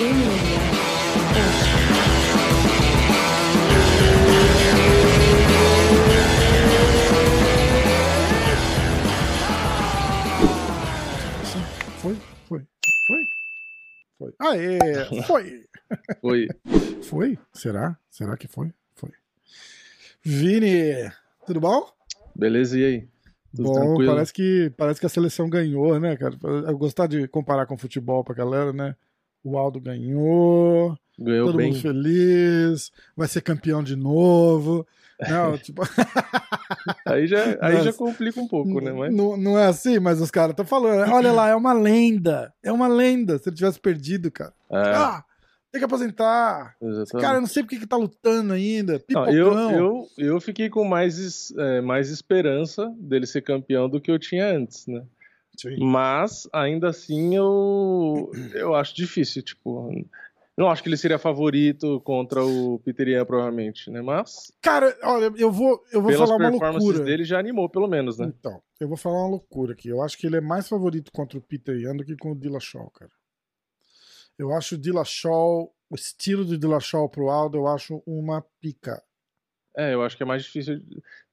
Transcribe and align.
Foi, 0.00 0.08
foi, 12.48 12.66
foi. 13.06 13.24
Foi. 14.18 14.34
Aê, 14.38 14.78
foi. 15.26 15.66
Foi. 16.22 16.48
Foi? 17.02 17.38
Será? 17.52 17.98
Será 18.08 18.36
que 18.36 18.46
foi? 18.46 18.72
Foi. 18.94 19.10
Vini, 20.22 21.10
tudo 21.44 21.60
bom? 21.60 21.90
Beleza, 22.34 22.78
e 22.78 22.84
aí? 22.84 23.08
Tudo 23.54 23.64
bom, 23.64 23.74
tranquilo? 23.74 24.12
parece 24.12 24.32
que, 24.32 24.72
parece 24.76 25.00
que 25.00 25.06
a 25.06 25.10
seleção 25.10 25.50
ganhou, 25.50 25.98
né, 25.98 26.16
cara? 26.16 26.36
Eu 26.42 26.78
gostar 26.78 27.06
de 27.06 27.26
comparar 27.28 27.66
com 27.66 27.76
futebol 27.76 28.24
pra 28.24 28.34
galera, 28.34 28.72
né? 28.72 28.94
O 29.42 29.56
Aldo 29.58 29.80
ganhou, 29.80 30.96
Ganhou 31.18 31.46
todo 31.48 31.56
bem. 31.56 31.70
mundo 31.72 31.80
feliz, 31.80 32.90
vai 33.16 33.26
ser 33.28 33.40
campeão 33.40 33.82
de 33.82 33.96
novo. 33.96 34.86
Não, 35.28 35.58
tipo, 35.58 35.82
Aí 37.04 37.26
já, 37.26 37.44
aí 37.60 37.76
já 37.76 37.84
Nossa. 37.84 37.92
complica 37.98 38.40
um 38.40 38.48
pouco, 38.48 38.80
né? 38.80 38.90
Mas... 38.90 39.14
não, 39.14 39.36
não 39.36 39.58
é 39.58 39.66
assim, 39.66 39.98
mas 39.98 40.18
os 40.20 40.30
caras 40.30 40.52
estão 40.52 40.64
falando. 40.64 41.06
né? 41.06 41.12
Olha 41.12 41.30
lá, 41.30 41.48
é 41.48 41.54
uma 41.54 41.74
lenda. 41.74 42.50
É 42.62 42.72
uma 42.72 42.88
lenda. 42.88 43.36
Se 43.38 43.48
ele 43.50 43.56
tivesse 43.56 43.78
perdido, 43.78 44.30
cara. 44.30 44.52
É, 44.70 44.78
Ah, 44.94 45.24
tem 45.70 45.78
que 45.78 45.84
aposentar. 45.84 46.74
exatamente. 46.80 47.22
Cara, 47.22 47.36
eu 47.36 47.40
não 47.42 47.48
sei 47.48 47.62
porque 47.62 47.78
que 47.78 47.86
tá 47.86 47.96
lutando 47.98 48.54
ainda. 48.54 49.02
Não, 49.10 49.28
eu, 49.28 49.52
eu, 49.70 50.06
eu 50.16 50.40
fiquei 50.40 50.70
com 50.70 50.84
mais, 50.84 51.52
é, 51.58 51.82
mais 51.82 52.08
esperança 52.08 52.90
dele 52.98 53.26
ser 53.26 53.42
campeão 53.42 53.90
do 53.90 54.00
que 54.00 54.10
eu 54.10 54.18
tinha 54.18 54.46
antes, 54.56 54.86
né? 54.86 55.02
Sim. 55.60 55.76
Mas, 55.78 56.48
ainda 56.52 56.88
assim, 56.88 57.36
eu, 57.36 58.30
eu 58.54 58.74
acho 58.74 58.94
difícil, 58.94 59.42
tipo... 59.42 59.90
Não 60.56 60.70
acho 60.70 60.82
que 60.82 60.88
ele 60.88 60.96
seria 60.96 61.18
favorito 61.18 62.00
contra 62.00 62.44
o 62.44 62.78
Peter 62.80 63.08
Yan, 63.08 63.24
provavelmente, 63.24 63.90
né? 63.90 64.02
Mas, 64.02 64.52
Cara, 64.60 64.94
olha, 65.02 65.32
eu 65.36 65.50
vou, 65.50 65.82
eu 65.92 66.02
vou 66.02 66.12
falar 66.12 66.36
uma 66.36 66.70
loucura. 66.70 67.00
dele, 67.00 67.24
já 67.24 67.38
animou, 67.38 67.68
pelo 67.68 67.88
menos, 67.88 68.18
né? 68.18 68.26
Então, 68.26 68.62
eu 68.78 68.88
vou 68.88 68.96
falar 68.96 69.20
uma 69.20 69.30
loucura 69.30 69.72
aqui. 69.72 69.88
Eu 69.88 70.02
acho 70.02 70.18
que 70.18 70.26
ele 70.26 70.36
é 70.36 70.40
mais 70.40 70.68
favorito 70.68 71.10
contra 71.12 71.38
o 71.38 71.42
Peter 71.42 71.78
Yan 71.78 71.96
do 71.96 72.04
que 72.04 72.16
com 72.16 72.32
o 72.32 72.36
Dillashaw, 72.36 72.90
cara. 72.90 73.10
Eu 74.38 74.52
acho 74.52 74.74
o 74.74 74.78
Dillashaw, 74.78 75.72
o 75.88 75.94
estilo 75.94 76.44
do 76.44 76.58
Dillashaw 76.58 77.08
pro 77.08 77.30
Aldo, 77.30 77.58
eu 77.58 77.66
acho 77.66 78.02
uma 78.06 78.44
pica. 78.60 79.02
É, 79.76 79.94
eu 79.94 80.02
acho 80.02 80.16
que 80.16 80.22
é 80.22 80.26
mais 80.26 80.42
difícil... 80.42 80.82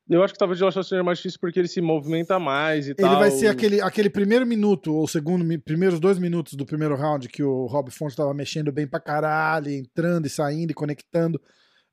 Eu 0.10 0.24
acho 0.24 0.34
que 0.34 0.40
talvez 0.40 0.58
o 0.58 0.60
Dillashaw 0.60 0.84
seja 0.84 1.04
mais 1.04 1.18
difícil 1.18 1.38
porque 1.40 1.60
ele 1.60 1.68
se 1.68 1.82
movimenta 1.82 2.40
mais 2.40 2.88
e 2.88 2.92
Ele 2.92 2.96
tal. 2.96 3.20
vai 3.20 3.30
ser 3.30 3.48
aquele, 3.48 3.82
aquele 3.82 4.10
primeiro 4.10 4.46
minuto, 4.46 4.94
ou 4.94 5.06
segundo, 5.08 5.44
primeiros 5.62 6.00
dois 6.00 6.18
minutos 6.18 6.54
do 6.54 6.66
primeiro 6.66 6.96
round 6.96 7.28
que 7.28 7.44
o 7.44 7.66
Rob 7.66 7.92
Fonte 7.92 8.16
tava 8.16 8.34
mexendo 8.34 8.72
bem 8.72 8.88
pra 8.88 9.00
caralho, 9.02 9.70
entrando 9.70 10.26
e 10.26 10.30
saindo 10.30 10.72
e 10.72 10.74
conectando. 10.74 11.42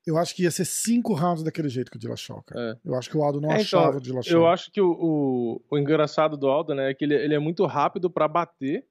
Eu 0.07 0.17
acho 0.19 0.35
que 0.37 0.42
ia 0.45 0.51
ser 0.51 0.65
cinco 0.67 1.15
rounds 1.15 1.42
daquele 1.42 1.69
jeito 1.69 1.91
com 1.91 1.97
o 1.97 2.01
Dillashaw, 2.01 2.42
cara. 2.47 2.73
É. 2.85 2.89
Eu 2.89 2.95
acho 2.95 3.09
que 3.11 3.17
o 3.17 3.23
Aldo 3.25 3.41
não 3.41 3.51
É, 3.51 3.62
então, 3.62 3.81
achava 3.81 3.97
o 3.97 4.01
Dillashaw. 4.01 4.33
Eu 4.33 4.47
acho 4.47 4.70
que 4.70 4.81
o, 4.81 4.91
o, 4.92 5.62
o 5.70 5.79
engraçado 5.79 6.37
do 6.37 6.47
Aldo, 6.47 6.75
né, 6.75 6.91
é 6.91 6.95
que 6.95 7.05
ele, 7.05 7.15
ele 7.15 7.35
é 7.35 7.39
muito 7.39 7.65
rápido 7.67 8.09
pra 8.11 8.29
bater. 8.29 8.85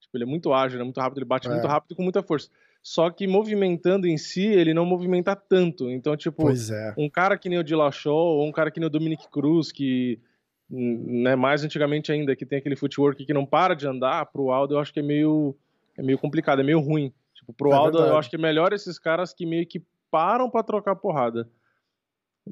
Tipo, 0.00 0.16
ele 0.16 0.24
é 0.24 0.26
muito 0.26 0.52
ágil, 0.52 0.76
ele 0.76 0.82
é 0.82 0.84
muito 0.84 1.00
rápido, 1.00 1.18
ele 1.18 1.24
bate 1.24 1.48
É. 1.48 1.50
muito 1.50 1.66
rápido 1.66 1.92
e 1.92 1.94
com 1.96 2.02
muita 2.02 2.22
força. 2.22 2.48
Só 2.90 3.10
que 3.10 3.26
movimentando 3.26 4.06
em 4.06 4.16
si, 4.16 4.46
ele 4.46 4.72
não 4.72 4.86
movimenta 4.86 5.36
tanto. 5.36 5.90
Então, 5.90 6.16
tipo, 6.16 6.40
Pois 6.44 6.70
é. 6.70 6.94
um 6.96 7.06
cara 7.10 7.36
que 7.36 7.46
nem 7.46 7.58
o 7.58 7.62
Dillashaw, 7.62 8.14
ou 8.16 8.46
um 8.46 8.50
cara 8.50 8.70
que 8.70 8.80
nem 8.80 8.86
o 8.86 8.90
Dominic 8.90 9.28
Cruz, 9.30 9.70
que, 9.70 10.18
né, 10.70 11.36
mais 11.36 11.62
antigamente 11.62 12.10
ainda, 12.10 12.34
que 12.34 12.46
tem 12.46 12.58
aquele 12.58 12.76
footwork 12.76 13.26
que 13.26 13.34
não 13.34 13.44
para 13.44 13.74
de 13.74 13.86
andar, 13.86 14.24
pro 14.32 14.50
Aldo 14.50 14.74
eu 14.74 14.78
acho 14.78 14.90
que 14.90 15.00
é 15.00 15.02
meio, 15.02 15.54
é 15.98 16.02
meio 16.02 16.16
complicado, 16.18 16.60
é 16.62 16.64
meio 16.64 16.80
ruim. 16.80 17.12
Tipo, 17.34 17.52
pro 17.52 17.70
É 17.72 17.74
Aldo 17.74 17.98
eu 17.98 18.02
verdade. 18.04 18.18
acho 18.20 18.30
que 18.30 18.36
é 18.36 18.38
melhor 18.38 18.72
esses 18.72 18.98
caras 18.98 19.34
que 19.34 19.44
meio 19.44 19.66
que 19.66 19.82
param 20.10 20.48
pra 20.48 20.62
trocar 20.62 20.96
porrada. 20.96 21.46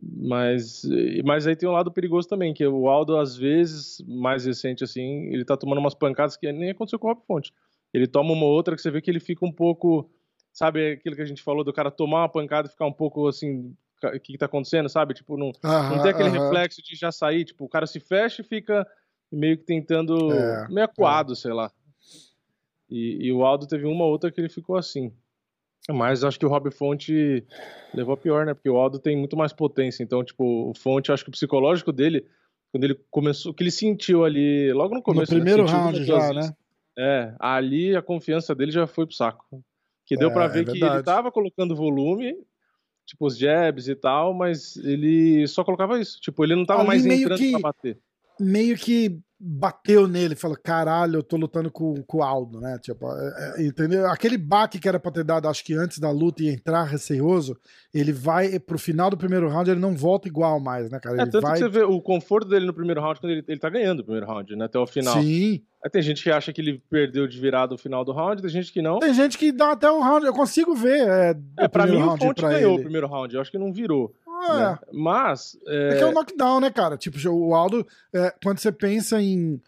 Mas, 0.03 0.83
mas 1.24 1.47
aí 1.47 1.57
tem 1.57 1.67
um 1.67 1.73
lado 1.73 1.91
perigoso 1.91 2.29
também, 2.29 2.53
que 2.53 2.67
o 2.67 2.91
Aldo, 2.91 3.17
às 3.17 3.35
vezes, 3.39 4.05
mais 4.07 4.45
recente 4.45 4.85
assim, 4.85 5.29
ele 5.33 5.47
tá 5.47 5.57
tomando 5.57 5.79
umas 5.79 5.95
pancadas 5.95 6.36
que 6.36 6.53
nem 6.53 6.68
aconteceu 6.73 6.98
com 6.98 7.07
o 7.08 7.13
Rob 7.14 7.23
Fonte. 7.27 7.55
Ele 7.95 8.07
toma 8.07 8.33
uma 8.35 8.45
outra 8.45 8.77
que 8.77 8.83
você 8.83 8.91
vê 8.91 9.01
que 9.01 9.11
ele 9.11 9.18
fica 9.20 9.47
um 9.47 9.51
pouco, 9.53 10.11
sabe 10.56 10.92
aquilo 10.92 11.14
que 11.14 11.20
a 11.22 11.27
gente 11.27 11.42
falou 11.42 11.62
do 11.62 11.72
cara 11.72 11.90
tomar 11.90 12.22
uma 12.22 12.28
pancada 12.30 12.67
e 12.67 12.70
ficar 12.70 12.86
um 12.86 12.92
pouco 12.92 13.28
assim, 13.28 13.77
o 14.02 14.11
que 14.20 14.33
que 14.33 14.39
tá 14.39 14.46
acontecendo, 14.46 14.89
sabe? 14.89 15.12
Tipo, 15.12 15.36
não, 15.36 15.52
não 15.62 15.62
Aham, 15.62 16.02
tem 16.02 16.11
aquele 16.11 16.30
aham. 16.30 16.39
reflexo 16.39 16.83
de 16.83 16.96
já 16.96 17.12
sair, 17.12 17.44
tipo, 17.44 17.64
o 17.67 17.68
cara 17.68 17.86
se 17.86 18.00
fecha 18.00 18.40
e 18.40 18.44
fica 18.44 18.86
meio 19.30 19.58
que 19.58 19.64
tentando, 19.64 20.33
É, 20.33 20.68
meio 20.68 20.86
acuado, 20.86 21.36
sei 21.36 21.52
lá. 21.52 21.70
E, 22.89 23.27
e 23.27 23.33
o 23.33 23.44
Aldo 23.44 23.67
teve 23.67 23.84
uma 23.84 24.05
outra 24.05 24.30
que 24.30 24.40
ele 24.40 24.48
ficou 24.48 24.77
assim. 24.77 25.12
Mas 25.90 26.24
acho 26.24 26.39
que 26.39 26.46
o 26.46 26.48
Rob 26.48 26.70
Fonte 26.70 27.44
levou 27.94 28.14
a 28.14 28.17
pior, 28.17 28.46
né? 28.46 28.55
Porque 28.55 28.70
o 28.70 28.77
Aldo 28.77 28.98
tem 28.98 29.17
muito 29.17 29.36
mais 29.36 29.52
potência. 29.52 30.02
Então, 30.02 30.24
tipo, 30.24 30.70
o 30.70 30.74
Fonte, 30.74 31.12
acho 31.12 31.23
que 31.23 31.28
o 31.28 31.33
psicológico 31.33 31.92
dele, 31.92 32.27
quando 32.73 32.84
ele 32.84 32.94
começou, 33.11 33.52
o 33.52 33.55
que 33.55 33.62
ele 33.62 33.70
sentiu 33.70 34.24
ali, 34.24 34.73
logo 34.73 34.90
no 34.90 34.96
No 34.96 35.02
começo. 35.02 35.33
né? 35.33 35.40
primeiro 35.40 35.67
Sentiu 35.67 35.80
round 35.80 36.05
já, 36.05 36.12
duas 36.14 36.28
né? 36.34 36.40
vezes. 36.40 36.55
É, 36.98 37.34
ali 37.38 37.94
a 37.94 38.02
confiança 38.02 38.55
dele 38.55 38.73
já 38.73 38.86
foi 38.86 39.06
pro 39.06 39.14
saco. 39.14 39.44
Que 40.06 40.17
deu 40.17 40.30
É, 40.30 40.33
pra 40.33 40.44
é 40.44 40.48
ver 40.48 40.64
que 40.64 40.83
ele 40.83 41.02
tava 41.02 41.33
colocando 41.33 41.74
volume, 41.77 42.34
tipo 43.05 43.27
os 43.27 43.36
jabs 43.36 43.89
e 43.89 43.94
tal, 43.96 44.33
mas 44.33 44.77
ele 44.77 45.46
só 45.48 45.64
colocava 45.64 46.00
isso. 46.00 46.20
Tipo, 46.20 46.44
ele 46.44 46.55
não 46.55 46.64
tava 46.64 46.80
Ali 46.80 46.89
mais 46.89 47.05
entrando 47.06 47.39
que- 47.39 47.50
pra 47.50 47.61
bater. 47.61 47.98
Meio 48.40 48.77
que 48.77 49.18
bateu 49.39 50.07
nele, 50.08 50.35
falou: 50.35 50.57
caralho, 50.63 51.17
eu 51.17 51.23
tô 51.23 51.36
lutando 51.36 51.70
com, 51.70 52.02
com 52.02 52.19
o 52.19 52.23
Aldo, 52.23 52.61
né? 52.61 52.79
Tipo, 52.80 53.07
é, 53.13 53.55
é, 53.58 53.67
entendeu? 53.67 54.07
Aquele 54.08 54.39
baque 54.39 54.79
que 54.79 54.89
era 54.89 54.98
pra 54.98 55.11
ter 55.13 55.24
dado, 55.24 55.48
acho 55.48 55.64
que 55.64 55.74
antes 55.74 55.98
da 55.98 56.11
luta 56.11 56.42
e 56.42 56.48
entrar 56.48 56.85
receoso, 56.85 57.57
ele 57.92 58.13
vai 58.13 58.58
pro 58.58 58.79
final 58.79 59.11
do 59.11 59.17
primeiro 59.17 59.48
round, 59.48 59.70
ele 59.70 59.80
não 59.80 59.95
volta 59.95 60.29
igual 60.29 60.58
mais, 60.61 60.91
né, 60.91 60.98
cara? 61.01 61.17
É, 61.19 61.23
Ele 61.23 61.30
tanto 61.30 61.42
vai. 61.42 61.52
que 61.55 61.58
você 61.58 61.69
vê 61.69 61.83
o 61.83 62.01
conforto 62.01 62.48
dele 62.48 62.67
no 62.67 62.74
primeiro 62.74 63.01
round, 63.01 63.20
quando 63.20 63.33
ele, 63.33 63.45
ele 63.47 63.61
tá 63.61 63.69
ganhando 63.69 64.01
o 64.01 64.05
primeiro 64.05 64.27
round, 64.27 64.57
né? 64.57 64.64
Até 64.64 64.79
o 64.79 64.86
final. 64.86 65.20
Sim. 65.20 65.63
Aí 65.85 65.91
tem 65.91 66.03
gente 66.03 66.23
que 66.23 66.30
acha 66.30 66.53
que 66.53 66.61
ele 66.61 66.83
perdeu 66.91 67.29
de 67.29 67.39
virada 67.39 67.74
o 67.74 67.79
final 67.79 68.05
do 68.05 68.13
round, 68.13 68.41
tem 68.42 68.51
gente 68.51 68.73
que 68.73 68.83
não. 68.83 68.98
Tem 68.98 69.14
gente 69.14 69.39
que 69.39 69.53
dá 69.53 69.73
até 69.73 69.91
um 69.91 70.01
round, 70.01 70.27
eu 70.27 70.33
consigo 70.33 70.74
ver. 70.74 71.07
É, 71.07 71.36
É, 71.58 71.64
o 71.67 71.68
pra 71.68 71.85
mim 71.85 71.91
primeiro 71.92 72.05
o 72.05 72.08
round 72.08 72.24
Fonte 72.24 72.42
ganhou 72.42 72.73
ele. 72.73 72.80
o 72.80 72.83
primeiro 72.83 73.07
round, 73.07 73.35
eu 73.35 73.41
acho 73.41 73.51
que 73.51 73.58
não 73.58 73.73
virou. 73.73 74.13
É, 74.45 74.57
né? 74.57 74.79
Mas, 74.92 75.57
é, 75.67 75.89
É 75.92 75.97
que 75.97 76.02
é 76.02 76.07
o 76.07 76.13
knockdown, 76.13 76.61
né, 76.61 76.70
cara? 76.70 76.97
Tipo, 76.97 77.19
o 77.30 77.55
Aldo, 77.55 77.86
é, 78.13 78.33
quando 78.42 78.58
você 78.58 78.70
pensa 78.70 79.20
em, 79.20 79.61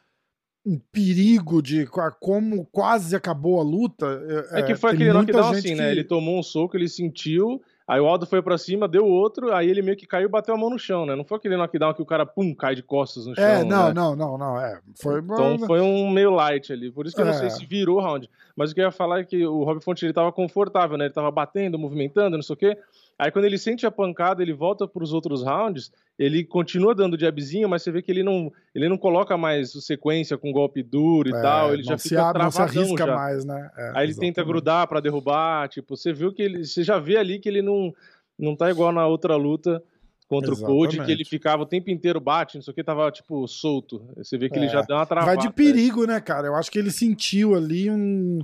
em 0.66 0.78
perigo 0.92 1.62
de 1.62 1.86
como 2.20 2.66
quase 2.66 3.14
acabou 3.16 3.60
a 3.60 3.62
luta. 3.62 4.06
é 4.52 4.62
que 4.62 4.74
foi 4.74 4.90
tem 4.90 5.08
aquele 5.08 5.12
knockdown 5.18 5.50
assim, 5.50 5.74
né? 5.74 5.84
que- 5.86 5.90
Ele 5.92 6.04
tomou 6.04 6.38
um 6.38 6.42
soco, 6.42 6.76
ele 6.76 6.88
sentiu, 6.88 7.62
aí 7.86 7.98
o 8.00 8.06
Aldo 8.06 8.26
foi 8.26 8.42
pra 8.42 8.58
cima, 8.58 8.86
deu 8.86 9.06
outro, 9.06 9.52
aí 9.54 9.70
ele 9.70 9.80
meio 9.80 9.96
que 9.96 10.06
caiu 10.06 10.26
e 10.26 10.30
bateu 10.30 10.54
a 10.54 10.58
mão 10.58 10.68
no 10.68 10.78
chão, 10.78 11.06
né? 11.06 11.16
Não 11.16 11.24
foi 11.24 11.38
aquele 11.38 11.56
knockdown 11.56 11.94
que 11.94 12.02
o 12.02 12.06
cara, 12.06 12.26
pum, 12.26 12.54
cai 12.54 12.74
de 12.74 12.82
costas 12.82 13.26
no 13.26 13.34
chão, 13.34 13.44
É, 13.44 13.64
não, 13.64 13.86
né? 13.88 13.94
não, 13.94 14.14
não, 14.14 14.36
não. 14.36 14.60
É, 14.60 14.78
foi, 15.00 15.20
Então 15.20 15.58
foi 15.60 15.80
um 15.80 16.10
meio 16.10 16.30
light 16.30 16.70
ali. 16.72 16.92
Por 16.92 17.06
isso 17.06 17.16
que 17.16 17.22
eu 17.22 17.26
não 17.26 17.32
É. 17.32 17.38
sei 17.38 17.48
se 17.50 17.64
virou 17.64 17.96
o 17.96 18.00
round. 18.02 18.28
Mas 18.54 18.70
o 18.70 18.74
que 18.74 18.80
eu 18.80 18.84
ia 18.84 18.90
falar 18.92 19.20
é 19.20 19.24
que 19.24 19.46
o 19.46 19.64
Rob 19.64 19.82
Fonte 19.82 20.04
ele 20.04 20.12
tava 20.12 20.30
confortável, 20.32 20.98
né? 20.98 21.06
Ele 21.06 21.14
tava 21.14 21.30
batendo, 21.30 21.78
movimentando, 21.78 22.36
não 22.36 22.42
sei 22.42 22.54
o 22.54 22.56
quê. 22.58 22.76
Aí 23.18 23.32
quando 23.32 23.46
ele 23.46 23.58
sente 23.58 23.84
a 23.84 23.90
pancada, 23.90 24.42
ele 24.42 24.52
volta 24.52 24.86
pros 24.86 25.12
outros 25.12 25.42
rounds, 25.42 25.90
ele 26.16 26.44
continua 26.44 26.94
dando 26.94 27.18
jabzinho, 27.18 27.68
mas 27.68 27.82
você 27.82 27.90
vê 27.90 28.00
que 28.00 28.12
ele 28.12 28.22
não, 28.22 28.52
ele 28.74 28.88
não 28.88 28.96
coloca 28.96 29.36
mais 29.36 29.72
sequência 29.84 30.38
com 30.38 30.52
golpe 30.52 30.82
duro 30.84 31.28
e 31.28 31.32
é, 31.34 31.42
tal, 31.42 31.74
ele 31.74 31.82
não 31.82 31.88
já 31.90 31.98
se 31.98 32.10
fica 32.10 32.22
abre, 32.28 32.42
não 32.44 32.50
se 32.52 32.62
arrisca 32.62 33.06
já. 33.06 33.14
mais, 33.16 33.44
né? 33.44 33.70
É, 33.76 33.92
Aí 33.96 34.06
ele 34.06 34.14
tenta 34.14 34.26
exatamente. 34.26 34.46
grudar 34.48 34.86
pra 34.86 35.00
derrubar, 35.00 35.68
tipo, 35.68 35.96
você 35.96 36.12
viu 36.12 36.32
que 36.32 36.42
ele, 36.42 36.64
você 36.64 36.84
já 36.84 36.98
vê 36.98 37.16
ali 37.16 37.38
que 37.40 37.48
ele 37.48 37.62
não 37.62 37.92
não 38.38 38.54
tá 38.54 38.70
igual 38.70 38.92
na 38.92 39.04
outra 39.04 39.34
luta 39.34 39.82
contra 40.28 40.52
o 40.52 40.56
Code, 40.56 40.90
que 40.90 40.94
Exatamente. 40.98 41.10
ele 41.12 41.24
ficava 41.24 41.62
o 41.64 41.66
tempo 41.66 41.90
inteiro 41.90 42.20
bate, 42.20 42.54
não 42.56 42.62
sei 42.62 42.70
o 42.70 42.74
que, 42.74 42.84
tava 42.84 43.10
tipo 43.10 43.48
solto. 43.48 44.00
Você 44.16 44.38
vê 44.38 44.48
que 44.48 44.56
ele 44.56 44.66
É. 44.66 44.68
já 44.68 44.82
deu 44.82 44.94
uma 44.94 45.06
travada. 45.06 45.34
Vai 45.34 45.44
de 45.44 45.52
perigo, 45.52 46.06
né, 46.06 46.20
cara? 46.20 46.46
Eu 46.46 46.54
acho 46.54 46.70
que 46.70 46.78
ele 46.78 46.92
sentiu 46.92 47.56
ali 47.56 47.90
um. 47.90 48.38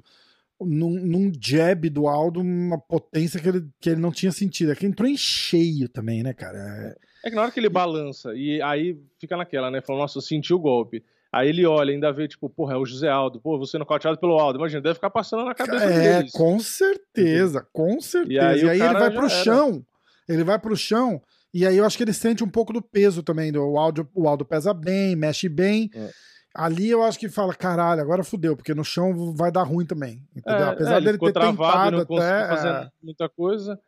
Num, 0.61 0.91
num 0.91 1.33
jab 1.41 1.89
do 1.91 2.07
Aldo, 2.07 2.41
uma 2.41 2.79
potência 2.79 3.41
que 3.41 3.49
ele, 3.49 3.67
que 3.81 3.91
ele 3.91 4.01
não 4.01 4.13
tinha 4.13 4.31
sentido. 4.33 4.73
É 4.73 4.75
que 4.75 4.87
entrou 4.87 5.09
em 5.09 5.17
cheio 5.17 5.89
também, 5.89 6.23
né, 6.23 6.33
cara? 6.33 6.57
É, 6.59 7.27
É 7.27 7.31
que 7.31 7.37
na 7.37 7.43
hora 7.43 7.51
que 7.51 7.59
ele 7.61 7.69
balança 7.69 8.33
e 8.35 8.63
aí 8.63 8.97
fica 9.21 9.37
naquela, 9.37 9.71
né? 9.71 9.81
Falando, 9.81 10.03
nossa, 10.03 10.19
eu 10.19 10.23
senti 10.23 10.55
o 10.55 10.59
golpe. 10.59 11.03
Aí 11.33 11.49
ele 11.49 11.67
olha, 11.67 11.93
ainda 11.93 12.13
vê, 12.13 12.29
tipo, 12.29 12.49
porra, 12.49 12.75
é 12.75 12.77
o 12.77 12.87
José 12.87 13.09
Aldo, 13.09 13.41
pô, 13.41 13.59
você 13.59 13.77
nocauteado 13.77 14.17
pelo 14.21 14.39
Aldo. 14.39 14.59
Imagina, 14.61 14.81
deve 14.81 14.95
ficar 14.95 15.11
passando 15.11 15.45
na 15.45 15.53
cabeça 15.55 15.85
É, 15.85 16.13
dele. 16.19 16.29
isso. 16.29 16.39
com 16.39 16.61
certeza, 16.61 17.67
com 17.73 18.01
certeza. 18.01 18.33
E 18.33 18.39
aí 18.39 18.69
aí, 18.71 18.81
o 18.81 18.85
ele 18.85 18.93
vai 18.93 19.11
pro 19.11 19.21
era. 19.27 19.29
chão. 19.29 19.85
Ele 20.29 20.45
vai 20.45 20.59
pro 20.61 20.77
chão. 20.77 21.21
E 21.53 21.67
aí 21.67 21.77
eu 21.77 21.85
acho 21.85 21.97
que 21.97 22.05
ele 22.05 22.13
sente 22.13 22.43
um 22.45 22.49
pouco 22.49 22.73
do 22.73 22.81
peso 22.81 23.23
também. 23.23 23.51
Do, 23.53 23.61
o, 23.63 23.79
Aldo, 23.79 24.09
o 24.15 24.29
Aldo 24.29 24.45
pesa 24.45 24.73
bem, 24.73 25.17
mexe 25.17 25.49
bem. 25.49 25.91
É. 25.95 26.11
Ali 26.55 26.89
eu 26.89 27.03
acho 27.03 27.19
que 27.19 27.29
fala, 27.29 27.53
caralho, 27.53 28.01
agora 28.01 28.23
fudeu, 28.23 28.57
porque 28.57 28.73
no 28.73 28.85
chão 28.85 29.35
vai 29.35 29.51
dar 29.51 29.65
ruim 29.65 29.85
também. 29.85 30.23
Entendeu? 30.37 30.67
É, 30.67 30.71
Apesar 30.71 30.95
é, 30.95 30.97
ele 30.99 31.07
dele 31.07 31.19
ter 31.19 31.33
travado, 31.33 31.97
tentado 31.97 31.97
não 31.97 32.17
até. 32.17 32.49
fazer 32.49 32.69
é, 32.69 32.91
muita 33.03 33.29
coisa. 33.29 33.81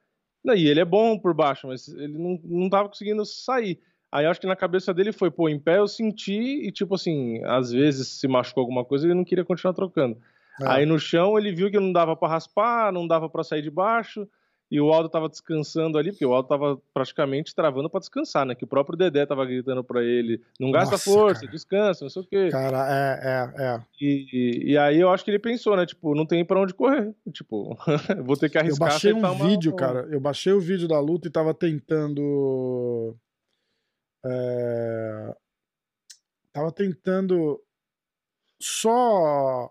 E 0.44 0.68
ele 0.68 0.80
é 0.80 0.84
bom 0.84 1.18
por 1.18 1.32
baixo, 1.32 1.68
mas 1.68 1.88
ele 1.88 2.18
não, 2.18 2.40
não 2.44 2.68
tava 2.68 2.88
conseguindo 2.88 3.24
sair. 3.24 3.80
Aí 4.10 4.24
eu 4.24 4.30
acho 4.30 4.40
que 4.40 4.46
na 4.46 4.56
cabeça 4.56 4.94
dele 4.94 5.12
foi, 5.12 5.30
pô, 5.30 5.48
em 5.48 5.58
pé 5.58 5.78
eu 5.78 5.88
senti 5.88 6.66
e, 6.66 6.72
tipo 6.72 6.94
assim, 6.94 7.42
às 7.44 7.70
vezes 7.70 8.08
se 8.08 8.26
machucou 8.28 8.62
alguma 8.62 8.84
coisa 8.84 9.06
ele 9.06 9.14
não 9.14 9.24
queria 9.24 9.44
continuar 9.44 9.74
trocando. 9.74 10.16
É. 10.60 10.68
Aí 10.68 10.86
no 10.86 10.98
chão 10.98 11.38
ele 11.38 11.52
viu 11.52 11.70
que 11.70 11.78
não 11.78 11.92
dava 11.92 12.16
para 12.16 12.28
raspar, 12.28 12.92
não 12.92 13.06
dava 13.06 13.28
para 13.28 13.44
sair 13.44 13.62
de 13.62 13.70
baixo. 13.70 14.28
E 14.68 14.80
o 14.80 14.92
Aldo 14.92 15.08
tava 15.08 15.28
descansando 15.28 15.96
ali, 15.96 16.10
porque 16.10 16.26
o 16.26 16.34
Aldo 16.34 16.48
tava 16.48 16.80
praticamente 16.92 17.54
travando 17.54 17.88
para 17.88 18.00
descansar, 18.00 18.44
né? 18.44 18.54
Que 18.54 18.64
o 18.64 18.66
próprio 18.66 18.98
Dedé 18.98 19.24
tava 19.24 19.46
gritando 19.46 19.84
para 19.84 20.02
ele: 20.02 20.42
não 20.58 20.72
gasta 20.72 20.92
Nossa, 20.92 21.04
força, 21.04 21.40
cara. 21.42 21.52
descansa, 21.52 22.04
não 22.04 22.10
sei 22.10 22.22
o 22.22 22.26
quê. 22.26 22.48
Cara, 22.50 22.86
é, 22.90 23.20
é, 23.22 23.64
é. 23.64 23.82
E, 24.00 24.26
e, 24.32 24.72
e, 24.72 24.78
aí 24.78 24.98
eu 24.98 25.08
acho 25.10 25.24
que 25.24 25.30
ele 25.30 25.38
pensou, 25.38 25.76
né? 25.76 25.86
Tipo, 25.86 26.16
não 26.16 26.26
tem 26.26 26.44
para 26.44 26.60
onde 26.60 26.74
correr. 26.74 27.14
Tipo, 27.32 27.78
vou 28.24 28.36
ter 28.36 28.50
que 28.50 28.58
arriscar. 28.58 28.88
Eu 28.88 28.90
baixei 28.90 29.12
um 29.12 29.48
vídeo, 29.48 29.70
uma... 29.70 29.78
cara. 29.78 30.08
Eu 30.10 30.18
baixei 30.18 30.52
o 30.52 30.60
vídeo 30.60 30.88
da 30.88 30.98
luta 30.98 31.28
e 31.28 31.30
tava 31.30 31.54
tentando. 31.54 33.16
É... 34.24 35.36
Tava 36.52 36.72
tentando 36.72 37.62
só 38.60 39.70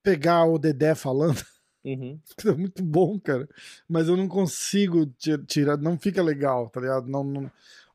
pegar 0.00 0.44
o 0.44 0.58
Dedé 0.58 0.94
falando. 0.94 1.42
Uhum. 1.84 2.18
É 2.46 2.52
muito 2.52 2.82
bom, 2.82 3.18
cara. 3.18 3.48
Mas 3.88 4.08
eu 4.08 4.16
não 4.16 4.28
consigo 4.28 5.06
tirar, 5.46 5.76
não 5.76 5.98
fica 5.98 6.22
legal, 6.22 6.68
tá 6.68 6.80
ligado? 6.80 7.08
Não, 7.08 7.24
não, 7.24 7.50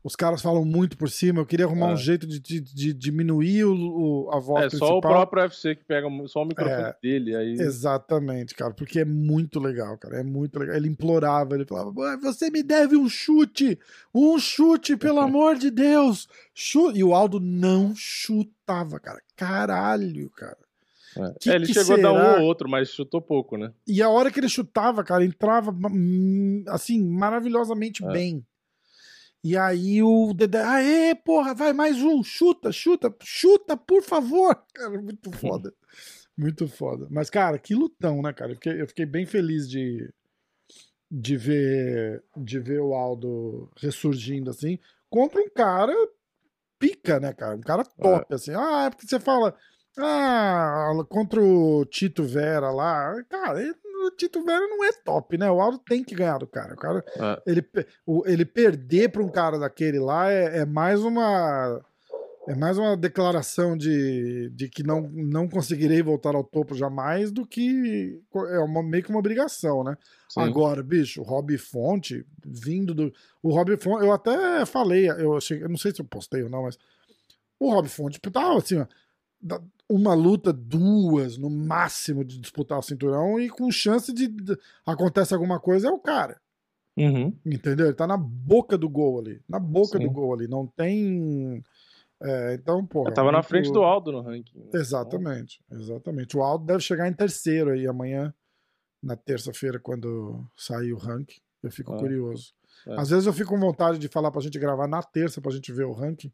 os 0.07 0.15
caras 0.15 0.41
falam 0.41 0.63
muito 0.63 0.97
por 0.97 1.09
cima. 1.09 1.41
Eu 1.41 1.45
queria 1.45 1.65
arrumar 1.65 1.89
é. 1.89 1.93
um 1.93 1.97
jeito 1.97 2.25
de, 2.25 2.39
de, 2.39 2.61
de 2.61 2.93
diminuir 2.93 3.65
o, 3.65 3.75
o, 3.75 4.31
a 4.31 4.39
voz 4.39 4.65
é, 4.65 4.67
principal. 4.69 4.87
É 4.87 4.91
só 4.91 4.97
o 4.97 5.01
próprio 5.01 5.43
UFC 5.43 5.75
que 5.75 5.83
pega 5.83 6.07
só 6.27 6.43
o 6.43 6.45
microfone 6.45 6.81
é, 6.81 6.95
dele. 7.01 7.35
Aí... 7.35 7.53
Exatamente, 7.53 8.55
cara. 8.55 8.73
Porque 8.73 8.99
é 9.01 9.05
muito 9.05 9.59
legal, 9.59 9.97
cara. 9.97 10.21
É 10.21 10.23
muito 10.23 10.57
legal. 10.59 10.77
Ele 10.77 10.87
implorava, 10.87 11.55
ele 11.55 11.65
falava: 11.65 11.91
Você 12.21 12.49
me 12.49 12.63
deve 12.63 12.95
um 12.95 13.09
chute! 13.09 13.77
Um 14.13 14.39
chute, 14.39 14.95
pelo 14.95 15.19
amor 15.21 15.57
de 15.57 15.69
Deus! 15.69 16.29
Chute! 16.53 16.99
E 16.99 17.03
o 17.03 17.13
Aldo 17.13 17.39
não 17.39 17.93
chutava, 17.93 18.99
cara. 19.01 19.21
Caralho, 19.35 20.29
cara. 20.29 20.66
É. 21.17 21.33
Que, 21.39 21.49
é, 21.49 21.55
ele 21.55 21.65
chegou 21.65 21.95
será? 21.95 22.09
a 22.09 22.13
dar 22.13 22.13
um 22.13 22.41
ou 22.41 22.47
outro, 22.47 22.69
mas 22.69 22.89
chutou 22.89 23.21
pouco, 23.21 23.57
né? 23.57 23.71
E 23.87 24.01
a 24.01 24.09
hora 24.09 24.31
que 24.31 24.39
ele 24.39 24.49
chutava, 24.49 25.03
cara, 25.03 25.25
entrava 25.25 25.71
hum, 25.71 26.63
assim, 26.67 27.03
maravilhosamente 27.03 28.03
é. 28.05 28.11
bem. 28.11 28.45
E 29.43 29.55
aí 29.55 30.01
o 30.03 30.33
Dedé, 30.33 30.61
aê, 30.61 31.15
porra, 31.15 31.53
vai 31.53 31.71
mais 31.71 32.01
um, 32.01 32.23
chuta, 32.23 32.71
chuta, 32.71 33.13
chuta, 33.23 33.77
por 33.77 34.01
favor. 34.01 34.55
Cara, 34.73 35.01
muito 35.01 35.31
foda. 35.31 35.73
muito 36.37 36.67
foda. 36.67 37.07
Mas, 37.09 37.29
cara, 37.29 37.57
que 37.57 37.73
lutão, 37.73 38.21
né, 38.21 38.33
cara? 38.33 38.51
Eu 38.51 38.55
fiquei, 38.55 38.81
eu 38.81 38.87
fiquei 38.87 39.05
bem 39.05 39.25
feliz 39.25 39.69
de, 39.69 40.11
de, 41.09 41.37
ver, 41.37 42.23
de 42.35 42.59
ver 42.59 42.81
o 42.81 42.93
Aldo 42.93 43.71
ressurgindo 43.77 44.49
assim, 44.49 44.77
contra 45.09 45.41
um 45.41 45.49
cara 45.49 45.93
pica, 46.77 47.19
né, 47.19 47.33
cara? 47.33 47.55
Um 47.55 47.61
cara 47.61 47.83
top, 47.83 48.25
é. 48.29 48.35
assim. 48.35 48.51
Ah, 48.53 48.85
é 48.85 48.89
porque 48.89 49.07
você 49.07 49.19
fala 49.19 49.55
ah, 49.99 50.91
contra 51.09 51.41
o 51.41 51.85
Tito 51.85 52.23
Vera 52.23 52.69
lá. 52.69 53.15
Cara, 53.29 53.61
ele, 53.61 53.73
o 54.05 54.11
Tito 54.11 54.43
Vera 54.43 54.65
não 54.67 54.83
é 54.83 54.91
top, 54.91 55.37
né? 55.37 55.49
O 55.49 55.59
Aldo 55.59 55.79
tem 55.79 56.03
que 56.03 56.15
ganhar 56.15 56.37
do 56.37 56.47
cara. 56.47 56.73
O 56.73 56.77
cara 56.77 57.03
é. 57.15 57.41
ele, 57.45 57.65
o, 58.05 58.23
ele 58.27 58.45
perder 58.45 59.09
para 59.09 59.23
um 59.23 59.29
cara 59.29 59.57
daquele 59.57 59.99
lá 59.99 60.31
é, 60.31 60.59
é, 60.59 60.65
mais 60.65 61.01
uma. 61.01 61.83
É 62.47 62.55
mais 62.55 62.77
uma 62.77 62.95
declaração 62.95 63.75
de, 63.75 64.49
de 64.51 64.69
que 64.69 64.81
não, 64.81 65.01
não 65.01 65.49
conseguirei 65.49 66.01
voltar 66.01 66.33
ao 66.33 66.45
topo 66.45 66.73
jamais 66.73 67.29
do 67.29 67.45
que 67.45 68.21
é 68.33 68.59
uma, 68.59 68.81
meio 68.81 69.03
que 69.03 69.09
uma 69.09 69.19
obrigação, 69.19 69.83
né? 69.83 69.97
Sim. 70.29 70.39
Agora, 70.39 70.81
bicho, 70.81 71.19
o 71.19 71.25
Rob 71.25 71.57
Fonte, 71.57 72.25
vindo 72.45 72.93
do. 72.93 73.11
O 73.43 73.51
Rob 73.53 73.75
Fonte, 73.75 74.05
eu 74.05 74.13
até 74.13 74.65
falei, 74.65 75.09
eu, 75.09 75.41
cheguei, 75.41 75.65
eu 75.65 75.69
não 75.69 75.77
sei 75.77 75.93
se 75.93 75.99
eu 75.99 76.05
postei 76.05 76.41
ou 76.41 76.49
não, 76.49 76.63
mas 76.63 76.77
o 77.59 77.73
Rob 77.73 77.89
Fonte 77.89 78.17
tava 78.19 78.59
assim, 78.59 78.79
ó, 78.79 78.87
uma 79.89 80.13
luta, 80.13 80.51
duas, 80.51 81.37
no 81.37 81.49
máximo, 81.49 82.23
de 82.23 82.37
disputar 82.39 82.77
o 82.77 82.83
cinturão 82.83 83.39
e 83.39 83.49
com 83.49 83.71
chance 83.71 84.13
de, 84.13 84.27
de 84.27 84.57
acontece 84.85 85.33
alguma 85.33 85.59
coisa, 85.59 85.87
é 85.87 85.91
o 85.91 85.99
cara. 85.99 86.39
Uhum. 86.97 87.33
Entendeu? 87.45 87.85
Ele 87.85 87.95
tá 87.95 88.07
na 88.07 88.17
boca 88.17 88.77
do 88.77 88.89
gol 88.89 89.19
ali. 89.19 89.41
Na 89.47 89.59
boca 89.59 89.97
Sim. 89.97 90.03
do 90.05 90.11
gol 90.11 90.33
ali. 90.33 90.47
Não 90.47 90.65
tem. 90.65 91.63
É, 92.21 92.55
então, 92.55 92.85
pô. 92.85 93.03
Tava 93.11 93.31
muito... 93.31 93.35
na 93.35 93.43
frente 93.43 93.71
do 93.71 93.83
Aldo 93.83 94.11
no 94.11 94.21
ranking. 94.21 94.57
Né? 94.57 94.69
Exatamente, 94.73 95.61
exatamente. 95.71 96.35
O 96.35 96.41
Aldo 96.41 96.65
deve 96.65 96.79
chegar 96.79 97.07
em 97.07 97.13
terceiro 97.13 97.69
aí 97.69 97.85
amanhã, 97.85 98.33
na 99.01 99.15
terça-feira, 99.15 99.79
quando 99.79 100.43
sair 100.55 100.91
o 100.91 100.97
ranking. 100.97 101.39
Eu 101.61 101.71
fico 101.71 101.93
é. 101.93 101.99
curioso. 101.99 102.53
É. 102.87 102.99
Às 102.99 103.09
vezes 103.09 103.27
eu 103.27 103.33
fico 103.33 103.51
com 103.51 103.59
vontade 103.59 103.99
de 103.99 104.07
falar 104.07 104.31
pra 104.31 104.41
gente 104.41 104.57
gravar 104.57 104.87
na 104.87 105.03
terça 105.03 105.39
pra 105.39 105.51
gente 105.51 105.71
ver 105.71 105.85
o 105.85 105.93
ranking. 105.93 106.31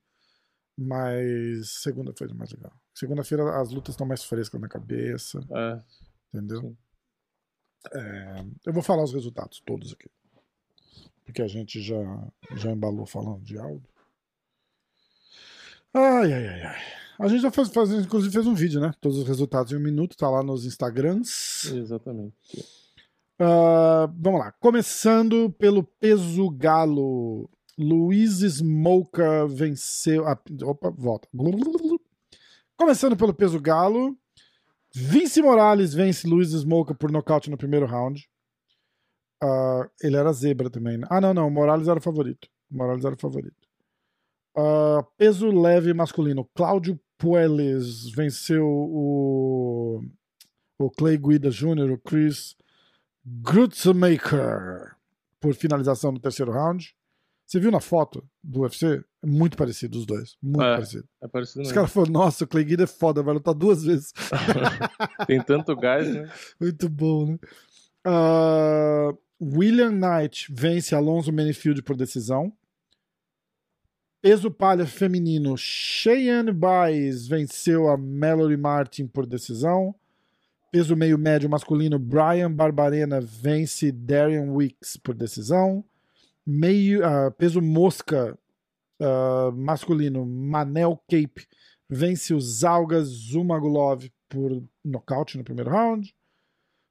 Mas 0.78 1.82
segunda-feira 1.82 2.34
é 2.34 2.36
mais 2.36 2.52
legal. 2.52 2.74
Segunda-feira 2.94 3.60
as 3.60 3.72
lutas 3.72 3.94
estão 3.94 4.08
mais 4.08 4.24
frescas 4.24 4.60
na 4.60 4.68
cabeça. 4.68 5.40
É. 5.52 5.82
Entendeu? 6.34 6.76
É, 7.92 8.46
eu 8.66 8.74
vou 8.74 8.82
falar 8.82 9.04
os 9.04 9.14
resultados 9.14 9.62
todos 9.66 9.94
aqui. 9.94 10.10
Porque 11.26 11.42
a 11.42 11.48
gente 11.48 11.82
já, 11.82 12.28
já 12.56 12.72
embalou 12.72 13.06
falando 13.06 13.42
de 13.44 13.58
Aldo. 13.58 13.88
Ai, 15.94 16.34
ai, 16.34 16.48
ai, 16.48 16.62
ai. 16.64 16.82
A 17.20 17.28
gente 17.28 17.42
já 17.42 17.52
fez, 17.52 17.70
faz, 17.70 17.92
inclusive 17.92 18.34
fez 18.34 18.48
um 18.48 18.56
vídeo, 18.56 18.82
né? 18.82 18.92
Todos 19.00 19.20
os 19.20 19.28
resultados 19.28 19.72
em 19.72 19.76
um 19.76 19.80
minuto, 19.80 20.18
tá 20.18 20.30
lá 20.30 20.42
nos 20.42 20.66
Instagrams. 20.66 21.72
Exatamente. 21.72 22.36
Uh, 23.40 24.12
vamos 24.18 24.40
lá. 24.40 24.52
Começando 24.54 25.52
pelo 25.52 25.84
peso 25.84 26.50
galo. 26.50 27.50
Luiz 27.78 28.40
Smoka 28.40 29.48
venceu. 29.48 30.28
Ah, 30.28 30.40
opa, 30.64 30.90
volta. 30.92 31.28
Começando 32.78 33.18
pelo 33.18 33.34
peso 33.34 33.60
galo. 33.60 34.18
Vince 34.96 35.42
Morales 35.42 35.94
vence 35.94 36.28
Luiz 36.28 36.50
Smoka 36.52 36.94
por 36.94 37.12
nocaute 37.12 37.50
no 37.50 37.58
primeiro 37.58 37.86
round. 37.86 38.30
Uh, 39.44 39.90
ele 40.02 40.16
era 40.16 40.32
zebra 40.32 40.70
também. 40.70 40.98
Né? 40.98 41.08
Ah, 41.10 41.20
não, 41.20 41.34
não. 41.34 41.50
Morales 41.50 41.88
era 41.88 42.00
o 42.00 42.02
favorito. 42.02 42.48
Morales 42.70 43.04
era 43.04 43.16
o 43.16 43.20
favorito. 43.20 43.68
Uh, 44.56 45.04
peso 45.18 45.48
leve 45.50 45.94
masculino. 45.94 46.48
Cláudio 46.54 47.00
Puelles 47.18 48.10
venceu 48.12 48.66
o, 48.68 50.04
o 50.78 50.92
Clay 50.92 51.18
Guida 51.18 51.50
Jr., 51.50 51.92
o 51.92 51.98
Chris 51.98 52.56
Grutzmaker, 53.26 54.96
por 55.40 55.54
finalização 55.56 56.12
no 56.12 56.20
terceiro 56.20 56.52
round. 56.52 56.96
Você 57.46 57.60
viu 57.60 57.72
na 57.72 57.80
foto 57.80 58.28
do 58.44 58.62
UFC? 58.62 59.04
É 59.22 59.28
muito 59.28 59.58
parecido 59.58 59.98
os 59.98 60.06
dois. 60.06 60.36
Muito 60.42 60.62
é, 60.62 60.74
parecido. 60.76 61.08
É 61.22 61.28
parecido 61.28 61.62
Os 61.62 61.72
caras 61.72 61.92
falaram, 61.92 62.14
nossa, 62.14 62.46
o 62.46 62.48
Clay 62.48 62.64
Guida 62.64 62.84
é 62.84 62.88
foda, 62.88 63.22
vai 63.22 63.34
lutar 63.34 63.54
duas 63.54 63.84
vezes. 63.84 64.14
Tem 65.28 65.42
tanto 65.42 65.76
gás, 65.76 66.08
né? 66.08 66.32
Muito 66.60 66.90
bom, 66.90 67.28
né? 67.28 67.40
Uh, 68.06 69.18
William 69.40 69.92
Knight 69.92 70.48
vence 70.52 70.96
Alonso 70.96 71.32
Manifield 71.32 71.82
por 71.84 71.96
decisão. 71.96 72.52
Peso 74.22 74.50
palha 74.50 74.86
feminino, 74.86 75.58
Cheyenne 75.58 76.52
Baez 76.52 77.28
venceu 77.28 77.90
a 77.90 77.98
Mallory 77.98 78.56
Martin 78.56 79.06
por 79.06 79.26
decisão. 79.26 79.94
Peso 80.72 80.96
meio 80.96 81.18
médio 81.18 81.50
masculino, 81.50 82.00
Brian 82.00 82.52
Barbarena 82.52 83.20
vence 83.22 83.92
Darian 83.92 84.54
Wicks 84.54 84.98
por 84.98 85.14
decisão 85.14 85.84
meio 86.46 87.02
uh, 87.02 87.32
peso 87.32 87.62
mosca 87.62 88.38
uh, 89.00 89.52
masculino, 89.52 90.26
Manel 90.26 91.02
Cape 91.10 91.48
vence 91.90 92.34
o 92.34 92.40
Zalgas 92.40 93.08
Zumagulov 93.08 94.10
por 94.28 94.64
nocaute 94.84 95.38
no 95.38 95.44
primeiro 95.44 95.70
round. 95.70 96.14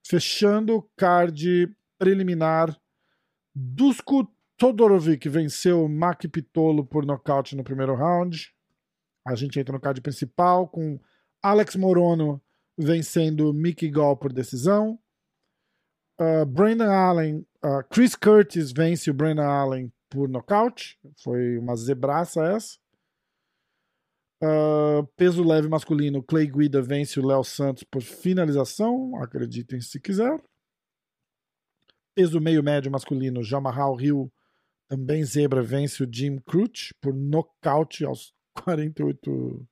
Fechando 0.06 0.76
o 0.76 0.82
card 0.96 1.74
preliminar, 1.98 2.76
Dusko 3.54 4.28
Todorovic 4.56 5.28
venceu 5.28 5.88
Mac 5.88 6.22
Pitolo 6.28 6.84
por 6.84 7.04
nocaute 7.04 7.56
no 7.56 7.64
primeiro 7.64 7.94
round. 7.94 8.52
A 9.26 9.34
gente 9.34 9.58
entra 9.58 9.72
no 9.72 9.80
card 9.80 10.00
principal 10.00 10.68
com 10.68 11.00
Alex 11.42 11.76
Morono 11.76 12.40
vencendo 12.78 13.52
Mickey 13.52 13.90
Gall 13.90 14.16
por 14.16 14.32
decisão. 14.32 14.98
Uh, 16.20 16.46
Brandon 16.46 16.90
Allen 16.90 17.46
Uh, 17.64 17.82
Chris 17.88 18.16
Curtis 18.16 18.72
vence 18.72 19.08
o 19.10 19.14
Brandon 19.14 19.42
Allen 19.42 19.92
por 20.10 20.28
nocaute. 20.28 20.98
Foi 21.22 21.58
uma 21.58 21.76
zebraça 21.76 22.44
essa. 22.44 22.76
Uh, 24.42 25.06
peso 25.16 25.44
leve 25.44 25.68
masculino, 25.68 26.20
Clay 26.20 26.48
Guida 26.48 26.82
vence 26.82 27.20
o 27.20 27.26
Léo 27.26 27.44
Santos 27.44 27.84
por 27.84 28.02
finalização. 28.02 29.16
Acreditem 29.22 29.80
se 29.80 30.00
quiser. 30.00 30.42
Peso 32.14 32.40
meio 32.40 32.62
médio 32.62 32.90
masculino, 32.90 33.42
Jamarral 33.42 33.98
Hill, 34.00 34.30
também 34.88 35.24
zebra, 35.24 35.62
vence 35.62 36.02
o 36.02 36.08
Jim 36.12 36.38
Crutch 36.40 36.90
por 37.00 37.14
nocaute 37.14 38.04
aos 38.04 38.34
48. 38.64 39.66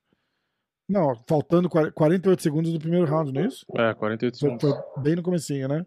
Não, 0.88 1.14
faltando 1.28 1.68
48 1.68 2.42
segundos 2.42 2.72
do 2.72 2.78
primeiro 2.78 3.06
round, 3.06 3.32
não 3.32 3.42
é 3.42 3.46
isso? 3.46 3.66
É, 3.76 3.92
48 3.92 4.36
segundos. 4.36 4.62
Foi, 4.62 4.72
foi 4.94 5.02
bem 5.02 5.16
no 5.16 5.22
comecinho, 5.22 5.68
né? 5.68 5.84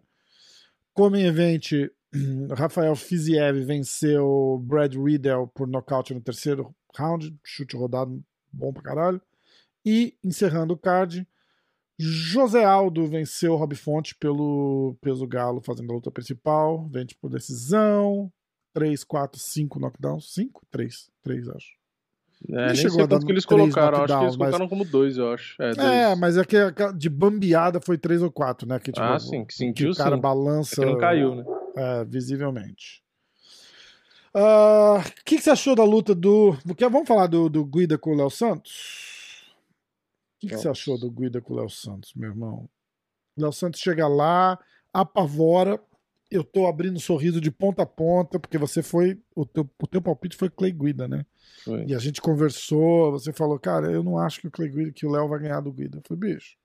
Como 0.94 1.16
event, 1.16 1.90
Rafael 2.56 2.94
Fiziev 2.94 3.64
venceu 3.64 4.62
Brad 4.64 4.94
Riddell 4.94 5.48
por 5.48 5.66
nocaute 5.66 6.14
no 6.14 6.20
terceiro 6.20 6.72
round, 6.96 7.36
chute 7.42 7.76
rodado 7.76 8.24
bom 8.52 8.72
pra 8.72 8.82
caralho. 8.82 9.20
E 9.84 10.16
encerrando 10.22 10.72
o 10.74 10.78
card, 10.78 11.26
José 12.00 12.64
Aldo 12.64 13.06
venceu 13.08 13.56
Rob 13.56 13.74
Fonte 13.74 14.14
pelo 14.14 14.96
peso 15.00 15.26
galo, 15.26 15.60
fazendo 15.60 15.90
a 15.90 15.94
luta 15.96 16.12
principal. 16.12 16.88
Vende 16.88 17.16
por 17.16 17.28
decisão. 17.28 18.32
3, 18.72 19.02
4, 19.02 19.40
5 19.40 19.78
knockdowns. 19.80 20.32
5? 20.32 20.64
3. 20.70 21.10
3, 21.22 21.48
acho. 21.48 21.83
É, 22.50 22.66
nem 22.66 22.76
sei 22.76 22.90
quanto 22.90 23.24
que 23.24 23.32
eles 23.32 23.46
colocaram, 23.46 24.04
acho 24.04 24.18
que 24.18 24.24
eles 24.24 24.36
colocaram 24.36 24.64
mas... 24.64 24.68
como 24.68 24.84
dois, 24.84 25.16
eu 25.16 25.32
acho. 25.32 25.56
É, 25.62 26.10
é 26.10 26.14
mas 26.14 26.36
é 26.36 26.44
que 26.44 26.56
de 26.94 27.08
bambeada 27.08 27.80
foi 27.80 27.96
três 27.96 28.22
ou 28.22 28.30
quatro, 28.30 28.68
né? 28.68 28.78
Que, 28.78 28.92
tipo, 28.92 29.04
ah, 29.04 29.18
sim, 29.18 29.44
que 29.44 29.54
sentiu 29.54 29.90
que 29.90 29.94
o 29.94 29.96
cara 29.96 30.16
sim. 30.16 30.20
balança. 30.20 30.82
É 30.82 30.84
que 30.84 30.92
não 30.92 30.98
caiu, 30.98 31.34
né? 31.34 31.44
É, 31.76 32.04
visivelmente. 32.04 33.02
O 34.34 34.38
uh, 34.38 35.02
que, 35.24 35.36
que, 35.36 35.42
você 35.42 35.50
achou 35.50 35.74
da 35.74 35.84
luta 35.84 36.14
do. 36.14 36.56
Vamos 36.90 37.08
falar 37.08 37.28
do, 37.28 37.48
do 37.48 37.64
Guida 37.64 37.96
com 37.96 38.12
o 38.12 38.16
Léo 38.16 38.30
Santos? 38.30 39.54
O 40.36 40.40
que, 40.40 40.48
que 40.48 40.56
você 40.56 40.68
achou 40.68 40.98
do 40.98 41.10
Guida 41.10 41.40
com 41.40 41.54
o 41.54 41.56
Léo 41.56 41.70
Santos, 41.70 42.12
meu 42.14 42.30
irmão? 42.30 42.68
Léo 43.38 43.52
Santos 43.52 43.80
chega 43.80 44.06
lá, 44.06 44.58
apavora, 44.92 45.80
eu 46.30 46.42
tô 46.42 46.66
abrindo 46.66 46.98
sorriso 46.98 47.40
de 47.40 47.50
ponta 47.50 47.82
a 47.82 47.86
ponta, 47.86 48.38
porque 48.38 48.58
você 48.58 48.82
foi. 48.82 49.20
O 49.34 49.44
teu, 49.44 49.68
o 49.80 49.86
teu 49.86 50.02
palpite 50.02 50.36
foi 50.36 50.50
Clay 50.50 50.72
Guida, 50.72 51.06
né? 51.06 51.24
Foi. 51.64 51.84
E 51.86 51.94
a 51.94 51.98
gente 51.98 52.20
conversou, 52.20 53.12
você 53.12 53.32
falou, 53.32 53.58
cara, 53.58 53.90
eu 53.90 54.02
não 54.02 54.18
acho 54.18 54.40
que 54.40 54.48
o 54.48 54.50
Clay 54.50 54.68
Guida, 54.68 54.92
que 54.92 55.06
o 55.06 55.10
Léo 55.10 55.28
vai 55.28 55.40
ganhar 55.40 55.60
do 55.60 55.72
Guida. 55.72 55.98
Eu 55.98 56.02
falei, 56.06 56.34
bicho, 56.34 56.56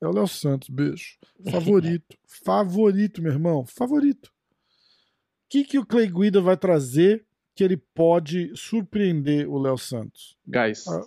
é 0.00 0.06
o 0.06 0.12
Léo 0.12 0.28
Santos, 0.28 0.68
bicho. 0.68 1.18
Favorito. 1.50 2.16
favorito, 2.44 3.22
meu 3.22 3.32
irmão. 3.32 3.64
Favorito. 3.64 4.26
O 4.26 5.48
que, 5.48 5.64
que 5.64 5.78
o 5.78 5.86
Clay 5.86 6.08
Guida 6.08 6.40
vai 6.40 6.56
trazer 6.56 7.24
que 7.54 7.64
ele 7.64 7.76
pode 7.76 8.52
surpreender 8.54 9.48
o 9.48 9.58
Léo 9.58 9.78
Santos? 9.78 10.36
Gás. 10.46 10.86
Ah, 10.88 11.06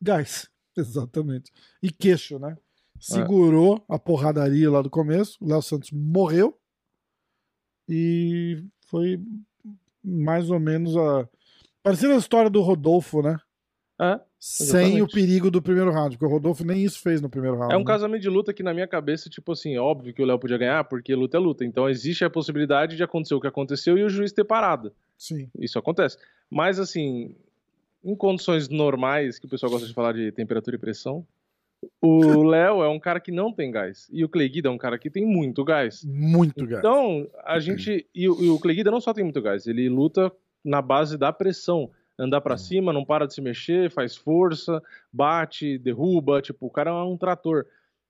gás, 0.00 0.48
exatamente. 0.76 1.52
E 1.82 1.90
queixo, 1.90 2.38
né? 2.38 2.56
Segurou 2.98 3.84
é. 3.90 3.94
a 3.94 3.98
porradaria 3.98 4.70
lá 4.70 4.82
do 4.82 4.90
começo. 4.90 5.36
O 5.40 5.48
Léo 5.48 5.62
Santos 5.62 5.90
morreu 5.90 6.59
e 7.90 8.64
foi 8.86 9.20
mais 10.02 10.50
ou 10.50 10.60
menos 10.60 10.96
a. 10.96 11.28
Parecendo 11.82 12.14
a 12.14 12.18
história 12.18 12.50
do 12.50 12.60
Rodolfo, 12.60 13.22
né? 13.22 13.38
É, 14.02 14.18
Sem 14.38 15.02
o 15.02 15.06
perigo 15.06 15.50
do 15.50 15.60
primeiro 15.60 15.90
round, 15.90 16.16
porque 16.16 16.24
o 16.24 16.34
Rodolfo 16.34 16.64
nem 16.64 16.82
isso 16.82 17.00
fez 17.00 17.20
no 17.20 17.28
primeiro 17.28 17.58
round. 17.58 17.74
É 17.74 17.76
um 17.76 17.80
né? 17.80 17.86
casamento 17.86 18.22
de 18.22 18.30
luta 18.30 18.54
que, 18.54 18.62
na 18.62 18.72
minha 18.72 18.86
cabeça, 18.86 19.28
tipo 19.28 19.52
assim, 19.52 19.76
óbvio 19.76 20.14
que 20.14 20.22
o 20.22 20.24
Léo 20.24 20.38
podia 20.38 20.56
ganhar, 20.56 20.84
porque 20.84 21.14
luta 21.14 21.36
é 21.36 21.40
luta. 21.40 21.66
Então 21.66 21.86
existe 21.86 22.24
a 22.24 22.30
possibilidade 22.30 22.96
de 22.96 23.02
acontecer 23.02 23.34
o 23.34 23.40
que 23.40 23.46
aconteceu 23.46 23.98
e 23.98 24.02
o 24.02 24.08
juiz 24.08 24.32
ter 24.32 24.44
parado. 24.44 24.90
Sim. 25.18 25.50
Isso 25.58 25.78
acontece. 25.78 26.16
Mas, 26.48 26.78
assim, 26.78 27.36
em 28.02 28.16
condições 28.16 28.70
normais, 28.70 29.38
que 29.38 29.44
o 29.44 29.48
pessoal 29.50 29.70
gosta 29.70 29.86
de 29.86 29.92
falar 29.92 30.12
de 30.12 30.32
temperatura 30.32 30.76
e 30.76 30.78
pressão, 30.78 31.26
o 32.00 32.42
Léo 32.42 32.82
é 32.82 32.88
um 32.88 32.98
cara 32.98 33.20
que 33.20 33.32
não 33.32 33.52
tem 33.52 33.70
gás. 33.70 34.08
E 34.12 34.24
o 34.24 34.28
Cleguida 34.28 34.68
é 34.68 34.70
um 34.72 34.78
cara 34.78 34.98
que 34.98 35.10
tem 35.10 35.24
muito 35.24 35.64
gás. 35.64 36.04
Muito 36.04 36.66
gás. 36.66 36.78
Então, 36.78 37.28
a 37.44 37.58
gente. 37.58 38.06
E, 38.14 38.28
o 38.28 38.58
Cleguida 38.58 38.90
não 38.90 39.00
só 39.00 39.12
tem 39.12 39.24
muito 39.24 39.40
gás, 39.40 39.66
ele 39.66 39.88
luta 39.88 40.32
na 40.64 40.82
base 40.82 41.16
da 41.16 41.32
pressão. 41.32 41.90
Andar 42.18 42.42
para 42.42 42.54
hum. 42.54 42.58
cima, 42.58 42.92
não 42.92 43.04
para 43.04 43.26
de 43.26 43.32
se 43.32 43.40
mexer, 43.40 43.90
faz 43.90 44.14
força, 44.14 44.82
bate, 45.10 45.78
derruba. 45.78 46.42
Tipo, 46.42 46.66
o 46.66 46.70
cara 46.70 46.90
é 46.90 47.02
um 47.02 47.16
trator. 47.16 47.64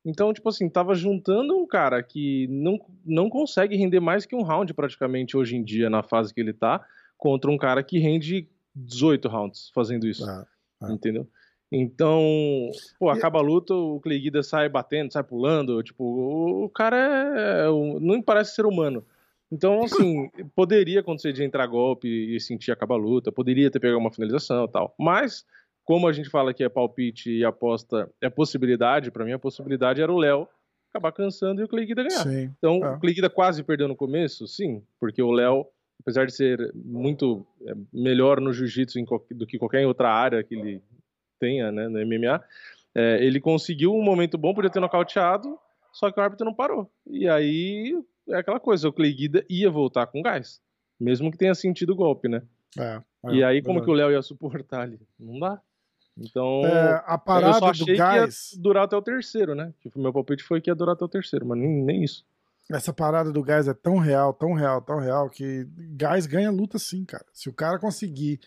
Então, 0.04 0.32
tipo 0.32 0.48
assim, 0.48 0.68
tava 0.68 0.94
juntando 0.94 1.56
um 1.56 1.66
cara 1.66 2.02
que 2.02 2.48
não, 2.48 2.80
não 3.04 3.30
consegue 3.30 3.76
render 3.76 4.00
mais 4.00 4.26
que 4.26 4.34
um 4.34 4.42
round 4.42 4.72
praticamente 4.74 5.36
hoje 5.36 5.56
em 5.56 5.62
dia, 5.62 5.90
na 5.90 6.02
fase 6.02 6.34
que 6.34 6.40
ele 6.40 6.52
tá, 6.52 6.84
contra 7.16 7.50
um 7.50 7.58
cara 7.58 7.82
que 7.84 7.98
rende 7.98 8.48
18 8.74 9.28
rounds 9.28 9.70
fazendo 9.74 10.08
isso. 10.08 10.24
Ah, 10.28 10.46
ah. 10.80 10.92
Entendeu? 10.92 11.28
Então, 11.72 12.20
pô, 12.98 13.10
acaba 13.10 13.38
a 13.38 13.42
luta, 13.42 13.72
o 13.72 14.00
Clay 14.00 14.18
Guida 14.18 14.42
sai 14.42 14.68
batendo, 14.68 15.12
sai 15.12 15.22
pulando, 15.22 15.82
tipo, 15.84 16.04
o 16.64 16.68
cara 16.68 16.96
é, 16.96 17.66
não 18.00 18.20
parece 18.20 18.56
ser 18.56 18.66
humano. 18.66 19.04
Então, 19.52 19.84
assim, 19.84 20.28
poderia 20.54 21.00
acontecer 21.00 21.32
de 21.32 21.44
entrar 21.44 21.66
golpe 21.66 22.08
e 22.08 22.40
sentir 22.40 22.72
acabar 22.72 22.96
a 22.96 22.98
luta, 22.98 23.30
poderia 23.30 23.70
ter 23.70 23.78
pegado 23.78 23.98
uma 23.98 24.12
finalização 24.12 24.64
e 24.64 24.68
tal. 24.68 24.94
Mas, 24.98 25.44
como 25.84 26.08
a 26.08 26.12
gente 26.12 26.28
fala 26.28 26.52
que 26.52 26.64
é 26.64 26.68
palpite 26.68 27.30
e 27.30 27.44
aposta 27.44 28.10
é 28.20 28.28
possibilidade, 28.28 29.12
para 29.12 29.24
mim 29.24 29.32
a 29.32 29.38
possibilidade 29.38 30.02
era 30.02 30.12
o 30.12 30.18
Léo 30.18 30.48
acabar 30.90 31.12
cansando 31.12 31.60
e 31.60 31.64
o 31.64 31.68
Clay 31.68 31.86
Guida 31.86 32.02
ganhar. 32.02 32.24
Sim, 32.24 32.52
então, 32.58 32.84
é. 32.84 32.96
o 32.96 33.00
Clay 33.00 33.14
Guida 33.14 33.30
quase 33.30 33.62
perdeu 33.62 33.86
no 33.86 33.94
começo, 33.94 34.48
sim, 34.48 34.82
porque 34.98 35.22
o 35.22 35.30
Léo, 35.30 35.64
apesar 36.00 36.26
de 36.26 36.34
ser 36.34 36.72
muito 36.74 37.46
é, 37.64 37.74
melhor 37.92 38.40
no 38.40 38.52
jiu-jitsu 38.52 38.98
do 39.30 39.46
que 39.46 39.56
qualquer 39.56 39.86
outra 39.86 40.10
área 40.10 40.42
que 40.42 40.56
ele 40.56 40.82
tenha 41.40 41.72
né, 41.72 41.88
no 41.88 41.98
MMA, 42.06 42.42
é, 42.94 43.24
ele 43.24 43.40
conseguiu 43.40 43.94
um 43.94 44.02
momento 44.02 44.36
bom, 44.38 44.54
podia 44.54 44.70
ter 44.70 44.80
nocauteado, 44.80 45.58
só 45.92 46.10
que 46.10 46.20
o 46.20 46.22
árbitro 46.22 46.44
não 46.44 46.54
parou. 46.54 46.88
E 47.06 47.28
aí 47.28 47.98
é 48.28 48.36
aquela 48.36 48.60
coisa, 48.60 48.88
o 48.88 48.92
Clay 48.92 49.12
Guida 49.12 49.44
ia 49.48 49.70
voltar 49.70 50.06
com 50.06 50.22
gás, 50.22 50.60
mesmo 50.98 51.30
que 51.30 51.38
tenha 51.38 51.54
sentido 51.54 51.92
o 51.92 51.96
golpe, 51.96 52.28
né? 52.28 52.42
É, 52.78 53.00
é, 53.24 53.34
e 53.34 53.42
aí, 53.42 53.62
como 53.62 53.82
que 53.82 53.90
o 53.90 53.94
Léo 53.94 54.12
ia 54.12 54.22
suportar 54.22 54.82
ali? 54.82 55.00
Não 55.18 55.38
dá. 55.40 55.60
Então, 56.16 56.64
é, 56.64 57.02
a 57.06 57.16
parada 57.16 57.56
eu 57.56 57.60
só 57.60 57.70
achei 57.70 57.94
do 57.94 57.98
gás... 57.98 58.50
que 58.50 58.56
ia 58.56 58.62
durar 58.62 58.84
até 58.84 58.96
o 58.96 59.02
terceiro, 59.02 59.54
né? 59.54 59.72
Tipo, 59.80 59.98
meu 59.98 60.12
palpite 60.12 60.44
foi 60.44 60.60
que 60.60 60.70
ia 60.70 60.74
durar 60.74 60.94
até 60.94 61.04
o 61.04 61.08
terceiro, 61.08 61.46
mas 61.46 61.58
nem, 61.58 61.68
nem 61.68 62.04
isso. 62.04 62.24
Essa 62.70 62.92
parada 62.92 63.32
do 63.32 63.42
gás 63.42 63.66
é 63.66 63.74
tão 63.74 63.98
real, 63.98 64.32
tão 64.32 64.52
real, 64.52 64.80
tão 64.80 64.98
real, 64.98 65.28
que 65.28 65.66
gás 65.96 66.26
ganha 66.26 66.50
luta 66.50 66.78
sim, 66.78 67.04
cara. 67.04 67.24
Se 67.32 67.48
o 67.48 67.52
cara 67.52 67.78
conseguir 67.78 68.38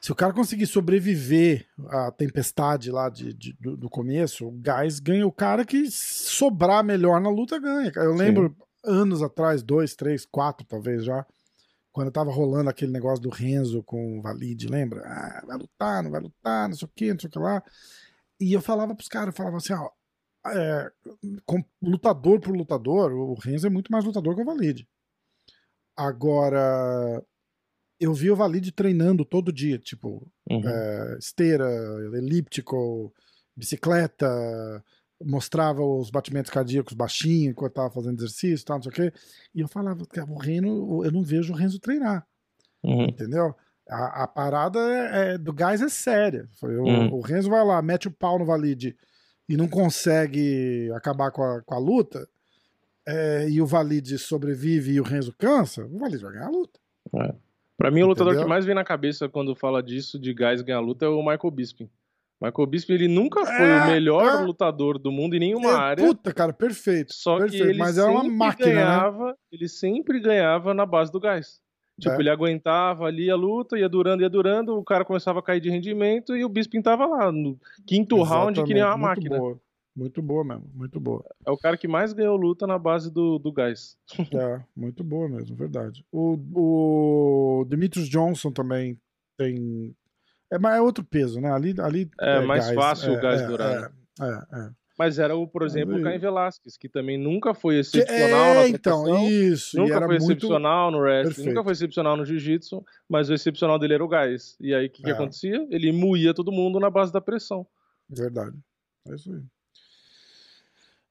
se 0.00 0.12
o 0.12 0.14
cara 0.14 0.32
conseguir 0.32 0.66
sobreviver 0.66 1.66
à 1.88 2.10
tempestade 2.10 2.90
lá 2.90 3.08
de, 3.08 3.32
de 3.32 3.52
do, 3.54 3.76
do, 3.76 3.90
começo, 3.90 4.46
o 4.46 4.52
gás 4.52 5.00
ganha. 5.00 5.26
O 5.26 5.32
cara 5.32 5.64
que 5.64 5.90
sobrar 5.90 6.84
melhor 6.84 7.20
na 7.20 7.28
luta 7.28 7.58
ganha. 7.58 7.90
Eu 7.96 8.14
lembro 8.14 8.54
Sim. 8.56 8.92
anos 8.92 9.22
atrás, 9.22 9.62
dois, 9.62 9.94
três, 9.94 10.24
quatro 10.24 10.66
talvez 10.66 11.04
já, 11.04 11.26
quando 11.92 12.10
tava 12.10 12.30
rolando 12.30 12.70
aquele 12.70 12.92
negócio 12.92 13.22
do 13.22 13.30
Renzo 13.30 13.82
com 13.82 14.18
o 14.18 14.22
Valide, 14.22 14.68
lembra? 14.68 15.02
Ah, 15.04 15.42
vai 15.46 15.56
lutar, 15.56 16.02
não 16.02 16.10
vai 16.10 16.20
lutar, 16.20 16.68
não 16.68 16.76
sei 16.76 16.86
o 16.86 16.90
que, 16.94 17.12
não 17.12 17.18
sei 17.18 17.28
o 17.28 17.30
que 17.30 17.38
lá. 17.38 17.62
E 18.38 18.52
eu 18.52 18.60
falava 18.60 18.94
pros 18.94 19.08
caras, 19.08 19.28
eu 19.28 19.36
falava 19.36 19.56
assim, 19.56 19.72
ó, 19.72 19.90
é, 20.52 20.92
com, 21.44 21.64
lutador 21.82 22.38
por 22.38 22.54
lutador, 22.54 23.12
o 23.12 23.34
Renzo 23.34 23.66
é 23.66 23.70
muito 23.70 23.90
mais 23.90 24.04
lutador 24.04 24.34
que 24.34 24.42
o 24.42 24.44
Valide. 24.44 24.86
Agora, 25.96 27.24
eu 28.00 28.12
vi 28.12 28.30
o 28.30 28.36
Valide 28.36 28.72
treinando 28.72 29.24
todo 29.24 29.52
dia, 29.52 29.78
tipo, 29.78 30.26
uhum. 30.50 30.62
é, 30.68 31.16
esteira, 31.18 31.68
elíptico, 32.14 33.12
bicicleta, 33.56 34.28
mostrava 35.24 35.82
os 35.82 36.10
batimentos 36.10 36.50
cardíacos 36.50 36.92
baixinho 36.92 37.50
enquanto 37.50 37.74
tava 37.74 37.90
fazendo 37.90 38.18
exercício, 38.18 38.66
tal, 38.66 38.76
não 38.76 38.82
sei 38.82 38.90
o 38.90 38.94
quê. 38.94 39.12
E 39.54 39.60
eu 39.60 39.68
falava, 39.68 40.02
o 40.28 40.38
Reno, 40.38 41.04
eu 41.04 41.10
não 41.10 41.22
vejo 41.22 41.52
o 41.52 41.56
Renzo 41.56 41.80
treinar. 41.80 42.26
Uhum. 42.82 43.04
Entendeu? 43.04 43.54
A, 43.88 44.24
a 44.24 44.26
parada 44.26 44.78
é, 44.78 45.34
é, 45.34 45.38
do 45.38 45.52
gás 45.52 45.80
é 45.80 45.88
séria. 45.88 46.48
Foi, 46.60 46.76
o, 46.76 46.84
uhum. 46.84 47.14
o 47.14 47.20
Renzo 47.20 47.48
vai 47.48 47.64
lá, 47.64 47.80
mete 47.80 48.08
o 48.08 48.12
pau 48.12 48.38
no 48.38 48.44
Valide 48.44 48.96
e 49.48 49.56
não 49.56 49.68
consegue 49.68 50.90
acabar 50.92 51.30
com 51.30 51.42
a, 51.42 51.62
com 51.62 51.74
a 51.74 51.78
luta, 51.78 52.28
é, 53.06 53.48
e 53.48 53.62
o 53.62 53.66
Valide 53.66 54.18
sobrevive 54.18 54.92
e 54.92 55.00
o 55.00 55.04
Renzo 55.04 55.32
cansa, 55.38 55.84
o 55.84 55.98
Valide 55.98 56.24
vai 56.24 56.32
ganhar 56.32 56.46
a 56.46 56.50
luta. 56.50 56.80
É. 57.14 57.34
Pra 57.78 57.90
mim, 57.90 58.02
o 58.02 58.06
lutador 58.06 58.36
que 58.36 58.44
mais 58.44 58.64
vem 58.64 58.74
na 58.74 58.84
cabeça 58.84 59.28
quando 59.28 59.54
fala 59.54 59.82
disso, 59.82 60.18
de 60.18 60.32
gás 60.32 60.62
ganhar 60.62 60.80
luta, 60.80 61.04
é 61.04 61.08
o 61.08 61.18
Michael 61.18 61.50
Bisping. 61.50 61.90
Michael 62.40 62.66
Bisping, 62.66 62.94
ele 62.94 63.08
nunca 63.08 63.44
foi 63.44 63.66
é, 63.66 63.82
o 63.82 63.86
melhor 63.86 64.42
é. 64.42 64.44
lutador 64.44 64.98
do 64.98 65.10
mundo 65.10 65.34
em 65.36 65.38
nenhuma 65.38 65.70
é, 65.70 65.74
área. 65.74 66.06
Puta, 66.06 66.32
cara, 66.32 66.52
perfeito. 66.52 67.12
Só 67.14 67.38
perfeito, 67.38 67.64
que 67.64 67.70
ele 67.70 67.78
mas 67.78 67.96
é 67.98 68.04
uma 68.04 68.24
máquina, 68.24 68.68
né? 68.68 68.74
ganhava, 68.74 69.26
né? 69.28 69.34
ele 69.52 69.68
sempre 69.68 70.20
ganhava 70.20 70.74
na 70.74 70.84
base 70.84 71.10
do 71.10 71.20
gás. 71.20 71.60
Tipo, 71.98 72.16
é. 72.16 72.20
ele 72.20 72.30
aguentava 72.30 73.06
ali 73.06 73.30
a 73.30 73.36
luta, 73.36 73.78
ia 73.78 73.88
durando, 73.88 74.22
ia 74.22 74.28
durando, 74.28 74.76
o 74.76 74.84
cara 74.84 75.04
começava 75.04 75.38
a 75.38 75.42
cair 75.42 75.60
de 75.60 75.70
rendimento 75.70 76.36
e 76.36 76.44
o 76.44 76.48
Bisping 76.48 76.82
tava 76.82 77.06
lá 77.06 77.32
no 77.32 77.58
quinto 77.86 78.16
Exatamente, 78.16 78.56
round 78.56 78.64
que 78.64 78.74
nem 78.74 78.82
uma 78.82 78.96
máquina. 78.98 79.38
Boa. 79.38 79.58
Muito 79.96 80.20
boa 80.20 80.44
mesmo, 80.44 80.70
muito 80.74 81.00
boa. 81.00 81.24
É 81.46 81.50
o 81.50 81.56
cara 81.56 81.78
que 81.78 81.88
mais 81.88 82.12
ganhou 82.12 82.36
luta 82.36 82.66
na 82.66 82.78
base 82.78 83.10
do, 83.10 83.38
do 83.38 83.50
gás. 83.50 83.96
É, 84.36 84.62
muito 84.76 85.02
boa 85.02 85.26
mesmo, 85.26 85.56
verdade. 85.56 86.04
O, 86.12 86.36
o 86.54 87.64
Demetrius 87.64 88.06
Johnson 88.06 88.52
também 88.52 89.00
tem. 89.38 89.96
É, 90.52 90.58
mas 90.58 90.76
é 90.76 90.82
outro 90.82 91.02
peso, 91.02 91.40
né? 91.40 91.50
Ali, 91.50 91.74
ali 91.80 92.10
é, 92.20 92.36
é 92.36 92.40
mais 92.40 92.66
gás. 92.66 92.74
fácil 92.74 93.14
é, 93.14 93.18
o 93.18 93.22
gás 93.22 93.40
é, 93.40 93.46
durar. 93.46 93.92
É, 94.20 94.24
é, 94.24 94.60
é, 94.60 94.70
Mas 94.98 95.18
era, 95.18 95.34
o, 95.34 95.48
por 95.48 95.62
exemplo, 95.62 95.96
o 95.96 96.02
Caim 96.02 96.18
Velasquez, 96.18 96.76
que 96.76 96.90
também 96.90 97.16
nunca 97.16 97.54
foi 97.54 97.78
excepcional 97.78 98.54
na 98.54 98.68
então, 98.68 99.26
isso. 99.30 99.78
Nunca 99.78 99.98
foi 99.98 100.06
muito... 100.08 100.22
excepcional 100.24 100.90
no 100.90 100.98
wrestling, 100.98 101.46
nunca 101.46 101.64
foi 101.64 101.72
excepcional 101.72 102.16
no 102.18 102.24
jiu-jitsu, 102.26 102.84
mas 103.08 103.30
o 103.30 103.34
excepcional 103.34 103.78
dele 103.78 103.94
era 103.94 104.04
o 104.04 104.08
gás. 104.08 104.56
E 104.60 104.74
aí, 104.74 104.86
o 104.88 104.90
que, 104.90 105.02
que 105.02 105.10
acontecia? 105.10 105.66
Ele 105.70 105.90
moía 105.90 106.34
todo 106.34 106.52
mundo 106.52 106.78
na 106.78 106.90
base 106.90 107.10
da 107.10 107.20
pressão. 107.20 107.66
Verdade. 108.10 108.56
É 109.08 109.14
isso 109.14 109.32
aí. 109.32 109.42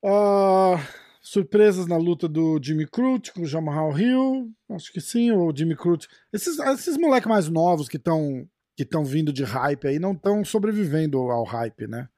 Uh, 0.06 0.78
surpresas 1.20 1.88
na 1.88 1.98
luta 1.98 2.28
do 2.28 2.60
Jimmy 2.62 2.86
Crute 2.86 3.34
com 3.34 3.42
o 3.42 3.48
Jamal 3.48 3.98
Hill. 3.98 4.52
Acho 4.70 4.94
que 4.94 5.02
sim, 5.02 5.32
o 5.32 5.52
Jimmy 5.56 5.76
Crute. 5.76 6.08
Esses, 6.32 6.60
esses 6.60 6.96
moleques 6.96 7.28
mais 7.28 7.50
novos 7.50 7.90
que 7.90 7.98
estão 7.98 8.48
que 8.76 8.84
estão 8.84 9.04
vindo 9.06 9.32
de 9.32 9.44
hype 9.44 9.88
aí 9.88 9.98
não 9.98 10.12
estão 10.12 10.44
sobrevivendo 10.44 11.18
ao 11.18 11.44
hype, 11.44 11.88
né? 11.88 12.10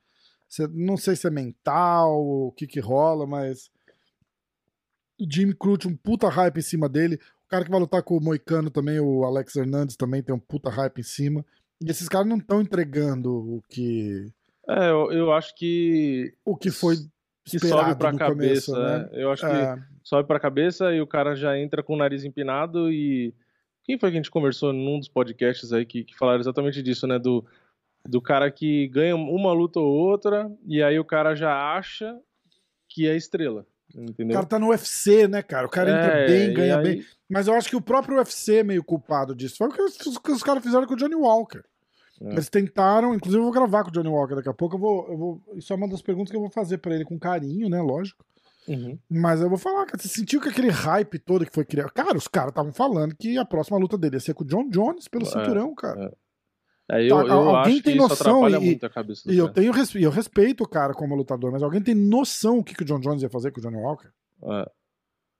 não 0.71 0.97
sei 0.97 1.15
se 1.15 1.27
é 1.27 1.29
mental, 1.29 2.19
o 2.19 2.51
que 2.53 2.65
que 2.65 2.79
rola, 2.79 3.27
mas 3.27 3.69
o 5.19 5.25
Jimmy 5.29 5.53
Crute, 5.53 5.87
um 5.87 5.95
puta 5.95 6.27
hype 6.29 6.57
em 6.57 6.61
cima 6.61 6.89
dele. 6.89 7.19
O 7.45 7.49
cara 7.49 7.63
que 7.63 7.71
vai 7.71 7.79
lutar 7.79 8.01
com 8.01 8.17
o 8.17 8.21
Moicano 8.21 8.69
também, 8.69 8.99
o 8.99 9.23
Alex 9.23 9.55
Hernandes, 9.55 9.95
também 9.95 10.23
tem 10.23 10.33
um 10.35 10.39
puta 10.39 10.69
hype 10.69 10.99
em 10.99 11.03
cima. 11.03 11.45
E 11.81 11.89
esses 11.89 12.09
caras 12.09 12.27
não 12.27 12.37
estão 12.37 12.61
entregando 12.61 13.31
o 13.33 13.61
que. 13.69 14.31
É, 14.67 14.89
eu, 14.89 15.11
eu 15.11 15.31
acho 15.31 15.55
que. 15.55 16.33
O 16.43 16.55
que 16.55 16.71
foi 16.71 16.97
que 17.49 17.59
sobe 17.59 17.95
pra 17.95 18.13
cabeça, 18.13 18.71
começo, 18.71 18.75
né? 18.75 19.09
Eu 19.13 19.31
acho 19.31 19.45
é... 19.45 19.75
que 19.75 19.83
sobe 20.03 20.27
pra 20.27 20.39
cabeça 20.39 20.93
e 20.93 21.01
o 21.01 21.07
cara 21.07 21.35
já 21.35 21.57
entra 21.57 21.81
com 21.81 21.93
o 21.93 21.97
nariz 21.97 22.23
empinado 22.23 22.91
e. 22.91 23.33
Quem 23.83 23.97
foi 23.97 24.09
que 24.09 24.17
a 24.17 24.19
gente 24.19 24.31
conversou 24.31 24.73
num 24.73 24.99
dos 24.99 25.07
podcasts 25.07 25.71
aí 25.71 25.85
que, 25.85 26.03
que 26.03 26.17
falaram 26.17 26.41
exatamente 26.41 26.83
disso, 26.83 27.07
né? 27.07 27.17
Do, 27.17 27.45
do 28.05 28.21
cara 28.21 28.51
que 28.51 28.87
ganha 28.89 29.15
uma 29.15 29.53
luta 29.53 29.79
ou 29.79 29.87
outra 29.87 30.51
e 30.65 30.83
aí 30.83 30.99
o 30.99 31.05
cara 31.05 31.35
já 31.35 31.53
acha 31.73 32.19
que 32.89 33.07
é 33.07 33.15
estrela. 33.15 33.65
Entendeu? 33.95 34.35
O 34.35 34.39
cara 34.39 34.45
tá 34.45 34.59
no 34.59 34.69
UFC, 34.69 35.27
né, 35.27 35.41
cara? 35.41 35.67
O 35.67 35.69
cara 35.69 35.89
entra 35.89 36.17
é, 36.17 36.27
bem, 36.27 36.53
ganha 36.53 36.77
aí... 36.77 36.83
bem. 36.83 37.05
Mas 37.29 37.47
eu 37.47 37.53
acho 37.53 37.69
que 37.69 37.75
o 37.75 37.81
próprio 37.81 38.17
UFC 38.17 38.57
é 38.57 38.63
meio 38.63 38.83
culpado 38.83 39.33
disso. 39.33 39.57
Foi 39.57 39.67
o 39.67 39.71
que 39.71 39.81
os, 39.81 40.17
que 40.17 40.31
os 40.31 40.43
caras 40.43 40.61
fizeram 40.61 40.85
com 40.85 40.93
o 40.93 40.97
Johnny 40.97 41.15
Walker. 41.15 41.63
É. 42.21 42.31
Eles 42.31 42.49
tentaram, 42.49 43.13
inclusive 43.13 43.39
eu 43.39 43.43
vou 43.43 43.53
gravar 43.53 43.83
com 43.83 43.89
o 43.89 43.93
Johnny 43.93 44.09
Walker 44.09 44.35
daqui 44.35 44.49
a 44.49 44.53
pouco. 44.53 44.75
Eu 44.75 44.79
vou, 44.79 45.07
eu 45.09 45.17
vou, 45.17 45.43
isso 45.55 45.71
é 45.71 45.75
uma 45.75 45.87
das 45.87 46.01
perguntas 46.01 46.31
que 46.31 46.37
eu 46.37 46.41
vou 46.41 46.49
fazer 46.49 46.79
para 46.79 46.95
ele 46.95 47.05
com 47.05 47.19
carinho, 47.19 47.69
né? 47.69 47.81
Lógico. 47.81 48.25
Uhum. 48.67 48.97
Mas 49.09 49.39
eu 49.39 49.47
vou 49.47 49.57
falar, 49.57 49.85
cara, 49.85 49.97
você 49.97 50.09
sentiu 50.09 50.41
que 50.41 50.49
aquele 50.49 50.69
hype 50.69 51.19
todo 51.19 51.45
que 51.45 51.53
foi 51.53 51.63
criado. 51.63 51.91
Cara, 51.93 52.17
os 52.17 52.27
caras 52.27 52.49
estavam 52.49 52.73
falando 52.73 53.15
que 53.15 53.37
a 53.37 53.45
próxima 53.45 53.77
luta 53.77 53.97
dele 53.97 54.17
ia 54.17 54.19
ser 54.19 54.33
com 54.33 54.43
o 54.43 54.47
John 54.47 54.69
Jones 54.69 55.07
pelo 55.07 55.23
é, 55.23 55.27
cinturão, 55.27 55.73
cara. 55.73 56.05
É. 56.05 56.27
É, 56.89 57.03
eu, 57.03 57.17
tá, 57.17 57.33
eu 57.33 57.55
alguém 57.55 57.81
tem 57.81 57.97
noção 57.97 58.47
e, 58.49 58.79
e 59.25 59.37
eu 59.37 59.49
tenho 59.49 59.73
eu 59.95 60.09
respeito 60.09 60.63
o 60.63 60.67
cara 60.67 60.93
como 60.93 61.15
lutador, 61.15 61.51
mas 61.51 61.61
alguém 61.61 61.81
tem 61.81 61.93
noção 61.93 62.59
o 62.59 62.63
que, 62.63 62.73
que 62.73 62.83
o 62.83 62.85
John 62.85 63.01
Jones 63.01 63.21
ia 63.21 63.29
fazer 63.29 63.51
com 63.51 63.59
o 63.59 63.61
Johnny 63.61 63.75
Walker? 63.75 64.07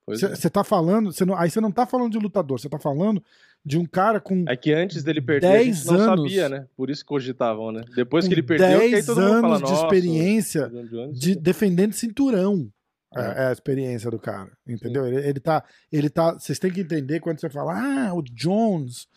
Você 0.08 0.46
é. 0.46 0.50
tá 0.50 0.64
falando, 0.64 1.12
cê 1.12 1.24
não, 1.24 1.36
aí 1.36 1.50
você 1.50 1.60
não 1.60 1.70
tá 1.70 1.86
falando 1.86 2.12
de 2.12 2.18
lutador, 2.18 2.58
você 2.58 2.68
tá 2.68 2.78
falando 2.78 3.22
de 3.64 3.76
um 3.76 3.84
cara 3.84 4.20
com 4.20 4.44
É 4.48 4.56
que 4.56 4.72
antes 4.72 5.02
dele 5.02 5.20
perder, 5.20 5.50
10 5.50 5.60
a 5.60 5.64
gente 5.64 5.86
não 5.86 6.12
anos, 6.12 6.32
sabia, 6.32 6.48
né? 6.48 6.66
Por 6.76 6.90
isso 6.90 7.04
cogitavam, 7.04 7.72
né? 7.72 7.82
Depois 7.94 8.26
que 8.26 8.34
ele 8.34 8.42
perdeu, 8.42 8.78
10 8.78 8.90
que 8.90 8.96
aí 8.96 9.04
todo 9.04 9.20
mundo 9.20 9.40
fala, 9.40 9.62
de 9.62 9.72
experiência 9.72 10.70
de 11.12 11.34
defendendo 11.34 11.92
cinturão. 11.92 12.70
É, 13.14 13.20
é. 13.20 13.46
a 13.46 13.52
experiência 13.52 14.10
do 14.10 14.18
cara, 14.18 14.52
entendeu? 14.66 15.06
Ele, 15.06 15.16
ele 15.26 15.40
tá, 15.40 15.64
ele 15.90 16.10
tá, 16.10 16.34
vocês 16.34 16.58
têm 16.58 16.70
que 16.70 16.82
entender 16.82 17.20
quando 17.20 17.40
você 17.40 17.48
fala, 17.48 17.72
ah, 17.72 18.14
o 18.14 18.22
Jones 18.22 19.08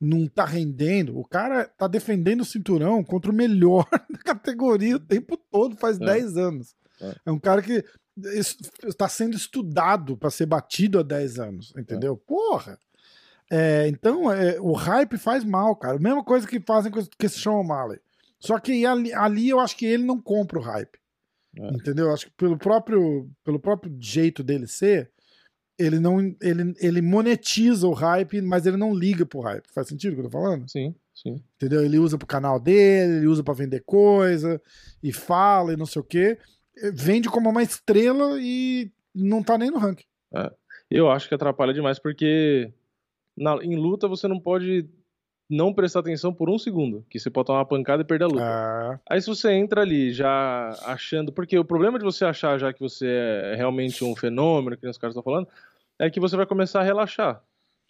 não 0.00 0.26
tá 0.26 0.44
rendendo. 0.44 1.18
O 1.18 1.24
cara 1.24 1.66
tá 1.66 1.86
defendendo 1.86 2.40
o 2.40 2.44
cinturão 2.44 3.02
contra 3.04 3.30
o 3.30 3.34
melhor 3.34 3.86
da 4.10 4.18
categoria 4.18 4.96
o 4.96 5.00
tempo 5.00 5.36
todo, 5.50 5.76
faz 5.76 6.00
é. 6.00 6.04
10 6.04 6.36
anos. 6.36 6.74
É. 7.00 7.14
é. 7.26 7.30
um 7.30 7.38
cara 7.38 7.60
que 7.62 7.84
está 8.86 9.08
sendo 9.08 9.36
estudado 9.36 10.16
para 10.16 10.30
ser 10.30 10.46
batido 10.46 10.98
há 10.98 11.02
10 11.02 11.38
anos, 11.38 11.72
entendeu? 11.76 12.14
É. 12.14 12.26
Porra! 12.26 12.78
É, 13.50 13.86
então, 13.88 14.32
é, 14.32 14.58
o 14.60 14.72
hype 14.72 15.18
faz 15.18 15.44
mal, 15.44 15.76
cara. 15.76 15.98
Mesma 15.98 16.24
coisa 16.24 16.46
que 16.46 16.60
fazem 16.60 16.90
com, 16.90 17.00
com 17.00 17.26
esse 17.26 17.38
Sean 17.38 17.52
O'Malley. 17.52 18.00
Só 18.38 18.58
que 18.58 18.84
ali, 18.84 19.12
ali, 19.12 19.48
eu 19.48 19.60
acho 19.60 19.76
que 19.76 19.86
ele 19.86 20.04
não 20.04 20.20
compra 20.20 20.58
o 20.58 20.62
hype. 20.62 20.98
É. 21.58 21.68
Entendeu? 21.68 22.12
Acho 22.12 22.26
que 22.26 22.32
pelo 22.32 22.58
próprio, 22.58 23.30
pelo 23.44 23.60
próprio 23.60 23.96
jeito 24.00 24.42
dele 24.42 24.66
ser, 24.66 25.10
ele 25.78 25.98
não 25.98 26.20
ele, 26.40 26.74
ele 26.78 27.02
monetiza 27.02 27.86
o 27.86 27.92
hype, 27.92 28.40
mas 28.40 28.66
ele 28.66 28.76
não 28.76 28.94
liga 28.94 29.24
pro 29.26 29.40
hype. 29.40 29.66
Faz 29.72 29.88
sentido 29.88 30.12
o 30.12 30.14
que 30.14 30.20
eu 30.20 30.30
tô 30.30 30.30
falando? 30.30 30.68
Sim, 30.70 30.94
sim. 31.14 31.42
Entendeu? 31.56 31.84
Ele 31.84 31.98
usa 31.98 32.18
pro 32.18 32.26
canal 32.26 32.58
dele, 32.60 33.18
ele 33.18 33.26
usa 33.26 33.42
para 33.42 33.54
vender 33.54 33.82
coisa 33.84 34.60
e 35.02 35.12
fala 35.12 35.72
e 35.72 35.76
não 35.76 35.86
sei 35.86 36.00
o 36.00 36.04
quê. 36.04 36.38
Vende 36.92 37.28
como 37.28 37.50
uma 37.50 37.62
estrela 37.62 38.38
e 38.40 38.90
não 39.14 39.42
tá 39.42 39.56
nem 39.56 39.70
no 39.70 39.78
ranking. 39.78 40.04
É. 40.34 40.50
Eu 40.90 41.10
acho 41.10 41.28
que 41.28 41.34
atrapalha 41.34 41.72
demais 41.72 41.98
porque 41.98 42.72
na, 43.36 43.56
em 43.62 43.76
luta 43.76 44.08
você 44.08 44.28
não 44.28 44.38
pode 44.38 44.88
não 45.48 45.72
prestar 45.72 46.00
atenção 46.00 46.32
por 46.32 46.48
um 46.48 46.58
segundo, 46.58 47.04
que 47.08 47.18
você 47.18 47.30
pode 47.30 47.46
tomar 47.46 47.60
uma 47.60 47.66
pancada 47.66 48.02
e 48.02 48.06
perder 48.06 48.24
a 48.24 48.28
luta. 48.28 48.44
Ah. 48.44 49.00
Aí 49.08 49.20
se 49.20 49.28
você 49.28 49.52
entra 49.52 49.82
ali 49.82 50.12
já 50.12 50.70
achando, 50.84 51.32
porque 51.32 51.58
o 51.58 51.64
problema 51.64 51.98
de 51.98 52.04
você 52.04 52.24
achar 52.24 52.58
já 52.58 52.72
que 52.72 52.80
você 52.80 53.06
é 53.06 53.54
realmente 53.54 54.04
um 54.04 54.16
fenômeno, 54.16 54.76
que 54.76 54.86
os 54.86 54.98
caras 54.98 55.12
estão 55.12 55.22
falando, 55.22 55.48
é 55.98 56.10
que 56.10 56.20
você 56.20 56.36
vai 56.36 56.46
começar 56.46 56.80
a 56.80 56.84
relaxar. 56.84 57.42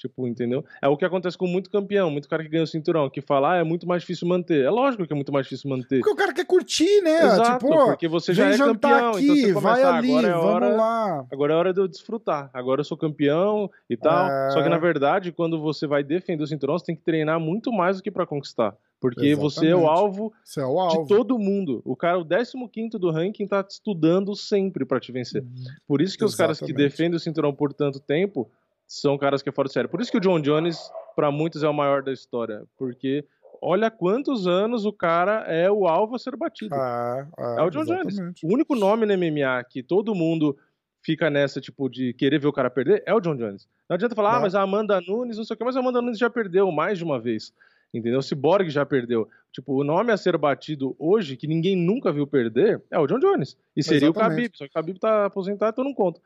Tipo, 0.04 0.28
entendeu? 0.28 0.62
É 0.82 0.88
o 0.88 0.98
que 0.98 1.04
acontece 1.04 1.38
com 1.38 1.46
muito 1.46 1.70
campeão, 1.70 2.10
muito 2.10 2.28
cara 2.28 2.42
que 2.42 2.48
ganha 2.50 2.62
o 2.62 2.66
cinturão, 2.66 3.08
que 3.08 3.22
fala, 3.22 3.54
ah, 3.54 3.56
é 3.56 3.64
muito 3.64 3.88
mais 3.88 4.02
difícil 4.02 4.28
manter. 4.28 4.62
É 4.62 4.68
lógico 4.68 5.06
que 5.06 5.12
é 5.12 5.16
muito 5.16 5.32
mais 5.32 5.46
difícil 5.46 5.70
manter. 5.70 6.00
Porque 6.00 6.10
o 6.10 6.16
cara 6.16 6.34
quer 6.34 6.44
curtir, 6.44 7.00
né? 7.00 7.24
Exato, 7.24 7.64
tipo, 7.64 7.84
porque 7.86 8.06
você 8.06 8.34
já 8.34 8.50
é 8.50 8.58
campeão, 8.58 9.12
aqui, 9.12 9.24
então 9.24 9.36
você 9.36 9.52
começa, 9.54 9.60
vai 9.60 9.82
ali, 9.82 10.12
agora 10.12 10.28
é 10.28 10.34
hora, 10.36 10.66
vamos 10.66 10.76
lá. 10.76 11.26
Agora 11.32 11.52
é 11.54 11.56
hora 11.56 11.72
de 11.72 11.80
eu 11.80 11.88
desfrutar. 11.88 12.50
Agora 12.52 12.82
eu 12.82 12.84
sou 12.84 12.98
campeão 12.98 13.70
e 13.88 13.96
tal. 13.96 14.28
É... 14.28 14.50
Só 14.50 14.62
que 14.62 14.68
na 14.68 14.78
verdade, 14.78 15.32
quando 15.32 15.58
você 15.58 15.86
vai 15.86 16.04
defender 16.04 16.42
o 16.42 16.46
cinturão, 16.46 16.78
você 16.78 16.84
tem 16.84 16.96
que 16.96 17.02
treinar 17.02 17.40
muito 17.40 17.72
mais 17.72 17.96
do 17.96 18.02
que 18.02 18.10
para 18.10 18.26
conquistar. 18.26 18.76
Porque 19.00 19.26
Exatamente. 19.26 19.54
você 19.54 19.68
é 19.68 19.76
o 19.76 19.86
alvo, 19.86 20.32
é 20.56 20.64
o 20.64 20.80
alvo 20.80 21.02
de 21.02 21.08
todo 21.08 21.38
mundo. 21.38 21.82
O 21.84 21.94
cara, 21.94 22.18
o 22.18 22.26
15 22.26 22.98
do 22.98 23.10
ranking, 23.10 23.46
tá 23.46 23.64
estudando 23.68 24.34
sempre 24.34 24.86
para 24.86 24.98
te 24.98 25.12
vencer. 25.12 25.42
Uhum. 25.42 25.64
Por 25.86 26.00
isso 26.00 26.16
que 26.16 26.24
Exatamente. 26.24 26.52
os 26.52 26.58
caras 26.58 26.60
que 26.60 26.72
defendem 26.72 27.16
o 27.16 27.20
cinturão 27.20 27.54
por 27.54 27.72
tanto 27.72 28.00
tempo 28.00 28.50
são 28.86 29.18
caras 29.18 29.42
que 29.42 29.48
é 29.48 29.52
fora 29.52 29.68
de 29.68 29.74
série. 29.74 29.88
Por 29.88 30.00
isso 30.00 30.10
que 30.10 30.18
o 30.18 30.20
John 30.20 30.40
Jones, 30.40 30.78
para 31.16 31.30
muitos, 31.30 31.62
é 31.62 31.68
o 31.68 31.74
maior 31.74 32.02
da 32.02 32.12
história. 32.12 32.64
Porque 32.76 33.24
olha 33.60 33.90
quantos 33.90 34.46
anos 34.46 34.84
o 34.84 34.92
cara 34.92 35.44
é 35.48 35.70
o 35.70 35.86
alvo 35.86 36.16
a 36.16 36.18
ser 36.18 36.36
batido. 36.36 36.74
Ah, 36.74 37.26
ah, 37.38 37.56
é 37.58 37.62
o 37.62 37.70
John 37.70 37.82
exatamente. 37.82 38.16
Jones. 38.16 38.42
O 38.42 38.52
único 38.52 38.74
nome 38.74 39.06
no 39.06 39.14
MMA 39.16 39.64
que 39.68 39.82
todo 39.82 40.14
mundo 40.14 40.56
fica 41.02 41.28
nessa, 41.28 41.60
tipo, 41.60 41.88
de 41.88 42.14
querer 42.14 42.38
ver 42.38 42.46
o 42.46 42.52
cara 42.52 42.70
perder 42.70 43.02
é 43.06 43.14
o 43.14 43.20
John 43.20 43.36
Jones. 43.36 43.68
Não 43.88 43.94
adianta 43.94 44.14
falar, 44.14 44.36
ah, 44.36 44.40
mas 44.40 44.54
a 44.54 44.62
Amanda 44.62 45.00
Nunes, 45.00 45.36
não 45.36 45.44
sei 45.44 45.54
o 45.54 45.56
que, 45.56 45.64
mas 45.64 45.76
a 45.76 45.80
Amanda 45.80 46.00
Nunes 46.00 46.18
já 46.18 46.30
perdeu 46.30 46.70
mais 46.72 46.98
de 46.98 47.04
uma 47.04 47.20
vez. 47.20 47.52
Entendeu? 47.92 48.18
O 48.18 48.22
Cyborg 48.22 48.68
já 48.70 48.84
perdeu. 48.84 49.28
Tipo, 49.52 49.80
o 49.80 49.84
nome 49.84 50.10
a 50.10 50.16
ser 50.16 50.36
batido 50.36 50.96
hoje, 50.98 51.36
que 51.36 51.46
ninguém 51.46 51.76
nunca 51.76 52.10
viu 52.10 52.26
perder, 52.26 52.82
é 52.90 52.98
o 52.98 53.06
John 53.06 53.20
Jones. 53.20 53.56
E 53.76 53.84
seria 53.84 54.08
Exatamente. 54.08 54.16
o 54.16 54.36
Khabib, 54.36 54.56
só 54.58 54.64
que 54.64 54.70
o 54.70 54.74
Khabib 54.74 54.98
tá 54.98 55.26
aposentado, 55.26 55.72
então 55.72 55.84
não 55.84 55.94
conta. 55.94 56.20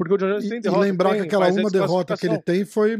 Porque 0.00 0.14
o 0.14 0.16
John 0.16 0.28
Jones 0.30 0.48
tem 0.48 0.62
derrota. 0.62 0.80
E 0.80 0.90
lembrar 0.90 1.10
tem, 1.10 1.18
que 1.18 1.26
aquela 1.26 1.50
uma 1.50 1.70
derrota 1.70 2.16
que 2.16 2.26
ele 2.26 2.38
tem 2.38 2.64
foi, 2.64 2.96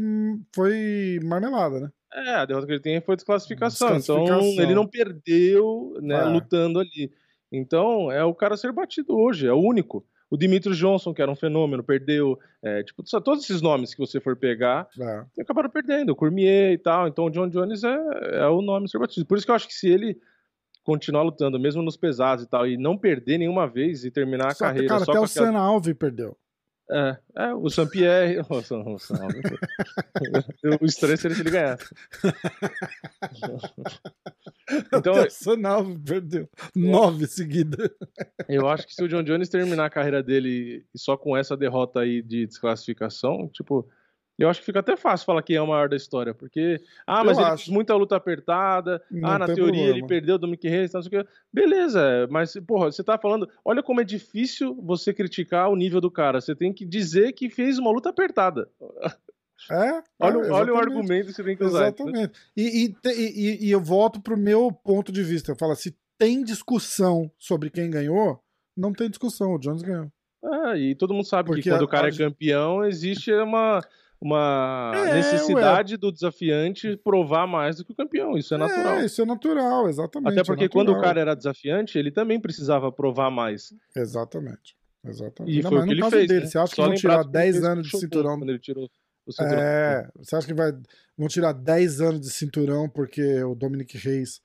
foi 0.53 1.19
marmelada, 1.23 1.79
né? 1.79 1.91
É, 2.13 2.35
a 2.35 2.45
derrota 2.45 2.67
que 2.67 2.73
ele 2.73 2.79
tem 2.79 3.01
foi 3.01 3.15
desclassificação. 3.15 3.97
desclassificação. 3.97 4.51
Então 4.51 4.63
ele 4.63 4.75
não 4.75 4.85
perdeu, 4.85 5.97
né, 5.99 6.19
é. 6.19 6.23
lutando 6.25 6.79
ali. 6.79 7.11
Então 7.51 8.11
é 8.11 8.23
o 8.23 8.35
cara 8.35 8.55
ser 8.55 8.71
batido 8.71 9.17
hoje, 9.17 9.47
é 9.47 9.51
o 9.51 9.57
único. 9.57 10.05
O 10.29 10.37
Dimitri 10.37 10.75
Johnson, 10.75 11.11
que 11.11 11.23
era 11.23 11.31
um 11.31 11.35
fenômeno, 11.35 11.83
perdeu. 11.83 12.37
É, 12.61 12.83
tipo, 12.83 13.01
todos 13.23 13.45
esses 13.45 13.63
nomes 13.63 13.95
que 13.95 13.99
você 13.99 14.19
for 14.19 14.35
pegar, 14.35 14.87
é. 14.99 15.41
acabaram 15.41 15.71
perdendo. 15.71 16.11
O 16.11 16.15
Cormier 16.15 16.71
e 16.71 16.77
tal. 16.77 17.07
Então 17.07 17.25
o 17.25 17.29
John 17.31 17.49
Jones 17.49 17.83
é, 17.83 17.97
é 18.33 18.47
o 18.47 18.61
nome 18.61 18.87
ser 18.87 18.99
batido. 18.99 19.25
Por 19.25 19.39
isso 19.39 19.47
que 19.47 19.51
eu 19.51 19.55
acho 19.55 19.67
que 19.67 19.73
se 19.73 19.89
ele 19.89 20.19
continuar 20.83 21.23
lutando, 21.23 21.59
mesmo 21.59 21.81
nos 21.81 21.97
pesados 21.97 22.45
e 22.45 22.47
tal, 22.47 22.67
e 22.67 22.77
não 22.77 22.95
perder 22.95 23.39
nenhuma 23.39 23.67
vez 23.67 24.05
e 24.05 24.11
terminar 24.11 24.53
só, 24.53 24.65
a 24.65 24.67
carreira. 24.67 24.87
Cara, 24.87 25.05
só 25.05 25.11
até 25.13 25.19
o 25.19 25.23
aquela... 25.23 25.47
Senna 25.47 25.59
Alves 25.59 25.95
perdeu. 25.95 26.37
É, 26.91 27.17
é 27.37 27.53
o 27.53 27.69
Saint-Pierre. 27.69 28.41
o 30.81 30.85
estranho 30.85 31.17
seria 31.17 31.35
se 31.35 31.41
ele 31.41 31.51
ganhasse. 31.51 31.85
então, 34.93 35.13
o 35.13 35.29
Sanal 35.29 35.85
perdeu 36.05 36.49
nove 36.75 37.27
seguidas. 37.27 37.89
Eu 38.49 38.67
acho 38.67 38.85
que 38.85 38.93
se 38.93 39.01
o 39.01 39.07
John 39.07 39.23
Jones 39.23 39.47
terminar 39.47 39.85
a 39.85 39.89
carreira 39.89 40.21
dele 40.21 40.85
só 40.93 41.15
com 41.15 41.37
essa 41.37 41.55
derrota 41.55 42.01
aí 42.01 42.21
de 42.21 42.45
desclassificação, 42.45 43.47
tipo, 43.47 43.87
eu 44.41 44.49
acho 44.49 44.59
que 44.59 44.65
fica 44.65 44.79
até 44.79 44.95
fácil 44.97 45.25
falar 45.25 45.41
que 45.41 45.53
é 45.53 45.61
o 45.61 45.67
maior 45.67 45.87
da 45.87 45.95
história, 45.95 46.33
porque. 46.33 46.81
Ah, 47.05 47.23
mas 47.23 47.37
eu 47.37 47.43
ele 47.43 47.53
acho. 47.53 47.65
fez 47.65 47.73
muita 47.73 47.95
luta 47.95 48.15
apertada. 48.15 49.01
Não 49.09 49.29
ah, 49.29 49.39
na 49.39 49.45
teoria 49.45 49.65
problema. 49.65 49.97
ele 49.97 50.07
perdeu 50.07 50.37
do 50.37 50.47
Mickey 50.47 50.69
Reis, 50.69 50.93
não 50.93 51.01
sei 51.01 51.19
o 51.19 51.23
que. 51.23 51.29
Beleza, 51.51 52.27
mas, 52.29 52.53
porra, 52.65 52.91
você 52.91 53.03
tá 53.03 53.17
falando. 53.17 53.49
Olha 53.63 53.83
como 53.83 54.01
é 54.01 54.03
difícil 54.03 54.75
você 54.81 55.13
criticar 55.13 55.69
o 55.69 55.75
nível 55.75 56.01
do 56.01 56.11
cara. 56.11 56.41
Você 56.41 56.55
tem 56.55 56.73
que 56.73 56.85
dizer 56.85 57.33
que 57.33 57.49
fez 57.49 57.77
uma 57.77 57.91
luta 57.91 58.09
apertada. 58.09 58.69
É, 59.69 60.01
olha, 60.19 60.37
é, 60.37 60.51
olha 60.51 60.73
o 60.73 60.77
argumento 60.77 61.27
que 61.27 61.33
você 61.33 61.43
tem 61.43 61.55
que 61.55 61.63
usar. 61.63 61.87
Exatamente. 61.87 62.33
E, 62.57 62.85
e, 62.85 62.95
e, 63.05 63.67
e 63.67 63.71
eu 63.71 63.79
volto 63.79 64.19
pro 64.19 64.37
meu 64.37 64.71
ponto 64.71 65.11
de 65.11 65.21
vista. 65.21 65.51
Eu 65.51 65.55
falo, 65.55 65.75
se 65.75 65.95
tem 66.17 66.43
discussão 66.43 67.31
sobre 67.37 67.69
quem 67.69 67.89
ganhou, 67.89 68.39
não 68.75 68.91
tem 68.93 69.09
discussão. 69.09 69.53
O 69.53 69.59
Jones 69.59 69.83
ganhou. 69.83 70.11
Ah, 70.43 70.75
e 70.75 70.95
todo 70.95 71.13
mundo 71.13 71.25
sabe 71.25 71.47
Porque 71.47 71.61
que 71.61 71.69
quando 71.69 71.81
a, 71.81 71.85
o 71.85 71.87
cara 71.87 72.07
a... 72.07 72.09
é 72.09 72.17
campeão, 72.17 72.83
existe 72.83 73.31
uma 73.31 73.81
uma 74.21 74.91
é, 74.93 75.15
necessidade 75.15 75.95
ué. 75.95 75.97
do 75.97 76.11
desafiante 76.11 76.95
provar 76.97 77.47
mais 77.47 77.77
do 77.77 77.85
que 77.85 77.91
o 77.91 77.95
campeão. 77.95 78.37
Isso 78.37 78.53
é, 78.53 78.57
é 78.57 78.59
natural. 78.59 78.97
É, 78.97 79.05
isso 79.05 79.21
é 79.21 79.25
natural, 79.25 79.89
exatamente. 79.89 80.33
Até 80.33 80.43
porque 80.43 80.69
quando 80.69 80.89
o 80.89 81.01
cara 81.01 81.19
era 81.19 81.35
desafiante, 81.35 81.97
ele 81.97 82.11
também 82.11 82.39
precisava 82.39 82.91
provar 82.91 83.31
mais. 83.31 83.73
Exatamente. 83.95 84.75
Exatamente. 85.03 85.57
E 85.57 85.63
Não, 85.63 85.69
foi 85.71 85.79
o 85.79 85.83
que 85.85 85.91
ele 85.91 86.09
fez. 86.09 86.27
Dele. 86.27 86.39
Né? 86.41 86.45
Você 86.45 86.57
acha 86.59 86.75
Só 86.75 86.83
que 86.83 86.87
vão 86.89 86.95
tirar 86.95 87.23
10 87.23 87.63
anos 87.63 87.87
de 87.87 87.99
cinturão? 87.99 88.37
Quando 88.37 88.49
ele 88.49 88.59
tirou 88.59 88.87
o 89.25 89.31
cinturão. 89.31 89.59
É, 89.59 90.09
você 90.15 90.35
acha 90.35 90.45
que 90.45 90.53
vai, 90.53 90.71
vão 91.17 91.27
tirar 91.27 91.53
10 91.53 92.01
anos 92.01 92.21
de 92.21 92.29
cinturão 92.29 92.87
porque 92.87 93.43
o 93.43 93.55
Dominic 93.55 93.97
Reis 93.97 94.39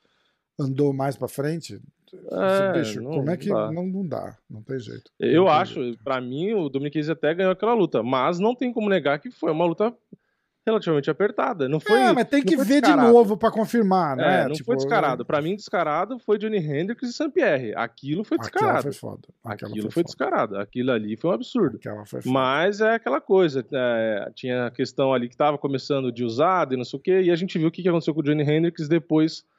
andou 0.58 0.94
mais 0.94 1.16
para 1.18 1.28
frente? 1.28 1.78
É, 2.14 2.78
Bicho, 2.78 3.00
não, 3.00 3.10
como 3.12 3.30
é 3.30 3.36
que 3.36 3.48
não, 3.48 3.86
não, 3.86 4.06
dá? 4.06 4.36
Não 4.48 4.62
tem 4.62 4.78
jeito. 4.78 5.10
Eu 5.18 5.44
tem 5.44 5.52
acho, 5.52 5.98
para 6.04 6.20
mim, 6.20 6.52
o 6.54 6.68
Dominic 6.68 7.10
até 7.10 7.34
ganhou 7.34 7.52
aquela 7.52 7.74
luta, 7.74 8.02
mas 8.02 8.38
não 8.38 8.54
tem 8.54 8.72
como 8.72 8.88
negar 8.88 9.18
que 9.18 9.30
foi 9.30 9.50
uma 9.50 9.64
luta 9.64 9.94
relativamente 10.66 11.08
apertada. 11.08 11.68
Não 11.68 11.78
foi. 11.78 11.96
É, 11.96 12.12
mas 12.12 12.28
tem 12.28 12.42
que 12.42 12.56
ver 12.56 12.80
descarado. 12.80 13.06
de 13.06 13.12
novo 13.12 13.36
para 13.36 13.52
confirmar, 13.52 14.16
né? 14.16 14.40
É, 14.40 14.44
não 14.48 14.52
tipo, 14.52 14.66
foi 14.66 14.76
descarado. 14.76 15.24
Para 15.24 15.40
mim, 15.40 15.54
descarado 15.54 16.18
foi 16.18 16.38
Johnny 16.38 16.58
Hendricks 16.58 17.08
e 17.08 17.12
Sam 17.12 17.30
Pierre. 17.30 17.72
Aquilo 17.76 18.24
foi 18.24 18.36
descarado. 18.36 18.78
Aquilo 18.78 18.92
foi 18.92 18.92
foda. 18.92 19.28
Aquilo 19.44 19.82
foi, 19.82 19.90
foi 19.90 20.04
descarado. 20.04 20.58
Aquilo 20.58 20.90
ali 20.90 21.16
foi 21.16 21.30
um 21.30 21.34
absurdo. 21.34 21.78
Foi 22.04 22.20
mas 22.24 22.80
é 22.80 22.94
aquela 22.94 23.20
coisa. 23.20 23.64
É, 23.72 24.30
tinha 24.34 24.66
a 24.66 24.70
questão 24.70 25.14
ali 25.14 25.28
que 25.28 25.36
tava 25.36 25.56
começando 25.56 26.10
de 26.10 26.24
usado 26.24 26.74
e 26.74 26.76
não 26.76 26.84
sei 26.84 26.98
o 26.98 27.02
quê. 27.02 27.22
E 27.22 27.30
a 27.30 27.36
gente 27.36 27.56
viu 27.56 27.68
o 27.68 27.70
que 27.70 27.88
aconteceu 27.88 28.12
com 28.12 28.20
o 28.20 28.24
Johnny 28.24 28.42
Hendricks 28.42 28.88
depois 28.88 29.44
é. 29.44 29.55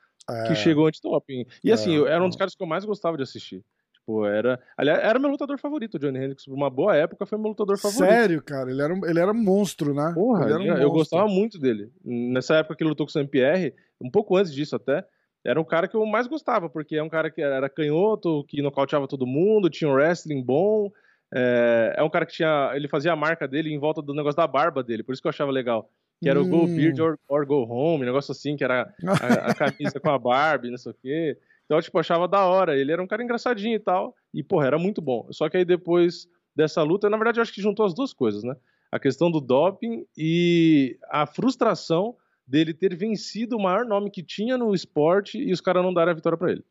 Que 0.48 0.56
chegou 0.56 0.88
anti-doping. 0.88 1.46
E 1.64 1.72
assim, 1.72 2.04
é. 2.06 2.10
era 2.10 2.24
um 2.24 2.28
dos 2.28 2.38
caras 2.38 2.56
que 2.56 2.62
eu 2.62 2.68
mais 2.68 2.86
gostava 2.86 3.18
de 3.18 3.24
assistir. 3.24 3.64
Tipo, 3.94 4.26
era. 4.26 4.60
Aliás, 4.78 5.04
era 5.04 5.20
meu 5.20 5.30
lutador 5.30 5.60
favorito, 5.60 5.96
o 5.96 6.00
Johnny 6.00 6.18
Hendricks. 6.18 6.46
Por 6.46 6.54
uma 6.54 6.70
boa 6.70 6.96
época, 6.96 7.26
foi 7.26 7.38
meu 7.38 7.50
lutador 7.50 7.78
favorito. 7.78 8.10
Sério, 8.10 8.42
cara? 8.42 8.72
Ele 8.72 8.82
era, 8.82 8.94
ele 8.94 9.20
era 9.20 9.32
um 9.32 9.44
monstro, 9.44 9.94
né? 9.94 10.12
Porra, 10.14 10.46
ele 10.46 10.54
era 10.54 10.62
um 10.62 10.66
eu 10.66 10.72
monstro. 10.74 10.92
gostava 10.92 11.28
muito 11.28 11.60
dele. 11.60 11.92
Nessa 12.04 12.56
época 12.56 12.76
que 12.76 12.84
ele 12.84 12.90
lutou 12.90 13.06
com 13.06 13.10
o 13.10 13.14
Saint 13.14 13.30
Pierre, 13.30 13.74
um 14.02 14.10
pouco 14.10 14.38
antes 14.38 14.54
disso 14.54 14.76
até, 14.76 15.06
era 15.46 15.60
um 15.60 15.66
cara 15.66 15.88
que 15.88 15.96
eu 15.96 16.06
mais 16.06 16.28
gostava, 16.28 16.70
porque 16.70 16.96
é 16.96 17.04
um 17.04 17.10
cara 17.10 17.30
que 17.30 17.42
era 17.42 17.70
canhoto, 17.70 18.44
que 18.46 18.62
nocauteava 18.62 19.08
todo 19.08 19.28
mundo, 19.28 19.70
tinha 19.70 19.90
um 19.90 19.94
wrestling 19.94 20.44
bom. 20.44 20.92
É, 21.34 21.96
é 21.98 22.04
um 22.04 22.10
cara 22.10 22.26
que 22.26 22.34
tinha. 22.34 22.72
Ele 22.74 22.88
fazia 22.88 23.12
a 23.12 23.16
marca 23.16 23.48
dele 23.48 23.74
em 23.74 23.80
volta 23.80 24.02
do 24.02 24.14
negócio 24.14 24.38
da 24.38 24.48
barba 24.48 24.84
dele, 24.84 25.04
por 25.04 25.14
isso 25.14 25.22
que 25.22 25.28
eu 25.28 25.32
achava 25.32 25.52
legal. 25.52 25.90
Que 26.22 26.30
era 26.30 26.42
hum. 26.42 26.46
o 26.46 26.50
Go 26.50 26.68
Beard 26.68 27.00
or, 27.00 27.20
or, 27.28 27.46
Go 27.46 27.64
Home, 27.70 28.04
um 28.04 28.06
negócio 28.06 28.32
assim, 28.32 28.56
que 28.56 28.64
era 28.64 28.94
a, 29.06 29.52
a 29.52 29.54
camisa 29.54 30.00
com 30.00 30.10
a 30.10 30.18
Barbie, 30.18 30.72
não 30.72 30.78
sei 30.78 30.92
o 30.92 30.96
quê. 30.96 31.38
Então, 31.66 31.78
eu, 31.78 31.82
tipo, 31.82 32.00
achava 32.00 32.28
da 32.28 32.46
hora. 32.46 32.78
Ele 32.78 32.92
era 32.92 33.04
um 33.04 33.08
cara 33.08 33.24
engraçadinho 33.24 33.76
e 33.76 33.80
tal. 33.80 34.16
E, 34.34 34.42
porra, 34.42 34.68
era 34.68 34.80
muito 34.80 35.02
bom. 35.02 35.28
Só 35.32 35.50
que 35.50 35.58
aí 35.58 35.66
depois 35.66 36.28
dessa 36.56 36.82
luta, 36.82 37.10
na 37.10 37.18
verdade, 37.18 37.40
eu 37.40 37.42
acho 37.44 37.54
que 37.54 37.62
juntou 37.62 37.86
as 37.86 37.94
duas 37.94 38.14
coisas, 38.14 38.44
né? 38.44 38.56
A 38.92 38.98
questão 38.98 39.30
do 39.30 39.42
doping 39.42 40.06
e 40.18 40.98
a 41.10 41.28
frustração 41.28 42.16
dele 42.48 42.74
ter 42.74 42.96
vencido 42.96 43.58
o 43.58 43.62
maior 43.62 43.86
nome 43.86 44.10
que 44.10 44.24
tinha 44.24 44.58
no 44.58 44.74
esporte 44.74 45.38
e 45.38 45.52
os 45.52 45.60
caras 45.60 45.84
não 45.84 45.94
darem 45.94 46.14
a 46.14 46.16
vitória 46.16 46.38
para 46.38 46.52
ele. 46.54 46.64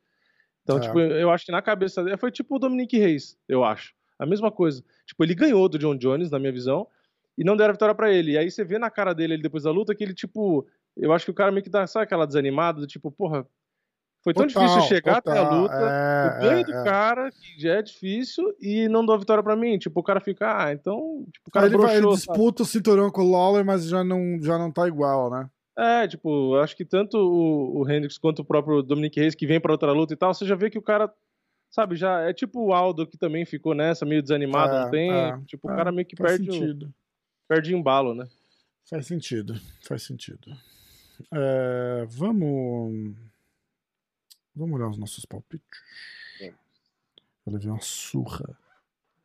Então, 0.62 0.78
é. 0.78 0.80
tipo, 0.80 0.98
eu 0.98 1.30
acho 1.30 1.44
que 1.44 1.52
na 1.52 1.62
cabeça 1.62 2.02
dele 2.02 2.16
foi 2.16 2.32
tipo 2.32 2.56
o 2.56 2.58
Dominique 2.58 2.98
Reis, 2.98 3.38
eu 3.46 3.62
acho. 3.62 3.94
A 4.18 4.24
mesma 4.24 4.50
coisa. 4.50 4.82
Tipo, 5.06 5.22
ele 5.22 5.34
ganhou 5.34 5.68
do 5.68 5.78
John 5.78 5.94
Jones, 5.94 6.30
na 6.30 6.38
minha 6.38 6.50
visão, 6.50 6.88
e 7.36 7.44
não 7.44 7.56
deram 7.56 7.70
a 7.70 7.72
vitória 7.72 7.94
para 7.94 8.12
ele. 8.12 8.32
E 8.32 8.38
aí 8.38 8.50
você 8.50 8.64
vê 8.64 8.78
na 8.78 8.90
cara 8.90 9.14
dele 9.14 9.38
depois 9.38 9.64
da 9.64 9.70
luta 9.70 9.94
que 9.94 10.02
ele, 10.02 10.14
tipo, 10.14 10.66
eu 10.96 11.12
acho 11.12 11.24
que 11.24 11.30
o 11.30 11.34
cara 11.34 11.52
meio 11.52 11.62
que 11.62 11.70
dá, 11.70 11.86
sabe 11.86 12.04
aquela 12.04 12.26
desanimada, 12.26 12.80
do 12.80 12.86
tipo, 12.86 13.10
porra, 13.10 13.46
foi 14.26 14.34
tão 14.34 14.46
total, 14.46 14.64
difícil 14.64 14.88
chegar 14.88 15.22
total, 15.22 15.44
até 15.44 15.54
a 15.54 15.56
luta, 15.56 15.74
é, 15.74 16.26
o 16.26 16.40
ganho 16.40 16.60
é, 16.60 16.64
do 16.64 16.72
é. 16.72 16.84
cara, 16.84 17.30
que 17.30 17.62
já 17.62 17.74
é 17.74 17.82
difícil, 17.82 18.44
e 18.60 18.88
não 18.88 19.06
dá 19.06 19.14
a 19.14 19.18
vitória 19.18 19.40
pra 19.40 19.54
mim. 19.54 19.78
Tipo, 19.78 20.00
o 20.00 20.02
cara 20.02 20.18
fica, 20.18 20.64
ah, 20.64 20.72
então. 20.72 21.24
Tipo, 21.32 21.48
o 21.48 21.50
cara 21.52 21.66
ele, 21.66 21.76
broxou, 21.76 21.96
ele 21.96 22.08
disputa 22.08 22.62
o 22.64 22.66
cinturão 22.66 23.08
com 23.08 23.22
o 23.22 23.30
Lawler, 23.30 23.64
mas 23.64 23.86
já 23.86 24.02
não, 24.02 24.42
já 24.42 24.58
não 24.58 24.72
tá 24.72 24.88
igual, 24.88 25.30
né? 25.30 25.48
É, 25.78 26.08
tipo, 26.08 26.56
acho 26.56 26.74
que 26.74 26.84
tanto 26.84 27.18
o, 27.18 27.82
o 27.82 27.88
Hendrix 27.88 28.18
quanto 28.18 28.40
o 28.40 28.44
próprio 28.44 28.82
Dominic 28.82 29.20
Reis, 29.20 29.34
que 29.34 29.46
vem 29.46 29.60
pra 29.60 29.70
outra 29.70 29.92
luta 29.92 30.12
e 30.12 30.16
tal, 30.16 30.34
você 30.34 30.44
já 30.44 30.56
vê 30.56 30.70
que 30.70 30.78
o 30.78 30.82
cara, 30.82 31.12
sabe, 31.70 31.94
já 31.94 32.22
é 32.22 32.32
tipo 32.32 32.64
o 32.64 32.72
Aldo, 32.72 33.06
que 33.06 33.16
também 33.16 33.44
ficou 33.44 33.74
nessa, 33.74 34.04
meio 34.04 34.22
desanimado 34.22 34.74
é, 34.74 34.86
um 34.86 34.90
tempo. 34.90 35.14
É, 35.14 35.40
tipo, 35.46 35.68
o 35.68 35.70
é, 35.70 35.76
cara 35.76 35.92
meio 35.92 36.06
que 36.06 36.16
perde, 36.16 36.50
o, 36.50 36.90
perde 37.48 37.74
embalo, 37.74 38.14
né? 38.14 38.28
Faz 38.88 39.06
sentido, 39.06 39.60
faz 39.82 40.02
sentido. 40.02 40.56
É, 41.32 42.06
vamos 42.08 43.16
Vamos 44.56 44.74
olhar 44.76 44.88
os 44.88 44.96
nossos 44.96 45.26
palpites. 45.26 45.80
É. 46.40 46.48
Eu 47.46 47.52
levei 47.52 47.68
uma 47.68 47.80
surra. 47.82 48.58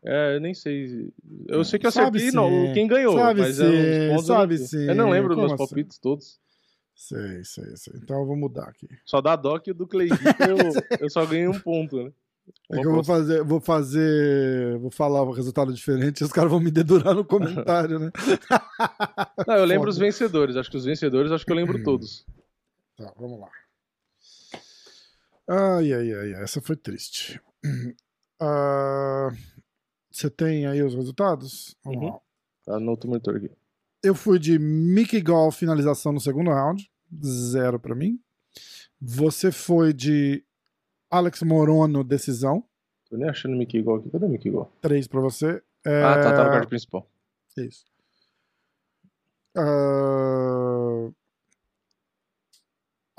É, 0.03 0.36
eu 0.36 0.41
nem 0.41 0.53
sei. 0.53 1.13
Eu 1.47 1.63
sei 1.63 1.79
que 1.79 1.86
eu 1.86 1.89
acertei 1.89 2.31
não, 2.31 2.73
quem 2.73 2.86
ganhou, 2.86 3.15
sabe 3.15 3.39
mas 3.39 3.55
sim, 3.55 3.63
é 3.63 4.17
sabe 4.17 4.55
eu, 4.55 4.57
sim. 4.57 4.88
Eu 4.88 4.95
não 4.95 5.10
lembro 5.10 5.29
dos 5.29 5.38
meus 5.38 5.51
assim? 5.53 5.57
palpites 5.57 5.97
todos. 5.99 6.39
Sei, 6.93 7.43
sei, 7.45 7.77
sei. 7.77 7.93
Então 7.95 8.19
eu 8.19 8.25
vou 8.25 8.36
mudar 8.36 8.67
aqui. 8.67 8.89
Só 9.05 9.21
da 9.21 9.36
Doc 9.36 9.67
e 9.67 9.73
do 9.73 9.88
Clay 9.88 10.10
eu, 10.10 10.99
eu 10.99 11.10
só 11.10 11.25
ganhei 11.25 11.47
um 11.47 11.60
ponto, 11.60 12.03
né? 12.03 12.12
É 12.72 12.80
que 12.80 12.88
eu 12.88 12.94
vou 12.94 13.04
fazer, 13.04 13.44
vou 13.44 13.60
fazer, 13.60 14.78
vou 14.78 14.92
falar 14.92 15.24
um 15.24 15.32
resultado 15.32 15.74
diferente 15.74 16.24
os 16.24 16.32
caras 16.32 16.50
vão 16.50 16.60
me 16.60 16.72
dedurar 16.72 17.14
no 17.14 17.26
comentário, 17.26 18.00
né? 18.00 18.12
Não, 19.48 19.56
eu 19.56 19.66
lembro 19.66 19.84
Foda. 19.84 19.92
os 19.92 19.98
vencedores. 19.98 20.56
Acho 20.56 20.72
que 20.72 20.78
os 20.78 20.86
vencedores, 20.86 21.32
acho 21.32 21.46
que 21.46 21.52
eu 21.52 21.56
lembro 21.56 21.84
todos. 21.84 22.26
Tá, 22.96 23.14
vamos 23.18 23.40
lá. 23.40 23.50
Ai, 25.48 25.92
ai, 25.92 26.14
ai, 26.14 26.34
essa 26.44 26.62
foi 26.62 26.78
triste. 26.78 27.42
Uh, 28.42 29.36
você 30.10 30.30
tem 30.30 30.66
aí 30.66 30.82
os 30.82 30.96
resultados? 30.96 31.76
Vamos 31.84 32.02
uhum. 32.02 32.10
lá. 32.10 32.20
Tá 32.66 32.80
no 32.80 32.92
outro 32.92 33.10
monitor 33.10 33.36
aqui. 33.36 33.52
Eu 34.04 34.16
fui 34.16 34.40
de 34.40 34.58
Mickey 34.58 35.22
Gall 35.22 35.52
finalização 35.52 36.12
no 36.12 36.20
segundo 36.20 36.50
round, 36.52 36.90
zero 37.24 37.80
para 37.80 37.94
mim. 37.94 38.20
Você 39.00 39.52
foi 39.52 39.94
de 39.94 40.44
Alex 41.12 41.41
Morono 41.41 42.04
decisão. 42.06 42.63
Tô 43.10 43.17
nem 43.17 43.30
achando 43.30 43.58
Mickey 43.58 43.82
Gall 43.82 43.97
aqui. 43.97 44.10
Cadê 44.10 44.26
o 44.26 44.30
Mickey 44.30 44.50
Gall? 44.50 44.71
Três 44.80 45.06
para 45.08 45.19
você. 45.19 45.62
É... 45.86 46.04
Ah, 46.04 46.15
tá, 46.15 46.32
tá 46.32 46.43
no 46.45 46.50
card 46.52 46.67
principal. 46.67 47.06
Isso. 47.58 47.86
Uh, 49.58 51.13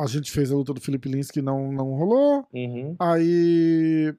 a 0.01 0.07
gente 0.07 0.33
fez 0.33 0.51
a 0.51 0.55
luta 0.55 0.73
do 0.73 0.81
Felipe 0.81 1.11
Lins 1.11 1.31
que 1.31 1.43
não, 1.43 1.71
não 1.71 1.93
rolou. 1.93 2.49
Uhum. 2.55 2.97
Aí. 2.99 4.17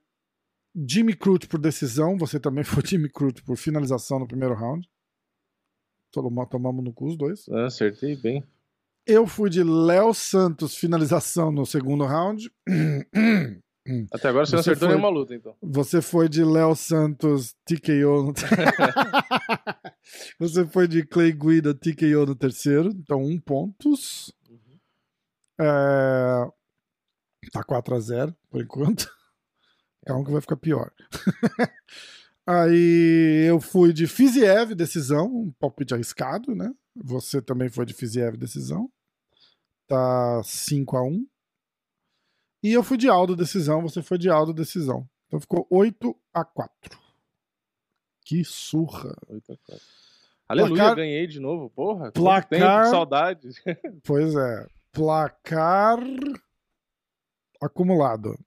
Jimmy 0.76 1.16
Crute 1.16 1.48
por 1.48 1.60
decisão. 1.60 2.16
Você 2.20 2.40
também 2.40 2.64
foi 2.64 2.86
Jimmy 2.86 3.10
Crute 3.10 3.42
por 3.44 3.58
finalização 3.58 4.20
no 4.20 4.28
primeiro 4.28 4.54
round. 4.54 4.88
Tomamos 6.12 6.84
no 6.84 6.94
cu 6.94 7.08
os 7.08 7.18
dois. 7.18 7.50
Ah, 7.50 7.66
acertei 7.66 8.16
bem. 8.16 8.44
Eu 9.06 9.28
fui 9.28 9.50
de 9.50 9.64
Léo 9.64 10.14
Santos 10.14 10.76
finalização 10.76 11.52
no 11.52 11.66
segundo 11.66 12.06
round. 12.06 12.50
Até 14.14 14.30
agora 14.30 14.46
você, 14.46 14.52
você 14.52 14.56
não 14.56 14.60
acertou 14.62 14.88
foi, 14.88 14.88
nenhuma 14.88 15.10
luta, 15.10 15.36
então. 15.36 15.58
Você 15.62 16.02
foi 16.02 16.30
de 16.30 16.44
Léo 16.44 16.74
Santos 16.74 17.54
TKO 17.66 18.24
no 18.24 18.34
Você 20.40 20.66
foi 20.66 20.88
de 20.88 21.06
Clay 21.06 21.34
Guida 21.34 21.74
TKO 21.74 22.26
no 22.26 22.36
terceiro, 22.36 22.90
então 22.90 23.22
um 23.22 23.38
pontos. 23.38 24.34
É... 25.60 26.48
Tá 27.52 27.62
4x0 27.62 28.34
por 28.50 28.62
enquanto. 28.62 29.12
Calma 30.06 30.26
que 30.26 30.32
vai 30.32 30.42
ficar 30.42 30.56
pior. 30.56 30.92
Aí 32.46 33.46
eu 33.48 33.60
fui 33.60 33.94
de 33.94 34.08
Fiziev, 34.08 34.76
decisão, 34.76 35.28
um 35.28 35.52
palpite 35.60 35.94
arriscado, 35.94 36.56
né? 36.56 36.74
Você 36.96 37.42
também 37.42 37.70
foi 37.70 37.86
de 37.86 37.94
Fiziev, 37.94 38.38
decisão. 38.38 38.92
Tá 39.88 40.42
5x1. 40.44 41.26
E 42.64 42.72
eu 42.72 42.84
fui 42.84 42.98
de 42.98 43.10
Aldo, 43.10 43.36
decisão, 43.36 43.82
você 43.82 44.02
foi 44.02 44.18
de 44.18 44.30
Aldo, 44.30 44.54
decisão. 44.54 45.08
Então 45.28 45.40
ficou 45.40 45.68
8x4. 45.70 46.70
Que 48.24 48.44
surra. 48.46 49.16
8x4. 49.30 49.82
Aleluia, 50.48 50.76
placar... 50.76 50.96
ganhei 50.96 51.28
de 51.28 51.40
novo, 51.40 51.70
porra. 51.70 52.12
Placar... 52.12 52.48
Tempo, 52.50 52.90
saudade. 52.92 53.50
Pois 54.04 54.36
é. 54.36 54.68
Placar 54.92 56.00
acumulado. 57.62 58.38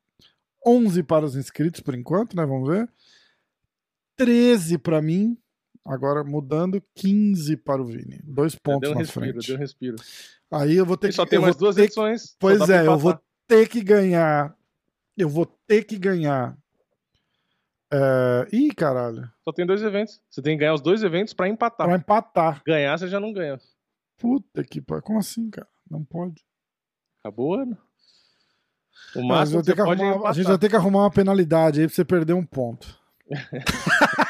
11 0.65 1.03
para 1.03 1.25
os 1.25 1.37
inscritos 1.37 1.81
por 1.81 1.95
enquanto, 1.95 2.37
né? 2.37 2.45
Vamos 2.45 2.69
ver. 2.69 2.89
13 4.17 4.79
para 4.79 5.03
mim. 5.03 5.37
Agora 5.87 6.25
mudando 6.25 6.83
15 6.95 7.57
para 7.59 7.81
o 7.81 7.85
Vini. 7.85 8.21
Dois 8.25 8.55
pontos 8.57 8.91
um 8.91 8.95
na 8.95 9.01
respiro, 9.01 9.33
frente. 9.33 9.47
Deu 9.47 9.57
um 9.57 9.59
respiro. 9.59 9.97
Aí 10.51 10.77
eu 10.77 10.85
vou 10.85 10.97
ter 10.97 11.09
e 11.09 11.11
que. 11.11 11.17
Só 11.17 11.27
tem 11.27 11.39
mais 11.39 11.57
duas 11.57 11.77
edições. 11.79 12.31
Que... 12.31 12.37
Pois 12.41 12.69
é, 12.69 12.87
eu 12.87 12.99
vou 12.99 13.19
ter 13.47 13.69
que 13.69 13.83
ganhar. 13.83 14.57
Eu 15.17 15.29
vou 15.29 15.47
ter 15.47 15.85
que 15.85 15.97
ganhar. 15.97 16.57
É... 17.93 18.49
Ih, 18.53 18.75
caralho. 18.75 19.31
Só 19.45 19.53
tem 19.53 19.65
dois 19.65 19.83
eventos. 19.83 20.21
Você 20.29 20.43
tem 20.43 20.57
que 20.57 20.61
ganhar 20.61 20.75
os 20.75 20.81
dois 20.81 21.03
eventos 21.03 21.33
para 21.33 21.49
empatar. 21.49 21.87
Para 21.87 21.97
empatar. 21.97 22.63
Ganhar, 22.67 22.99
você 22.99 23.07
já 23.09 23.21
não 23.21 23.33
ganha. 23.33 23.59
Puta 24.19 24.65
que 24.65 24.81
pariu. 24.81 25.03
Como 25.03 25.19
assim, 25.19 25.49
cara? 25.51 25.69
Não 25.89 26.05
pode. 26.05 26.45
Acabou 27.21 27.51
o 27.51 27.55
ano. 27.55 27.79
O 29.15 29.23
máximo 29.23 29.63
que 29.63 29.73
arrumar, 29.73 30.27
é 30.27 30.29
A 30.29 30.33
gente 30.33 30.47
vai 30.47 30.59
ter 30.59 30.69
que 30.69 30.77
arrumar 30.77 31.01
uma 31.01 31.11
penalidade 31.11 31.81
aí 31.81 31.87
pra 31.87 31.95
você 31.95 32.05
perder 32.05 32.33
um 32.33 32.45
ponto. 32.45 32.99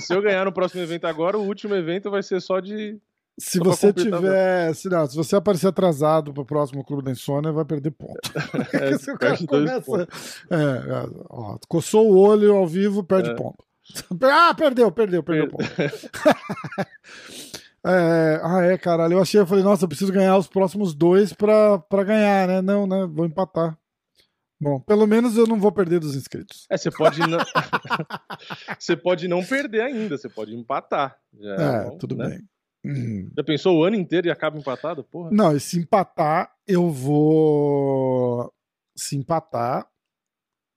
se 0.00 0.14
eu 0.14 0.22
ganhar 0.22 0.44
no 0.44 0.52
próximo 0.52 0.82
evento 0.82 1.06
agora, 1.06 1.38
o 1.38 1.46
último 1.46 1.74
evento 1.74 2.10
vai 2.10 2.22
ser 2.22 2.40
só 2.40 2.60
de. 2.60 2.98
Se 3.38 3.58
só 3.58 3.64
você 3.64 3.92
tiver. 3.92 4.74
Se, 4.74 4.88
não, 4.88 5.06
se 5.06 5.16
você 5.16 5.36
aparecer 5.36 5.68
atrasado 5.68 6.32
pro 6.32 6.44
próximo 6.44 6.84
Clube 6.84 7.02
da 7.02 7.10
Insônia, 7.10 7.52
vai 7.52 7.64
perder 7.64 7.90
ponto. 7.92 8.20
É, 8.74 8.98
se 8.98 9.10
o 9.10 9.18
cara 9.18 9.36
começa. 9.46 10.08
É, 10.50 10.54
é, 10.54 11.08
ó, 11.30 11.58
coçou 11.68 12.10
o 12.10 12.18
olho 12.18 12.54
ao 12.54 12.66
vivo, 12.66 13.02
perde 13.02 13.30
é. 13.30 13.34
ponto. 13.34 13.64
Ah, 14.22 14.54
perdeu, 14.54 14.92
perdeu, 14.92 15.22
perdeu 15.22 15.48
ponto. 15.48 15.64
É, 17.84 18.40
ah, 18.44 18.62
é, 18.62 18.78
caralho. 18.78 19.14
Eu 19.14 19.20
achei, 19.20 19.40
eu 19.40 19.46
falei, 19.46 19.64
nossa, 19.64 19.84
eu 19.84 19.88
preciso 19.88 20.12
ganhar 20.12 20.36
os 20.36 20.46
próximos 20.46 20.94
dois 20.94 21.32
pra, 21.32 21.78
pra 21.80 22.04
ganhar, 22.04 22.46
né? 22.46 22.62
Não, 22.62 22.86
né? 22.86 23.08
Vou 23.10 23.26
empatar. 23.26 23.76
Bom, 24.62 24.80
pelo 24.80 25.06
menos 25.06 25.36
eu 25.36 25.46
não 25.46 25.58
vou 25.58 25.72
perder 25.72 25.98
dos 26.00 26.14
inscritos. 26.14 26.66
É, 26.70 26.76
você 26.76 26.90
pode 26.90 27.18
não. 27.20 27.38
você 28.78 28.96
pode 28.96 29.26
não 29.26 29.44
perder 29.44 29.80
ainda, 29.82 30.16
você 30.16 30.28
pode 30.28 30.54
empatar. 30.54 31.18
Já 31.38 31.54
É, 31.54 31.84
bom, 31.90 31.98
tudo 31.98 32.16
né? 32.16 32.28
bem. 32.28 32.48
Hum. 32.84 33.30
Já 33.36 33.44
pensou 33.44 33.78
o 33.78 33.84
ano 33.84 33.96
inteiro 33.96 34.26
e 34.26 34.30
acaba 34.30 34.58
empatado? 34.58 35.02
Porra. 35.04 35.30
Não, 35.32 35.54
e 35.56 35.60
se 35.60 35.78
empatar, 35.78 36.52
eu 36.66 36.90
vou. 36.90 38.52
Se 38.96 39.16
empatar, 39.16 39.88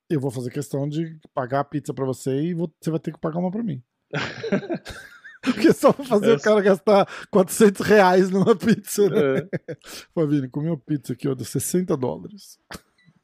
eu 0.09 0.19
vou 0.19 0.31
fazer 0.31 0.49
questão 0.51 0.87
de 0.87 1.19
pagar 1.33 1.59
a 1.61 1.63
pizza 1.63 1.93
pra 1.93 2.05
você 2.05 2.31
e 2.41 2.53
vou- 2.53 2.71
você 2.81 2.89
vai 2.91 2.99
ter 2.99 3.11
que 3.11 3.19
pagar 3.19 3.39
uma 3.39 3.51
pra 3.51 3.63
mim. 3.63 3.83
Porque 5.43 5.71
só 5.73 5.91
vou 5.91 6.05
fazer 6.05 6.31
o 6.31 6.35
Essa- 6.35 6.43
cara 6.43 6.61
gastar 6.61 7.07
400 7.29 7.85
reais 7.85 8.29
numa 8.31 8.55
pizza, 8.55 9.07
né? 9.09 9.37
É, 9.67 9.75
Pô, 10.13 10.25
Vini, 10.25 10.49
comi 10.49 10.67
uma 10.69 10.77
pizza 10.77 11.13
aqui, 11.13 11.27
ó, 11.27 11.35
de 11.35 11.45
60 11.45 11.95
dólares. 11.95 12.57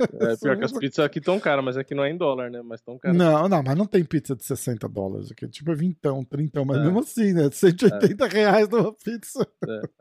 É, 0.03 0.35
pior 0.37 0.57
que 0.57 0.63
as 0.65 0.71
pizzas 0.71 0.99
aqui 1.05 1.19
tão 1.21 1.39
caras, 1.39 1.63
mas 1.63 1.77
aqui 1.77 1.93
não 1.95 2.03
é 2.03 2.09
em 2.09 2.17
dólar, 2.17 2.49
né? 2.49 2.61
Mas 2.63 2.81
tão 2.81 2.97
caras. 2.97 3.17
Não, 3.17 3.47
não, 3.47 3.63
mas 3.63 3.75
não 3.77 3.85
tem 3.85 4.03
pizza 4.03 4.35
de 4.35 4.43
60 4.43 4.87
dólares 4.89 5.31
aqui. 5.31 5.47
Tipo, 5.47 5.71
é 5.71 5.75
vintão, 5.75 6.23
trintão, 6.23 6.63
mas 6.65 6.77
É. 6.77 6.83
mesmo 6.83 6.99
assim, 6.99 7.33
né? 7.33 7.49
180 7.51 8.27
reais 8.27 8.67
numa 8.69 8.93
pizza. 8.93 9.47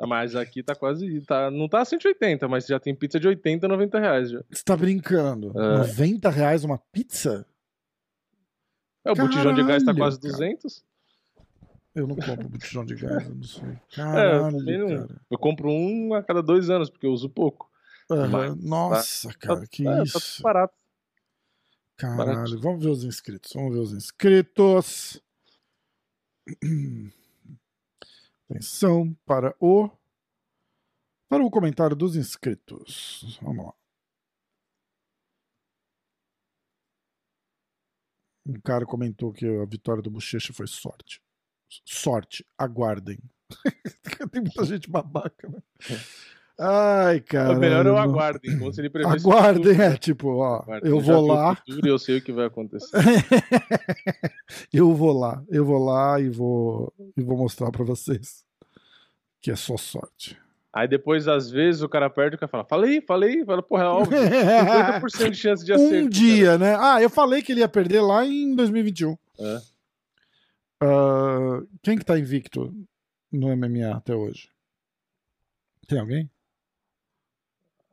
É, 0.00 0.06
mas 0.06 0.34
aqui 0.36 0.62
tá 0.62 0.74
quase. 0.74 1.20
Tá, 1.22 1.50
não 1.50 1.68
tá 1.68 1.84
180, 1.84 2.48
mas 2.48 2.66
já 2.66 2.78
tem 2.80 2.94
pizza 2.94 3.18
de 3.20 3.28
80, 3.28 3.66
90 3.68 3.98
reais 3.98 4.30
já. 4.30 4.42
Você 4.50 4.62
tá 4.64 4.76
brincando? 4.76 5.52
É. 5.58 5.78
90 5.78 6.28
reais 6.30 6.64
uma 6.64 6.78
pizza? 6.92 7.46
É, 9.04 9.12
o 9.12 9.14
botijão 9.14 9.54
de 9.54 9.62
gás 9.64 9.82
tá 9.82 9.94
Caralho, 9.94 9.98
quase 9.98 10.20
cara. 10.20 10.32
200. 10.32 10.84
Eu 11.94 12.06
não 12.06 12.14
compro 12.16 12.48
botijão 12.48 12.84
de 12.84 12.94
gás, 12.94 13.26
eu 13.26 13.34
não 13.34 13.42
sei. 13.42 13.64
É, 13.64 13.72
eu 13.72 13.78
Caralho, 13.96 14.88
não. 14.88 15.06
cara. 15.06 15.20
Eu 15.30 15.38
compro 15.38 15.70
um 15.70 16.14
a 16.14 16.22
cada 16.22 16.42
dois 16.42 16.68
anos, 16.70 16.90
porque 16.90 17.06
eu 17.06 17.10
uso 17.12 17.28
pouco. 17.28 17.69
Mas- 18.16 18.56
Nossa, 18.64 19.32
cara, 19.38 19.66
que 19.66 19.86
é, 19.86 19.96
Tá 19.96 20.02
isso. 20.02 20.20
tudo 20.36 20.42
barato. 20.42 20.74
Caralho, 21.96 22.26
barato. 22.26 22.60
vamos 22.60 22.82
ver 22.84 22.90
os 22.90 23.04
inscritos. 23.04 23.52
Vamos 23.54 23.74
ver 23.74 23.80
os 23.80 23.92
inscritos. 23.92 25.20
Atenção 28.50 29.14
para 29.24 29.54
o 29.60 29.88
para 31.28 31.44
o 31.44 31.50
comentário 31.50 31.94
dos 31.94 32.16
inscritos. 32.16 33.38
Vamos 33.40 33.66
lá. 33.66 33.72
Um 38.46 38.60
cara 38.60 38.84
comentou 38.84 39.32
que 39.32 39.46
a 39.46 39.64
vitória 39.64 40.02
do 40.02 40.10
Bochecha 40.10 40.52
foi 40.52 40.66
sorte. 40.66 41.22
Sorte, 41.84 42.44
aguardem. 42.58 43.18
Tem 44.32 44.40
muita 44.42 44.64
gente 44.64 44.90
babaca, 44.90 45.48
né? 45.48 45.62
Ai, 46.62 47.20
cara. 47.20 47.54
Melhor 47.54 47.86
eu 47.86 47.96
aguardem, 47.96 48.58
como 48.58 48.70
se 48.70 48.82
ele 48.82 48.90
prevesse 48.90 49.26
Aguardem, 49.26 49.72
é 49.72 49.90
né? 49.90 49.96
tipo, 49.96 50.28
ó, 50.36 50.56
Aguardem, 50.56 50.90
eu 50.90 51.00
vou 51.00 51.26
lá, 51.26 51.56
futuro 51.56 51.88
eu 51.88 51.98
sei 51.98 52.18
o 52.18 52.22
que 52.22 52.32
vai 52.32 52.44
acontecer. 52.44 52.90
eu 54.70 54.92
vou 54.92 55.18
lá, 55.18 55.42
eu 55.48 55.64
vou 55.64 55.82
lá 55.82 56.20
e 56.20 56.28
vou 56.28 56.92
e 57.16 57.22
vou 57.22 57.38
mostrar 57.38 57.70
pra 57.70 57.82
vocês 57.82 58.44
que 59.40 59.50
é 59.50 59.56
só 59.56 59.78
sorte. 59.78 60.36
Aí 60.70 60.86
depois, 60.86 61.26
às 61.26 61.50
vezes, 61.50 61.80
o 61.80 61.88
cara 61.88 62.10
perde 62.10 62.34
e 62.34 62.36
o 62.36 62.38
cara 62.38 62.50
fala, 62.50 62.64
falei, 62.64 63.00
falei, 63.00 63.42
fala, 63.44 63.62
porra, 63.62 63.84
é 63.84 63.86
óbvio. 63.86 64.18
50% 65.00 65.30
de 65.30 65.36
chance 65.36 65.64
de 65.64 65.72
acerto. 65.72 65.94
um 65.94 66.08
dia, 66.10 66.58
né? 66.58 66.76
Ah, 66.78 67.00
eu 67.00 67.08
falei 67.08 67.42
que 67.42 67.52
ele 67.52 67.60
ia 67.60 67.68
perder 67.68 68.02
lá 68.02 68.24
em 68.26 68.54
2021. 68.54 69.16
cara. 69.16 69.48
É. 69.56 69.60
Ah, 70.82 71.62
quem 71.82 71.96
que 71.96 72.04
tá 72.04 72.18
invicto 72.18 72.70
no 73.32 73.48
MMA 73.56 73.96
até 73.96 74.14
hoje? 74.14 74.50
Tem 75.88 75.98
alguém? 75.98 76.30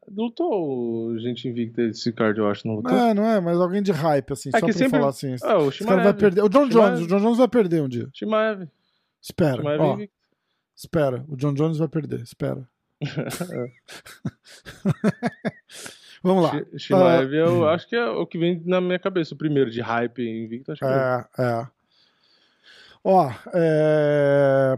Lutou 0.09 1.17
gente 1.19 1.47
invicta 1.49 1.81
esse 1.81 2.13
card, 2.13 2.39
eu 2.39 2.47
acho, 2.49 2.65
não 2.67 2.75
lutou? 2.75 2.91
É, 2.97 3.13
não 3.13 3.25
é, 3.25 3.41
mas 3.41 3.59
alguém 3.59 3.81
de 3.81 3.91
hype, 3.91 4.31
assim, 4.31 4.49
É 4.53 4.59
só 4.59 4.65
pra 4.65 4.73
sempre- 4.73 4.99
falar 4.99 5.09
assim. 5.09 5.35
Ah, 5.43 5.57
o 5.57 5.59
cara 5.59 5.61
vai 5.61 5.71
Shimaev. 5.71 6.17
perder. 6.17 6.41
O 6.43 6.49
John 6.49 6.67
Shimaev. 6.71 6.95
Jones, 6.95 7.05
o 7.05 7.07
John 7.07 7.19
Jones 7.19 7.37
vai 7.37 7.47
perder 7.49 7.81
um 7.81 7.89
dia. 7.89 8.07
Shimaev. 8.13 8.67
Espera, 9.21 9.57
Shimaev 9.57 9.81
ó, 9.81 9.93
invicto. 9.95 10.15
espera. 10.75 11.25
O 11.27 11.35
John 11.35 11.53
Jones 11.53 11.77
vai 11.77 11.87
perder, 11.89 12.21
espera. 12.21 12.67
Vamos 16.23 16.43
lá. 16.43 16.51
Shi- 16.51 16.79
Shimaev, 16.79 17.33
eu 17.33 17.67
acho 17.69 17.87
que 17.87 17.95
é 17.95 18.05
o 18.09 18.25
que 18.25 18.37
vem 18.37 18.61
na 18.65 18.79
minha 18.81 18.99
cabeça. 18.99 19.33
O 19.35 19.37
primeiro 19.37 19.69
de 19.69 19.81
hype 19.81 20.19
invicto, 20.21 20.71
acho 20.71 20.79
que 20.79 20.85
é. 20.85 21.25
É, 21.37 21.43
é. 21.43 21.67
Ó, 23.03 23.29
é... 23.53 24.75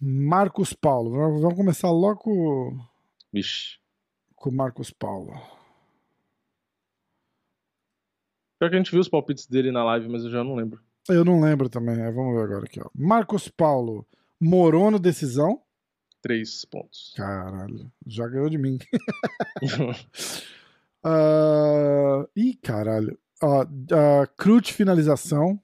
Marcos 0.00 0.72
Paulo. 0.72 1.10
Vamos 1.40 1.54
começar 1.56 1.90
logo 1.90 2.76
Vixe. 3.32 3.78
Com 4.44 4.50
o 4.50 4.52
Marcos 4.52 4.90
Paulo. 4.90 5.32
Pior 8.58 8.68
que 8.68 8.74
a 8.74 8.78
gente 8.78 8.90
viu 8.90 9.00
os 9.00 9.08
palpites 9.08 9.46
dele 9.46 9.72
na 9.72 9.82
live, 9.84 10.06
mas 10.06 10.22
eu 10.22 10.30
já 10.30 10.44
não 10.44 10.54
lembro. 10.54 10.82
Eu 11.08 11.24
não 11.24 11.40
lembro 11.40 11.70
também, 11.70 11.98
é, 11.98 12.12
vamos 12.12 12.34
ver 12.34 12.42
agora 12.42 12.66
aqui, 12.66 12.78
ó. 12.78 12.90
Marcos 12.94 13.48
Paulo, 13.48 14.06
Morono 14.38 14.98
decisão. 14.98 15.62
Três 16.20 16.62
pontos. 16.66 17.14
Caralho, 17.16 17.90
já 18.06 18.28
ganhou 18.28 18.50
de 18.50 18.58
mim. 18.58 18.78
Ah, 21.06 22.26
Ih, 22.34 22.54
caralho. 22.62 23.18
Ó, 23.42 23.62
ah, 23.92 24.26
Crute 24.38 24.72
finalização. 24.72 25.60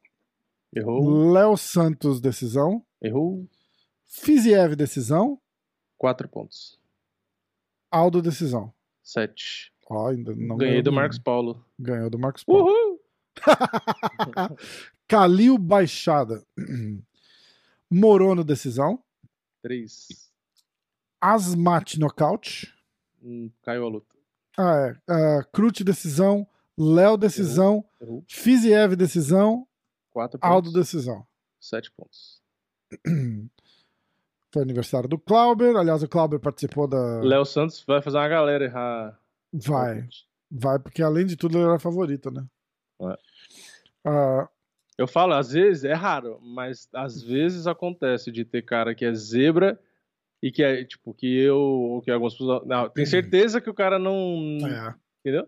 Errou. 0.71 1.33
Léo 1.33 1.57
Santos 1.57 2.21
decisão. 2.21 2.85
Errou. 3.01 3.49
Fiziev 4.07 4.77
decisão. 4.77 5.41
Quatro 5.97 6.29
pontos. 6.29 6.80
Aldo 7.91 8.23
decisão. 8.23 8.73
Sete. 9.03 9.73
Ó, 9.89 10.09
ainda 10.09 10.35
não 10.37 10.57
Ganhei 10.57 10.83
do. 10.83 10.93
Marcos 10.93 11.19
Paulo. 11.19 11.65
Ganhou 11.79 12.09
do 12.09 12.19
Marcos 12.19 12.45
Paulo. 12.45 12.65
Uhul! 12.71 13.01
Calil 15.09 15.59
Baixada. 15.59 16.45
Morono 17.91 18.45
decisão. 18.45 19.03
Três. 19.63 20.31
Asmat 21.21 21.99
nocaute. 21.99 22.73
Hum, 23.23 23.51
caiu 23.63 23.85
a 23.85 23.89
luta. 23.89 24.15
Ah, 24.57 24.89
é. 24.89 24.97
Ah, 25.13 25.45
Crute 25.53 25.83
decisão. 25.83 26.47
Léo 26.79 27.17
decisão. 27.17 27.85
Fiziev 28.29 28.95
decisão. 28.95 29.67
Quatro 30.11 30.39
pontos. 30.39 30.55
Aldo 30.55 30.73
decisão. 30.73 31.27
Sete 31.59 31.91
pontos. 31.91 32.41
Foi 34.53 34.63
aniversário 34.63 35.09
do 35.09 35.19
Clauber. 35.19 35.77
Aliás, 35.77 36.03
o 36.03 36.09
Clauber 36.09 36.41
participou 36.41 36.87
da. 36.89 37.21
Léo 37.21 37.45
Santos 37.45 37.85
vai 37.87 38.03
fazer 38.03 38.17
uma 38.19 38.29
galera 38.29 38.65
errar. 38.65 39.19
Vai. 39.53 40.09
Vai, 40.51 40.79
porque 40.79 41.03
além 41.03 41.25
de 41.27 41.37
tudo 41.37 41.57
ele 41.59 41.65
era 41.69 41.79
favorito, 41.79 42.31
né? 42.31 42.45
É. 43.03 43.19
Ah, 44.05 44.49
Eu 44.99 45.07
falo, 45.07 45.35
às 45.35 45.53
vezes, 45.53 45.85
é 45.85 45.93
raro, 45.95 46.39
mas 46.43 46.89
às 46.93 47.23
vezes 47.23 47.67
acontece 47.67 48.31
de 48.33 48.45
ter 48.45 48.63
cara 48.63 48.95
que 48.95 49.05
é 49.05 49.13
zebra 49.15 49.79
e 50.43 50.51
que 50.51 50.63
é, 50.63 50.85
tipo, 50.85 51.15
que 51.15 51.39
eu, 51.41 51.57
ou 51.59 52.03
que 52.03 52.11
algumas 52.11 52.35
pessoas. 52.35 52.67
Não, 52.67 52.89
tem 52.89 53.07
certeza 53.07 53.61
que 53.61 53.71
o 53.71 53.75
cara 53.75 53.99
não. 53.99 54.59
é. 54.67 54.95
Entendeu? 55.21 55.47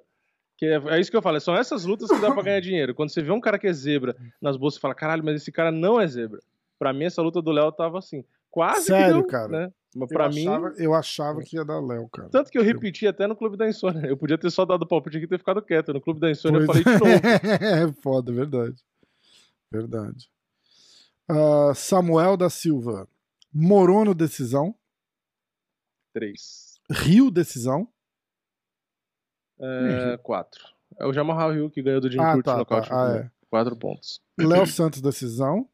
Que 0.57 0.67
é, 0.67 0.75
é 0.97 1.01
isso 1.01 1.11
que 1.11 1.17
eu 1.17 1.23
falo, 1.23 1.41
são 1.41 1.57
essas 1.57 1.85
lutas 1.85 2.09
que 2.09 2.21
dá 2.21 2.31
pra 2.33 2.43
ganhar 2.43 2.61
dinheiro. 2.61 2.95
Quando 2.95 3.09
você 3.11 3.21
vê 3.23 3.33
um 3.33 3.41
cara 3.41 3.59
que 3.59 3.67
é 3.67 3.73
zebra 3.73 4.15
nas 4.41 4.57
bolsas, 4.57 4.77
você 4.77 4.81
fala, 4.81 4.95
caralho, 4.95 5.25
mas 5.25 5.43
esse 5.43 5.51
cara 5.51 5.73
não 5.73 6.01
é 6.01 6.07
zebra. 6.07 6.41
Pra 6.79 6.93
mim, 6.93 7.05
essa 7.05 7.21
luta 7.23 7.43
do 7.43 7.51
Léo 7.51 7.73
tava 7.73 7.99
assim. 7.99 8.25
Quase 8.53 8.85
Sério, 8.87 9.15
deu, 9.15 9.27
cara? 9.27 9.49
Né? 9.49 9.73
Mas 9.97 10.11
Eu 10.11 10.17
pra 10.17 10.29
mim. 10.29 10.47
achava, 10.47 10.75
eu 10.79 10.95
achava 10.95 11.43
que 11.43 11.57
ia 11.57 11.65
dar 11.65 11.81
Léo, 11.81 12.09
cara. 12.09 12.29
Tanto 12.29 12.51
que 12.51 12.59
eu 12.59 12.63
repeti 12.63 13.07
até 13.07 13.27
no 13.27 13.35
Clube 13.35 13.57
da 13.57 13.69
Insônia. 13.69 14.07
Eu 14.07 14.17
podia 14.17 14.39
ter 14.39 14.51
só 14.51 14.65
dado 14.65 14.87
palpite 14.87 15.17
aqui 15.17 15.27
e 15.27 15.29
ter 15.29 15.39
ficado 15.39 15.61
quieto. 15.63 15.93
No 15.93 16.01
Clube 16.01 16.21
da 16.21 16.31
Insônia 16.31 16.61
eu 16.61 16.67
Pois 16.67 16.83
falei 16.83 16.99
de 16.99 17.05
novo. 17.05 17.27
é 17.67 17.93
foda, 18.01 18.33
verdade. 18.33 18.77
Verdade. 19.71 20.31
Ah, 21.29 21.73
Samuel 21.75 22.37
da 22.37 22.49
Silva. 22.51 23.09
Morono 23.53 24.15
decisão. 24.15 24.75
Três. 26.15 26.79
Rio 26.91 27.31
decisão. 27.31 27.89
É, 29.59 30.19
quatro. 30.23 30.63
É 30.99 31.07
o 31.07 31.13
Jamal 31.13 31.55
Hill 31.55 31.71
que 31.71 31.83
ganhou 31.83 32.01
do 32.01 32.11
Jim 32.11 32.19
Ah, 32.21 32.33
Crute 32.33 32.45
tá, 32.45 32.57
no 32.59 32.65
tá. 32.67 32.83
Ah, 32.91 33.17
é. 33.19 33.31
Quatro 33.49 33.77
pontos. 33.77 34.21
Léo 34.39 34.67
Santos 34.67 35.01
decisão. 35.01 35.69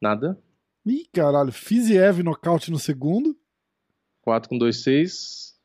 Nada. 0.00 0.38
Ih, 0.86 1.06
caralho. 1.12 1.50
Fiziev 1.50 2.22
nocaute 2.22 2.70
no 2.70 2.78
segundo. 2.78 3.36
Quatro 4.22 4.48
com 4.48 4.56
dois, 4.56 4.82
seis. 4.82 5.58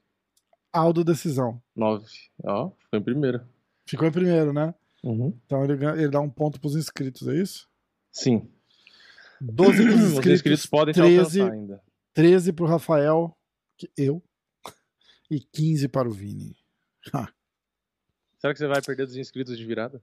Aldo 0.74 1.04
decisão. 1.04 1.62
Nove. 1.76 2.08
Ó, 2.44 2.72
foi 2.90 3.00
em 3.00 3.04
primeira. 3.04 3.48
Ficou 3.86 4.08
em 4.08 4.12
primeiro, 4.12 4.52
né? 4.52 4.74
Uhum. 5.04 5.38
Então 5.46 5.64
ele, 5.64 5.74
ele 5.74 6.10
dá 6.10 6.20
um 6.20 6.30
ponto 6.30 6.60
pros 6.60 6.76
inscritos, 6.76 7.28
é 7.28 7.36
isso? 7.36 7.70
Sim. 8.12 8.50
12 9.40 9.84
pros 9.84 9.96
Os 9.96 10.02
inscritos, 10.02 10.32
inscritos 10.32 10.66
podem 10.66 10.94
te 10.94 11.02
13, 11.02 11.42
alcançar 11.42 11.60
ainda. 11.60 11.84
13 12.14 12.54
pro 12.54 12.66
Rafael, 12.66 13.36
que 13.78 13.90
eu, 13.98 14.24
e 15.30 15.40
15 15.40 15.88
para 15.88 16.08
o 16.08 16.12
Vini. 16.12 16.56
Será 18.38 18.54
que 18.54 18.60
você 18.60 18.68
vai 18.68 18.82
perder 18.82 19.06
dos 19.06 19.18
inscritos 19.18 19.58
de 19.58 19.66
virada? 19.66 20.02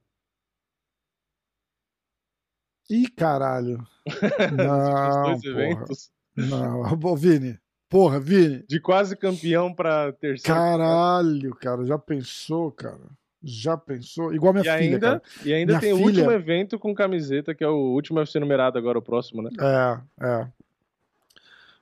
Ih, 2.90 3.08
caralho. 3.08 3.86
Os 4.06 4.56
Não, 4.56 5.22
dois 5.24 5.42
porra. 5.42 5.50
eventos. 5.62 6.10
Não, 6.36 6.82
Ô, 7.02 7.16
Vini. 7.16 7.58
Porra, 7.88 8.20
Vini. 8.20 8.64
De 8.68 8.80
quase 8.80 9.16
campeão 9.16 9.72
pra 9.74 10.12
terceiro. 10.12 10.58
Caralho, 10.58 11.54
cara. 11.56 11.84
Já 11.86 11.98
pensou, 11.98 12.70
cara? 12.70 13.00
Já 13.42 13.76
pensou? 13.76 14.34
Igual 14.34 14.52
minha 14.52 14.62
e 14.62 14.64
filha, 14.64 14.94
ainda, 14.94 15.00
cara. 15.00 15.22
E 15.44 15.52
ainda 15.54 15.72
Minha 15.72 15.80
tem 15.80 15.92
o 15.92 15.96
filha- 15.96 16.06
último 16.08 16.32
evento 16.32 16.78
com 16.78 16.94
camiseta, 16.94 17.54
que 17.54 17.62
é 17.64 17.68
o 17.68 17.92
último 17.94 18.18
UFC 18.18 18.38
numerado 18.40 18.76
agora, 18.78 18.98
o 18.98 19.02
próximo, 19.02 19.42
né? 19.42 19.50
É, 19.60 20.26
é. 20.26 20.48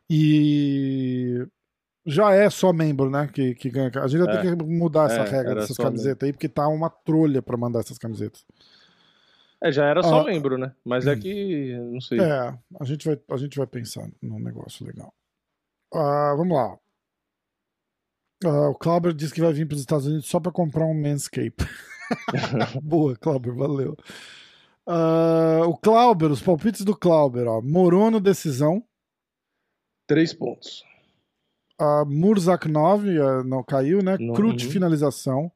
E 0.08 1.46
já 2.04 2.32
é 2.32 2.48
só 2.50 2.72
membro, 2.72 3.10
né? 3.10 3.28
Que, 3.32 3.54
que 3.54 3.68
ganha. 3.70 3.90
A 3.96 4.06
gente 4.06 4.22
vai 4.24 4.36
É. 4.36 4.40
ter 4.42 4.56
que 4.56 4.62
mudar 4.64 5.06
essa 5.10 5.22
É, 5.22 5.28
regra 5.28 5.54
dessas 5.56 5.76
camisetas 5.76 6.26
aí, 6.26 6.32
porque 6.32 6.48
tá 6.48 6.68
uma 6.68 6.88
trolha 6.88 7.42
pra 7.42 7.56
mandar 7.56 7.80
essas 7.80 7.98
camisetas. 7.98 8.44
É, 9.66 9.72
já 9.72 9.86
era 9.86 10.02
só 10.02 10.20
Ah. 10.20 10.24
membro, 10.24 10.56
né? 10.56 10.74
Mas 10.84 11.06
é 11.06 11.16
que, 11.16 11.76
não 11.76 12.00
sei. 12.00 12.20
É, 12.20 12.58
a 12.80 12.84
gente 12.84 13.06
vai, 13.06 13.20
a 13.30 13.36
gente 13.36 13.56
vai 13.56 13.66
pensar 13.66 14.08
num 14.22 14.38
negócio 14.38 14.86
legal. 14.86 15.12
Ah, 15.92 16.34
vamos 16.36 16.56
lá. 16.56 16.78
Ah, 18.44 18.68
o 18.68 18.74
Clauber 18.74 19.12
disse 19.12 19.32
que 19.34 19.40
vai 19.40 19.52
vir 19.52 19.66
para 19.66 19.74
os 19.74 19.80
Estados 19.80 20.06
Unidos 20.06 20.26
só 20.26 20.38
para 20.38 20.52
comprar 20.52 20.84
um 20.84 20.94
Manscape. 20.94 21.56
Boa, 22.82 23.16
Clauber, 23.16 23.54
valeu. 23.54 23.96
Ah, 24.86 25.62
o 25.66 25.76
Clauber, 25.76 26.30
os 26.30 26.42
palpites 26.42 26.84
do 26.84 26.96
Clauber, 26.96 27.46
ó. 27.48 27.60
Morono, 27.60 28.20
decisão. 28.20 28.84
Três 30.06 30.32
pontos. 30.32 30.84
A 31.78 32.04
Murzak 32.04 32.68
9, 32.68 33.20
ah, 33.20 33.42
não 33.42 33.62
caiu, 33.64 34.02
né? 34.02 34.16
Não, 34.18 34.34
uhum. 34.34 34.58
finalização. 34.58 35.50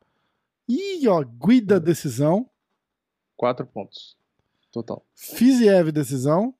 E, 0.68 1.06
ó, 1.08 1.22
Guida, 1.22 1.78
decisão. 1.78 2.48
Quatro 3.40 3.64
pontos. 3.64 4.18
Total. 4.70 5.02
Fiziev, 5.14 5.90
decisão. 5.90 6.54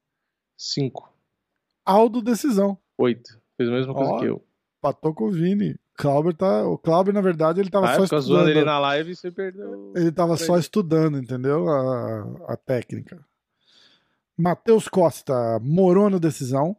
Cinco. 0.56 1.12
Aldo, 1.84 2.22
decisão. 2.22 2.78
Oito. 2.96 3.38
Fez 3.54 3.68
a 3.68 3.72
mesma 3.72 3.92
coisa 3.92 4.12
Ó, 4.12 4.18
que 4.18 4.24
eu. 4.24 4.42
Patou 4.80 5.12
com 5.12 5.24
o 5.24 5.30
Vini. 5.30 5.78
Clauber 5.92 6.34
tá, 6.34 6.66
o 6.66 6.78
Clauber, 6.78 7.12
na 7.12 7.20
verdade, 7.20 7.60
ele 7.60 7.68
tava 7.68 7.84
Ah, 7.90 7.96
só 7.96 8.06
zoando 8.06 8.20
estudando. 8.22 8.48
ele 8.48 8.64
na 8.64 8.78
live 8.78 9.10
e 9.10 9.14
você 9.14 9.30
perdeu. 9.30 9.92
Ele 9.94 10.10
tava 10.10 10.38
só 10.38 10.56
estudando, 10.56 11.18
entendeu? 11.18 11.68
A, 11.68 12.54
a 12.54 12.56
técnica. 12.56 13.22
Matheus 14.34 14.88
Costa, 14.88 15.58
Morono, 15.60 16.18
decisão. 16.18 16.74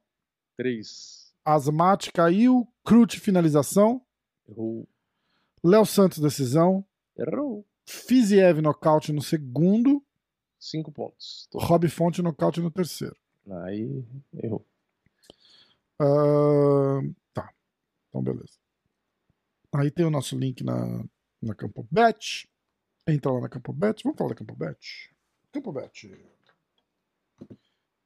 Três. 0.58 1.32
Asmate 1.46 2.12
caiu. 2.12 2.68
Crute, 2.84 3.20
finalização. 3.20 4.02
Errou. 4.50 4.90
Léo 5.64 5.86
Santos, 5.86 6.18
decisão. 6.18 6.84
Errou. 7.16 7.64
Fiziev, 7.92 8.62
nocaute 8.62 9.12
no 9.12 9.22
segundo. 9.22 10.04
Cinco 10.58 10.92
pontos. 10.92 11.48
Total. 11.52 11.68
Rob 11.68 11.90
Fonte, 11.90 12.22
nocaute 12.22 12.62
no 12.62 12.72
terceiro. 12.72 13.16
Aí, 13.64 14.06
errou. 14.34 14.66
Ahn, 16.00 17.14
tá. 17.34 17.54
Então, 18.08 18.24
beleza. 18.24 18.60
Aí 19.74 19.92
tem 19.92 20.06
o 20.06 20.10
nosso 20.12 20.38
link 20.38 20.64
na, 20.64 21.04
na 21.42 21.54
Campo 21.54 21.86
Bet. 21.92 22.50
Entra 23.08 23.32
lá 23.32 23.42
na 23.42 23.50
Campo 23.50 23.74
Bet. 23.74 24.04
Vamos 24.04 24.18
falar 24.18 24.30
da 24.30 24.36
Campo 24.36 24.56
Bet? 24.56 25.14
Campo 25.52 25.72
Bet. 25.72 26.12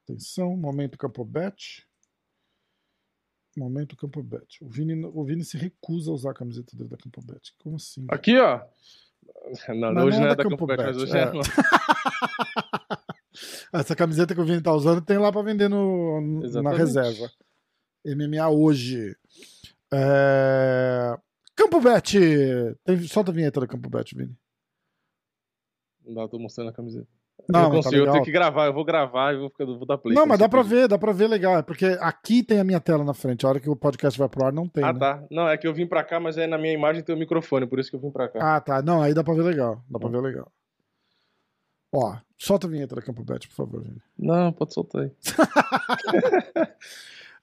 Atenção, 0.04 0.56
momento 0.58 0.98
Campo 0.98 1.24
Bet. 1.24 1.88
Momento 3.58 3.96
Campo 3.96 4.24
Bet. 4.24 4.64
O 4.64 4.68
Vini, 4.68 5.06
o 5.06 5.24
Vini 5.24 5.44
se 5.44 5.58
recusa 5.58 6.12
a 6.12 6.14
usar 6.14 6.32
a 6.32 6.36
camiseta 6.36 6.76
dele 6.76 6.90
da 6.90 6.98
Campo 6.98 7.22
Bet. 7.22 7.54
Como 7.60 7.76
assim? 7.76 8.06
cara? 8.06 8.20
Aqui, 8.20 8.38
ó. 8.38 8.66
Não, 9.70 9.94
Mas 9.94 10.06
hoje 10.06 10.18
não 10.18 10.26
não 10.26 10.32
é 10.32 10.36
da 10.36 10.44
Campo 10.44 10.58
Campo 10.58 10.68
Bet, 10.68 10.84
mas 10.84 10.98
hoje 10.98 11.18
é. 11.18 11.24
é. 11.24 11.32
Essa 13.74 13.96
camiseta 13.96 14.34
que 14.34 14.42
o 14.42 14.46
Vini 14.46 14.62
tá 14.62 14.74
usando 14.74 15.02
tem 15.02 15.18
lá 15.18 15.32
pra 15.32 15.42
vender 15.42 15.70
no, 15.70 16.22
na 16.62 16.72
reserva. 16.72 17.30
MMA 18.06 18.50
hoje. 18.50 19.16
É... 19.94 21.18
Campo 21.56 21.82
Bet! 21.82 22.18
Tem... 22.84 23.00
Solta 23.08 23.32
a 23.32 23.34
vinheta 23.34 23.60
da 23.60 23.68
Campo 23.68 23.90
Bet, 23.90 24.16
Vini. 24.16 24.36
Não, 26.06 26.28
tô 26.28 26.40
mostrando 26.40 26.70
a 26.70 26.74
camiseta. 26.74 27.08
Não, 27.48 27.60
eu 27.60 27.70
tá 27.70 27.76
consigo, 27.76 27.96
eu 27.96 28.00
legal. 28.00 28.14
tenho 28.14 28.26
que 28.26 28.32
gravar, 28.32 28.66
eu 28.66 28.74
vou 28.74 28.84
gravar 28.84 29.34
e 29.34 29.38
vou, 29.38 29.52
vou 29.60 29.86
dar 29.86 29.98
play. 29.98 30.16
Não, 30.16 30.26
mas 30.26 30.40
dá 30.40 30.50
pra 30.50 30.62
ver, 30.64 30.88
dá 30.88 30.98
pra 30.98 31.12
ver 31.12 31.28
legal. 31.28 31.58
É 31.58 31.62
porque 31.62 31.86
aqui 32.00 32.42
tem 32.42 32.60
a 32.60 32.64
minha 32.64 32.80
tela 32.80 33.04
na 33.04 33.14
frente. 33.14 33.46
A 33.46 33.50
hora 33.50 33.60
que 33.60 33.70
o 33.70 33.76
podcast 33.76 34.18
vai 34.18 34.28
pro 34.28 34.46
ar, 34.46 34.54
não 34.54 34.68
tem. 34.68 34.84
Ah, 34.84 34.94
né? 34.94 35.00
tá. 35.00 35.24
Não, 35.30 35.48
é 35.48 35.58
que 35.58 35.68
eu 35.68 35.74
vim 35.74 35.86
pra 35.86 36.04
cá, 36.04 36.20
mas 36.20 36.38
aí 36.38 36.48
na 36.48 36.58
minha 36.58 36.74
imagem 36.74 37.04
tem 37.04 37.16
o 37.16 37.20
microfone, 37.20 37.68
por 37.68 37.80
isso 37.80 37.90
que 37.90 37.96
eu 37.96 38.00
vim 38.00 38.12
pra 38.12 38.28
cá. 38.28 38.56
Ah, 38.56 38.60
tá. 38.60 38.82
Não, 38.82 39.02
aí 39.02 39.14
dá 39.14 39.24
pra 39.24 39.34
ver 39.34 39.44
legal. 39.44 39.84
Dá 39.90 40.00
pra 40.00 40.10
ver 40.10 40.22
legal. 40.22 40.52
Ó, 41.94 42.16
solta 42.38 42.68
a 42.68 42.70
vinheta 42.70 42.96
da 42.96 43.02
Campo 43.02 43.24
Bet, 43.24 43.48
por 43.48 43.56
favor, 43.56 43.82
Vini. 43.82 44.02
Não, 44.18 44.52
pode 44.52 44.74
soltar 44.74 45.04
aí. 45.04 45.12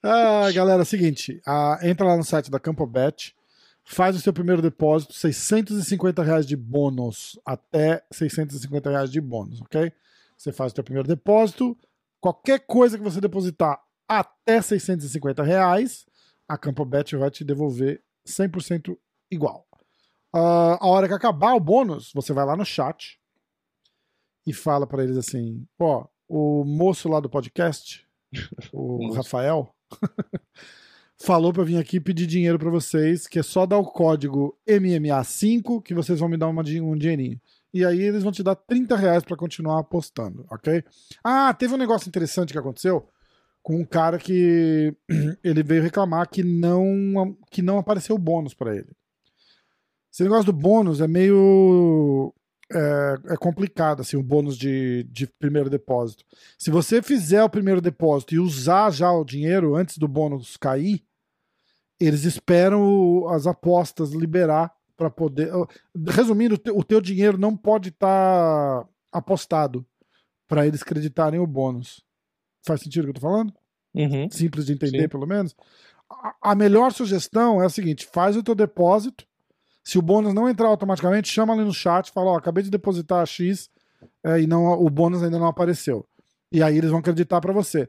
Ah, 0.05 0.51
galera, 0.51 0.81
é 0.81 0.85
seguinte, 0.85 1.41
ah, 1.47 1.79
entra 1.81 2.05
lá 2.05 2.17
no 2.17 2.25
site 2.25 2.51
da 2.51 2.59
CampoBet, 2.59 3.33
faz 3.83 4.15
o 4.15 4.19
seu 4.19 4.33
primeiro 4.33 4.61
depósito, 4.61 5.13
650 5.13 6.23
reais 6.23 6.45
de 6.45 6.55
bônus, 6.55 7.39
até 7.45 8.03
650 8.11 8.89
reais 8.89 9.11
de 9.11 9.19
bônus, 9.19 9.61
ok? 9.61 9.91
Você 10.37 10.51
faz 10.51 10.71
o 10.71 10.75
seu 10.75 10.83
primeiro 10.83 11.07
depósito, 11.07 11.77
qualquer 12.19 12.59
coisa 12.65 12.97
que 12.97 13.03
você 13.03 13.19
depositar 13.19 13.81
até 14.07 14.61
650 14.61 15.43
reais, 15.43 16.05
a 16.47 16.57
CampoBet 16.57 17.15
vai 17.15 17.29
te 17.29 17.43
devolver 17.43 18.01
100% 18.27 18.97
igual. 19.29 19.67
Ah, 20.33 20.77
a 20.81 20.87
hora 20.87 21.07
que 21.07 21.13
acabar 21.13 21.53
o 21.53 21.59
bônus, 21.59 22.11
você 22.13 22.33
vai 22.33 22.45
lá 22.45 22.55
no 22.55 22.65
chat 22.65 23.19
e 24.45 24.53
fala 24.53 24.87
pra 24.87 25.03
eles 25.03 25.17
assim, 25.17 25.65
ó, 25.79 26.05
o 26.27 26.63
moço 26.63 27.07
lá 27.07 27.19
do 27.19 27.29
podcast, 27.29 28.07
o. 28.71 29.11
Rafael, 29.13 29.73
falou 31.23 31.53
pra 31.53 31.63
vir 31.63 31.77
aqui 31.77 32.01
pedir 32.01 32.27
dinheiro 32.27 32.59
pra 32.59 32.69
vocês, 32.69 33.27
que 33.27 33.39
é 33.39 33.43
só 33.43 33.65
dar 33.65 33.77
o 33.77 33.85
código 33.85 34.57
MMA5 34.67 35.81
que 35.81 35.93
vocês 35.93 36.19
vão 36.19 36.27
me 36.27 36.35
dar 36.37 36.49
uma, 36.49 36.61
um 36.61 36.97
dinheirinho. 36.97 37.39
E 37.73 37.85
aí 37.85 38.01
eles 38.01 38.23
vão 38.23 38.31
te 38.31 38.43
dar 38.43 38.55
30 38.55 38.95
reais 38.97 39.23
pra 39.23 39.37
continuar 39.37 39.79
apostando, 39.79 40.45
ok? 40.51 40.83
Ah, 41.23 41.53
teve 41.53 41.73
um 41.73 41.77
negócio 41.77 42.09
interessante 42.09 42.51
que 42.51 42.59
aconteceu 42.59 43.07
com 43.61 43.79
um 43.79 43.85
cara 43.85 44.19
que 44.19 44.93
ele 45.41 45.63
veio 45.63 45.81
reclamar 45.81 46.29
que 46.29 46.43
não, 46.43 47.37
que 47.49 47.61
não 47.61 47.77
apareceu 47.77 48.17
bônus 48.17 48.53
pra 48.53 48.75
ele. 48.75 48.91
Esse 50.11 50.23
negócio 50.23 50.45
do 50.45 50.53
bônus 50.53 50.99
é 50.99 51.07
meio 51.07 52.33
é, 52.69 53.33
é 53.33 53.37
complicado, 53.37 54.01
assim, 54.01 54.17
o 54.17 54.23
bônus 54.23 54.57
de, 54.57 55.03
de 55.09 55.25
primeiro 55.25 55.69
depósito. 55.69 56.25
Se 56.59 56.69
você 56.69 57.01
fizer 57.01 57.43
o 57.43 57.49
primeiro 57.49 57.79
depósito 57.79 58.35
e 58.35 58.39
usar 58.39 58.91
já 58.91 59.09
o 59.09 59.23
dinheiro 59.23 59.73
antes 59.73 59.97
do 59.97 60.07
bônus 60.07 60.57
cair, 60.57 61.01
eles 62.05 62.23
esperam 62.23 63.27
as 63.29 63.47
apostas 63.47 64.11
liberar 64.11 64.71
para 64.95 65.09
poder. 65.09 65.49
Resumindo, 66.09 66.55
o 66.73 66.83
teu- 66.83 67.01
dinheiro 67.01 67.37
não 67.37 67.55
pode 67.55 67.89
estar 67.89 68.87
apostado 69.11 69.85
para 70.47 70.65
eles 70.67 70.83
creditarem 70.83 71.39
o 71.39 71.47
bônus. 71.47 72.03
Faz 72.65 72.81
sentido 72.81 73.03
o 73.03 73.05
que 73.05 73.09
eu 73.11 73.15
tô 73.15 73.21
falando? 73.21 73.53
Uhum. 73.95 74.27
simples 74.31 74.65
de 74.65 74.73
entender, 74.73 75.03
Sim. 75.03 75.07
pelo 75.07 75.27
menos. 75.27 75.55
A, 76.09 76.51
a 76.51 76.55
melhor 76.55 76.91
sugestão 76.91 77.61
é 77.61 77.65
a 77.65 77.69
seguinte: 77.69 78.07
faz 78.11 78.35
o 78.35 78.41
teu 78.43 78.55
depósito. 78.55 79.25
Se 79.83 79.99
o 79.99 80.01
bônus 80.01 80.33
não 80.33 80.49
entrar 80.49 80.67
automaticamente, 80.67 81.27
chama 81.27 81.53
ali 81.53 81.63
no 81.63 81.73
chat, 81.73 82.11
fala: 82.11 82.31
Ó, 82.31 82.37
acabei 82.37 82.63
de 82.63 82.71
depositar 82.71 83.25
X 83.27 83.69
é, 84.23 84.41
e 84.41 84.47
não, 84.47 84.65
o 84.81 84.89
bônus 84.89 85.21
ainda 85.21 85.37
não 85.37 85.47
apareceu. 85.47 86.05
E 86.51 86.63
aí 86.63 86.77
eles 86.77 86.89
vão 86.89 86.99
acreditar 86.99 87.39
para 87.41 87.53
você. 87.53 87.87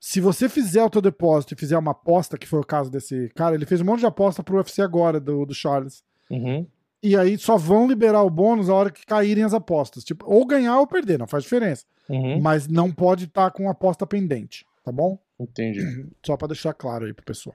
Se 0.00 0.20
você 0.20 0.48
fizer 0.48 0.82
o 0.82 0.88
teu 0.90 1.02
depósito 1.02 1.52
e 1.52 1.56
fizer 1.56 1.76
uma 1.76 1.90
aposta, 1.90 2.38
que 2.38 2.46
foi 2.46 2.58
o 2.58 2.64
caso 2.64 2.90
desse 2.90 3.28
cara, 3.34 3.54
ele 3.54 3.66
fez 3.66 3.82
um 3.82 3.84
monte 3.84 4.00
de 4.00 4.06
aposta 4.06 4.42
pro 4.42 4.56
UFC 4.56 4.80
agora, 4.80 5.20
do, 5.20 5.44
do 5.44 5.54
Charles. 5.54 6.02
Uhum. 6.30 6.66
E 7.02 7.16
aí 7.16 7.38
só 7.38 7.56
vão 7.56 7.86
liberar 7.86 8.22
o 8.22 8.30
bônus 8.30 8.70
a 8.70 8.74
hora 8.74 8.90
que 8.90 9.04
caírem 9.04 9.44
as 9.44 9.52
apostas. 9.52 10.02
Tipo, 10.02 10.24
ou 10.26 10.46
ganhar 10.46 10.78
ou 10.80 10.86
perder, 10.86 11.18
não 11.18 11.26
faz 11.26 11.44
diferença. 11.44 11.84
Uhum. 12.08 12.40
Mas 12.40 12.66
não 12.66 12.90
pode 12.90 13.26
estar 13.26 13.50
com 13.50 13.68
aposta 13.68 14.06
pendente, 14.06 14.66
tá 14.82 14.90
bom? 14.90 15.18
Entendi. 15.38 15.80
Só 16.24 16.36
para 16.36 16.48
deixar 16.48 16.72
claro 16.72 17.04
aí 17.04 17.12
pro 17.12 17.24
pessoal. 17.24 17.54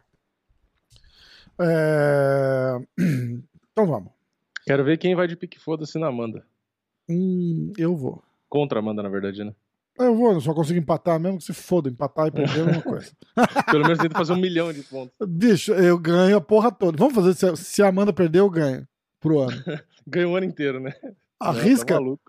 É, 1.60 2.80
Então 3.76 3.86
vamos. 3.86 4.10
Quero 4.66 4.86
ver 4.86 4.98
quem 4.98 5.16
vai 5.16 5.28
de 5.28 5.36
pique 5.36 5.60
foda-se 5.60 6.00
na 6.00 6.08
Amanda. 6.08 6.46
Hum, 7.10 7.74
eu 7.78 7.93
vou. 7.93 8.24
Contra 8.48 8.80
a 8.80 8.82
Amanda, 8.82 9.04
na 9.04 9.10
verdade, 9.10 9.43
né? 9.43 9.54
Eu 9.98 10.16
vou, 10.16 10.34
eu 10.34 10.41
só 10.41 10.54
consigo 10.54 10.80
empatar 10.80 11.20
mesmo 11.20 11.38
que 11.38 11.46
se 11.46 11.54
foda. 11.54 11.89
Empatar 11.89 12.28
e 12.28 12.32
perder 12.32 12.60
é 12.60 12.62
a 12.62 12.66
mesma 12.66 12.82
coisa. 12.84 13.12
Pelo 13.72 13.84
menos 13.84 14.00
tenta 14.00 14.18
fazer 14.18 14.34
um 14.34 14.38
milhão 14.38 14.72
de 14.74 14.84
pontos. 14.84 15.16
Bicho, 15.28 15.74
eu 15.74 15.98
ganho 15.98 16.38
a 16.38 16.41
porra 16.41 16.72
toda. 16.72 16.98
Vamos 16.98 17.16
fazer, 17.16 17.56
se 17.56 17.82
a, 17.82 17.88
Amanda 17.88 18.12
perder, 18.12 18.39
eu 18.39 18.50
ganho 18.50 18.88
pro 19.20 19.39
ano. 19.39 19.52
Ganhou 20.08 20.34
o 20.34 20.36
ano 20.36 20.46
inteiro, 20.46 20.80
né? 20.80 20.93
Arrisca? 21.39 22.00
Não, 22.00 22.16
tá. 22.16 22.22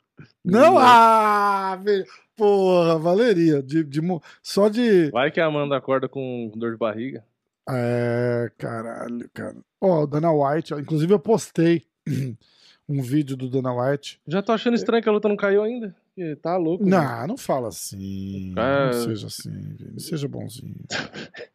Não, 0.43 0.79
ah, 0.79 1.79
velho. 1.83 2.07
Porra, 2.35 2.99
valeria. 2.99 3.63
De, 3.63 3.85
de, 3.85 4.01
só 4.43 4.69
de. 4.69 5.11
Vai 5.11 5.31
que 5.31 5.41
a 5.41 5.47
Amanda 5.47 5.77
acorda 5.77 6.09
com 6.09 6.51
dor 6.55 6.73
de 6.73 6.79
barriga. 6.79 7.23
É, 7.69 8.51
caralho, 8.57 9.29
cara. 9.35 9.57
Ó, 9.81 10.05
o 10.05 10.07
Dana 10.07 10.33
White, 10.33 10.73
ó, 10.73 10.79
inclusive 10.79 11.13
eu 11.13 11.19
postei 11.19 11.85
um 12.89 13.03
vídeo 13.03 13.37
do 13.37 13.51
Dana 13.51 13.75
White. 13.75 14.21
Já 14.27 14.41
tô 14.41 14.53
achando 14.53 14.75
estranho 14.75 15.03
que 15.03 15.09
a 15.09 15.13
luta 15.13 15.29
não 15.29 15.37
caiu 15.37 15.63
ainda. 15.63 15.95
Tá 16.41 16.57
louco. 16.57 16.85
né? 16.85 16.91
Não, 16.91 17.27
não 17.29 17.37
fala 17.37 17.69
assim. 17.69 18.55
É. 18.57 18.87
Não 18.87 18.93
seja 19.05 19.27
assim, 19.27 19.51
Vini. 19.75 20.01
Seja 20.01 20.27
bonzinho. 20.27 20.75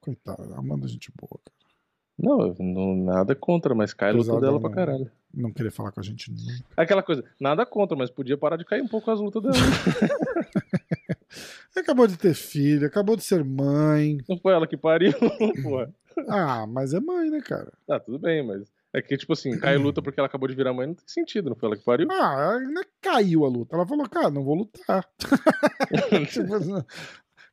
Coitada, 0.00 0.54
Amanda 0.56 0.86
é 0.86 0.88
gente 0.88 1.12
boa, 1.14 1.38
cara. 1.44 1.56
Não, 2.18 2.54
não, 2.58 2.96
nada 2.96 3.34
contra, 3.34 3.74
mas 3.74 3.92
cai 3.92 4.10
a 4.10 4.14
luta 4.14 4.28
dela 4.30 4.40
dela 4.40 4.60
pra 4.60 4.70
não- 4.70 4.74
caralho. 4.74 5.10
Não 5.34 5.52
querer 5.52 5.70
falar 5.70 5.92
com 5.92 6.00
a 6.00 6.02
gente 6.02 6.30
nunca. 6.30 6.64
Aquela 6.74 7.02
coisa, 7.02 7.22
nada 7.38 7.66
contra, 7.66 7.94
mas 7.96 8.08
podia 8.08 8.38
parar 8.38 8.56
de 8.56 8.64
cair 8.64 8.80
um 8.80 8.88
pouco 8.88 9.10
as 9.10 9.20
lutas 9.20 9.42
dela. 9.42 9.54
Acabou 11.76 12.06
de 12.06 12.16
ter 12.16 12.32
filho, 12.34 12.86
acabou 12.86 13.16
de 13.16 13.22
ser 13.22 13.44
mãe. 13.44 14.16
Não 14.26 14.38
foi 14.38 14.54
ela 14.54 14.66
que 14.66 14.78
pariu, 14.78 15.12
porra. 15.62 15.92
Ah, 16.26 16.66
mas 16.66 16.94
é 16.94 17.00
mãe, 17.00 17.28
né, 17.28 17.42
cara? 17.42 17.70
Ah, 17.86 18.00
tudo 18.00 18.18
bem, 18.18 18.42
mas. 18.46 18.62
É 18.94 19.02
que, 19.02 19.16
tipo 19.16 19.32
assim, 19.32 19.58
cai 19.58 19.76
luta 19.76 20.00
porque 20.00 20.18
ela 20.18 20.26
acabou 20.26 20.48
de 20.48 20.54
virar 20.54 20.72
mãe, 20.72 20.86
não 20.86 20.94
tem 20.94 21.04
sentido, 21.06 21.50
não 21.50 21.56
foi 21.56 21.68
ela 21.68 21.76
que 21.76 21.84
pariu? 21.84 22.08
Ah, 22.10 22.58
ela 22.62 22.84
que 22.84 22.90
caiu 23.02 23.44
a 23.44 23.48
luta. 23.48 23.76
Ela 23.76 23.86
falou, 23.86 24.08
cara, 24.08 24.30
não 24.30 24.42
vou 24.44 24.54
lutar. 24.54 25.06
tipo, 26.30 26.54
assim, 26.54 26.82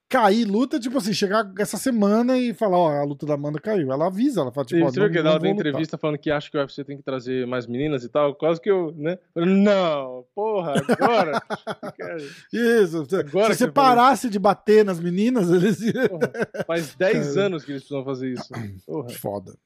cair 0.07 0.45
luta, 0.45 0.79
tipo 0.79 0.97
assim, 0.97 1.11
chegar 1.11 1.51
essa 1.57 1.75
semana 1.75 2.37
e 2.37 2.53
falar, 2.53 2.77
ó, 2.77 2.89
a 2.91 3.03
luta 3.03 3.25
da 3.25 3.33
Amanda 3.33 3.59
caiu. 3.59 3.91
Ela 3.91 4.05
avisa, 4.07 4.41
ela 4.41 4.51
fala, 4.51 4.65
tipo, 4.65 4.79
E 4.79 4.83
ó, 4.83 4.89
você 4.89 4.99
não, 4.99 5.07
viu 5.07 5.11
que 5.11 5.17
ela 5.19 5.39
deu 5.39 5.51
lutar. 5.51 5.67
entrevista 5.67 5.97
falando 5.97 6.19
que 6.19 6.29
acha 6.29 6.49
que 6.51 6.55
o 6.57 6.61
UFC 6.61 6.83
tem 6.83 6.97
que 6.97 7.03
trazer 7.03 7.47
mais 7.47 7.65
meninas 7.65 8.03
e 8.03 8.09
tal? 8.09 8.35
Quase 8.35 8.61
que 8.61 8.69
eu, 8.69 8.93
né? 8.95 9.17
Não, 9.35 10.23
porra, 10.35 10.75
agora. 10.87 11.41
Isso, 12.53 13.07
Agora 13.17 13.53
se 13.53 13.59
você 13.65 13.71
parasse 13.71 14.29
de 14.29 14.37
bater 14.37 14.85
nas 14.85 14.99
meninas, 14.99 15.49
eles 15.49 15.81
iam... 15.81 16.07
porra, 16.07 16.31
faz 16.67 16.95
10 16.95 17.33
Cara. 17.33 17.45
anos 17.47 17.65
que 17.65 17.71
eles 17.71 17.81
precisam 17.83 18.05
fazer 18.05 18.29
isso. 18.31 18.49
Porra. 18.85 19.09
Foda. 19.09 19.57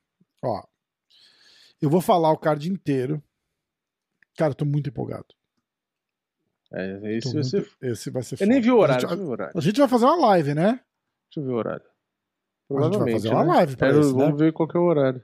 Ó, 0.44 0.64
eu 1.82 1.90
vou 1.90 2.02
falar 2.02 2.32
o 2.32 2.38
card 2.38 2.70
inteiro. 2.72 3.22
Cara, 4.38 4.52
eu 4.52 4.56
tô 4.56 4.66
muito 4.66 4.90
empolgado. 4.90 5.26
É, 6.72 7.00
Tô 7.00 7.08
esse 7.08 7.34
vai 7.34 7.44
ser. 7.44 7.58
muito- 7.62 7.78
Esse 7.82 8.10
vai 8.12 8.24
ser 8.24 8.42
Eu 8.42 8.48
nem 8.48 8.58
foda. 8.58 8.66
vi 8.66 8.72
o 8.72 8.76
A 8.76 8.78
horário, 8.80 9.02
gente- 9.02 9.10
deixa 9.10 9.14
eu 9.22 9.26
ver 9.26 9.30
o 9.30 9.32
horário. 9.32 9.54
A 9.58 9.62
gente 9.62 9.80
vai 9.80 9.88
fazer 9.88 10.06
uma 10.06 10.16
live, 10.28 10.54
né? 10.54 10.66
Deixa 10.72 11.40
eu 11.40 11.44
ver 11.46 11.52
o 11.52 11.56
horário. 11.56 11.86
A 12.70 12.82
gente 12.84 12.98
vai 12.98 13.12
fazer 13.14 13.30
uma 13.30 13.46
né? 13.46 13.54
live 13.54 13.78
pra 13.78 13.88
Quero- 13.88 14.00
isso, 14.02 14.18
né? 14.18 14.24
Vamos 14.26 14.40
ver 14.40 14.52
qual 14.54 14.68
que 14.68 14.76
é 14.78 14.80
o 14.80 14.84
horário. 14.84 15.24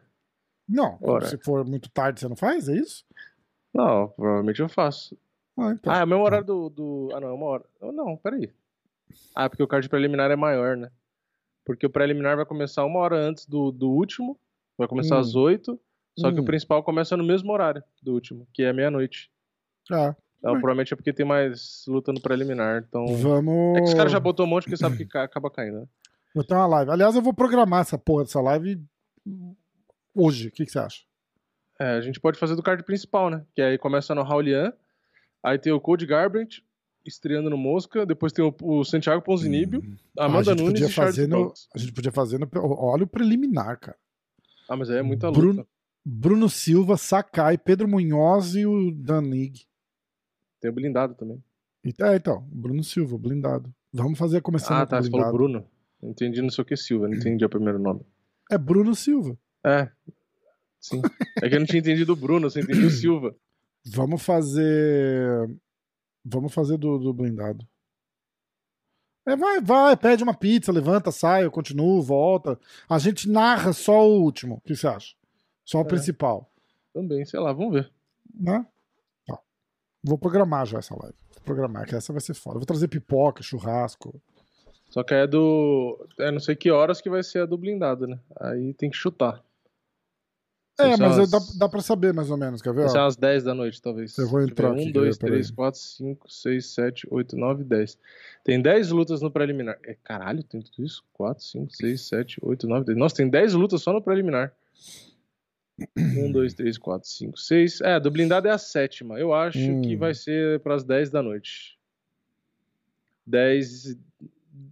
Não, 0.67 0.97
Ora. 1.01 1.25
se 1.27 1.37
for 1.37 1.65
muito 1.65 1.89
tarde, 1.91 2.21
você 2.21 2.27
não 2.29 2.37
faz? 2.37 2.69
É 2.69 2.75
isso? 2.75 3.03
Não, 3.73 4.07
provavelmente 4.09 4.61
eu 4.61 4.69
faço. 4.69 5.17
Ah, 5.57 5.71
então. 5.71 5.91
Ah, 5.93 5.99
é 5.99 6.03
o 6.03 6.07
mesmo 6.07 6.23
horário 6.23 6.45
do, 6.47 6.69
do. 6.69 7.09
Ah, 7.13 7.19
não, 7.19 7.27
é 7.27 7.33
uma 7.33 7.45
hora. 7.45 7.65
Não, 7.81 8.15
peraí. 8.17 8.51
Ah, 9.35 9.49
porque 9.49 9.61
o 9.61 9.67
card 9.67 9.87
preliminar 9.89 10.31
é 10.31 10.35
maior, 10.37 10.77
né? 10.77 10.89
Porque 11.65 11.85
o 11.85 11.89
preliminar 11.89 12.37
vai 12.37 12.45
começar 12.45 12.85
uma 12.85 12.99
hora 12.99 13.17
antes 13.17 13.45
do, 13.45 13.71
do 13.71 13.89
último. 13.91 14.39
Vai 14.77 14.87
começar 14.87 15.17
Hum. 15.17 15.19
às 15.19 15.35
8. 15.35 15.79
Só 16.17 16.31
que 16.31 16.39
Hum. 16.39 16.43
o 16.43 16.45
principal 16.45 16.83
começa 16.83 17.17
no 17.17 17.23
mesmo 17.23 17.51
horário 17.51 17.83
do 18.01 18.13
último, 18.13 18.47
que 18.53 18.63
é 18.63 18.71
meia-noite. 18.71 19.31
Ah, 19.91 20.15
Então, 20.39 20.51
provavelmente 20.53 20.93
é 20.93 20.95
porque 20.95 21.13
tem 21.13 21.25
mais 21.25 21.83
luta 21.87 22.11
no 22.13 22.21
preliminar. 22.21 22.83
Então. 22.87 23.05
vamos. 23.17 23.77
É 23.77 23.81
que 23.81 23.87
os 23.87 23.93
caras 23.93 24.11
já 24.11 24.19
botou 24.19 24.45
um 24.45 24.49
monte 24.49 24.63
porque 24.65 24.77
sabe 24.77 24.97
que 24.97 25.05
ca- 25.05 25.23
acaba 25.23 25.49
caindo, 25.49 25.79
né? 25.81 25.87
Vou 26.35 26.43
ter 26.43 26.53
uma 26.53 26.67
live. 26.67 26.91
Aliás, 26.91 27.15
eu 27.15 27.21
vou 27.21 27.33
programar 27.33 27.81
essa 27.81 27.97
porra 27.97 28.23
dessa 28.25 28.41
live 28.41 28.81
hoje. 30.15 30.47
O 30.47 30.51
que, 30.51 30.65
que 30.65 30.71
você 30.71 30.79
acha? 30.79 31.01
É, 31.79 31.95
a 31.95 32.01
gente 32.01 32.19
pode 32.19 32.37
fazer 32.37 32.55
do 32.55 32.63
card 32.63 32.83
principal, 32.83 33.29
né? 33.29 33.45
Que 33.55 33.61
aí 33.61 33.77
começa 33.77 34.13
no 34.13 34.23
Raulian, 34.23 34.73
aí 35.41 35.57
tem 35.57 35.73
o 35.73 35.79
Cody 35.81 36.05
Garbrandt 36.05 36.63
estreando 37.05 37.49
no 37.49 37.57
Mosca, 37.57 38.05
depois 38.05 38.31
tem 38.31 38.45
o, 38.45 38.55
o 38.61 38.83
Santiago 38.85 39.21
Ponzinibbio, 39.21 39.81
Ah, 40.17 40.25
Amanda 40.25 40.51
a 40.51 40.53
gente 40.55 40.63
Nunes 40.63 40.73
podia 40.81 40.87
e 40.87 40.91
Charles 40.91 41.27
no. 41.27 41.53
A 41.75 41.77
gente 41.77 41.91
podia 41.93 42.11
fazer 42.11 42.37
no. 42.39 42.47
Olha 42.53 43.03
o 43.03 43.07
preliminar, 43.07 43.77
cara. 43.79 43.97
Ah, 44.69 44.75
mas 44.77 44.89
aí 44.89 44.97
é 44.97 45.01
muita 45.01 45.27
luta. 45.29 45.67
Bruno, 46.05 46.49
Silva, 46.49 46.97
Sakai, 46.97 47.57
Pedro 47.57 47.87
Munhoz 47.87 48.55
e 48.55 48.65
o 48.65 48.91
Danig. 48.91 49.65
Tem 50.59 50.69
o 50.69 50.73
blindado 50.73 51.15
também. 51.15 51.41
É, 51.99 52.15
então, 52.15 52.47
Bruno 52.51 52.83
Silva, 52.83 53.17
blindado. 53.17 53.73
Vamos 53.91 54.17
fazer 54.17 54.41
começando 54.41 54.81
ah, 54.81 54.85
com 54.85 54.89
tá, 54.89 55.01
você 55.01 55.09
falou. 55.09 55.31
Bruno. 55.31 55.65
Entendi 56.01 56.41
não 56.41 56.49
sei 56.49 56.61
o 56.61 56.65
que 56.65 56.75
Silva, 56.75 57.07
não 57.07 57.15
entendi 57.15 57.45
o 57.45 57.49
primeiro 57.49 57.79
nome. 57.79 58.01
É 58.51 58.57
Bruno 58.57 58.93
Silva. 58.93 59.37
É, 59.65 59.89
sim. 60.79 61.01
É 61.41 61.47
que 61.47 61.55
eu 61.55 61.59
não 61.59 61.65
tinha 61.65 61.79
entendido 61.79 62.11
o 62.11 62.15
Bruno, 62.15 62.49
só 62.49 62.59
entendi 62.59 62.85
o 62.85 62.91
Silva. 62.91 63.35
Vamos 63.85 64.21
fazer. 64.21 65.49
Vamos 66.25 66.53
fazer 66.53 66.77
do, 66.77 66.97
do 66.97 67.13
blindado. 67.13 67.65
É, 69.25 69.35
vai, 69.35 69.61
vai, 69.61 69.95
pede 69.95 70.23
uma 70.23 70.33
pizza, 70.33 70.71
levanta, 70.71 71.11
sai, 71.11 71.45
eu 71.45 71.51
continuo, 71.51 72.01
volta. 72.01 72.59
A 72.89 72.99
gente 72.99 73.29
narra 73.29 73.71
só 73.71 74.05
o 74.05 74.21
último. 74.21 74.55
O 74.55 74.61
que 74.61 74.75
você 74.75 74.87
acha? 74.87 75.15
Só 75.65 75.79
o 75.79 75.81
É. 75.81 75.85
principal. 75.85 76.49
Também, 76.93 77.25
sei 77.25 77.39
lá, 77.39 77.51
vamos 77.53 77.73
ver. 77.73 77.91
Né? 78.33 78.65
Tá. 79.25 79.39
Vou 80.03 80.17
programar 80.17 80.65
já 80.65 80.79
essa 80.79 80.95
live. 80.95 81.15
Vou 81.33 81.41
programar, 81.43 81.87
que 81.87 81.95
essa 81.95 82.11
vai 82.13 82.21
ser 82.21 82.33
foda. 82.33 82.57
Vou 82.59 82.65
trazer 82.65 82.87
pipoca, 82.87 83.41
churrasco. 83.43 84.21
Só 84.89 85.03
que 85.03 85.13
é 85.13 85.25
do. 85.25 86.07
É 86.19 86.29
não 86.31 86.39
sei 86.39 86.55
que 86.55 86.69
horas 86.69 87.01
que 87.01 87.09
vai 87.09 87.23
ser 87.23 87.39
a 87.39 87.45
do 87.45 87.57
blindado, 87.57 88.05
né? 88.07 88.19
Aí 88.39 88.73
tem 88.75 88.89
que 88.89 88.95
chutar. 88.97 89.43
É, 90.79 90.97
mas 90.97 91.17
umas- 91.17 91.29
dá, 91.31 91.39
dá 91.59 91.69
pra 91.69 91.81
saber 91.81 92.13
mais 92.13 92.31
ou 92.31 92.37
menos, 92.37 92.59
quer 92.61 92.73
ver? 92.73 92.81
Vai 92.81 92.89
ser 92.89 92.97
umas 92.97 93.15
10 93.15 93.43
da 93.43 93.53
noite, 93.53 93.79
talvez. 93.81 94.17
Eu 94.17 94.27
vou 94.27 94.41
entrar 94.41 94.69
ver. 94.69 94.75
aqui, 94.75 94.81
1, 94.81 94.85
quer 94.87 94.91
2, 94.93 95.15
ver? 95.15 95.19
Peraí. 95.21 95.33
3, 95.35 95.51
4, 95.51 95.79
5, 95.79 96.31
6, 96.31 96.65
7, 96.73 97.07
8, 97.11 97.37
9, 97.37 97.63
10. 97.63 97.97
Tem 98.43 98.59
10 98.61 98.89
lutas 98.89 99.21
no 99.21 99.29
preliminar. 99.31 99.77
É, 99.85 99.95
caralho, 100.03 100.43
tem 100.43 100.61
tudo 100.61 100.83
isso? 100.83 101.03
4, 101.13 101.43
5, 101.43 101.75
6, 101.75 102.01
7, 102.01 102.39
8, 102.41 102.67
9, 102.67 102.85
10. 102.85 102.97
Nossa, 102.97 103.15
tem 103.15 103.29
10 103.29 103.53
lutas 103.53 103.81
só 103.83 103.93
no 103.93 104.01
preliminar. 104.01 104.51
1, 105.97 106.31
2, 106.31 106.53
3, 106.53 106.77
4, 106.77 107.07
5, 107.09 107.37
6. 107.37 107.81
É, 107.81 107.99
do 107.99 108.11
blindado 108.11 108.47
é 108.47 108.51
a 108.51 108.57
sétima. 108.57 109.19
Eu 109.19 109.33
acho 109.33 109.57
Hum. 109.59 109.81
que 109.81 109.95
vai 109.95 110.13
ser 110.13 110.59
pras 110.61 110.83
10 110.83 111.09
da 111.09 111.21
noite. 111.23 111.77
10. 113.25 113.97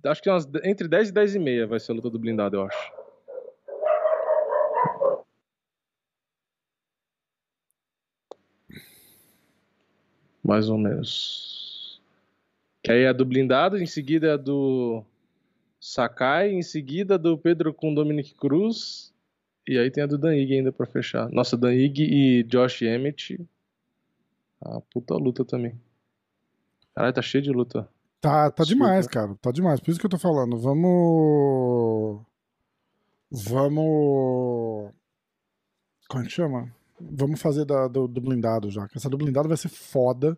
Acho 0.06 0.22
que 0.22 0.30
umas, 0.30 0.48
entre 0.64 0.88
10 0.88 1.10
e 1.10 1.12
10 1.12 1.36
e 1.36 1.40
meia 1.40 1.66
vai 1.68 1.80
ser 1.80 1.92
a 1.92 1.96
luta 1.96 2.10
do 2.10 2.20
blindado, 2.20 2.58
eu 2.58 2.64
acho. 2.64 2.92
Mais 10.44 10.70
ou 10.70 10.78
menos. 10.78 12.02
Que 12.84 12.92
aí 12.92 13.02
é 13.04 13.10
a 13.10 13.14
do 13.14 13.26
blindado, 13.26 13.78
em 13.78 13.86
seguida 13.86 14.28
é 14.28 14.32
a 14.34 14.38
do 14.38 15.04
Sakai, 15.80 16.52
em 16.52 16.64
seguida 16.64 17.16
a 17.16 17.18
do 17.18 17.38
Pedro 17.38 17.74
com 17.74 17.94
Dominic 17.94 18.34
Cruz. 18.36 19.14
E 19.68 19.78
aí 19.78 19.90
tem 19.92 20.04
a 20.04 20.08
do 20.08 20.18
Dan 20.18 20.30
ainda 20.32 20.72
pra 20.72 20.86
fechar. 20.86 21.30
Nossa, 21.30 21.56
Dan 21.58 21.74
e 21.74 22.44
Josh 22.44 22.82
Emmett. 22.82 23.40
A 24.62 24.80
puta 24.82 25.14
luta 25.16 25.44
também. 25.46 25.80
Caralho, 26.96 27.14
tá 27.14 27.22
cheio 27.22 27.44
de 27.44 27.52
luta. 27.52 27.88
Tá, 28.20 28.52
tá 28.52 28.64
Desculpa. 28.64 28.86
demais, 28.86 29.08
cara. 29.08 29.36
Tá 29.42 29.52
demais. 29.52 29.80
Por 29.80 29.90
isso 29.92 30.00
que 30.00 30.06
eu 30.06 30.10
tô 30.10 30.18
falando. 30.20 30.58
Vamos. 30.58 32.22
Vamos. 33.32 34.92
Como 36.10 36.24
é 36.24 36.26
que 36.28 36.32
chama? 36.32 36.72
Vamos 37.00 37.42
fazer 37.42 37.66
da- 37.66 37.88
do, 37.88 38.08
do 38.08 38.22
blindado 38.22 38.70
já. 38.70 38.88
Essa 38.96 39.10
do 39.10 39.18
blindado 39.18 39.48
vai 39.48 39.58
ser 39.58 39.70
foda. 39.70 40.38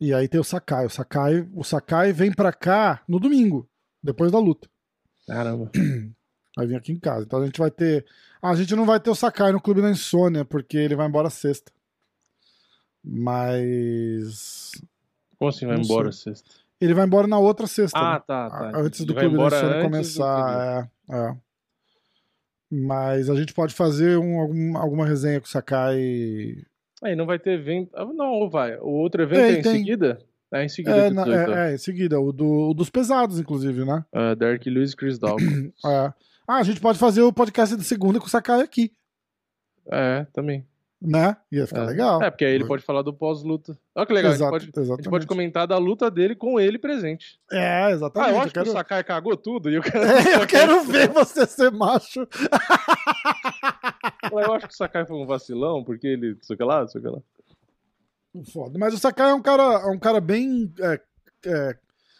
E 0.00 0.12
aí 0.14 0.26
tem 0.28 0.40
o 0.40 0.44
Sakai. 0.44 0.86
O 0.86 0.90
Sakai, 0.90 1.48
o 1.54 1.62
Sakai 1.62 2.12
vem 2.12 2.32
pra 2.32 2.52
cá 2.52 3.02
no 3.06 3.20
domingo, 3.20 3.68
depois 4.02 4.32
da 4.32 4.38
luta. 4.38 4.68
Caramba. 5.26 5.70
Vai 6.58 6.66
vir 6.66 6.74
aqui 6.74 6.90
em 6.90 6.98
casa. 6.98 7.24
Então 7.24 7.40
a 7.40 7.46
gente 7.46 7.60
vai 7.60 7.70
ter. 7.70 8.04
Ah, 8.42 8.50
a 8.50 8.56
gente 8.56 8.74
não 8.74 8.84
vai 8.84 8.98
ter 8.98 9.10
o 9.10 9.14
Sakai 9.14 9.52
no 9.52 9.60
Clube 9.60 9.80
da 9.80 9.88
Insônia, 9.90 10.44
porque 10.44 10.76
ele 10.76 10.96
vai 10.96 11.06
embora 11.06 11.30
sexta. 11.30 11.70
Mas. 13.04 14.72
Como 15.38 15.48
assim 15.50 15.66
vai 15.66 15.76
Não 15.76 15.84
embora 15.84 16.10
sei. 16.10 16.34
sexta? 16.34 16.50
Ele 16.80 16.94
vai 16.94 17.06
embora 17.06 17.26
na 17.28 17.38
outra 17.38 17.66
sexta. 17.68 17.96
Ah, 17.98 18.14
né? 18.14 18.22
tá, 18.26 18.50
tá. 18.50 18.72
Antes 18.74 19.04
do 19.04 19.12
Ele 19.12 19.20
Clube 19.28 19.36
da 19.50 19.56
Insônia 19.56 19.82
começar. 19.82 20.90
É, 21.10 21.16
é. 21.16 21.36
Mas 22.70 23.30
a 23.30 23.34
gente 23.36 23.54
pode 23.54 23.72
fazer 23.72 24.18
um, 24.18 24.40
algum- 24.40 24.76
alguma 24.76 25.06
resenha 25.06 25.40
com 25.40 25.46
o 25.46 25.50
Sakai. 25.50 26.56
Aí 27.02 27.14
não 27.16 27.24
vai 27.24 27.38
ter 27.38 27.52
evento. 27.52 27.90
Ah, 27.94 28.04
Não, 28.04 28.50
vai. 28.50 28.76
O 28.78 28.88
outro 28.88 29.22
evento 29.22 29.38
Tem, 29.38 29.54
é 29.54 29.58
em 29.58 29.62
tem. 29.62 29.76
seguida? 29.78 30.18
É 30.52 30.64
em 30.64 30.68
seguida 30.68 30.96
É, 30.96 31.10
na- 31.10 31.24
18. 31.24 31.50
é, 31.52 31.70
é, 31.70 31.74
em 31.74 31.78
seguida, 31.78 32.20
o, 32.20 32.32
do, 32.32 32.70
o 32.70 32.74
dos 32.74 32.90
pesados, 32.90 33.38
inclusive, 33.38 33.84
né? 33.84 34.04
É, 34.12 34.34
Derek 34.34 34.68
Lewis 34.68 34.92
e 34.92 34.96
Chris 34.96 35.18
Dawkins. 35.18 35.72
É. 35.86 36.12
Ah, 36.48 36.56
a 36.56 36.62
gente 36.62 36.80
pode 36.80 36.98
fazer 36.98 37.20
o 37.22 37.32
podcast 37.32 37.76
de 37.76 37.84
segunda 37.84 38.18
com 38.18 38.24
o 38.26 38.30
Sakai 38.30 38.62
aqui, 38.62 38.90
é, 39.92 40.26
também. 40.32 40.66
né? 41.00 41.36
Ia 41.52 41.66
ficar 41.66 41.82
É. 41.82 41.86
legal. 41.86 42.22
É, 42.22 42.30
porque 42.30 42.44
aí 42.44 42.54
ele 42.54 42.64
pode 42.66 42.82
falar 42.82 43.02
do 43.02 43.12
pós-luta. 43.12 43.78
Olha 43.94 44.06
que 44.06 44.12
legal, 44.14 44.32
Exato, 44.32 44.56
a, 44.56 44.58
gente 44.58 44.72
pode, 44.72 44.90
a 44.90 44.96
gente 44.96 45.10
pode 45.10 45.26
comentar 45.26 45.66
da 45.66 45.76
luta 45.76 46.10
dele 46.10 46.34
com 46.34 46.58
ele 46.58 46.78
presente. 46.78 47.38
É, 47.52 47.84
Ah, 47.84 47.90
exatamente. 47.90 48.32
eu 48.32 48.38
acho 48.38 48.48
eu 48.48 48.52
quero... 48.52 48.64
que 48.64 48.70
o 48.70 48.72
Sakai 48.72 49.04
cagou 49.04 49.36
tudo 49.36 49.70
e 49.70 49.74
eu 49.74 49.82
quero. 49.84 49.98
É, 50.04 50.42
eu 50.42 50.46
quero 50.46 50.82
ver 50.84 51.08
você 51.10 51.46
ser 51.46 51.70
macho. 51.70 52.26
Eu 54.32 54.52
acho 54.54 54.68
que 54.68 54.74
o 54.74 54.76
Sakai 54.76 55.06
foi 55.06 55.16
um 55.16 55.26
vacilão, 55.26 55.84
porque 55.84 56.06
ele. 56.06 56.34
Não 56.34 56.42
sei 56.42 56.54
o 56.54 56.56
que 56.56 56.64
lá, 56.64 56.80
não 56.80 56.88
sei 56.88 57.00
o 57.00 57.04
que 57.04 57.10
lá. 57.10 57.22
Foda. 58.52 58.78
Mas 58.78 58.94
o 58.94 58.98
Sakai 58.98 59.30
é 59.30 59.34
um 59.34 59.42
cara, 59.42 59.62
é 59.62 59.86
um 59.86 59.98
cara 59.98 60.20
bem 60.20 60.72
é, 60.80 61.00
é, 61.46 61.76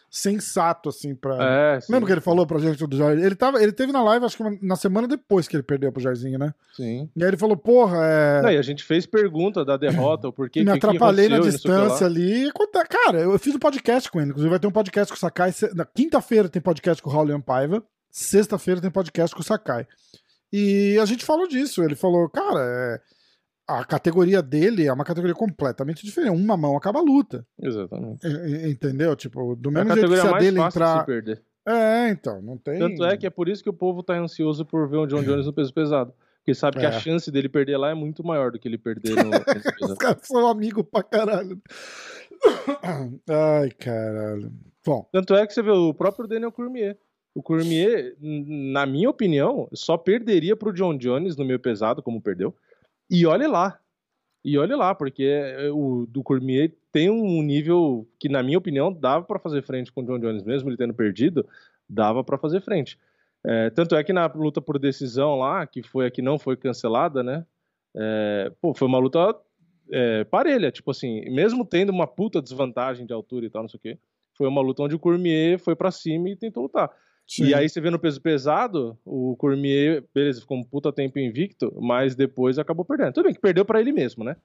sensato, 0.09 0.89
assim, 0.89 1.13
pra. 1.15 1.37
É, 1.75 1.79
sim. 1.81 1.91
Lembra 1.93 2.07
que 2.07 2.13
ele 2.13 2.21
falou 2.21 2.45
pra 2.47 2.59
gente 2.59 2.85
do 2.85 2.97
Jair? 2.97 3.19
Ele, 3.19 3.35
tava, 3.35 3.61
ele 3.61 3.71
teve 3.71 3.91
na 3.91 4.01
live, 4.03 4.25
acho 4.25 4.35
que 4.37 4.43
uma- 4.43 4.57
na 4.61 4.75
semana 4.75 5.07
depois 5.07 5.47
que 5.47 5.55
ele 5.55 5.63
perdeu 5.63 5.91
pro 5.91 6.01
Jairzinho, 6.01 6.39
né? 6.39 6.53
Sim. 6.75 7.09
E 7.15 7.23
aí 7.23 7.29
ele 7.29 7.37
falou, 7.37 7.55
porra, 7.55 7.97
é. 8.03 8.41
Não, 8.41 8.51
e 8.51 8.57
a 8.57 8.61
gente 8.61 8.83
fez 8.83 9.05
pergunta 9.05 9.63
da 9.63 9.77
derrota, 9.77 10.27
o 10.27 10.33
porquê 10.33 10.59
me 10.61 10.65
que, 10.65 10.71
atrapalhei 10.77 11.29
na 11.29 11.37
que 11.39 11.45
lá. 11.45 11.49
distância 11.51 12.05
ali. 12.07 12.49
Cara, 12.89 13.19
eu 13.19 13.37
fiz 13.39 13.53
um 13.55 13.59
podcast 13.59 14.09
com 14.11 14.19
ele. 14.19 14.29
Inclusive, 14.29 14.49
vai 14.49 14.59
ter 14.59 14.67
um 14.67 14.71
podcast 14.71 15.11
com 15.13 15.17
o 15.17 15.19
Sakai. 15.19 15.53
Na 15.75 15.85
quinta-feira 15.85 16.49
tem 16.49 16.61
podcast 16.61 17.01
com 17.03 17.09
o 17.09 17.13
Raulian 17.13 17.41
Paiva. 17.41 17.83
Sexta-feira 18.11 18.81
tem 18.81 18.89
podcast 18.89 19.35
com 19.35 19.41
o 19.41 19.45
Sakai. 19.45 19.85
E 20.51 20.97
a 20.99 21.05
gente 21.05 21.23
falou 21.23 21.47
disso. 21.47 21.83
Ele 21.83 21.95
falou, 21.95 22.27
cara, 22.29 22.59
é, 22.61 22.99
a 23.79 23.85
categoria 23.85 24.41
dele 24.41 24.85
é 24.87 24.93
uma 24.93 25.03
categoria 25.03 25.35
completamente 25.35 26.05
diferente. 26.05 26.31
Uma 26.35 26.57
mão 26.57 26.75
acaba 26.75 26.99
a 26.99 27.03
luta. 27.03 27.45
Exatamente. 27.61 28.25
Entendeu? 28.67 29.15
Tipo, 29.15 29.55
do 29.55 29.69
É 29.69 29.81
a 29.81 29.85
mesmo 29.85 29.95
jeito 29.95 30.09
que 30.09 30.15
categoria 30.15 30.21
se 30.21 30.27
a 30.27 30.39
dele 30.39 30.59
de 30.59 30.65
entrar. 30.67 30.99
se 30.99 31.05
perder. 31.05 31.43
É, 31.67 32.09
então, 32.09 32.41
não 32.41 32.57
tem. 32.57 32.79
Tanto 32.79 33.03
é 33.05 33.15
que 33.15 33.27
é 33.27 33.29
por 33.29 33.47
isso 33.47 33.61
que 33.63 33.69
o 33.69 33.73
povo 33.73 34.01
tá 34.01 34.13
ansioso 34.17 34.65
por 34.65 34.89
ver 34.89 34.97
o 34.97 35.05
John 35.05 35.21
Jones 35.23 35.45
no 35.45 35.53
peso 35.53 35.73
pesado. 35.73 36.13
Porque 36.39 36.55
sabe 36.55 36.79
que 36.79 36.85
É. 36.85 36.89
a 36.89 36.93
chance 36.93 37.29
dele 37.29 37.47
perder 37.49 37.77
lá 37.77 37.91
é 37.91 37.93
muito 37.93 38.23
maior 38.25 38.51
do 38.51 38.57
que 38.57 38.67
ele 38.67 38.77
perder 38.77 39.13
no 39.23 39.29
peso 39.45 39.69
Os 39.81 39.93
caras 39.95 40.21
são 40.25 40.47
amigos 40.47 40.83
pra 40.89 41.03
caralho. 41.03 41.61
Ai, 43.29 43.69
caralho. 43.71 44.51
Bom, 44.85 45.07
Tanto 45.11 45.35
é 45.35 45.45
que 45.45 45.53
você 45.53 45.61
vê 45.61 45.71
o 45.71 45.93
próprio 45.93 46.27
Daniel 46.27 46.51
Cormier. 46.51 46.97
O 47.35 47.43
Cormier, 47.43 48.15
na 48.19 48.85
minha 48.85 49.09
opinião, 49.09 49.67
só 49.73 49.97
perderia 49.97 50.55
pro 50.55 50.73
John 50.73 50.97
Jones 50.97 51.35
no 51.37 51.45
meio 51.45 51.59
pesado, 51.59 52.01
como 52.01 52.21
perdeu. 52.21 52.55
E 53.09 53.25
olhe 53.25 53.47
lá. 53.47 53.79
E 54.43 54.57
olhe 54.57 54.75
lá, 54.75 54.95
porque 54.95 55.23
é, 55.23 55.69
o 55.71 56.05
do 56.07 56.23
Cormier 56.23 56.73
tem 56.91 57.09
um 57.09 57.41
nível 57.43 58.07
que, 58.19 58.29
na 58.29 58.41
minha 58.41 58.57
opinião, 58.57 58.91
dava 58.91 59.25
pra 59.25 59.39
fazer 59.39 59.61
frente 59.63 59.91
com 59.91 60.01
o 60.01 60.05
John 60.05 60.19
Jones, 60.19 60.43
mesmo 60.43 60.69
ele 60.69 60.77
tendo 60.77 60.93
perdido, 60.93 61.47
dava 61.89 62.23
pra 62.23 62.37
fazer 62.37 62.61
frente. 62.61 62.97
É, 63.45 63.69
tanto 63.69 63.95
é 63.95 64.03
que 64.03 64.13
na 64.13 64.27
luta 64.27 64.61
por 64.61 64.79
decisão 64.79 65.35
lá, 65.35 65.65
que 65.67 65.83
foi 65.83 66.07
a 66.07 66.11
que 66.11 66.21
não 66.21 66.39
foi 66.39 66.55
cancelada, 66.55 67.23
né? 67.23 67.45
é, 67.95 68.51
pô, 68.61 68.73
foi 68.73 68.87
uma 68.87 68.99
luta 68.99 69.35
é, 69.91 70.23
parelha, 70.25 70.71
tipo 70.71 70.91
assim, 70.91 71.21
mesmo 71.29 71.65
tendo 71.65 71.89
uma 71.89 72.07
puta 72.07 72.41
desvantagem 72.41 73.05
de 73.05 73.13
altura 73.13 73.45
e 73.45 73.49
tal, 73.49 73.63
não 73.63 73.69
sei 73.69 73.77
o 73.77 73.81
quê, 73.81 73.99
foi 74.35 74.47
uma 74.47 74.61
luta 74.61 74.83
onde 74.83 74.95
o 74.95 74.99
Cormier 74.99 75.59
foi 75.59 75.75
pra 75.75 75.91
cima 75.91 76.29
e 76.29 76.35
tentou 76.35 76.63
lutar. 76.63 76.89
Sim. 77.29 77.45
E 77.45 77.53
aí 77.53 77.69
você 77.69 77.79
vê 77.79 77.89
no 77.89 77.99
peso 77.99 78.19
pesado, 78.21 78.97
o 79.05 79.35
Cormier, 79.37 80.03
beleza, 80.13 80.41
ficou 80.41 80.57
um 80.57 80.63
puta 80.63 80.91
tempo 80.91 81.19
invicto, 81.19 81.73
mas 81.79 82.15
depois 82.15 82.57
acabou 82.59 82.83
perdendo. 82.83 83.13
Tudo 83.13 83.25
bem 83.25 83.33
que 83.33 83.39
perdeu 83.39 83.63
pra 83.63 83.79
ele 83.79 83.91
mesmo, 83.91 84.23
né? 84.23 84.35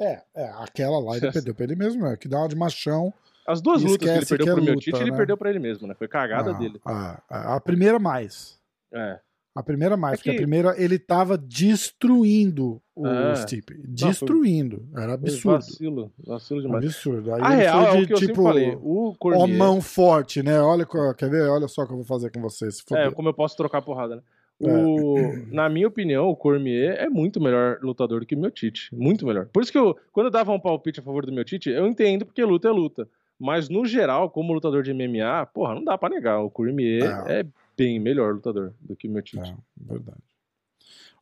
É, 0.00 0.20
é, 0.34 0.44
aquela 0.58 0.98
lá 0.98 1.16
ele 1.16 1.30
perdeu 1.30 1.54
pra 1.54 1.64
ele 1.64 1.76
mesmo, 1.76 2.06
é, 2.06 2.16
que 2.16 2.26
dá 2.28 2.38
uma 2.38 2.48
de 2.48 2.56
machão. 2.56 3.12
As 3.46 3.60
duas 3.60 3.82
lutas 3.82 4.08
que 4.10 4.16
ele 4.16 4.26
perdeu 4.26 4.44
que 4.46 4.50
é 4.50 4.54
pro 4.54 4.62
meu 4.64 4.74
luta, 4.74 4.84
Tite, 4.84 5.02
ele 5.02 5.10
né? 5.10 5.16
perdeu 5.16 5.36
pra 5.36 5.50
ele 5.50 5.58
mesmo, 5.58 5.86
né? 5.86 5.94
Foi 5.94 6.08
cagada 6.08 6.50
Ah, 6.50 6.54
dele. 6.54 6.80
ah, 6.84 7.22
a, 7.28 7.56
a 7.56 7.60
primeira 7.60 7.98
mais. 7.98 8.58
É. 8.92 9.18
A 9.54 9.62
primeira 9.62 9.96
mais, 9.98 10.14
É 10.14 10.16
porque 10.16 10.30
a 10.30 10.34
primeira 10.34 10.74
ele 10.82 10.98
tava 10.98 11.36
destruindo 11.36 12.80
o 12.94 13.06
É. 13.06 13.36
Stipe. 13.36 13.74
Destruindo. 13.86 14.86
Era 14.96 15.14
absurdo. 15.14 15.56
Vacilo, 15.56 16.12
vacilo 16.26 16.62
demais. 16.62 16.84
Absurdo. 16.84 17.34
Aí 17.34 17.40
A 17.42 17.52
ele 17.52 17.62
real 17.62 17.86
foi 17.86 17.94
é 17.94 17.96
de 17.98 18.02
o 18.02 18.06
que 18.06 18.12
eu 18.14 18.18
tipo. 18.28 18.42
falei. 18.42 18.78
O 18.80 19.10
Ó, 19.10 19.14
Cormier... 19.18 19.58
mão 19.58 19.80
forte, 19.80 20.42
né? 20.42 20.60
Olha, 20.60 20.86
quer 21.16 21.28
ver? 21.30 21.48
Olha 21.48 21.68
só 21.68 21.82
o 21.82 21.86
que 21.86 21.92
eu 21.92 21.96
vou 21.96 22.04
fazer 22.06 22.30
com 22.30 22.40
você. 22.40 22.70
Se 22.70 22.82
É, 22.92 23.10
como 23.10 23.28
eu 23.28 23.34
posso 23.34 23.56
trocar 23.56 23.82
porrada, 23.82 24.16
né? 24.16 24.22
É. 24.62 24.70
O, 24.72 25.14
Na 25.50 25.68
minha 25.68 25.88
opinião, 25.88 26.28
o 26.28 26.36
Cormier 26.36 26.96
é 26.98 27.08
muito 27.08 27.40
melhor 27.40 27.78
lutador 27.82 28.20
do 28.20 28.26
que 28.26 28.34
o 28.34 28.38
meu 28.38 28.50
Tite. 28.50 28.88
Muito 28.94 29.26
melhor. 29.26 29.46
Por 29.52 29.62
isso 29.62 29.72
que 29.72 29.78
eu, 29.78 29.96
quando 30.12 30.26
eu 30.26 30.30
dava 30.30 30.52
um 30.52 30.60
palpite 30.60 31.00
a 31.00 31.02
favor 31.02 31.26
do 31.26 31.32
meu 31.32 31.44
Tite, 31.44 31.68
eu 31.68 31.86
entendo 31.86 32.24
porque 32.24 32.44
luta 32.44 32.68
é 32.68 32.70
luta. 32.70 33.08
Mas 33.40 33.68
no 33.68 33.84
geral, 33.84 34.30
como 34.30 34.52
lutador 34.52 34.82
de 34.84 34.94
MMA, 34.94 35.46
porra, 35.52 35.74
não 35.74 35.82
dá 35.82 35.98
pra 35.98 36.08
negar. 36.08 36.40
O 36.44 36.50
Cormier 36.50 37.24
É. 37.26 37.40
é 37.40 37.46
bem 37.84 37.98
melhor 38.00 38.34
lutador 38.34 38.74
do 38.80 38.94
que 38.96 39.08
o 39.08 39.10
meu 39.10 39.22
Tite. 39.22 39.50
É, 39.50 39.56
verdade. 39.76 40.20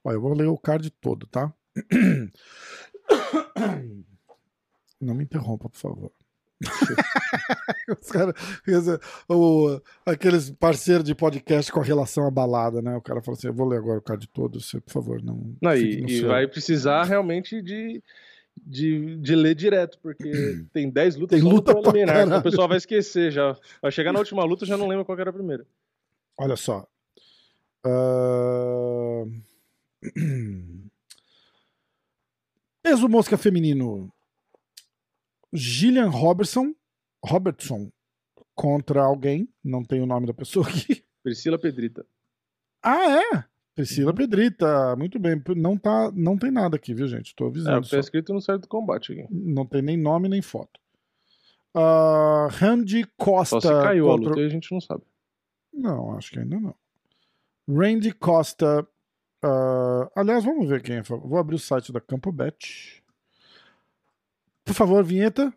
Olha, 0.04 0.14
eu 0.16 0.20
vou 0.20 0.34
ler 0.34 0.46
o 0.46 0.58
card 0.58 0.90
todo, 0.90 1.26
tá? 1.26 1.52
Não 5.00 5.14
me 5.14 5.24
interrompa, 5.24 5.68
por 5.68 5.78
favor. 5.78 6.12
Os 8.00 8.10
cara, 8.10 8.34
o- 9.28 9.80
aqueles 10.04 10.50
parceiros 10.50 11.04
de 11.04 11.14
podcast 11.14 11.72
com 11.72 11.80
a 11.80 11.84
relação 11.84 12.26
abalada, 12.26 12.82
né? 12.82 12.94
O 12.96 13.00
cara 13.00 13.22
fala 13.22 13.36
assim: 13.36 13.46
eu 13.46 13.54
vou 13.54 13.66
ler 13.66 13.78
agora 13.78 13.98
o 13.98 14.02
card 14.02 14.26
todo, 14.28 14.60
você, 14.60 14.78
por 14.78 14.92
favor, 14.92 15.22
não. 15.22 15.56
Não, 15.60 15.74
e, 15.74 16.04
e 16.06 16.20
vai 16.22 16.46
precisar 16.46 17.04
realmente 17.04 17.62
de, 17.62 18.02
de, 18.62 19.16
de 19.16 19.34
ler 19.34 19.54
direto, 19.54 19.98
porque 20.02 20.30
tem 20.70 20.90
10 20.90 21.16
lutas 21.16 21.40
Tem 21.40 21.48
luta 21.50 21.74
preliminar, 21.80 22.40
o 22.40 22.42
pessoal 22.42 22.68
vai 22.68 22.76
esquecer 22.76 23.32
já. 23.32 23.56
Vai 23.80 23.90
chegar 23.90 24.12
na 24.12 24.18
última 24.18 24.44
luta 24.44 24.66
já 24.66 24.76
não 24.76 24.86
lembra 24.86 25.04
qual 25.06 25.18
era 25.18 25.30
a 25.30 25.32
primeira. 25.32 25.66
Olha 26.40 26.56
só. 26.56 26.86
Ah, 27.84 29.24
Peso 32.82 33.08
mosca 33.08 33.36
feminino. 33.36 34.10
Gillian 35.52 36.08
Robertson, 36.08 36.74
Robertson 37.22 37.90
contra 38.54 39.02
alguém, 39.02 39.48
não 39.62 39.84
tem 39.84 40.00
o 40.00 40.06
nome 40.06 40.26
da 40.26 40.32
pessoa 40.32 40.66
aqui. 40.66 41.04
Priscila 41.22 41.58
Pedrita. 41.58 42.06
Ah, 42.82 43.20
é? 43.20 43.34
Uhum. 43.36 43.42
Priscila 43.74 44.14
Pedrita, 44.14 44.96
muito 44.96 45.18
bem. 45.18 45.42
Não, 45.56 45.76
tá, 45.76 46.10
não 46.14 46.38
tem 46.38 46.50
nada 46.50 46.76
aqui, 46.76 46.94
viu, 46.94 47.06
gente? 47.06 47.34
Tô 47.34 47.44
É, 47.44 47.48
avisando. 47.48 47.84
só. 47.86 47.96
tá 47.96 48.00
escrito 48.00 48.32
no 48.32 48.40
site 48.40 48.62
do 48.62 48.68
combate 48.68 49.12
aqui. 49.12 49.26
Não 49.30 49.66
tem 49.66 49.82
nem 49.82 49.96
nome 49.98 50.28
nem 50.28 50.40
foto. 50.40 50.80
Uh, 51.74 52.48
Randy 52.48 53.04
Costa. 53.16 53.60
Só 53.60 53.68
se 53.80 53.82
caiu 53.84 54.10
a 54.10 54.12
contra... 54.14 54.28
luta 54.30 54.40
e 54.40 54.46
a 54.46 54.48
gente 54.48 54.72
não 54.72 54.80
sabe. 54.80 55.02
Não, 55.72 56.16
acho 56.16 56.30
que 56.30 56.38
ainda 56.38 56.58
não. 56.58 56.74
Randy 57.68 58.12
Costa. 58.12 58.86
ah, 59.42 60.10
aliás, 60.16 60.44
vamos 60.44 60.68
ver 60.68 60.82
quem 60.82 60.96
é. 60.96 61.02
Vou 61.02 61.38
abrir 61.38 61.56
o 61.56 61.58
site 61.58 61.92
da 61.92 62.00
Campo 62.00 62.32
Bet. 62.32 63.02
Por 64.64 64.74
favor, 64.74 65.04
vinheta. 65.04 65.52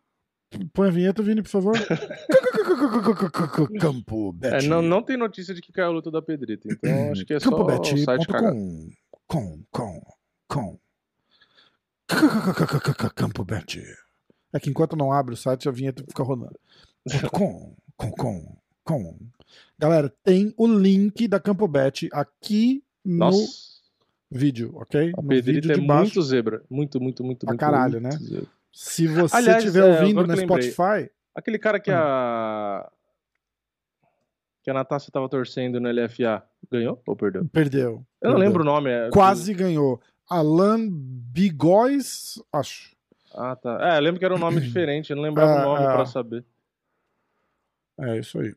Põe 0.72 0.88
a 0.88 0.92
vinheta, 0.92 1.24
Vini, 1.24 1.42
por 1.42 1.50
favor. 1.50 1.74
Campo 3.80 4.32
Bet. 4.34 4.66
É, 4.66 4.68
não, 4.68 4.82
não 4.82 5.02
tem 5.02 5.18
notícia 5.18 5.54
de 5.54 5.62
que 5.62 5.72
caiu 5.72 5.88
a 5.88 5.92
luta 5.92 6.12
da 6.12 6.22
Pedrita, 6.22 6.68
então 6.72 7.12
acho 7.12 7.26
que 7.26 7.34
é 7.34 7.40
só 7.40 7.50
o 7.50 7.84
site. 7.84 8.28
CampoBet.com. 8.28 8.92
Com, 9.28 9.64
com, 9.72 10.02
com. 10.48 10.80
Campo 13.16 13.44
Bet. 13.44 13.82
É 14.54 14.60
que 14.60 14.70
enquanto 14.70 14.96
não 14.96 15.12
abre 15.12 15.34
o 15.34 15.38
site, 15.38 15.68
a 15.68 15.72
vinheta 15.72 16.04
fica 16.08 16.24
rodando. 16.24 16.60
Com, 17.32 17.76
com, 17.98 18.12
com, 18.12 18.58
com. 18.84 19.18
Galera, 19.78 20.14
tem 20.24 20.54
o 20.58 20.68
link 20.68 21.28
da 21.28 21.40
Campo 21.40 21.68
Bet 21.68 22.10
aqui 22.12 22.84
no 23.04 23.18
Nossa, 23.18 23.48
vídeo, 24.32 24.72
ok? 24.76 25.12
a 25.18 25.22
no 25.22 25.28
Pedrita 25.28 25.74
é 25.74 25.78
baixo. 25.78 26.04
muito 26.04 26.22
zebra. 26.22 26.64
Muito, 26.70 27.02
muito, 27.02 27.24
muito, 27.24 27.40
Pra 27.46 27.52
muito. 27.54 27.60
caralho, 27.60 28.02
muito 28.02 28.04
né? 28.04 28.12
zebra. 28.20 28.48
Se 28.72 29.08
você 29.08 29.38
estiver 29.58 29.88
é, 29.88 30.00
ouvindo 30.02 30.26
no. 30.26 30.38
Spotify, 30.38 31.10
Aquele 31.36 31.58
cara 31.60 31.80
que 31.80 31.92
a. 31.92 32.90
Que 34.64 34.70
a 34.70 34.74
Natasha 34.74 35.12
tava 35.12 35.28
torcendo 35.28 35.80
no 35.80 35.92
LFA, 35.92 36.42
ganhou 36.72 37.02
ou 37.06 37.16
perdeu? 37.18 37.46
perdeu. 37.52 37.82
Eu 37.84 37.92
não 37.92 38.06
Perdeu. 38.22 38.38
lembro 38.40 38.62
o 38.62 38.66
nome. 38.66 38.90
É... 38.90 39.10
Quase 39.10 39.54
ganhou. 39.54 40.00
Alan 40.30 40.88
Bigóis, 40.90 42.42
acho. 42.54 42.96
Ah, 43.34 43.56
tá. 43.58 43.78
É, 43.94 43.98
eu 43.98 44.02
lembro 44.02 44.20
que 44.20 44.26
era 44.26 44.34
um 44.34 44.40
nome 44.40 44.62
diferente, 44.62 45.10
eu 45.10 45.18
não 45.18 45.24
lembrava 45.24 45.52
Ah, 45.52 45.62
o 45.68 45.74
nome 45.74 45.86
ah. 45.86 45.94
pra 45.96 46.06
saber. 46.06 46.46
É 48.00 48.18
isso 48.18 48.40
aí. 48.40 48.56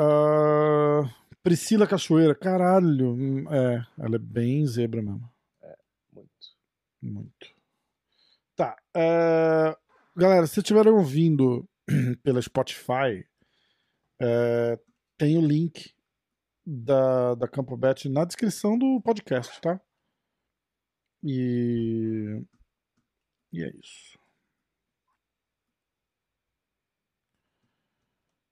Ah, 0.00 1.02
Priscila 1.42 1.86
Cachoeira, 1.86 2.34
caralho. 2.34 3.12
hum, 3.14 3.44
É, 3.52 3.84
ela 3.98 4.16
é 4.16 4.18
bem 4.18 4.64
zebra 4.66 5.02
mesmo. 5.02 5.28
Muito. 6.12 6.30
Muito. 7.02 7.58
Tá. 8.56 8.76
é, 8.94 9.76
galera, 10.16 10.46
se 10.46 10.60
estiverem 10.60 10.92
ouvindo 10.92 11.68
pela 12.22 12.42
Spotify, 12.42 13.26
é, 14.20 14.78
tem 15.16 15.38
o 15.38 15.40
link 15.46 15.94
da, 16.66 17.34
da 17.34 17.48
Campo 17.48 17.76
Bet 17.76 18.08
na 18.08 18.24
descrição 18.24 18.78
do 18.78 19.00
podcast, 19.02 19.60
tá? 19.60 19.80
E. 21.22 22.42
E 23.52 23.62
é 23.64 23.70
isso. 23.76 24.18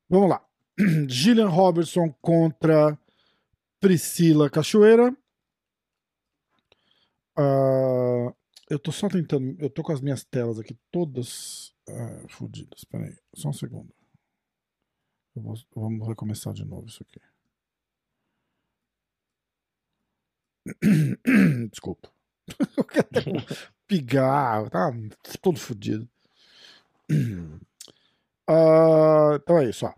Vamos 0.09 0.29
lá. 0.31 0.46
Gillian 1.09 1.49
Robertson 1.49 2.13
contra 2.21 2.99
Priscila 3.81 4.51
Cachoeira. 4.51 5.17
Ah, 7.37 8.33
eu 8.71 8.79
tô 8.79 8.93
só 8.93 9.09
tentando. 9.09 9.57
Eu 9.61 9.71
tô 9.71 9.83
com 9.83 9.93
as 9.93 10.01
minhas 10.01 10.25
telas 10.25 10.59
aqui 10.59 10.77
todas 10.91 11.75
ah, 11.89 12.27
fodidas. 12.29 12.85
Peraí, 12.85 13.17
só 13.35 13.49
um 13.51 13.53
segundo. 13.53 13.93
Vou- 15.37 15.55
vamos 15.75 16.09
recomeçar 16.09 16.53
de 16.53 16.65
novo 16.65 16.87
isso 16.89 17.03
aqui. 17.03 17.21
Desculpa. 21.71 22.11
Eu 22.77 22.85
quero 22.85 23.07
até 23.11 23.23
pigar, 23.87 24.69
tá 24.71 24.91
todo 25.43 25.59
fodido. 25.59 26.09
Ah, 28.49 29.39
então 29.43 29.59
é 29.59 29.69
isso, 29.71 29.87
ó. 29.87 29.93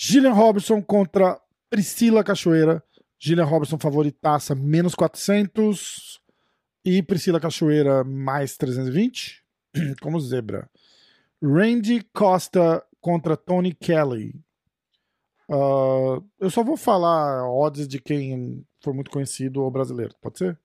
Gillian 0.00 0.32
Robinson 0.32 0.80
contra 0.80 1.40
Priscila 1.68 2.22
Cachoeira. 2.22 2.80
Gillian 3.18 3.46
Robinson 3.46 3.78
favoritaça, 3.78 4.54
menos 4.54 4.94
400. 4.94 6.20
E 6.84 7.02
Priscila 7.02 7.40
Cachoeira, 7.40 8.04
mais 8.04 8.56
320. 8.56 9.42
Como 10.00 10.20
zebra. 10.20 10.70
Randy 11.42 12.06
Costa 12.12 12.80
contra 13.00 13.36
Tony 13.36 13.74
Kelly. 13.74 14.40
Uh, 15.50 16.24
eu 16.38 16.48
só 16.48 16.62
vou 16.62 16.76
falar 16.76 17.50
odds 17.50 17.88
de 17.88 17.98
quem 17.98 18.64
for 18.80 18.94
muito 18.94 19.10
conhecido 19.10 19.62
ou 19.64 19.70
brasileiro, 19.70 20.14
pode 20.20 20.38
ser? 20.38 20.56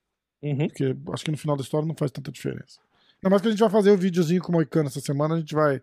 Uhum. 0.44 0.68
Porque 0.68 0.96
acho 1.12 1.26
que 1.26 1.32
no 1.32 1.38
final 1.38 1.58
da 1.58 1.64
história 1.64 1.88
não 1.88 1.96
faz 1.96 2.12
tanta 2.12 2.32
diferença. 2.32 2.80
Ainda 3.18 3.32
mais 3.32 3.42
que 3.42 3.48
a 3.48 3.52
gente 3.52 3.62
vai 3.62 3.70
fazer 3.70 3.90
o 3.90 3.96
um 3.96 3.98
videozinho 3.98 4.44
com 4.44 4.52
o 4.52 4.54
Moicano 4.54 4.90
essa 4.90 5.02
semana, 5.02 5.34
a 5.34 5.40
gente 5.40 5.56
vai. 5.56 5.82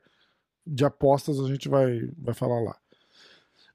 De 0.64 0.84
apostas, 0.84 1.40
a 1.40 1.48
gente 1.48 1.68
vai, 1.68 2.08
vai 2.16 2.34
falar 2.34 2.60
lá. 2.60 2.79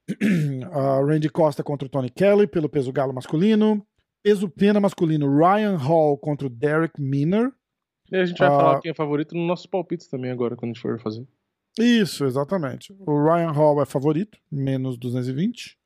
Uh, 0.10 1.06
Randy 1.06 1.30
Costa 1.30 1.64
contra 1.64 1.86
o 1.86 1.90
Tony 1.90 2.10
Kelly 2.10 2.48
pelo 2.48 2.70
peso 2.70 2.92
galo 2.92 3.14
masculino. 3.14 3.86
Peso 4.24 4.50
pena 4.50 4.80
masculino, 4.80 5.38
Ryan 5.38 5.78
Hall 5.78 6.18
contra 6.18 6.48
o 6.48 6.50
Derek 6.50 7.00
Miner. 7.00 7.52
E 8.12 8.16
a 8.16 8.26
gente 8.26 8.38
vai 8.38 8.50
uh, 8.50 8.52
falar 8.52 8.82
quem 8.82 8.92
é 8.92 8.94
favorito 8.94 9.36
nos 9.36 9.48
nossos 9.48 9.66
palpites 9.66 10.08
também 10.08 10.32
agora, 10.32 10.56
quando 10.56 10.72
a 10.72 10.74
gente 10.74 10.82
for 10.82 11.00
fazer. 11.00 11.28
Isso, 11.78 12.26
exatamente. 12.26 12.96
O 13.00 13.24
Ryan 13.24 13.52
Hall 13.52 13.82
é 13.82 13.86
favorito, 13.86 14.40
menos 14.52 14.98
220. 14.98 15.78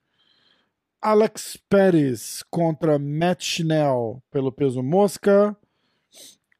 Alex 1.01 1.57
Pérez 1.69 2.43
contra 2.49 2.99
Matt 2.99 3.43
Schnell 3.43 4.21
pelo 4.29 4.51
peso 4.51 4.83
mosca. 4.83 5.55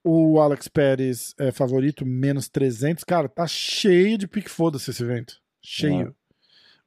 O 0.03 0.39
Alex 0.39 0.67
Pérez 0.67 1.35
é 1.37 1.51
favorito, 1.51 2.05
menos 2.05 2.47
300. 2.47 3.03
Cara, 3.03 3.27
tá 3.27 3.45
cheio 3.45 4.17
de 4.17 4.27
pique 4.27 4.49
foda-se 4.49 4.89
esse 4.89 5.03
evento. 5.03 5.35
Cheio. 5.61 6.15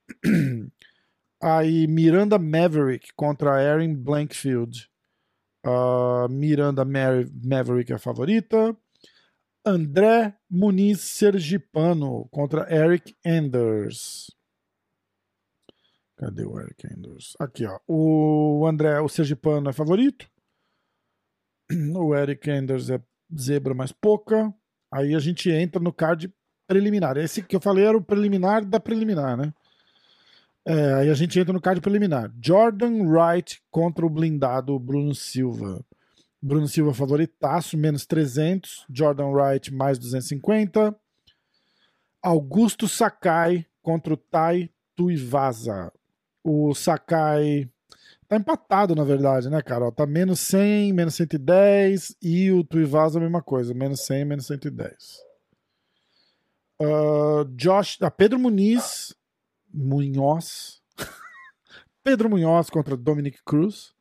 Aí 1.42 1.86
Miranda 1.86 2.38
Maverick 2.38 3.12
contra 3.14 3.62
Erin 3.62 3.94
Blankfield. 3.94 4.88
Uh, 5.64 6.28
Miranda 6.28 6.84
Maverick 6.84 7.92
é 7.92 7.96
a 7.96 7.98
favorita. 7.98 8.76
André 9.64 10.36
Muniz 10.50 11.00
Sergipano 11.00 12.28
contra 12.30 12.72
Eric 12.72 13.16
Enders. 13.24 14.26
Cadê 16.16 16.44
o 16.44 16.59
Eric 16.61 16.86
Enders? 16.86 17.34
Aqui, 17.38 17.64
ó. 17.66 17.78
O 17.86 18.66
André, 18.66 19.00
o 19.00 19.09
Sergipano 19.09 19.70
é 19.70 19.72
favorito. 19.72 20.30
O 21.96 22.14
Eric 22.14 22.50
Enders 22.50 22.90
é 22.90 23.00
zebra 23.36 23.72
mais 23.72 23.92
pouca. 23.92 24.53
Aí 24.92 25.14
a 25.14 25.18
gente 25.18 25.50
entra 25.50 25.80
no 25.80 25.92
card 25.92 26.32
preliminar. 26.66 27.16
Esse 27.16 27.42
que 27.42 27.57
eu 27.57 27.61
falei 27.61 27.84
era 27.84 27.96
o 27.96 28.05
preliminar 28.05 28.64
da 28.64 28.78
preliminar, 28.78 29.36
né? 29.36 29.55
É, 30.64 30.94
aí 30.94 31.10
a 31.10 31.14
gente 31.14 31.38
entra 31.38 31.52
no 31.52 31.60
card 31.60 31.80
preliminar. 31.80 32.32
Jordan 32.40 33.02
Wright 33.02 33.60
contra 33.70 34.06
o 34.06 34.10
blindado 34.10 34.78
Bruno 34.78 35.14
Silva. 35.14 35.84
Bruno 36.40 36.68
Silva 36.68 36.94
favoritaço, 36.94 37.76
menos 37.76 38.06
300. 38.06 38.86
Jordan 38.88 39.30
Wright, 39.30 39.72
mais 39.72 39.98
250. 39.98 40.94
Augusto 42.22 42.88
Sakai 42.88 43.66
contra 43.82 44.14
o 44.14 44.16
Tai 44.16 44.70
Tuivasa. 44.94 45.92
O 46.44 46.74
Sakai 46.74 47.68
tá 48.28 48.36
empatado, 48.36 48.94
na 48.94 49.04
verdade, 49.04 49.50
né, 49.50 49.60
cara? 49.60 49.90
tá 49.92 50.06
menos 50.06 50.40
100, 50.40 50.92
menos 50.92 51.14
110. 51.16 52.16
E 52.22 52.50
o 52.52 52.62
Tuivasa 52.62 53.18
a 53.18 53.22
mesma 53.22 53.42
coisa, 53.42 53.74
menos 53.74 54.00
100, 54.06 54.24
menos 54.24 54.46
110. 54.46 54.96
Uh, 56.80 57.44
Josh, 57.54 57.98
ah, 58.00 58.10
Pedro 58.10 58.38
Muniz, 58.38 59.14
Munhoz. 59.72 60.80
Pedro 62.02 62.28
Munhoz 62.28 62.68
contra 62.70 62.96
Dominic 62.96 63.42
Cruz. 63.44 63.94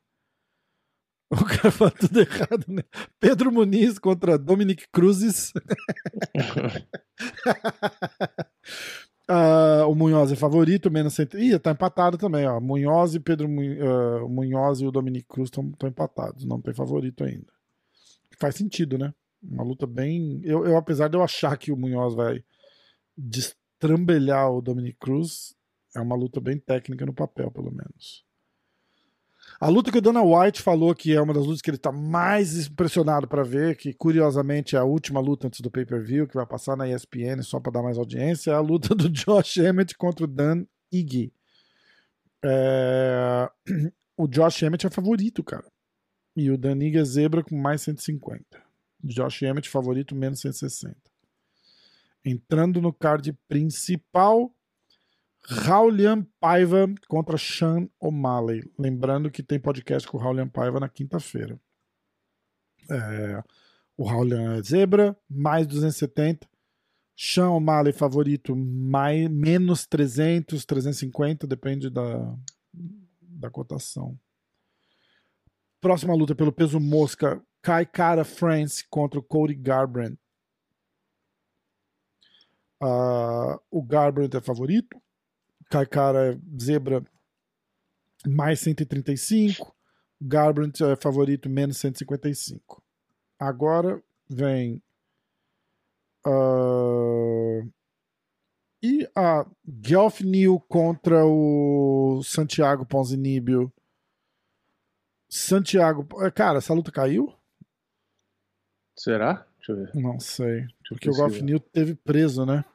O 1.32 1.46
cara 1.46 1.72
fala 1.72 1.92
tudo 1.92 2.20
errado, 2.20 2.66
né? 2.68 2.84
Pedro 3.18 3.54
Muniz 3.54 3.98
contra 3.98 4.38
Dominic 4.38 4.86
Cruzes. 4.92 5.54
uh, 9.30 9.88
o 9.88 9.96
Munhoz 9.96 10.30
é 10.34 10.36
favorito, 10.36 10.92
menos 10.92 11.14
cento... 11.14 11.40
Ih, 11.40 11.58
tá 11.58 11.72
empatado 11.72 12.18
também, 12.18 12.46
ó. 12.46 12.60
Munhoz 12.60 13.16
e 13.16 13.20
Pedro 13.22 13.48
uh, 13.48 14.28
Munhoz 14.28 14.82
e 14.82 14.86
o 14.86 14.92
Dominic 14.92 15.26
Cruz 15.30 15.48
estão 15.48 15.72
empatados, 15.88 16.44
não 16.44 16.60
tem 16.60 16.74
favorito 16.74 17.24
ainda. 17.24 17.48
Faz 18.38 18.56
sentido, 18.56 18.98
né? 18.98 19.14
Uma 19.42 19.64
luta 19.64 19.88
bem. 19.88 20.42
Eu, 20.44 20.66
eu, 20.66 20.76
apesar 20.76 21.08
de 21.08 21.16
eu 21.16 21.24
achar 21.24 21.58
que 21.58 21.72
o 21.72 21.78
Munhoz 21.78 22.14
vai 22.14 22.44
destrambelhar 23.18 24.52
o 24.52 24.62
Dominic 24.62 24.98
Cruz, 25.00 25.56
é 25.96 26.00
uma 26.02 26.16
luta 26.16 26.40
bem 26.40 26.58
técnica 26.58 27.06
no 27.06 27.14
papel, 27.14 27.52
pelo 27.52 27.72
menos. 27.72 28.26
A 29.60 29.68
luta 29.68 29.92
que 29.92 29.98
o 29.98 30.02
Dana 30.02 30.24
White 30.24 30.62
falou 30.62 30.96
que 30.96 31.14
é 31.14 31.22
uma 31.22 31.34
das 31.34 31.46
lutas 31.46 31.62
que 31.62 31.70
ele 31.70 31.78
está 31.78 31.92
mais 31.92 32.68
impressionado 32.68 33.28
para 33.28 33.44
ver, 33.44 33.76
que 33.76 33.94
curiosamente 33.94 34.76
é 34.76 34.80
a 34.80 34.84
última 34.84 35.20
luta 35.20 35.48
antes 35.48 35.62
do 35.62 35.70
pay-per-view, 35.70 36.28
que 36.28 36.36
vai 36.36 36.46
passar 36.46 36.76
na 36.76 36.88
ESPN 36.88 37.42
só 37.44 37.60
para 37.60 37.74
dar 37.74 37.84
mais 37.84 37.98
audiência, 37.98 38.52
é 38.52 38.54
a 38.56 38.60
luta 38.60 38.96
do 38.96 39.10
Josh 39.10 39.58
Emmett 39.58 39.96
contra 39.98 40.24
o 40.24 40.28
Dan 40.28 40.66
Iggy. 40.92 41.34
É... 42.44 43.50
O 44.18 44.28
Josh 44.28 44.64
Emmett 44.64 44.86
é 44.86 44.90
favorito, 44.90 45.44
cara. 45.44 45.66
E 46.36 46.50
o 46.52 46.58
Dan 46.58 46.78
Iggy 46.78 47.00
é 47.00 47.04
zebra 47.04 47.44
com 47.44 47.56
mais 47.56 47.82
150. 47.82 48.46
Josh 49.04 49.42
Emmett 49.42 49.70
favorito 49.70 50.16
menos 50.16 50.40
160. 50.42 50.96
Entrando 52.24 52.82
no 52.82 52.94
card 52.94 53.34
principal, 53.48 54.54
Raulian 55.44 56.24
Paiva 56.40 56.88
contra 57.08 57.38
Sean 57.38 57.90
O'Malley. 58.00 58.64
Lembrando 58.78 59.32
que 59.32 59.44
tem 59.44 59.60
podcast 59.60 60.08
com 60.08 60.18
o 60.18 60.20
Raulian 60.20 60.48
Paiva 60.48 60.80
na 60.80 60.88
quinta-feira. 60.88 61.60
É, 62.90 63.44
o 63.98 64.04
Raulian 64.04 64.58
é 64.58 64.64
zebra, 64.64 65.18
mais 65.30 65.68
270. 65.68 66.48
Sean 67.16 67.52
O'Malley 67.52 67.94
favorito, 67.94 68.56
mais, 68.56 69.30
menos 69.30 69.86
300, 69.86 70.66
350, 70.66 71.46
depende 71.46 71.90
da, 71.90 72.36
da 73.22 73.50
cotação. 73.50 74.18
Próxima 75.80 76.16
luta 76.16 76.34
pelo 76.34 76.52
peso 76.52 76.80
mosca, 76.80 77.44
Kai 77.62 77.86
Cara 77.86 78.24
France 78.24 78.86
contra 78.90 79.20
o 79.20 79.24
Cody 79.24 79.54
Garbrandt. 79.54 80.18
Uh, 82.82 83.60
o 83.70 83.84
Garbrandt 83.84 84.36
é 84.36 84.42
favorito, 84.42 85.00
Kaikara 85.72 86.38
Zebra 86.62 87.02
mais 88.28 88.60
135. 88.60 89.74
Garbrandt 90.22 90.84
é 90.84 90.96
favorito 90.96 91.50
menos 91.50 91.78
155. 91.78 92.84
Agora 93.40 94.04
vem. 94.30 94.84
Uh, 96.28 97.68
e 98.84 99.10
a 99.16 99.46
Geoff 99.84 100.24
New 100.24 100.60
contra 100.60 101.26
o 101.26 102.22
Santiago 102.24 102.86
Ponzinibio. 102.86 103.72
Santiago. 105.30 106.06
Cara, 106.36 106.58
essa 106.58 106.74
luta 106.74 106.92
caiu? 106.92 107.34
Será? 108.96 109.48
Deixa 109.58 109.72
eu 109.72 109.76
ver. 109.78 109.96
Não 109.96 110.20
sei. 110.20 110.68
Porque 110.90 111.10
o 111.10 111.14
Geoff 111.14 111.42
New 111.42 111.60
teve 111.60 111.96
preso, 111.96 112.46
né? 112.46 112.66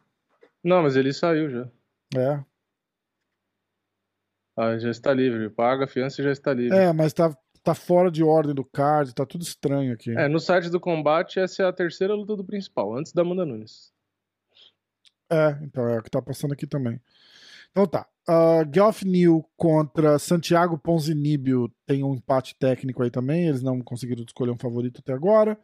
Não, 0.65 0.83
mas 0.83 0.97
ele 0.97 1.13
saiu 1.13 1.51
já. 1.51 1.71
É. 2.17 2.45
Ah, 4.57 4.79
já 4.79 4.91
está 4.91 5.13
livre. 5.13 5.51
Paga 5.51 5.85
a 5.85 5.89
fiança 5.89 6.21
e 6.21 6.25
já 6.25 6.33
está 6.33 6.55
livre. 6.55 6.77
É, 6.77 6.93
mas 6.93 7.13
tá, 7.13 7.37
tá 7.63 7.75
fora 7.75 8.11
de 8.11 8.23
ordem 8.23 8.55
do 8.55 8.65
card, 8.65 9.15
tá 9.15 9.27
tudo 9.27 9.43
estranho 9.43 9.93
aqui. 9.93 10.17
É, 10.17 10.29
no 10.29 10.41
site 10.41 10.71
do 10.71 10.81
combate, 10.81 11.39
essa 11.39 11.63
é 11.63 11.67
a 11.67 11.73
terceira 11.73 12.15
luta 12.15 12.35
do 12.35 12.45
principal, 12.45 12.97
antes 12.97 13.13
da 13.13 13.23
Amanda 13.23 13.45
Nunes. 13.45 13.93
É, 15.31 15.59
então 15.63 15.87
é 15.89 15.99
o 15.99 16.03
que 16.03 16.11
tá 16.11 16.23
passando 16.23 16.53
aqui 16.53 16.67
também. 16.67 17.01
Então 17.71 17.87
tá. 17.87 18.07
Uh, 18.29 18.67
Geoff 18.73 19.05
New 19.05 19.45
contra 19.57 20.19
Santiago 20.19 20.79
Ponzinibio 20.79 21.71
tem 21.87 22.03
um 22.03 22.15
empate 22.15 22.57
técnico 22.59 23.03
aí 23.03 23.11
também. 23.11 23.49
Eles 23.49 23.63
não 23.63 23.81
conseguiram 23.83 24.25
escolher 24.25 24.53
um 24.53 24.59
favorito 24.59 25.01
até 25.01 25.13
agora. 25.13 25.59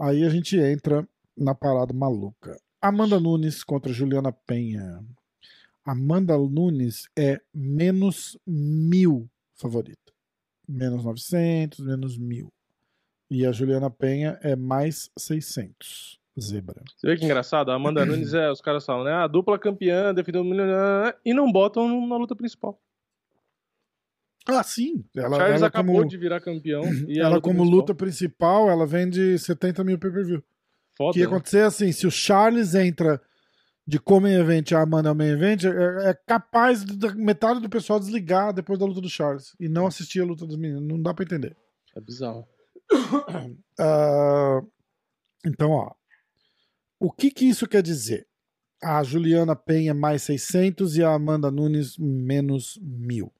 Aí 0.00 0.24
a 0.24 0.30
gente 0.30 0.58
entra 0.58 1.06
na 1.36 1.54
parada 1.54 1.92
maluca. 1.92 2.58
Amanda 2.80 3.20
Nunes 3.20 3.62
contra 3.62 3.92
Juliana 3.92 4.32
Penha. 4.32 5.04
Amanda 5.84 6.36
Nunes 6.38 7.08
é 7.16 7.40
menos 7.52 8.38
mil 8.46 9.28
favorita. 9.54 10.12
Menos 10.66 11.04
900, 11.04 11.80
menos 11.80 12.16
mil. 12.16 12.50
E 13.30 13.44
a 13.44 13.52
Juliana 13.52 13.90
Penha 13.90 14.38
é 14.42 14.56
mais 14.56 15.10
600. 15.18 16.18
Zebra. 16.40 16.82
Você 16.96 17.06
vê 17.06 17.16
que 17.16 17.24
engraçado? 17.24 17.70
A 17.70 17.74
Amanda 17.74 18.04
Nunes 18.04 18.34
é, 18.34 18.50
os 18.50 18.60
caras 18.60 18.84
falam, 18.84 19.04
né? 19.04 19.12
A 19.12 19.26
dupla 19.26 19.58
campeã, 19.58 20.12
defendeu 20.12 20.40
um 20.40 20.44
milhão, 20.44 20.66
e 21.24 21.32
não 21.32 21.50
botam 21.52 22.06
na 22.08 22.16
luta 22.16 22.34
principal. 22.34 22.80
Ah, 24.46 24.62
sim. 24.62 25.04
Ela, 25.16 25.36
Charles 25.36 25.56
ela 25.56 25.66
acabou 25.68 25.96
como, 25.96 26.08
de 26.08 26.16
virar 26.16 26.40
campeão. 26.40 26.82
E 27.08 27.18
ela, 27.20 27.40
como 27.40 27.60
principal. 27.60 27.78
luta 27.78 27.94
principal, 27.94 28.70
ela 28.70 28.86
vende 28.86 29.38
70 29.38 29.84
mil 29.84 29.98
pay-per-view. 29.98 30.42
O 30.98 31.12
que 31.12 31.20
ia 31.20 31.26
né? 31.26 31.30
acontecer 31.30 31.62
assim, 31.62 31.92
se 31.92 32.06
o 32.06 32.10
Charles 32.10 32.74
entra 32.74 33.20
de 33.86 33.98
como 33.98 34.26
event 34.26 34.72
a 34.72 34.80
Amanda 34.80 35.10
ao 35.10 35.14
main 35.14 35.28
event, 35.28 35.64
é, 35.64 36.10
é 36.10 36.14
capaz 36.14 36.84
de 36.84 37.14
metade 37.16 37.60
do 37.60 37.68
pessoal 37.68 38.00
desligar 38.00 38.52
depois 38.52 38.78
da 38.78 38.86
luta 38.86 39.00
do 39.00 39.10
Charles 39.10 39.54
e 39.60 39.68
não 39.68 39.86
assistir 39.86 40.20
a 40.20 40.24
luta 40.24 40.46
dos 40.46 40.56
meninos. 40.56 40.82
Não 40.82 41.00
dá 41.00 41.12
pra 41.12 41.24
entender. 41.24 41.56
É 41.94 42.00
bizarro. 42.00 42.46
Uh, 43.78 44.66
então, 45.46 45.70
ó. 45.70 45.92
O 46.98 47.10
que 47.10 47.30
que 47.30 47.44
isso 47.44 47.68
quer 47.68 47.82
dizer? 47.82 48.26
A 48.82 49.02
Juliana 49.02 49.54
Penha 49.54 49.92
mais 49.92 50.22
600 50.22 50.96
e 50.96 51.02
a 51.02 51.12
Amanda 51.12 51.50
Nunes 51.50 51.98
menos 51.98 52.78
1000. 52.80 53.32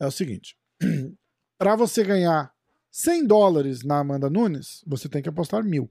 É 0.00 0.06
o 0.06 0.10
seguinte: 0.10 0.56
para 1.58 1.74
você 1.74 2.04
ganhar 2.04 2.52
100 2.90 3.26
dólares 3.26 3.82
na 3.82 3.98
Amanda 3.98 4.30
Nunes, 4.30 4.84
você 4.86 5.08
tem 5.08 5.22
que 5.22 5.28
apostar 5.28 5.64
mil. 5.64 5.90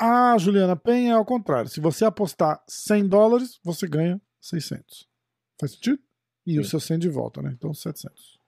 A 0.00 0.38
Juliana 0.38 0.74
Penha 0.74 1.10
é 1.10 1.14
ao 1.14 1.26
contrário. 1.26 1.68
Se 1.68 1.78
você 1.78 2.06
apostar 2.06 2.62
100 2.66 3.06
dólares, 3.06 3.60
você 3.62 3.86
ganha 3.86 4.18
600. 4.40 5.06
Faz 5.60 5.72
sentido? 5.72 5.98
E 6.46 6.54
Sim. 6.54 6.60
o 6.60 6.64
seu 6.64 6.80
100 6.80 7.00
de 7.00 7.08
volta, 7.10 7.42
né? 7.42 7.52
Então 7.52 7.74
700. 7.74 8.40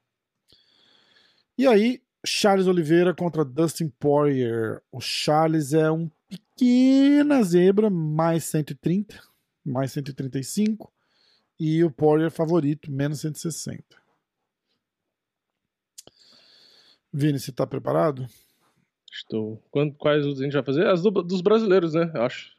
E 1.58 1.66
aí, 1.66 2.02
Charles 2.24 2.66
Oliveira 2.66 3.14
contra 3.14 3.44
Dustin 3.44 3.88
Poirier. 3.88 4.80
O 4.90 4.98
Charles 4.98 5.74
é 5.74 5.90
um 5.90 6.10
pequena 6.26 7.42
zebra, 7.42 7.90
mais 7.90 8.44
130, 8.44 9.22
mais 9.62 9.92
135. 9.92 10.90
E 11.60 11.84
o 11.84 11.90
Poirier 11.90 12.30
favorito, 12.30 12.90
menos 12.90 13.20
160. 13.20 13.84
Vini, 17.12 17.38
você 17.38 17.52
tá 17.52 17.66
preparado? 17.66 18.26
Estou. 19.12 19.62
Quando, 19.70 19.94
quais 19.94 20.24
a 20.24 20.30
gente 20.30 20.52
vai 20.52 20.62
fazer? 20.62 20.86
As 20.86 21.02
do, 21.02 21.10
dos 21.10 21.42
brasileiros, 21.42 21.92
né? 21.92 22.10
Acho. 22.14 22.56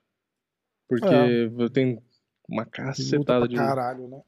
Porque 0.87 1.05
é. 1.05 1.69
tem 1.69 1.99
uma 2.47 2.65
cacetada 2.65 3.47
de. 3.47 3.55
Caralho, 3.55 4.07
né? 4.07 4.21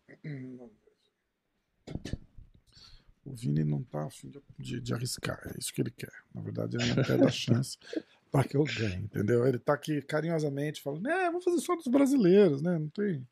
O 3.24 3.34
Vini 3.34 3.64
não 3.64 3.84
tá 3.84 4.06
afim 4.06 4.32
de, 4.58 4.80
de, 4.80 4.94
arriscar, 4.94 5.40
é 5.46 5.58
isso 5.58 5.74
que 5.74 5.82
ele 5.82 5.92
quer. 5.92 6.12
Na 6.34 6.42
verdade, 6.42 6.78
ele 6.78 6.94
não 6.94 7.04
quer 7.04 7.18
dar 7.18 7.32
chance 7.32 7.78
para 8.32 8.44
que 8.48 8.58
eu 8.58 8.64
ganhe, 8.64 9.04
entendeu? 9.04 9.48
Ele 9.48 9.58
tá 9.58 9.74
aqui 9.74 10.02
carinhosamente 10.02 10.82
falando, 10.82 11.08
é, 11.08 11.32
vou 11.32 11.42
fazer 11.42 11.60
só 11.60 11.76
dos 11.76 11.88
brasileiros, 11.88 12.62
né? 12.62 12.78
Não 12.78 12.90
tem, 12.90 13.28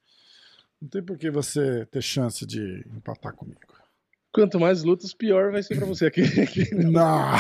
não 0.82 0.90
tem 0.90 1.04
por 1.04 1.18
que 1.18 1.30
você 1.30 1.86
ter 1.88 2.02
chance 2.02 2.46
de 2.46 2.84
empatar 2.96 3.36
comigo. 3.36 3.60
Quanto 4.34 4.60
mais 4.60 4.84
lutas, 4.84 5.14
pior 5.14 5.52
vai 5.52 5.62
ser 5.62 5.76
para 5.76 5.86
você 5.86 6.08
aqui. 6.08 6.24
não, 6.74 7.34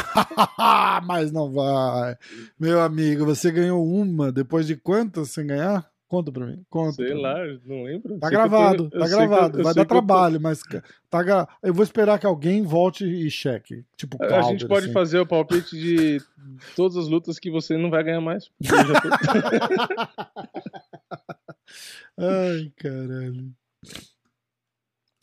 mas 1.08 1.32
não 1.32 1.52
vai. 1.52 2.16
Meu 2.60 2.80
amigo, 2.82 3.26
você 3.26 3.52
ganhou 3.52 3.84
uma 3.84 4.32
depois 4.32 4.68
de 4.68 4.76
quantas 4.76 5.32
sem 5.32 5.48
ganhar? 5.48 5.92
Conta 6.08 6.32
pra 6.32 6.46
mim. 6.46 6.64
Conta 6.70 6.94
sei 6.94 7.16
lá, 7.16 7.44
mim. 7.44 7.60
não 7.66 7.84
lembro. 7.86 8.20
Tá 8.20 8.28
sei 8.28 8.38
gravado, 8.38 8.88
tô, 8.92 9.00
tá 9.00 9.08
gravado. 9.08 9.60
Eu, 9.60 9.64
Vai 9.64 9.74
dar 9.74 9.86
trabalho, 9.86 10.36
tô... 10.36 10.44
mas 10.44 10.62
tá 11.10 11.24
gra... 11.24 11.48
eu 11.64 11.74
vou 11.74 11.84
esperar 11.84 12.20
que 12.20 12.28
alguém 12.28 12.62
volte 12.62 13.04
e 13.04 13.32
cheque. 13.32 13.84
Tipo, 13.98 14.20
Calder, 14.20 14.38
A 14.38 14.44
gente 14.44 14.68
pode 14.68 14.86
assim. 14.86 14.94
fazer 14.94 15.18
o 15.18 15.26
palpite 15.26 15.76
de 15.76 16.22
todas 16.76 16.96
as 16.96 17.08
lutas 17.08 17.40
que 17.40 17.50
você 17.50 17.76
não 17.76 17.90
vai 17.90 18.04
ganhar 18.04 18.22
mais. 18.22 18.52
Ai, 22.16 22.72
caralho. 22.78 23.52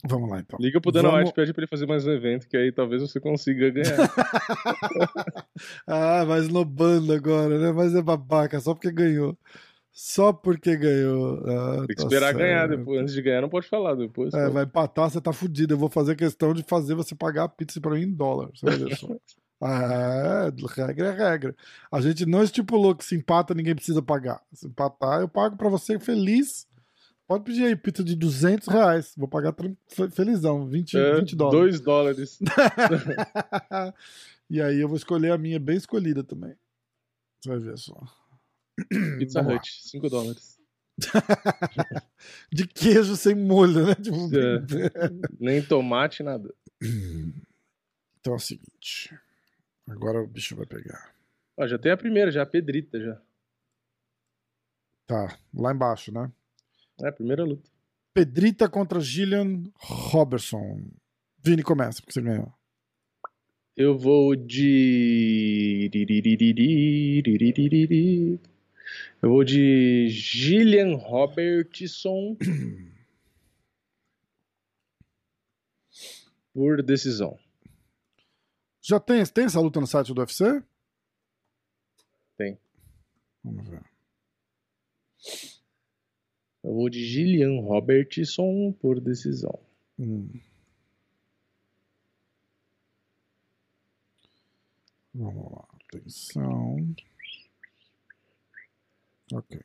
Vamos 0.04 0.30
lá, 0.30 0.40
então. 0.40 0.58
Liga 0.60 0.80
pro 0.80 0.92
Dana 0.92 1.10
Vamos... 1.10 1.26
White 1.26 1.34
pede 1.34 1.52
pra 1.52 1.62
ele 1.62 1.68
fazer 1.68 1.86
mais 1.86 2.06
um 2.06 2.12
evento, 2.12 2.48
que 2.48 2.56
aí 2.56 2.72
talvez 2.72 3.02
você 3.02 3.20
consiga 3.20 3.70
ganhar. 3.70 3.96
ah, 5.86 6.24
mas 6.26 6.48
no 6.48 6.64
bando 6.64 7.12
agora, 7.12 7.58
né? 7.58 7.72
Mas 7.72 7.94
é 7.94 8.02
babaca, 8.02 8.58
só 8.60 8.74
porque 8.74 8.90
ganhou. 8.90 9.36
Só 9.92 10.32
porque 10.32 10.76
ganhou. 10.76 11.42
Ah, 11.46 11.76
Tem 11.86 11.88
que 11.88 11.96
tá 11.96 12.02
esperar 12.04 12.32
ganhar 12.32 12.68
depois. 12.68 13.00
Antes 13.00 13.12
de 13.12 13.22
ganhar, 13.22 13.42
não 13.42 13.48
pode 13.48 13.68
falar 13.68 13.94
depois. 13.94 14.32
É, 14.32 14.48
vai 14.48 14.64
empatar, 14.64 15.10
você 15.10 15.20
tá 15.20 15.32
fudido. 15.32 15.74
Eu 15.74 15.78
vou 15.78 15.88
fazer 15.88 16.16
questão 16.16 16.54
de 16.54 16.62
fazer 16.62 16.94
você 16.94 17.14
pagar 17.14 17.44
a 17.44 17.48
pizza 17.48 17.80
pra 17.80 17.92
mim 17.92 18.02
em 18.02 18.12
dólar. 18.12 18.50
Você 18.54 18.64
vai 18.64 18.76
ver 18.78 18.96
só. 18.96 19.08
Ah, 19.62 20.46
é, 20.46 20.82
regra 20.82 21.08
é 21.08 21.30
regra. 21.30 21.54
A 21.92 22.00
gente 22.00 22.24
não 22.24 22.42
estipulou 22.42 22.94
que 22.94 23.04
se 23.04 23.14
empata 23.14 23.52
ninguém 23.52 23.74
precisa 23.74 24.00
pagar. 24.00 24.40
Se 24.54 24.66
empatar, 24.66 25.20
eu 25.20 25.28
pago 25.28 25.54
pra 25.54 25.68
você 25.68 25.98
feliz. 25.98 26.66
Pode 27.30 27.44
pedir 27.44 27.64
aí 27.64 27.76
pizza 27.76 28.02
de 28.02 28.16
200 28.16 28.66
reais. 28.66 29.14
Vou 29.16 29.28
pagar 29.28 29.54
felizão, 30.10 30.66
20, 30.66 30.98
é, 30.98 31.20
20 31.20 31.36
dólares. 31.36 31.60
2 31.60 31.80
dólares. 31.80 32.38
e 34.50 34.60
aí 34.60 34.80
eu 34.80 34.88
vou 34.88 34.96
escolher 34.96 35.30
a 35.30 35.38
minha 35.38 35.60
bem 35.60 35.76
escolhida 35.76 36.24
também. 36.24 36.56
Você 37.40 37.50
vai 37.50 37.60
ver 37.60 37.78
só. 37.78 37.94
Pizza 39.16 39.42
Hut, 39.42 39.64
5 39.64 40.10
dólares. 40.10 40.58
de 42.52 42.66
queijo 42.66 43.14
sem 43.14 43.36
molho, 43.36 43.86
né? 43.86 43.94
Tipo... 43.94 44.28
É, 44.34 45.30
nem 45.38 45.64
tomate, 45.64 46.24
nada. 46.24 46.52
Então 48.18 48.32
é 48.32 48.36
o 48.36 48.40
seguinte. 48.40 49.16
Agora 49.88 50.20
o 50.20 50.26
bicho 50.26 50.56
vai 50.56 50.66
pegar. 50.66 51.14
Ó, 51.56 51.64
já 51.64 51.78
tem 51.78 51.92
a 51.92 51.96
primeira, 51.96 52.32
já 52.32 52.42
a 52.42 52.46
Pedrita 52.46 53.00
já. 53.00 53.22
Tá, 55.06 55.38
lá 55.54 55.72
embaixo, 55.72 56.10
né? 56.10 56.28
É 57.02 57.08
a 57.08 57.12
primeira 57.12 57.44
luta. 57.44 57.70
Pedrita 58.12 58.68
contra 58.68 59.00
Gillian 59.00 59.62
Robertson. 59.76 60.82
Vini 61.42 61.62
começa, 61.62 62.00
porque 62.00 62.12
você 62.12 62.20
ganhou. 62.20 62.52
Eu 63.76 63.96
vou 63.96 64.36
de. 64.36 65.90
Eu 69.22 69.30
vou 69.30 69.44
de 69.44 70.08
Gillian 70.08 70.96
Robertson 70.96 72.36
por 76.52 76.82
decisão. 76.82 77.38
Já 78.82 78.98
tem, 78.98 79.24
tem 79.24 79.44
essa 79.44 79.60
luta 79.60 79.80
no 79.80 79.86
site 79.86 80.12
do 80.12 80.20
UFC? 80.20 80.62
Tem. 82.36 82.58
Vamos 83.44 83.68
ver. 83.68 83.82
Eu 86.62 86.74
vou 86.74 86.90
de 86.90 87.04
Gillian 87.04 87.60
Robertson 87.62 88.72
por 88.80 89.00
decisão. 89.00 89.58
Hum. 89.98 90.28
Vamos 95.14 95.52
lá. 95.52 95.64
Atenção. 95.88 96.94
Ok. 99.32 99.60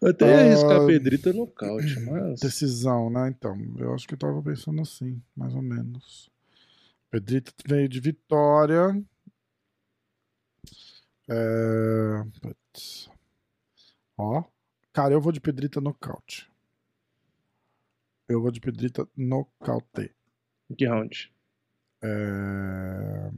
Eu 0.00 0.10
até 0.10 0.26
ia 0.26 0.40
arriscar 0.40 0.82
a 0.82 0.86
Pedrita 0.86 1.32
nocaute, 1.32 2.00
mas. 2.04 2.40
Decisão, 2.40 3.10
né? 3.10 3.28
Então, 3.28 3.56
eu 3.78 3.94
acho 3.94 4.06
que 4.06 4.14
eu 4.14 4.18
tava 4.18 4.42
pensando 4.42 4.80
assim, 4.82 5.22
mais 5.34 5.54
ou 5.54 5.62
menos. 5.62 6.30
Pedrita 7.10 7.52
veio 7.66 7.88
de 7.88 8.00
vitória. 8.00 9.02
É... 11.28 12.22
Ó. 14.18 14.44
Cara, 14.96 15.12
eu 15.12 15.20
vou 15.20 15.30
de 15.30 15.42
Pedrita 15.42 15.78
nocaute. 15.78 16.50
Eu 18.26 18.40
vou 18.40 18.50
de 18.50 18.62
Pedrita 18.62 19.06
nocaute. 19.14 20.10
Que 20.74 20.86
round? 20.86 21.30
É... 22.02 23.30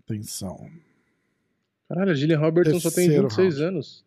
Atenção. 0.00 0.70
Caralho, 1.88 2.10
a 2.10 2.14
Gillian 2.14 2.38
Robertson 2.38 2.72
Terceiro 2.72 2.90
só 2.90 2.94
tem 2.94 3.08
26 3.08 3.54
round. 3.54 3.64
anos. 3.64 4.04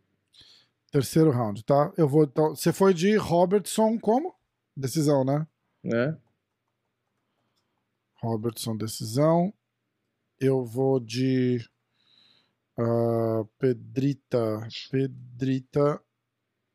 Terceiro 0.92 1.32
round, 1.32 1.66
tá? 1.66 1.92
Eu 1.98 2.08
vou. 2.08 2.26
Então, 2.26 2.56
você 2.56 2.72
foi 2.72 2.94
de 2.94 3.16
Robertson 3.16 3.98
como? 3.98 4.36
Decisão, 4.78 5.26
né? 5.26 5.48
É. 5.86 6.16
Robertson, 8.18 8.78
decisão. 8.78 9.52
Eu 10.40 10.64
vou 10.64 11.00
de. 11.00 11.68
Uh, 12.78 13.46
Pedrita. 13.60 14.68
Pedrita. 14.90 16.02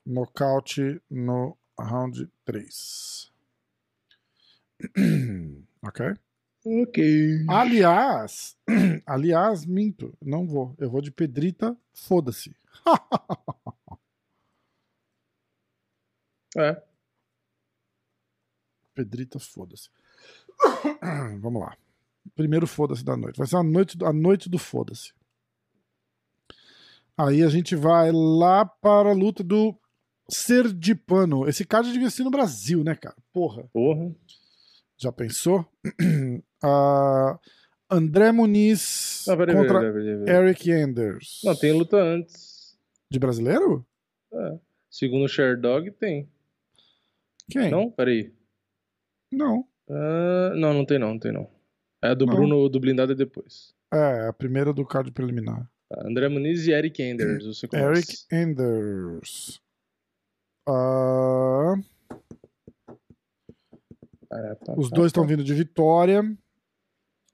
Nocaute 0.07 1.01
no 1.11 1.59
round 1.79 2.31
3. 2.45 3.33
ok? 5.83 6.15
Ok. 6.65 7.45
Aliás, 7.49 8.59
aliás, 9.07 9.65
minto, 9.65 10.13
não 10.21 10.47
vou. 10.47 10.75
Eu 10.79 10.91
vou 10.91 11.01
de 11.01 11.13
Pedrita, 11.13 11.77
foda-se. 11.95 12.57
é. 16.59 16.83
Pedrita, 18.95 19.39
foda-se. 19.39 19.91
Vamos 21.41 21.63
lá. 21.63 21.77
Primeiro 22.35 22.67
foda-se 22.67 23.05
da 23.05 23.17
noite. 23.17 23.39
Vai 23.39 23.47
ser 23.47 23.57
a 23.57 23.63
noite, 23.63 23.97
a 24.05 24.13
noite 24.13 24.49
do 24.49 24.59
foda-se. 24.59 25.13
Aí 27.19 27.43
a 27.43 27.49
gente 27.49 27.75
vai 27.75 28.11
lá 28.13 28.65
para 28.67 29.11
a 29.11 29.15
luta 29.15 29.43
do 29.43 29.75
Sergipano. 30.29 31.49
Esse 31.49 31.65
cara 31.65 31.85
devia 31.85 32.11
ser 32.11 32.25
no 32.25 32.31
Brasil, 32.31 32.85
né, 32.85 32.95
cara? 32.95 33.17
Porra. 33.33 33.65
Porra. 33.73 34.15
Já 34.99 35.11
pensou? 35.11 35.67
Uh, 36.65 37.39
André 37.91 38.33
Muniz 38.33 39.25
Não, 39.29 39.37
peraí, 39.37 39.55
contra 39.55 39.81
peraí, 39.81 39.93
peraí, 39.93 40.25
peraí. 40.25 40.49
Eric 40.49 40.73
Anders. 40.73 41.41
Não, 41.45 41.55
tem 41.55 41.73
luta 41.73 41.97
antes. 41.97 42.77
De 43.11 43.19
brasileiro? 43.19 43.87
É. 44.33 44.59
Segundo 44.91 45.25
o 45.25 45.29
Sherdog, 45.29 45.91
tem. 45.93 46.29
Quem? 47.51 47.71
Não? 47.71 47.91
Peraí. 47.91 48.35
Não. 49.33 49.61
Uh, 49.89 50.55
não, 50.57 50.75
não 50.75 50.85
tem 50.85 50.99
não, 50.99 51.11
não 51.11 51.19
tem 51.19 51.33
não. 51.33 51.49
É 52.03 52.09
a 52.09 52.15
do 52.15 52.27
não. 52.27 52.35
Bruno, 52.35 52.69
do 52.69 52.81
blindado 52.81 53.13
é 53.13 53.15
depois. 53.15 53.73
É, 53.93 54.27
a 54.27 54.33
primeira 54.33 54.73
do 54.73 54.85
card 54.85 55.13
preliminar. 55.13 55.71
Tá, 55.89 56.03
André 56.05 56.29
Muniz 56.29 56.67
e 56.67 56.73
Eric 56.73 57.03
Enders. 57.03 57.45
Você 57.47 57.69
começa. 57.69 57.91
Eric 57.93 58.27
Enders. 58.33 59.61
Ah, 60.69 61.75
os 64.77 64.91
dois 64.91 65.07
estão 65.07 65.27
vindo 65.27 65.45
de 65.45 65.55
vitória. 65.55 66.23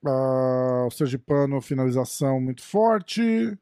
Ah, 0.05 0.85
o 0.85 0.91
Sergipano, 0.91 1.61
finalização 1.61 2.39
muito 2.39 2.61
forte. 2.61 3.57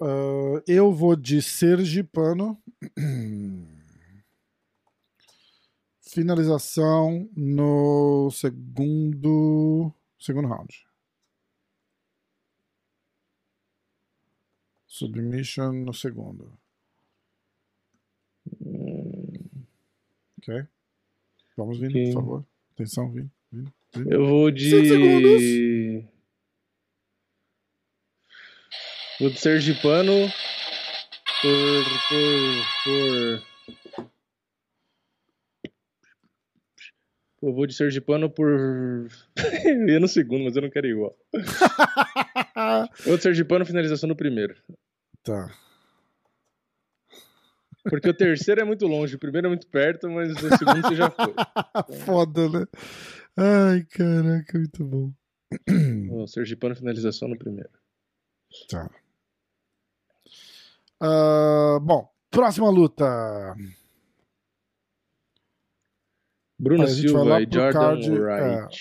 Ah, 0.00 0.62
eu 0.66 0.92
vou 0.92 1.14
de 1.14 1.40
Sergipano. 1.40 2.60
Finalização 6.00 7.30
no 7.34 8.28
segundo 8.32 9.92
segundo 10.18 10.48
round. 10.48 10.84
Submission 14.92 15.72
no 15.72 15.94
segundo. 15.94 16.52
Ok. 20.36 20.66
Vamos, 21.56 21.78
Vini, 21.78 21.94
Ok. 21.94 22.12
por 22.12 22.20
favor. 22.20 22.46
Atenção, 22.74 23.10
Vini. 23.10 23.30
Vini, 23.50 23.72
Vini. 23.94 24.12
Eu 24.12 24.26
vou 24.26 24.54
segundos. 24.54 25.40
de. 25.40 26.04
Vou 29.18 29.30
de 29.30 29.38
Sergipano 29.40 30.12
por. 31.40 31.84
por. 32.10 32.22
por. 32.84 34.12
Eu 37.40 37.54
vou 37.54 37.66
de 37.66 37.72
Sergipano 37.72 38.28
por. 38.28 39.08
eu 39.64 39.88
ia 39.88 40.00
no 40.00 40.06
segundo, 40.06 40.44
mas 40.44 40.54
eu 40.54 40.60
não 40.60 40.70
quero 40.70 40.86
ir 40.86 40.90
igual. 40.90 41.16
Eu 42.54 43.06
vou 43.06 43.16
de 43.16 43.22
Sergipano 43.22 43.66
finalização 43.66 44.08
no 44.08 44.14
primeiro. 44.14 44.54
Tá. 45.22 45.50
Porque 47.84 48.08
o 48.08 48.14
terceiro 48.16 48.60
é 48.60 48.64
muito 48.64 48.86
longe, 48.86 49.16
o 49.16 49.18
primeiro 49.18 49.48
é 49.48 49.50
muito 49.50 49.66
perto, 49.66 50.08
mas 50.08 50.30
o 50.32 50.56
segundo 50.56 50.82
você 50.82 50.94
já 50.94 51.10
foi. 51.10 51.34
Foda, 52.04 52.48
né? 52.48 52.66
Ai, 53.36 53.84
caraca, 53.84 54.58
muito 54.58 54.84
bom. 54.84 55.12
O 56.10 56.26
Sergipano 56.26 56.76
finalização 56.76 57.28
no 57.28 57.36
primeiro. 57.36 57.70
Tá. 58.68 58.88
Ah, 61.00 61.78
bom, 61.82 62.08
próxima 62.30 62.70
luta. 62.70 63.04
Bruno 66.58 66.86
Silva 66.86 67.42
e 67.42 67.48
Jordan 67.50 67.72
card, 67.72 68.10
Wright. 68.10 68.76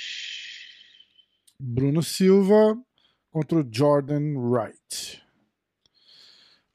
Bruno 1.60 2.04
Silva 2.04 2.78
contra 3.32 3.60
o 3.60 3.68
Jordan 3.70 4.38
Wright. 4.38 5.21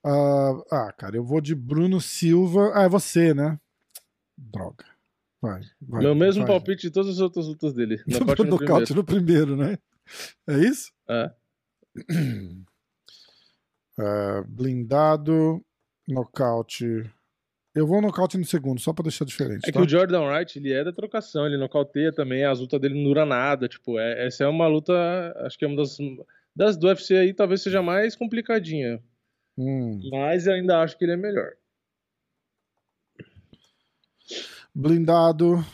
Ah, 0.08 0.62
ah, 0.70 0.92
cara, 0.92 1.16
eu 1.16 1.24
vou 1.24 1.40
de 1.40 1.54
Bruno 1.54 2.00
Silva. 2.00 2.70
Ah, 2.74 2.84
é 2.84 2.88
você, 2.88 3.34
né? 3.34 3.58
Droga. 4.38 4.84
Vai. 5.42 5.60
vai 5.82 6.02
Meu 6.02 6.14
mesmo 6.14 6.42
vai. 6.44 6.52
palpite 6.52 6.82
de 6.82 6.90
todas 6.92 7.10
as 7.14 7.20
outras 7.20 7.46
lutas 7.46 7.74
dele. 7.74 8.00
Nocaute 8.06 8.44
no 8.44 8.50
Nocaute 8.50 8.66
primeiro. 8.66 8.94
no 8.94 9.04
primeiro, 9.04 9.56
né? 9.56 9.78
É 10.46 10.58
isso? 10.58 10.92
É. 11.08 11.30
É, 13.98 14.42
blindado, 14.46 15.64
nocaute. 16.06 17.10
Eu 17.74 17.86
vou 17.86 18.02
nocaute 18.02 18.36
no 18.36 18.44
segundo, 18.44 18.78
só 18.78 18.92
pra 18.92 19.02
deixar 19.04 19.24
diferente. 19.24 19.62
É 19.64 19.72
que 19.72 19.78
tá? 19.78 19.80
o 19.80 19.88
Jordan 19.88 20.22
Wright, 20.26 20.58
ele 20.58 20.70
é 20.72 20.84
da 20.84 20.92
trocação, 20.92 21.46
ele 21.46 21.56
nocauteia 21.56 22.12
também, 22.12 22.44
as 22.44 22.60
lutas 22.60 22.78
dele 22.78 22.94
não 22.94 23.04
dura 23.04 23.24
nada, 23.24 23.66
tipo, 23.68 23.98
é- 23.98 24.26
essa 24.26 24.44
é 24.44 24.46
uma 24.48 24.66
luta, 24.66 24.92
acho 25.46 25.58
que 25.58 25.64
é 25.64 25.68
uma 25.68 25.76
das, 25.76 25.96
das 26.54 26.76
do 26.76 26.86
UFC 26.88 27.16
aí, 27.16 27.32
talvez 27.34 27.62
seja 27.62 27.80
mais 27.82 28.14
complicadinha, 28.14 29.02
Hum. 29.58 30.00
mas 30.10 30.46
eu 30.46 30.52
ainda 30.54 30.82
acho 30.82 30.96
que 30.98 31.04
ele 31.04 31.12
é 31.12 31.16
melhor. 31.16 31.52
Blindado, 34.74 35.64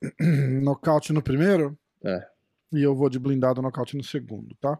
nocaute 0.62 1.12
no 1.12 1.22
primeiro. 1.22 1.76
É. 2.04 2.26
E 2.72 2.82
eu 2.82 2.94
vou 2.94 3.08
de 3.08 3.18
blindado, 3.18 3.62
nocaute 3.62 3.96
no 3.96 4.04
segundo, 4.04 4.54
tá? 4.60 4.78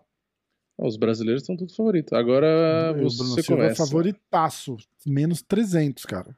Os 0.76 0.97
brasileiros 0.97 1.43
estão 1.43 1.57
tudo 1.57 1.74
favoritos. 1.74 2.12
Agora 2.12 2.47
E 2.47 2.91
o 2.91 2.95
Bruno 2.95 3.11
você 3.11 3.43
Silva 3.43 3.62
é 3.62 3.64
começa. 3.66 3.84
favoritaço. 3.84 4.76
Menos 5.05 5.43
300, 5.43 6.05
cara. 6.07 6.36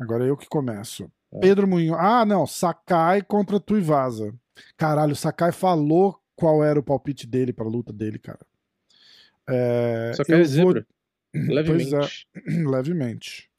Agora 0.00 0.24
eu 0.24 0.36
que 0.36 0.48
começo. 0.48 1.10
É. 1.34 1.40
Pedro 1.40 1.66
Munhoz. 1.68 1.98
Ah, 2.00 2.24
não. 2.24 2.46
Sakai 2.46 3.20
contra 3.20 3.60
Tuivasa. 3.60 4.32
Caralho, 4.78 5.12
o 5.12 5.16
Sakai 5.16 5.52
falou 5.52 6.18
qual 6.34 6.64
era 6.64 6.78
o 6.80 6.82
palpite 6.82 7.26
dele 7.26 7.52
pra 7.52 7.66
luta 7.66 7.92
dele, 7.92 8.18
cara. 8.18 8.40
É, 9.48 10.12
Só 10.14 10.24
que 10.24 10.32
é 10.32 10.36
vou- 10.36 10.44
zebra, 10.44 10.86
Pois 11.32 11.48
levemente. 11.48 12.26
é, 12.34 12.50
levemente. 12.68 13.50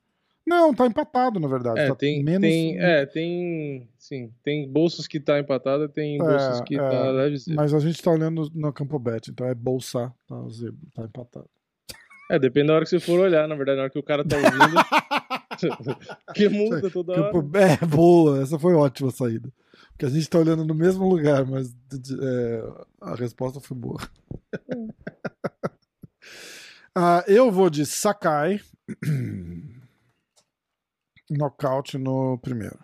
Não, 0.45 0.73
tá 0.73 0.87
empatado, 0.87 1.41
na 1.41 1.47
verdade. 1.47 1.79
É, 1.81 1.87
tá 1.89 1.95
tem, 1.95 2.23
menos... 2.23 2.41
tem, 2.41 2.79
é, 2.79 3.05
tem, 3.05 3.89
sim, 3.97 4.31
tem 4.43 4.67
bolsas 4.71 5.05
que 5.05 5.19
tá 5.19 5.37
empatada, 5.39 5.89
tem 5.89 6.17
bolsas 6.17 6.61
que 6.61 6.75
é, 6.75 6.77
tá 6.77 7.11
leve 7.11 7.37
zebra. 7.37 7.61
Mas 7.61 7.73
a 7.73 7.79
gente 7.79 8.01
tá 8.01 8.11
olhando 8.11 8.49
no 8.55 8.71
campo 8.71 8.97
bet, 8.97 9.29
então 9.29 9.45
é 9.45 9.53
bolsa, 9.53 10.13
tá, 10.25 10.47
zebra, 10.49 10.79
tá 10.93 11.03
empatado. 11.03 11.49
É, 12.31 12.39
depende 12.39 12.67
da 12.67 12.75
hora 12.75 12.83
que 12.85 12.89
você 12.89 12.99
for 12.99 13.19
olhar, 13.19 13.47
na 13.47 13.55
verdade, 13.55 13.77
na 13.77 13.83
hora 13.83 13.89
que 13.91 13.99
o 13.99 14.03
cara 14.03 14.23
tá 14.23 14.37
ouvindo. 14.37 14.77
que 16.33 16.49
muda 16.49 16.89
toda 16.89 17.13
hora. 17.13 17.37
É, 17.81 17.85
boa, 17.85 18.41
essa 18.41 18.57
foi 18.59 18.73
ótima 18.73 19.09
a 19.09 19.13
saída. 19.13 19.51
Porque 19.91 20.05
a 20.05 20.09
gente 20.09 20.29
tá 20.29 20.37
olhando 20.39 20.63
no 20.63 20.75
mesmo 20.75 21.09
lugar, 21.09 21.45
mas 21.45 21.75
é, 22.21 22.63
a 23.01 23.15
resposta 23.15 23.59
foi 23.59 23.75
boa. 23.75 23.99
Ah, 26.99 27.23
eu 27.27 27.51
vou 27.51 27.69
de 27.69 27.85
Sakai. 27.85 28.59
Nocaute 31.29 31.95
no 31.97 32.39
primeiro. 32.39 32.79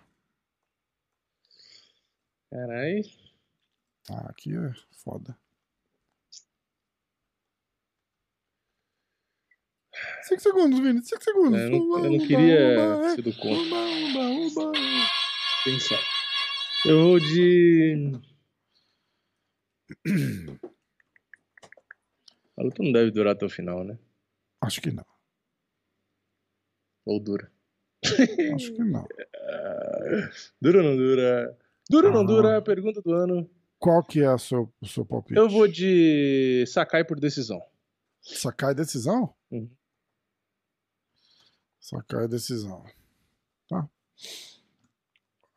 Caralho. 2.52 3.02
Ah, 4.12 4.28
aqui 4.30 4.54
é 4.56 4.72
foda. 5.04 5.36
Cinco 10.24 10.42
segundos, 10.42 10.80
Vini. 10.80 11.04
Cinco 11.04 11.24
segundos. 11.24 11.60
É, 11.60 11.66
eu 11.66 11.70
não- 11.72 12.06
eu 12.06 12.12
não 12.12 12.28
queria 12.28 13.16
ser 13.16 13.22
do 13.24 13.34
contra. 13.34 14.74
Pensar. 15.64 16.00
Eu 16.86 17.02
vou 17.04 17.20
de. 17.20 18.20
A 22.58 22.64
luta 22.64 22.84
não 22.84 22.92
deve 22.92 23.12
durar 23.12 23.34
até 23.34 23.46
o 23.46 23.50
final, 23.50 23.84
né? 23.84 23.98
Acho 24.62 24.82
que 24.82 24.92
não. 24.92 25.06
Ou 27.06 27.20
dura. 27.20 27.52
Acho 28.56 28.74
que 28.74 28.84
não. 28.84 29.06
Dura 30.62 30.78
ou 30.80 30.84
não 30.84 30.96
dura? 30.98 31.58
Dura 31.90 32.08
ou 32.08 32.14
não 32.14 32.22
Ah. 32.22 32.26
dura? 32.26 32.62
Pergunta 32.62 33.02
do 33.02 33.12
ano. 33.14 33.50
Qual 33.80 34.02
que 34.04 34.22
é 34.22 34.30
o 34.34 34.38
seu, 34.40 34.74
o 34.80 34.88
seu 34.88 35.06
palpite? 35.06 35.38
Eu 35.38 35.50
vou 35.50 35.68
de 35.68 36.64
Sakai 36.68 37.04
por 37.04 37.20
decisão. 37.20 37.62
Sakai 38.22 38.74
decisão? 38.74 39.34
Uhum. 39.52 39.70
Sakai 41.80 42.28
decisão. 42.28 42.86
Tá. 43.68 43.90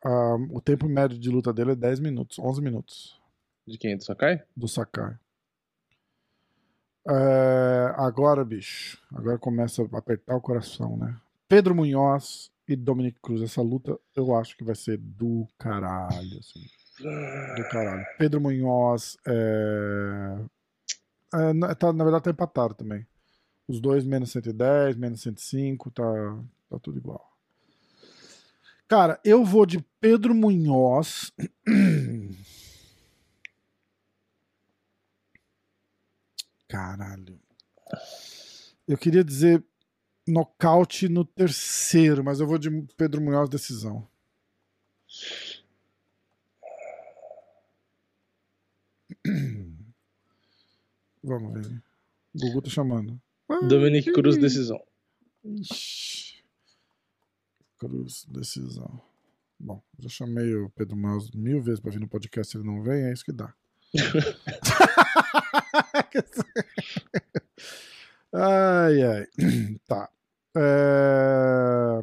Ah, 0.03 0.35
o 0.51 0.59
tempo 0.61 0.87
médio 0.89 1.17
de 1.17 1.29
luta 1.29 1.53
dele 1.53 1.71
é 1.71 1.75
10 1.75 1.99
minutos, 1.99 2.37
11 2.39 2.61
minutos 2.61 3.19
De 3.65 3.77
quem? 3.77 3.97
Do 3.97 4.03
Sakai? 4.03 4.43
do 4.55 4.67
Sakai. 4.67 5.17
É, 7.09 7.93
agora, 7.95 8.43
bicho, 8.43 8.97
agora 9.13 9.37
começa 9.37 9.81
a 9.81 9.97
apertar 9.97 10.35
o 10.35 10.41
coração, 10.41 10.97
né? 10.97 11.15
Pedro 11.47 11.73
Munhoz 11.73 12.51
e 12.67 12.75
Dominic 12.75 13.17
Cruz. 13.21 13.41
Essa 13.41 13.61
luta 13.61 13.97
eu 14.13 14.35
acho 14.35 14.57
que 14.57 14.63
vai 14.63 14.75
ser 14.75 14.97
do 14.97 15.47
caralho, 15.57 16.39
assim. 16.39 16.65
Do 16.99 17.69
caralho. 17.69 18.05
Pedro 18.17 18.41
Munhoz 18.41 19.17
é... 19.25 20.37
é, 21.33 21.75
tá, 21.75 21.93
na 21.93 22.03
verdade 22.03 22.25
tá 22.25 22.31
empatado 22.31 22.73
também. 22.73 23.07
Os 23.67 23.79
dois 23.79 24.03
menos 24.03 24.31
110, 24.31 24.97
menos 24.97 25.21
105, 25.21 25.91
tá, 25.91 26.03
tá 26.69 26.79
tudo 26.79 26.97
igual. 26.97 27.25
Cara, 28.87 29.19
eu 29.23 29.43
vou 29.43 29.65
de 29.65 29.83
Pedro 29.99 30.33
Munhoz. 30.33 31.31
Caralho. 36.67 37.39
Eu 38.87 38.97
queria 38.97 39.23
dizer 39.23 39.63
nocaute 40.27 41.07
no 41.07 41.23
terceiro, 41.23 42.23
mas 42.23 42.39
eu 42.39 42.47
vou 42.47 42.57
de 42.57 42.69
Pedro 42.97 43.21
Munhoz 43.21 43.49
decisão. 43.49 44.07
Vamos 51.23 51.53
ver. 51.53 51.83
O 52.35 52.39
Gugu 52.39 52.61
tá 52.61 52.69
chamando. 52.69 53.19
Dominic 53.67 54.11
Cruz, 54.11 54.37
decisão. 54.37 54.79
Cruz, 57.79 58.25
decisão. 58.29 59.01
Bom, 59.59 59.81
já 59.97 60.09
chamei 60.09 60.53
o 60.55 60.69
Pedro 60.69 60.95
Maus 60.95 61.31
mil 61.31 61.61
vezes 61.61 61.79
pra 61.79 61.91
vir 61.91 61.99
no 61.99 62.07
podcast, 62.07 62.55
ele 62.55 62.65
não 62.65 62.83
vem, 62.83 63.05
é 63.05 63.13
isso 63.13 63.25
que 63.25 63.31
dá. 63.31 63.51
ai, 68.33 69.03
ai. 69.03 69.27
Tá. 69.87 70.09
É... 70.55 72.01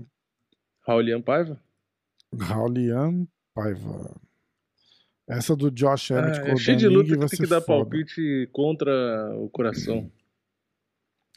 Raulian 0.87 1.21
Paiva? 1.23 1.61
Raulian 2.39 3.27
Paiva. 3.55 4.15
Essa 5.27 5.57
do 5.57 5.71
Josh 5.71 6.11
Emmett 6.11 6.41
Ah, 6.41 6.49
é 6.49 6.57
cheio 6.57 6.77
de 6.77 6.87
luta 6.89 7.17
que 7.17 7.27
tem 7.29 7.39
que 7.41 7.47
dar 7.47 7.61
foda. 7.63 7.81
palpite 7.89 8.49
contra 8.53 8.93
o 9.39 9.49
coração. 9.49 10.11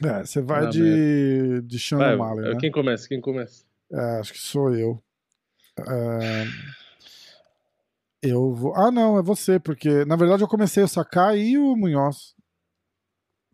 É, 0.04 0.24
você 0.24 0.40
vai 0.42 0.66
Ah, 0.66 0.68
de, 0.68 1.62
de 1.62 1.78
Sean 1.78 1.98
Vai, 1.98 2.14
O'Malley, 2.14 2.54
né? 2.54 2.60
Quem 2.60 2.70
começa? 2.70 3.08
Quem 3.08 3.20
começa? 3.20 3.64
É, 3.90 4.20
acho 4.20 4.32
que 4.32 4.38
sou 4.38 4.74
eu. 4.74 5.02
É, 5.80 6.44
Eu 8.22 8.52
vou. 8.52 8.74
Ah, 8.74 8.90
não, 8.90 9.18
é 9.18 9.22
você, 9.22 9.60
porque 9.60 10.04
na 10.04 10.16
verdade 10.16 10.42
eu 10.42 10.48
comecei 10.48 10.82
o 10.82 10.88
Sakai 10.88 11.38
e 11.40 11.58
o 11.58 11.76
Munhoz. 11.76 12.34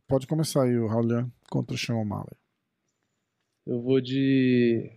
Pode 0.07 0.27
começar 0.27 0.65
aí 0.65 0.79
o 0.79 0.87
Raulian 0.87 1.31
contra 1.51 1.75
o 1.75 1.79
Sean 1.79 1.97
O'Malley. 1.97 2.37
Eu 3.67 3.83
vou 3.83 4.01
de. 4.01 4.91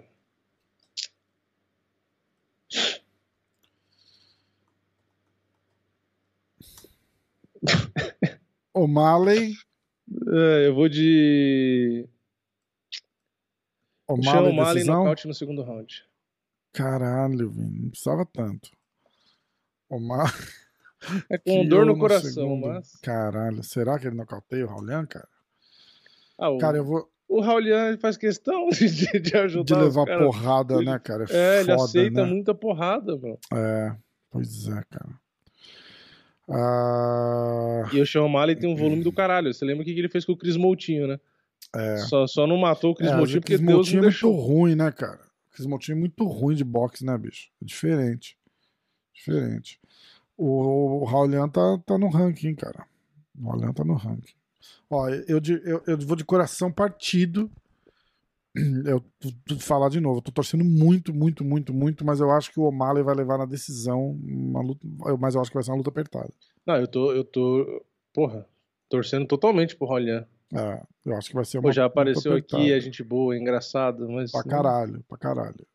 O'Malley. 8.74 9.53
É, 10.09 10.68
eu 10.68 10.74
vou 10.74 10.88
de. 10.88 12.07
Sean 14.07 14.15
O'Malley, 14.15 14.53
O'Malley 14.53 14.74
decisão. 14.76 14.99
nocaute 14.99 15.28
no 15.28 15.34
segundo 15.34 15.63
round. 15.63 16.05
Caralho, 16.72 17.51
não 17.53 17.89
precisava 17.89 18.26
tanto. 18.26 18.72
O'Malley. 19.90 20.32
É 21.30 21.38
com 21.38 21.64
dor 21.68 21.86
no 21.86 21.98
coração, 21.98 22.32
segundo. 22.32 22.68
mas. 22.68 22.92
Caralho, 23.04 23.64
será 23.64 24.00
que 24.00 24.08
ele 24.08 24.16
nocauteia 24.16 24.66
o 24.66 24.68
Raulian, 24.68 25.06
cara? 25.06 25.28
Ah, 26.38 26.50
o, 26.50 26.58
Cara, 26.58 26.78
eu 26.78 26.84
vou 26.84 27.08
o 27.30 27.40
Raulian 27.40 27.96
faz 28.00 28.18
questão 28.18 28.68
de, 28.74 28.88
de 28.88 29.20
de 29.20 29.38
ajudar. 29.38 29.78
os 29.78 29.84
levar 29.84 30.06
caras. 30.06 30.26
porrada, 30.26 30.74
Ele- 30.76 30.86
né, 30.86 30.98
cara? 31.00 31.26
É, 31.30 31.60
ele 31.60 31.72
foda, 31.72 31.84
aceita 31.84 32.26
né? 32.26 32.32
muita 32.34 32.56
porrada, 32.56 33.16
mano. 33.16 33.38
É, 33.54 33.96
pois 34.32 34.68
é, 34.68 34.82
cara. 34.90 35.10
Ah, 36.50 37.84
E 37.94 38.00
o 38.02 38.06
Sean 38.08 38.24
O'Malley 38.24 38.56
tem 38.56 38.70
um 38.70 38.76
volume 38.76 39.04
do 39.04 39.12
caralho. 39.12 39.54
Você 39.54 39.66
lembra 39.66 39.84
o 39.84 39.86
que 39.86 39.92
ele 39.92 40.10
fez 40.10 40.26
com 40.26 40.32
o 40.32 40.38
Chris 40.38 40.58
Moutinho, 40.58 41.08
né? 41.08 41.20
é. 41.76 41.98
Só, 41.98 42.26
só 42.26 42.48
não 42.48 42.58
matou 42.58 42.92
o 42.92 42.96
Chris 42.96 43.12
É, 43.12 43.16
Moutinho 43.16 43.38
o 43.40 43.42
porque 43.42 43.54
Chris 43.56 43.66
Deus 43.66 43.76
Moutinho 43.76 44.00
é 44.00 44.02
muito 44.02 44.12
deixou. 44.12 44.36
ruim, 44.36 44.76
né, 44.76 44.92
cara? 44.92 45.20
O 45.52 45.54
Chris 45.56 45.68
Moutinho 45.68 45.96
é 45.96 46.00
muito 46.00 46.24
ruim 46.26 46.56
de 46.56 46.64
boxe, 46.64 47.06
né, 47.06 47.18
bicho? 47.18 47.50
É 47.62 47.66
diferente. 47.66 48.37
Diferente. 49.18 49.80
O, 50.38 51.01
o 51.01 51.03
Raulian 51.05 51.49
tá, 51.49 51.78
tá 51.86 51.97
no 51.97 52.07
ranking, 52.09 52.53
cara. 52.55 52.86
O 53.39 53.49
Raulian 53.49 53.74
tá 53.74 53.84
no 53.84 53.95
ranking. 53.95 54.36
Ó, 54.89 55.09
eu, 55.09 55.41
eu, 55.65 55.84
eu 55.88 55.97
vou 55.97 56.15
de 56.15 56.24
coração 56.24 56.72
partido. 56.72 57.49
Eu 58.86 59.03
tu- 59.20 59.59
falar 59.59 59.88
de 59.89 59.99
novo, 59.99 60.18
eu 60.18 60.22
tô 60.22 60.32
torcendo 60.32 60.63
muito, 60.63 61.13
muito, 61.13 61.43
muito, 61.43 61.72
muito, 61.72 62.03
mas 62.03 62.20
eu 62.20 62.32
acho 62.32 62.51
que 62.51 62.59
o 62.59 62.63
O'Malley 62.63 63.03
vai 63.03 63.13
levar 63.13 63.38
na 63.38 63.45
decisão 63.45 64.18
uma 64.24 64.61
luta, 64.63 64.88
mas 65.20 65.36
eu 65.36 65.41
acho 65.41 65.51
que 65.51 65.55
vai 65.55 65.63
ser 65.63 65.70
uma 65.70 65.78
luta 65.78 65.91
apertada. 65.91 66.34
Não, 66.65 66.76
eu 66.78 66.88
tô, 66.88 67.11
eu 67.13 67.24
tô, 67.24 67.86
porra, 68.11 68.47
torcendo 68.89 69.28
totalmente 69.28 69.76
pro 69.76 69.88
Raulian. 69.88 70.26
É, 70.55 70.82
eu 71.05 71.15
acho 71.15 71.30
que 71.30 71.36
vai 71.36 71.45
ser 71.45 71.59
uma 71.59 71.63
Pô, 71.70 71.72
já 71.72 71.86
apareceu 71.86 72.34
aqui, 72.34 72.72
é 72.72 72.80
gente 72.80 73.03
boa, 73.03 73.36
é 73.36 73.38
engraçado, 73.39 74.09
mas. 74.09 74.32
Pra 74.32 74.43
caralho, 74.43 75.03
pra 75.07 75.18
caralho. 75.20 75.68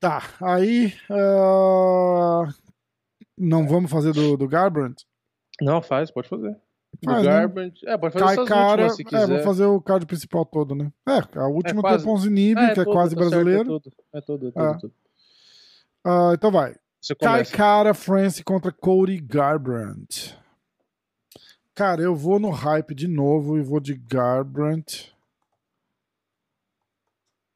Tá, 0.00 0.22
aí. 0.42 0.92
ah, 1.10 2.44
Não 3.36 3.66
vamos 3.66 3.90
fazer 3.90 4.12
do, 4.12 4.36
do 4.36 4.46
Garbrandt? 4.48 5.06
Não, 5.60 5.80
faz, 5.82 6.10
pode 6.10 6.28
fazer. 6.28 6.52
Do 7.02 7.10
Faz, 7.10 7.24
né? 7.24 7.30
Garbrandt. 7.32 7.86
É, 7.88 7.96
pode 7.98 8.12
fazer 8.14 8.24
Cai 8.24 8.34
essas 8.34 8.48
cara. 8.48 8.70
últimas 8.70 8.96
se 8.96 9.02
É, 9.02 9.04
quiser. 9.04 9.26
vou 9.26 9.38
fazer 9.42 9.64
o 9.66 9.80
card 9.80 10.06
principal 10.06 10.44
todo, 10.46 10.74
né? 10.74 10.92
É, 11.06 11.38
a 11.38 11.46
última 11.46 11.80
quase. 11.82 12.04
tem 12.04 12.12
o 12.12 12.14
Ponzinibbio, 12.14 12.62
É, 12.62 12.74
que 12.74 12.80
é 12.80 12.84
todo, 12.84 12.92
quase 12.94 13.14
tá 13.14 13.20
certo, 13.22 13.30
brasileiro. 13.30 13.62
É 13.62 13.64
todo, 13.66 13.92
é 14.14 14.20
todo, 14.20 14.48
é 14.48 14.50
todo. 14.50 14.62
Ah. 14.64 14.78
tudo. 14.78 14.94
Ah, 16.04 16.30
então 16.34 16.50
vai. 16.50 16.74
Começa. 17.20 17.56
Cara 17.56 17.94
France 17.94 18.42
contra 18.42 18.72
Cody 18.72 19.18
Garbrandt. 19.20 20.36
Cara, 21.74 22.00
eu 22.02 22.16
vou 22.16 22.38
no 22.38 22.50
hype 22.50 22.94
de 22.94 23.06
novo 23.06 23.58
e 23.58 23.62
vou 23.62 23.78
de 23.80 23.94
Garbrandt. 23.94 25.14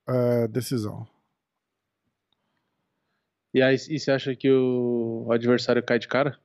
É, 0.09 0.47
decisão. 0.49 1.07
E 3.53 3.61
aí, 3.62 3.74
e 3.88 3.98
você 3.98 4.11
acha 4.12 4.34
que 4.36 4.48
o 4.51 5.26
adversário 5.30 5.82
cai 5.82 5.98
de 5.98 6.07
cara? 6.09 6.38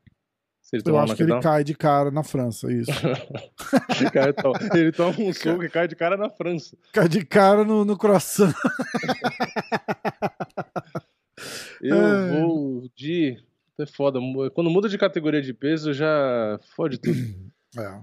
Se 0.62 0.76
ele 0.78 0.84
Eu 0.88 0.98
acho 0.98 1.16
que 1.16 1.22
ele 1.22 1.40
cai 1.42 1.64
de 1.64 1.76
cara 1.76 2.10
na 2.10 2.24
França, 2.24 2.72
isso. 2.74 2.92
Então, 4.02 4.54
ele 4.74 4.92
toma 4.92 5.16
um 5.20 5.32
soco 5.32 5.64
e 5.64 5.70
cai 5.70 5.88
de 5.88 5.96
cara 5.96 6.18
na 6.18 6.28
França. 6.30 6.76
cai 6.92 7.08
de 7.08 7.24
cara 7.24 7.64
no, 7.64 7.86
no 7.86 7.96
coração. 7.98 8.52
Eu 11.82 11.96
É. 12.02 12.40
vou 12.42 12.90
de. 12.96 13.38
É 13.78 13.86
foda. 13.86 14.20
Quando 14.54 14.70
muda 14.70 14.88
de 14.90 14.98
categoria 14.98 15.42
de 15.42 15.54
peso, 15.54 15.94
já 15.94 16.58
fode 16.76 16.98
tudo. 16.98 17.18
É. 17.78 18.02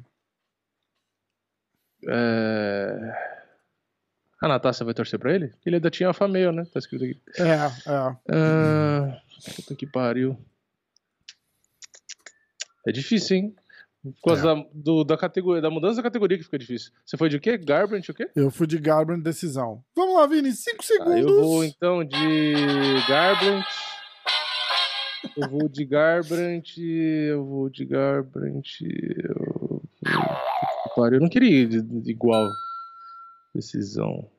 É... 2.08 3.41
A 4.42 4.48
Natácia 4.48 4.84
vai 4.84 4.92
torcer 4.92 5.18
pra 5.18 5.32
ele? 5.32 5.52
Ele 5.64 5.76
ainda 5.76 5.90
tinha 5.90 6.08
alfa 6.08 6.26
meio, 6.26 6.50
né? 6.52 6.64
Tá 6.72 6.78
escrito 6.80 7.04
aqui. 7.04 7.20
É, 7.38 7.44
é. 7.44 8.16
Ah, 8.34 9.22
puta 9.56 9.74
que 9.76 9.86
pariu. 9.86 10.36
É 12.86 12.90
difícil, 12.92 13.36
hein? 13.36 13.56
Por 14.20 14.30
causa 14.30 14.50
É. 14.50 14.54
da, 14.56 14.66
do- 14.74 15.04
da, 15.04 15.16
categoria, 15.16 15.62
da 15.62 15.70
mudança 15.70 15.96
da 15.98 16.02
categoria 16.02 16.36
que 16.36 16.42
fica 16.42 16.58
difícil. 16.58 16.90
Você 17.06 17.16
foi 17.16 17.28
de 17.28 17.38
quê? 17.38 17.56
Garbrandt 17.56 18.10
o 18.10 18.14
quê? 18.14 18.28
Eu 18.34 18.50
fui 18.50 18.66
de 18.66 18.76
Garbrandt 18.78 19.22
decisão. 19.22 19.80
Vamos 19.94 20.16
lá, 20.16 20.26
Vini, 20.26 20.50
5 20.50 20.78
Ah, 20.80 20.82
segundos. 20.82 21.20
eu 21.24 21.40
vou 21.42 21.64
então 21.64 22.04
de 22.04 22.54
Garbrandt. 23.08 23.66
Eu 25.36 25.48
vou 25.48 25.68
de 25.68 25.84
Garbrandt. 25.84 26.82
Eu 26.82 27.44
vou 27.44 27.70
de 27.70 27.84
Garbrandt. 27.84 28.84
Eu... 29.24 29.82
Eu 31.12 31.20
não 31.20 31.28
queria 31.28 31.48
ir 31.62 31.84
igual. 32.06 32.50
Decisão. 33.54 34.30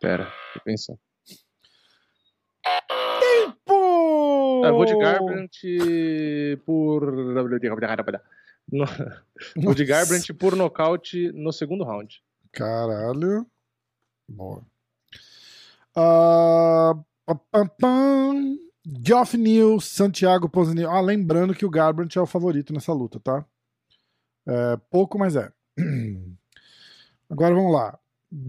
Pera, 0.00 0.24
deixa 0.24 0.56
eu 0.58 0.62
pensar. 0.64 0.94
Pô! 3.64 4.62
Ah, 4.64 4.70
vou 4.72 4.84
de 4.84 4.96
Garbrandt 4.98 6.58
por. 6.64 7.12
No- 8.70 8.84
Vou 9.56 9.74
de 9.74 9.84
Garbrandt 9.84 10.32
por 10.34 10.54
nocaute 10.56 11.32
no 11.32 11.52
segundo 11.52 11.84
round. 11.84 12.22
Caralho. 12.52 13.46
Boa. 14.28 14.62
Ah, 15.96 16.94
pam, 17.50 17.66
pam. 17.78 18.58
Geoff 19.04 19.36
Neal, 19.36 19.80
Santiago 19.80 20.48
Ponzinibbio. 20.48 20.90
Ah, 20.90 21.00
lembrando 21.00 21.54
que 21.54 21.64
o 21.66 21.70
Garbrandt 21.70 22.18
é 22.18 22.20
o 22.20 22.26
favorito 22.26 22.72
nessa 22.72 22.92
luta, 22.92 23.20
tá? 23.20 23.44
É, 24.46 24.76
pouco, 24.90 25.18
mas 25.18 25.36
é. 25.36 25.50
Agora 27.28 27.54
vamos 27.54 27.72
lá. 27.72 27.98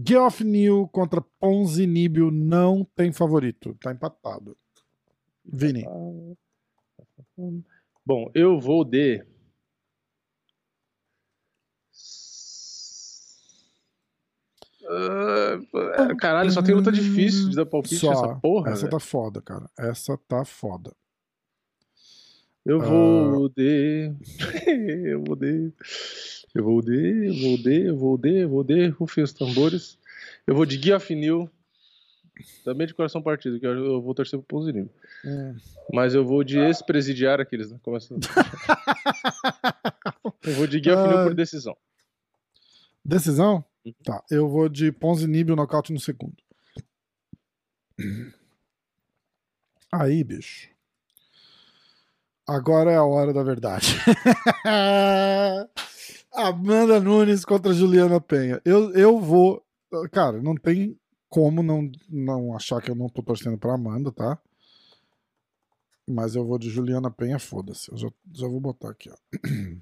Geoff 0.06 0.44
Neal 0.44 0.88
contra 0.88 1.20
Ponzinibbio 1.38 2.30
não 2.30 2.84
tem 2.94 3.12
favorito. 3.12 3.74
Tá 3.80 3.92
empatado. 3.92 4.56
Vini. 5.44 5.84
Bom, 8.04 8.30
eu 8.34 8.58
vou 8.60 8.84
de. 8.84 9.24
Ah, 14.92 16.14
caralho, 16.18 16.50
só 16.50 16.62
tem 16.62 16.74
luta 16.74 16.90
difícil 16.90 17.50
de 17.50 17.56
dar 17.56 17.66
palpite 17.66 17.96
Só. 17.96 18.10
nessa 18.10 18.34
porra. 18.36 18.72
Essa 18.72 18.80
velho. 18.82 18.90
tá 18.90 18.98
foda, 18.98 19.40
cara. 19.40 19.70
Essa 19.78 20.18
tá 20.28 20.44
foda. 20.44 20.92
Eu 22.64 22.80
vou 22.80 23.48
de. 23.48 24.12
eu 25.06 25.22
vou 25.24 25.36
de. 25.36 25.72
Eu 26.54 26.64
vou 26.64 26.82
de, 26.82 27.26
eu 27.26 27.34
vou 27.34 27.56
de, 27.56 27.86
eu 27.86 27.96
vou 27.96 28.18
de, 28.18 28.38
eu 28.38 28.48
vou 28.48 28.64
de, 28.64 28.88
rufem 28.88 29.22
os 29.22 29.32
tambores. 29.32 29.96
Eu 30.46 30.54
vou 30.54 30.66
de 30.66 30.76
Guia 30.76 30.98
Finil. 30.98 31.48
Também 32.64 32.86
de 32.86 32.94
coração 32.94 33.22
partido, 33.22 33.60
que 33.60 33.66
eu 33.66 34.00
vou 34.00 34.14
torcer 34.14 34.38
pro 34.38 34.46
Ponzinho. 34.46 34.88
Mas 35.92 36.14
eu 36.14 36.24
vou 36.24 36.42
de 36.42 36.58
ex-presidiário 36.58 37.42
aqueles, 37.42 37.70
né? 37.70 37.78
Começa... 37.82 38.14
eu 40.42 40.54
vou 40.54 40.66
de 40.66 40.80
Guia 40.80 40.96
Finil 40.96 41.18
Ai. 41.18 41.24
por 41.24 41.34
decisão. 41.34 41.76
Decisão? 43.04 43.64
Uhum. 43.84 43.94
Tá. 44.04 44.24
Eu 44.30 44.48
vou 44.48 44.68
de 44.68 44.90
Ponzinibbio 44.90 45.54
nocaute 45.54 45.92
no 45.92 46.00
segundo. 46.00 46.36
Aí, 49.92 50.24
bicho. 50.24 50.70
Agora 52.46 52.90
é 52.90 52.96
a 52.96 53.04
hora 53.04 53.32
da 53.32 53.42
verdade. 53.42 53.94
Amanda 56.34 57.00
Nunes 57.00 57.44
contra 57.44 57.72
Juliana 57.72 58.20
Penha. 58.20 58.60
Eu, 58.64 58.92
eu 58.94 59.18
vou. 59.18 59.64
Cara, 60.12 60.40
não 60.40 60.54
tem 60.54 60.98
como 61.28 61.62
não, 61.62 61.90
não 62.08 62.56
achar 62.56 62.80
que 62.80 62.90
eu 62.90 62.94
não 62.94 63.08
tô 63.08 63.22
torcendo 63.22 63.58
pra 63.58 63.74
Amanda, 63.74 64.12
tá? 64.12 64.38
Mas 66.08 66.34
eu 66.34 66.44
vou 66.44 66.58
de 66.58 66.68
Juliana 66.68 67.10
Penha, 67.10 67.38
foda-se. 67.38 67.90
Eu 67.90 67.96
já, 67.96 68.08
já 68.34 68.48
vou 68.48 68.60
botar 68.60 68.90
aqui, 68.90 69.10
ó. 69.10 69.16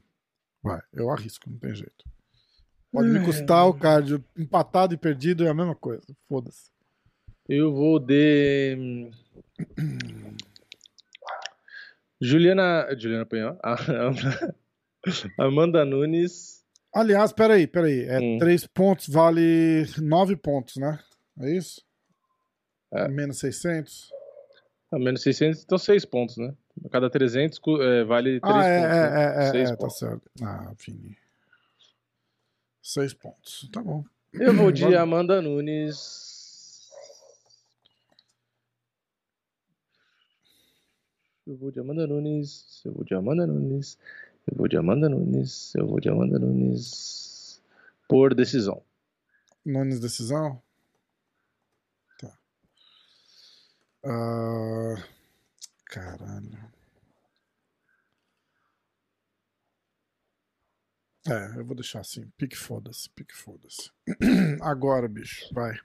Vai, 0.62 0.80
eu 0.92 1.11
arrisco, 1.11 1.49
não 1.49 1.59
tem 1.59 1.74
jeito. 1.74 2.05
Pode 2.92 3.09
me 3.09 3.24
custar 3.24 3.66
o 3.66 3.74
card. 3.74 4.22
Empatado 4.36 4.94
e 4.94 4.99
perdido 4.99 5.46
é 5.46 5.51
a 5.51 5.55
mesma 5.55 5.74
coisa. 5.74 6.05
Foda-se. 6.28 6.70
Eu 7.49 7.72
vou 7.72 7.99
de. 7.99 9.11
Juliana. 12.20 12.88
Juliana 12.99 13.26
Penhão. 13.26 13.59
Amanda 15.38 15.84
Nunes. 15.84 16.64
Aliás, 16.94 17.32
peraí, 17.32 17.66
peraí. 17.66 18.05
É 18.05 18.18
hum. 18.18 18.38
três 18.38 18.66
pontos 18.66 19.09
vale 19.09 19.86
nove 19.99 20.36
pontos, 20.36 20.76
né? 20.76 20.99
É 21.40 21.57
isso? 21.57 21.82
É. 22.92 23.09
Menos 23.09 23.38
600? 23.38 24.11
Ah, 24.90 24.99
menos 24.99 25.22
600, 25.22 25.62
então 25.62 25.76
6 25.76 26.05
pontos, 26.07 26.38
né? 26.38 26.55
A 26.84 26.88
cada 26.88 27.11
300 27.11 27.61
é, 27.80 28.05
vale 28.05 28.40
3 28.40 28.55
ah, 28.55 28.64
é, 28.64 28.80
pontos. 28.80 28.96
É, 28.96 29.11
né? 29.11 29.16
é, 29.18 29.59
é, 29.59 29.62
é, 29.62 29.76
tá 29.76 29.90
certo. 29.90 30.30
Ah, 30.42 30.72
Vini. 30.78 31.18
6 32.82 33.14
pontos. 33.14 33.68
Tá 33.70 33.82
bom. 33.82 34.03
Eu 34.32 34.55
vou 34.55 34.72
de 34.72 34.94
Amanda 34.96 35.42
Nunes. 35.42 36.88
Eu 41.46 41.57
vou 41.57 41.70
de 41.70 41.80
Amanda 41.80 42.07
Nunes. 42.07 42.82
Eu 42.84 42.92
vou 42.94 43.05
de 43.05 43.14
Amanda 43.14 43.46
Nunes. 43.46 43.99
Eu 44.51 44.57
vou 44.57 44.66
de 44.66 44.78
Amanda 44.78 45.09
Nunes. 45.11 45.74
Eu 45.74 45.86
vou 45.86 46.01
de 46.01 46.09
Amanda 46.09 46.38
Nunes. 46.38 47.62
Por 48.09 48.34
decisão. 48.34 48.82
Nunes, 49.64 50.01
decisão? 50.01 50.62
Uh, 54.05 54.96
caralho. 55.84 56.70
É, 61.28 61.59
eu 61.59 61.64
vou 61.64 61.74
deixar 61.74 62.01
assim. 62.01 62.26
Pique 62.38 62.57
foda-se, 62.57 63.11
pique 63.11 63.36
foda-se. 63.36 63.90
Agora, 64.62 65.07
bicho, 65.09 65.53
vai. 65.53 65.78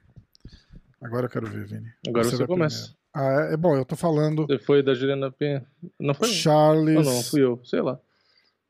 Agora 1.02 1.26
eu 1.26 1.30
quero 1.30 1.46
ver, 1.46 1.66
Vini. 1.66 1.92
Agora 2.08 2.24
você, 2.24 2.36
você 2.36 2.46
começa. 2.46 2.96
Ah, 3.12 3.48
é, 3.50 3.54
é, 3.54 3.56
bom, 3.58 3.76
eu 3.76 3.84
tô 3.84 3.94
falando. 3.94 4.46
Você 4.46 4.58
foi 4.58 4.82
da 4.82 4.94
Juliana 4.94 5.30
Penha. 5.30 5.66
Não 6.00 6.14
foi? 6.14 6.28
Charles. 6.28 6.94
Não, 6.94 7.02
não, 7.02 7.22
fui 7.22 7.42
eu, 7.42 7.62
sei 7.62 7.82
lá. 7.82 8.00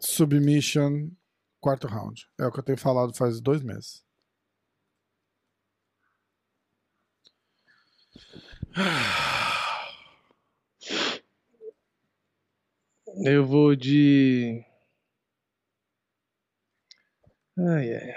Submission, 0.01 1.11
quarto 1.61 1.87
round. 1.87 2.29
É 2.39 2.47
o 2.47 2.53
que 2.53 2.59
eu 2.59 2.65
tenho 2.65 2.79
falado 2.79 3.17
faz 3.17 3.41
dois 3.41 3.63
meses. 3.63 4.05
Eu 13.25 13.47
vou 13.47 13.77
de. 13.77 14.65
Ai, 17.57 17.95
ai. 17.95 18.15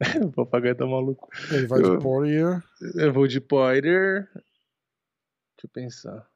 o 0.24 0.32
papagaio 0.32 0.76
tá 0.76 0.84
maluco. 0.84 1.28
Ele 1.52 1.66
vai 1.66 1.80
eu, 1.80 1.96
de 1.96 2.02
Poirier. 2.02 2.62
Eu 2.96 3.12
vou 3.12 3.28
de 3.28 3.40
Poirier. 3.40 4.28
Deixa 4.32 5.64
eu 5.64 5.70
pensar. 5.70 6.28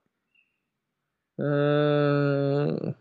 Uh... 1.39 2.95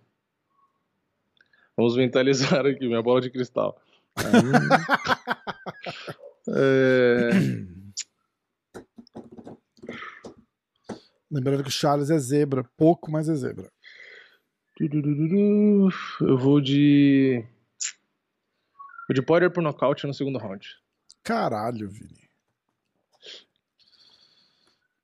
Vamos 1.76 1.95
mentalizar 1.95 2.65
aqui, 2.65 2.88
minha 2.88 3.01
bola 3.01 3.21
de 3.21 3.30
cristal. 3.32 3.80
é... 6.49 7.30
Lembrando 11.32 11.63
que 11.63 11.69
o 11.69 11.71
Charles 11.71 12.11
é 12.11 12.19
zebra, 12.19 12.63
pouco, 12.78 13.09
mas 13.11 13.28
é 13.28 13.34
zebra. 13.34 13.71
Eu 16.21 16.38
vou 16.38 16.61
de. 16.61 17.43
Vou 19.07 19.15
de 19.15 19.21
Poirier 19.21 19.51
pro 19.51 19.63
nocaute 19.63 20.05
no 20.05 20.13
segundo 20.13 20.38
round. 20.38 20.67
Caralho, 21.24 21.89
Vini. 21.89 22.30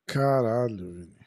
Caralho, 0.05 0.91
Vini. 0.93 1.25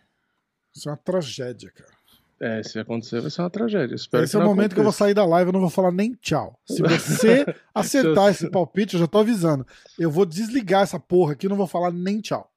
Isso 0.74 0.88
é 0.88 0.92
uma 0.92 0.98
tragédia, 0.98 1.70
cara. 1.70 2.01
É, 2.42 2.60
se 2.60 2.76
acontecer, 2.76 3.20
vai 3.20 3.30
ser 3.30 3.40
uma 3.40 3.50
tragédia. 3.50 3.94
Espero 3.94 4.24
esse 4.24 4.34
é 4.34 4.38
o 4.40 4.42
momento 4.42 4.72
aconteça. 4.72 4.74
que 4.74 4.80
eu 4.80 4.84
vou 4.84 4.92
sair 4.92 5.14
da 5.14 5.24
live, 5.24 5.50
eu 5.50 5.52
não 5.52 5.60
vou 5.60 5.70
falar 5.70 5.92
nem 5.92 6.12
tchau. 6.14 6.58
Se 6.66 6.82
você 6.82 7.46
acertar 7.72 8.30
esse 8.32 8.50
palpite, 8.50 8.94
eu 8.94 9.00
já 9.00 9.06
tô 9.06 9.18
avisando. 9.18 9.64
Eu 9.96 10.10
vou 10.10 10.26
desligar 10.26 10.82
essa 10.82 10.98
porra 10.98 11.34
aqui 11.34 11.46
e 11.46 11.48
não 11.48 11.56
vou 11.56 11.68
falar 11.68 11.92
nem 11.92 12.20
tchau. 12.20 12.50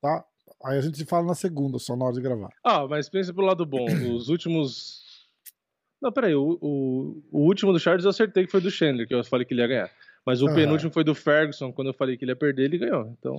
Tá? 0.00 0.24
Aí 0.64 0.78
a 0.78 0.80
gente 0.80 0.96
se 0.96 1.04
fala 1.04 1.26
na 1.26 1.34
segunda, 1.34 1.78
só 1.78 1.94
na 1.94 2.06
hora 2.06 2.14
de 2.14 2.22
gravar. 2.22 2.48
Ah, 2.64 2.86
mas 2.88 3.10
pensa 3.10 3.34
pelo 3.34 3.46
lado 3.46 3.66
bom. 3.66 3.84
Os 4.14 4.30
últimos. 4.30 5.02
Não, 6.00 6.10
peraí. 6.10 6.34
O, 6.34 6.58
o, 6.58 7.22
o 7.30 7.40
último 7.40 7.74
do 7.74 7.78
Charles 7.78 8.04
eu 8.04 8.10
acertei 8.10 8.46
que 8.46 8.50
foi 8.50 8.62
do 8.62 8.70
Chandler, 8.70 9.06
que 9.06 9.14
eu 9.14 9.22
falei 9.24 9.44
que 9.44 9.52
ele 9.52 9.60
ia 9.60 9.68
ganhar. 9.68 9.90
Mas 10.24 10.40
o 10.40 10.48
ah. 10.48 10.54
penúltimo 10.54 10.90
foi 10.90 11.04
do 11.04 11.14
Ferguson, 11.14 11.72
quando 11.72 11.88
eu 11.88 11.94
falei 11.94 12.16
que 12.16 12.24
ele 12.24 12.32
ia 12.32 12.36
perder, 12.36 12.64
ele 12.64 12.78
ganhou. 12.78 13.14
Então, 13.18 13.36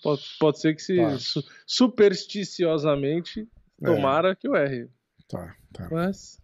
pode, 0.00 0.22
pode 0.38 0.60
ser 0.60 0.76
que 0.76 0.82
se 0.82 0.96
tá. 0.96 1.18
su, 1.18 1.44
supersticiosamente. 1.66 3.48
Tomara 3.82 4.30
é. 4.30 4.34
que 4.34 4.48
eu 4.48 4.56
erre. 4.56 4.88
Tá, 5.28 5.54
tá. 5.72 5.88
Mas. 5.90 6.40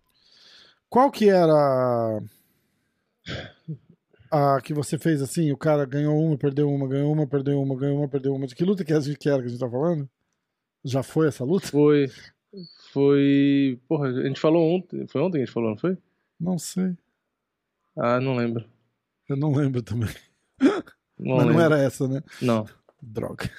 Qual 0.88 1.10
que 1.10 1.28
era 1.28 2.22
a 4.32 4.60
que 4.62 4.72
você 4.72 4.98
fez 4.98 5.20
assim, 5.20 5.52
o 5.52 5.56
cara 5.56 5.84
ganhou 5.84 6.18
uma, 6.18 6.38
perdeu 6.38 6.70
uma, 6.70 6.88
ganhou 6.88 7.12
uma, 7.12 7.26
perdeu 7.26 7.60
uma, 7.60 7.76
ganhou 7.76 7.98
uma, 7.98 8.08
perdeu 8.08 8.34
uma. 8.34 8.46
De 8.46 8.54
que 8.54 8.64
luta 8.64 8.84
que, 8.84 8.92
era 8.92 9.02
que 9.02 9.28
a 9.28 9.48
gente 9.48 9.58
tá 9.58 9.68
falando? 9.68 10.08
Já 10.84 11.02
foi 11.02 11.28
essa 11.28 11.44
luta? 11.44 11.66
Foi. 11.68 12.10
Foi. 12.92 13.78
Porra, 13.86 14.08
a 14.08 14.26
gente 14.26 14.40
falou 14.40 14.74
ontem. 14.74 15.06
Foi 15.06 15.20
ontem 15.20 15.38
que 15.38 15.42
a 15.42 15.44
gente 15.44 15.54
falou, 15.54 15.70
não 15.70 15.76
foi? 15.76 15.98
Não 16.40 16.58
sei. 16.58 16.96
Ah, 17.96 18.20
não 18.20 18.34
lembro. 18.34 18.64
Eu 19.28 19.36
não 19.36 19.52
lembro 19.52 19.82
também. 19.82 20.14
Não 21.18 21.36
Mas 21.36 21.46
lembro. 21.46 21.54
não 21.54 21.60
era 21.60 21.78
essa, 21.78 22.08
né? 22.08 22.22
Não. 22.40 22.66
Droga. 23.00 23.50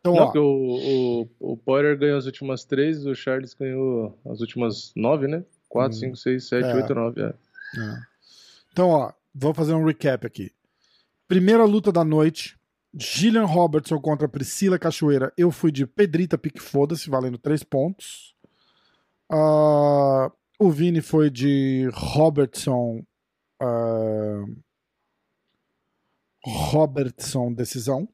Então, 0.00 0.14
não, 0.14 0.24
ó. 0.24 0.32
o, 0.38 1.22
o, 1.40 1.52
o 1.52 1.56
Poirier 1.56 1.98
ganhou 1.98 2.18
as 2.18 2.26
últimas 2.26 2.64
três, 2.64 3.04
o 3.04 3.14
Charles 3.14 3.54
ganhou 3.54 4.18
as 4.26 4.40
últimas 4.40 4.92
nove, 4.94 5.26
né? 5.26 5.44
Quatro, 5.68 5.96
hum. 5.96 6.00
cinco, 6.00 6.16
seis, 6.16 6.48
sete, 6.48 6.66
é. 6.66 6.74
oito, 6.74 6.94
nove. 6.94 7.20
É. 7.20 7.26
É. 7.26 7.98
Então, 8.72 8.90
ó, 8.90 9.12
Vou 9.40 9.54
fazer 9.54 9.72
um 9.72 9.84
recap 9.84 10.26
aqui. 10.26 10.50
Primeira 11.28 11.64
luta 11.64 11.92
da 11.92 12.04
noite. 12.04 12.58
Gillian 12.92 13.44
Robertson 13.44 14.00
contra 14.00 14.28
Priscila 14.28 14.80
Cachoeira. 14.80 15.32
Eu 15.36 15.52
fui 15.52 15.70
de 15.70 15.86
Pedrita 15.86 16.36
Pique 16.36 16.60
Foda-se, 16.60 17.08
valendo 17.08 17.38
3 17.38 17.62
pontos. 17.62 18.34
Uh, 19.30 20.28
o 20.58 20.70
Vini 20.72 21.00
foi 21.00 21.30
de 21.30 21.88
Robertson. 21.92 23.04
Uh, 23.62 24.56
Robertson, 26.44 27.52
decisão. 27.52 28.08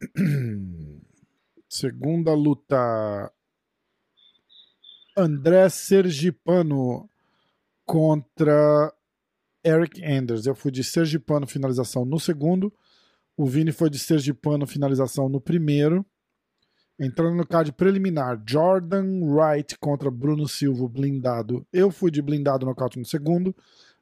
Segunda 1.68 2.32
luta. 2.34 3.32
André 5.16 5.68
Sergipano 5.68 7.10
contra 7.84 8.92
Eric 9.64 10.04
Anders. 10.04 10.46
Eu 10.46 10.54
fui 10.54 10.70
de 10.70 10.84
Sergipano 10.84 11.46
finalização 11.46 12.04
no 12.04 12.20
segundo. 12.20 12.72
O 13.36 13.44
Vini 13.46 13.72
foi 13.72 13.90
de 13.90 13.98
Sergipano 13.98 14.66
finalização 14.66 15.28
no 15.28 15.40
primeiro. 15.40 16.06
Entrando 17.00 17.36
no 17.36 17.46
card 17.46 17.70
preliminar, 17.72 18.42
Jordan 18.44 19.20
Wright 19.22 19.78
contra 19.78 20.10
Bruno 20.10 20.48
Silva, 20.48 20.88
blindado. 20.88 21.64
Eu 21.72 21.90
fui 21.90 22.10
de 22.10 22.20
blindado 22.20 22.66
nocaute 22.66 22.98
no 22.98 23.04
segundo. 23.04 23.54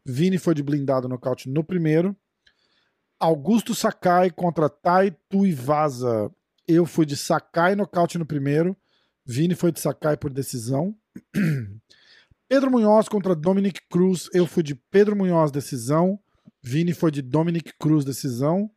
Vini 0.04 0.38
foi 0.38 0.54
de 0.54 0.62
blindado 0.62 1.08
nocaute 1.08 1.48
no 1.48 1.62
primeiro. 1.62 2.16
Augusto 3.18 3.74
Sakai 3.74 4.30
contra 4.30 4.68
Tai 4.68 5.10
Tuivasa. 5.28 6.30
Eu 6.68 6.84
fui 6.84 7.06
de 7.06 7.16
Sakai 7.16 7.74
nocaute 7.74 8.18
no 8.18 8.26
primeiro. 8.26 8.76
Vini 9.24 9.54
foi 9.54 9.72
de 9.72 9.80
Sakai 9.80 10.16
por 10.16 10.30
decisão. 10.30 10.94
Pedro 12.48 12.70
Munhoz 12.70 13.08
contra 13.08 13.34
Dominic 13.34 13.80
Cruz. 13.88 14.28
Eu 14.32 14.46
fui 14.46 14.62
de 14.62 14.74
Pedro 14.74 15.16
Munhoz, 15.16 15.50
decisão. 15.50 16.18
Vini 16.62 16.92
foi 16.92 17.10
de 17.10 17.22
Dominic 17.22 17.72
Cruz, 17.78 18.04
decisão. 18.04 18.70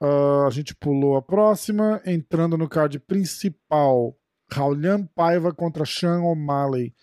Uh, 0.00 0.46
a 0.46 0.50
gente 0.50 0.74
pulou 0.74 1.16
a 1.16 1.22
próxima. 1.22 2.00
Entrando 2.06 2.56
no 2.56 2.68
card 2.68 2.98
principal, 3.00 4.16
Raulian 4.52 5.06
Paiva 5.14 5.52
contra 5.52 5.84
Sean 5.84 6.22
O'Malley. 6.22 6.94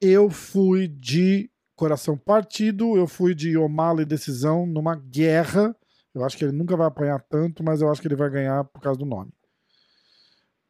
Eu 0.00 0.30
fui 0.30 0.88
de 0.88 1.51
coração 1.82 2.16
partido. 2.16 2.96
Eu 2.96 3.08
fui 3.08 3.34
de 3.34 3.56
O'Malley, 3.56 4.06
decisão, 4.06 4.64
numa 4.64 4.94
guerra. 4.94 5.74
Eu 6.14 6.24
acho 6.24 6.36
que 6.36 6.44
ele 6.44 6.52
nunca 6.52 6.76
vai 6.76 6.86
apanhar 6.86 7.20
tanto, 7.28 7.64
mas 7.64 7.82
eu 7.82 7.90
acho 7.90 8.00
que 8.00 8.06
ele 8.06 8.14
vai 8.14 8.30
ganhar 8.30 8.62
por 8.64 8.80
causa 8.80 9.00
do 9.00 9.04
nome. 9.04 9.32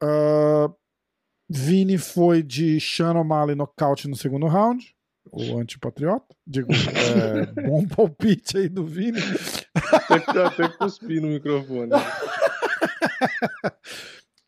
Uh, 0.03 0.75
Vini 1.51 1.99
foi 1.99 2.43
de 2.43 2.81
Sean 2.81 3.13
O'Malley 3.13 3.55
nocaute 3.55 4.09
no 4.09 4.17
segundo 4.17 4.47
round. 4.47 4.97
O 5.31 5.59
antipatriota. 5.59 6.35
Digo, 6.47 6.73
é, 6.73 7.47
bom 7.69 7.87
palpite 7.87 8.57
aí 8.57 8.69
do 8.71 8.87
Vini. 8.87 9.21
Até, 10.09 10.45
até 10.47 10.69
cuspi 10.71 11.21
no 11.21 11.29
microfone. 11.29 11.91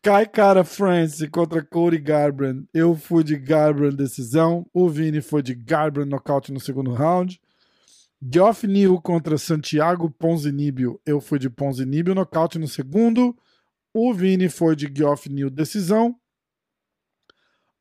Kai 0.05 0.27
Cara 0.27 0.63
France 0.63 1.27
contra 1.29 1.63
Cody 1.63 1.97
Garbrandt. 1.97 2.69
Eu 2.71 2.95
fui 2.95 3.23
de 3.23 3.35
Garbrandt 3.35 3.97
decisão. 3.97 4.63
O 4.71 4.87
Vini 4.87 5.19
foi 5.19 5.41
de 5.41 5.55
Garbrandt 5.55 6.11
nocaute 6.11 6.53
no 6.53 6.59
segundo 6.59 6.93
round. 6.93 7.41
Geoff 8.21 8.67
Neal 8.67 9.01
contra 9.01 9.35
Santiago 9.35 10.11
Ponzinibio. 10.11 11.01
Eu 11.07 11.19
fui 11.19 11.39
de 11.39 11.49
Ponzinibio 11.49 12.13
nocaute 12.13 12.59
no 12.59 12.67
segundo. 12.67 13.35
O 13.91 14.13
Vini 14.13 14.47
foi 14.47 14.75
de 14.75 14.93
Geoff 14.95 15.27
Neal 15.27 15.49
decisão. 15.49 16.15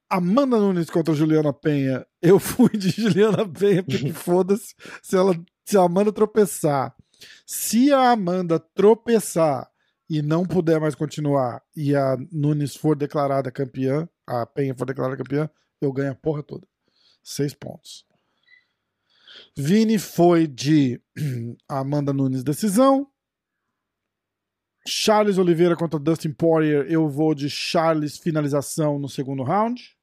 Amanda 0.08 0.58
Nunes 0.58 0.88
contra 0.88 1.12
Juliana 1.12 1.52
Penha. 1.52 2.06
Eu 2.22 2.38
fui 2.40 2.70
de 2.70 2.88
Juliana 2.88 3.46
Penha, 3.46 3.82
porque 3.82 4.14
foda-se 4.14 4.74
se, 5.02 5.14
ela, 5.14 5.38
se 5.62 5.76
a 5.76 5.82
Amanda 5.82 6.10
tropeçar. 6.10 6.96
Se 7.44 7.92
a 7.92 8.12
Amanda 8.12 8.58
tropeçar 8.58 9.70
e 10.08 10.20
não 10.20 10.44
puder 10.44 10.80
mais 10.80 10.94
continuar 10.94 11.62
e 11.74 11.94
a 11.94 12.16
Nunes 12.30 12.76
for 12.76 12.96
declarada 12.96 13.50
campeã, 13.50 14.08
a 14.26 14.44
Penha 14.44 14.74
for 14.74 14.86
declarada 14.86 15.16
campeã, 15.16 15.48
eu 15.80 15.92
ganho 15.92 16.12
a 16.12 16.14
porra 16.14 16.42
toda. 16.42 16.66
Seis 17.22 17.54
pontos. 17.54 18.06
Vini 19.56 19.98
foi 19.98 20.46
de 20.46 21.00
Amanda 21.68 22.12
Nunes 22.12 22.42
decisão. 22.42 23.08
Charles 24.86 25.38
Oliveira 25.38 25.74
contra 25.74 25.98
Dustin 25.98 26.32
Poirier, 26.32 26.86
eu 26.90 27.08
vou 27.08 27.34
de 27.34 27.48
Charles 27.48 28.18
finalização 28.18 28.98
no 28.98 29.08
segundo 29.08 29.42
round. 29.42 29.96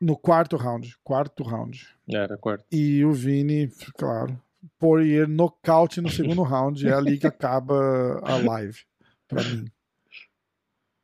No 0.00 0.16
quarto 0.16 0.56
round. 0.56 0.96
Quarto 1.02 1.42
round. 1.42 1.86
Era 2.08 2.38
quarto. 2.38 2.64
E 2.70 3.04
o 3.04 3.12
Vini, 3.12 3.68
claro, 3.98 4.40
Poirier 4.78 5.28
nocaute 5.28 6.00
no 6.00 6.10
segundo 6.10 6.42
round. 6.42 6.86
É 6.86 6.92
ali 6.92 7.18
que 7.18 7.26
acaba 7.28 8.20
a 8.22 8.36
live, 8.36 8.78
pra 9.28 9.42
mim. 9.42 9.66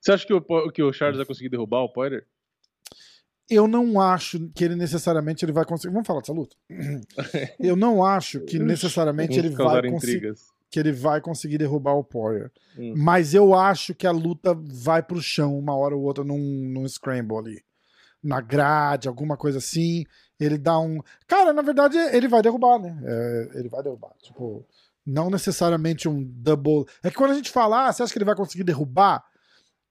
Você 0.01 0.13
acha 0.13 0.27
que 0.27 0.35
o, 0.35 0.71
que 0.71 0.83
o 0.83 0.93
Charles 0.93 1.17
vai 1.17 1.27
conseguir 1.27 1.49
derrubar 1.49 1.81
o 1.81 1.93
Poirier? 1.93 2.27
Eu 3.49 3.69
não 3.69 4.01
acho 4.01 4.51
que 4.55 4.65
ele 4.65 4.75
necessariamente 4.75 5.45
ele 5.45 5.53
vai 5.53 5.65
conseguir. 5.65 5.93
Vamos 5.93 6.07
falar 6.07 6.21
dessa 6.21 6.33
luta? 6.33 6.57
Eu 7.61 7.77
não 7.77 8.05
acho 8.05 8.41
que 8.41 8.59
necessariamente 8.59 9.39
ele 9.39 9.51
vai 9.51 9.89
conseguir 9.89 10.35
que 10.71 10.81
ele 10.81 10.93
vai 10.93 11.21
conseguir 11.21 11.59
derrubar 11.59 11.95
o 11.95 12.05
Poirier. 12.05 12.51
Hum. 12.77 12.95
Mas 12.97 13.35
eu 13.35 13.55
acho 13.55 13.95
que 13.95 14.07
a 14.07 14.11
luta 14.11 14.55
vai 14.55 15.03
pro 15.03 15.23
chão 15.23 15.57
uma 15.59 15.75
hora 15.75 15.97
ou 15.97 16.03
outra 16.03 16.25
num, 16.25 16.39
num 16.39 16.87
scramble 16.89 17.39
ali. 17.39 17.63
Na 18.23 18.41
grade, 18.41 19.09
alguma 19.09 19.37
coisa 19.37 19.59
assim. 19.59 20.05
Ele 20.39 20.59
dá 20.59 20.79
um. 20.79 21.01
Cara, 21.27 21.53
na 21.53 21.63
verdade, 21.63 21.97
ele 21.97 22.29
vai 22.29 22.43
derrubar, 22.43 22.79
né? 22.79 22.99
É, 23.05 23.51
ele 23.55 23.69
vai 23.69 23.83
derrubar. 23.83 24.13
Tipo, 24.23 24.67
não 25.07 25.31
necessariamente 25.31 26.09
um 26.09 26.23
double. 26.23 26.85
É 27.03 27.11
que 27.11 27.17
quando 27.17 27.31
a 27.31 27.37
gente 27.37 27.51
fala, 27.51 27.87
ah, 27.87 27.93
você 27.93 28.03
acha 28.03 28.13
que 28.13 28.19
ele 28.19 28.25
vai 28.25 28.35
conseguir 28.35 28.65
derrubar? 28.65 29.25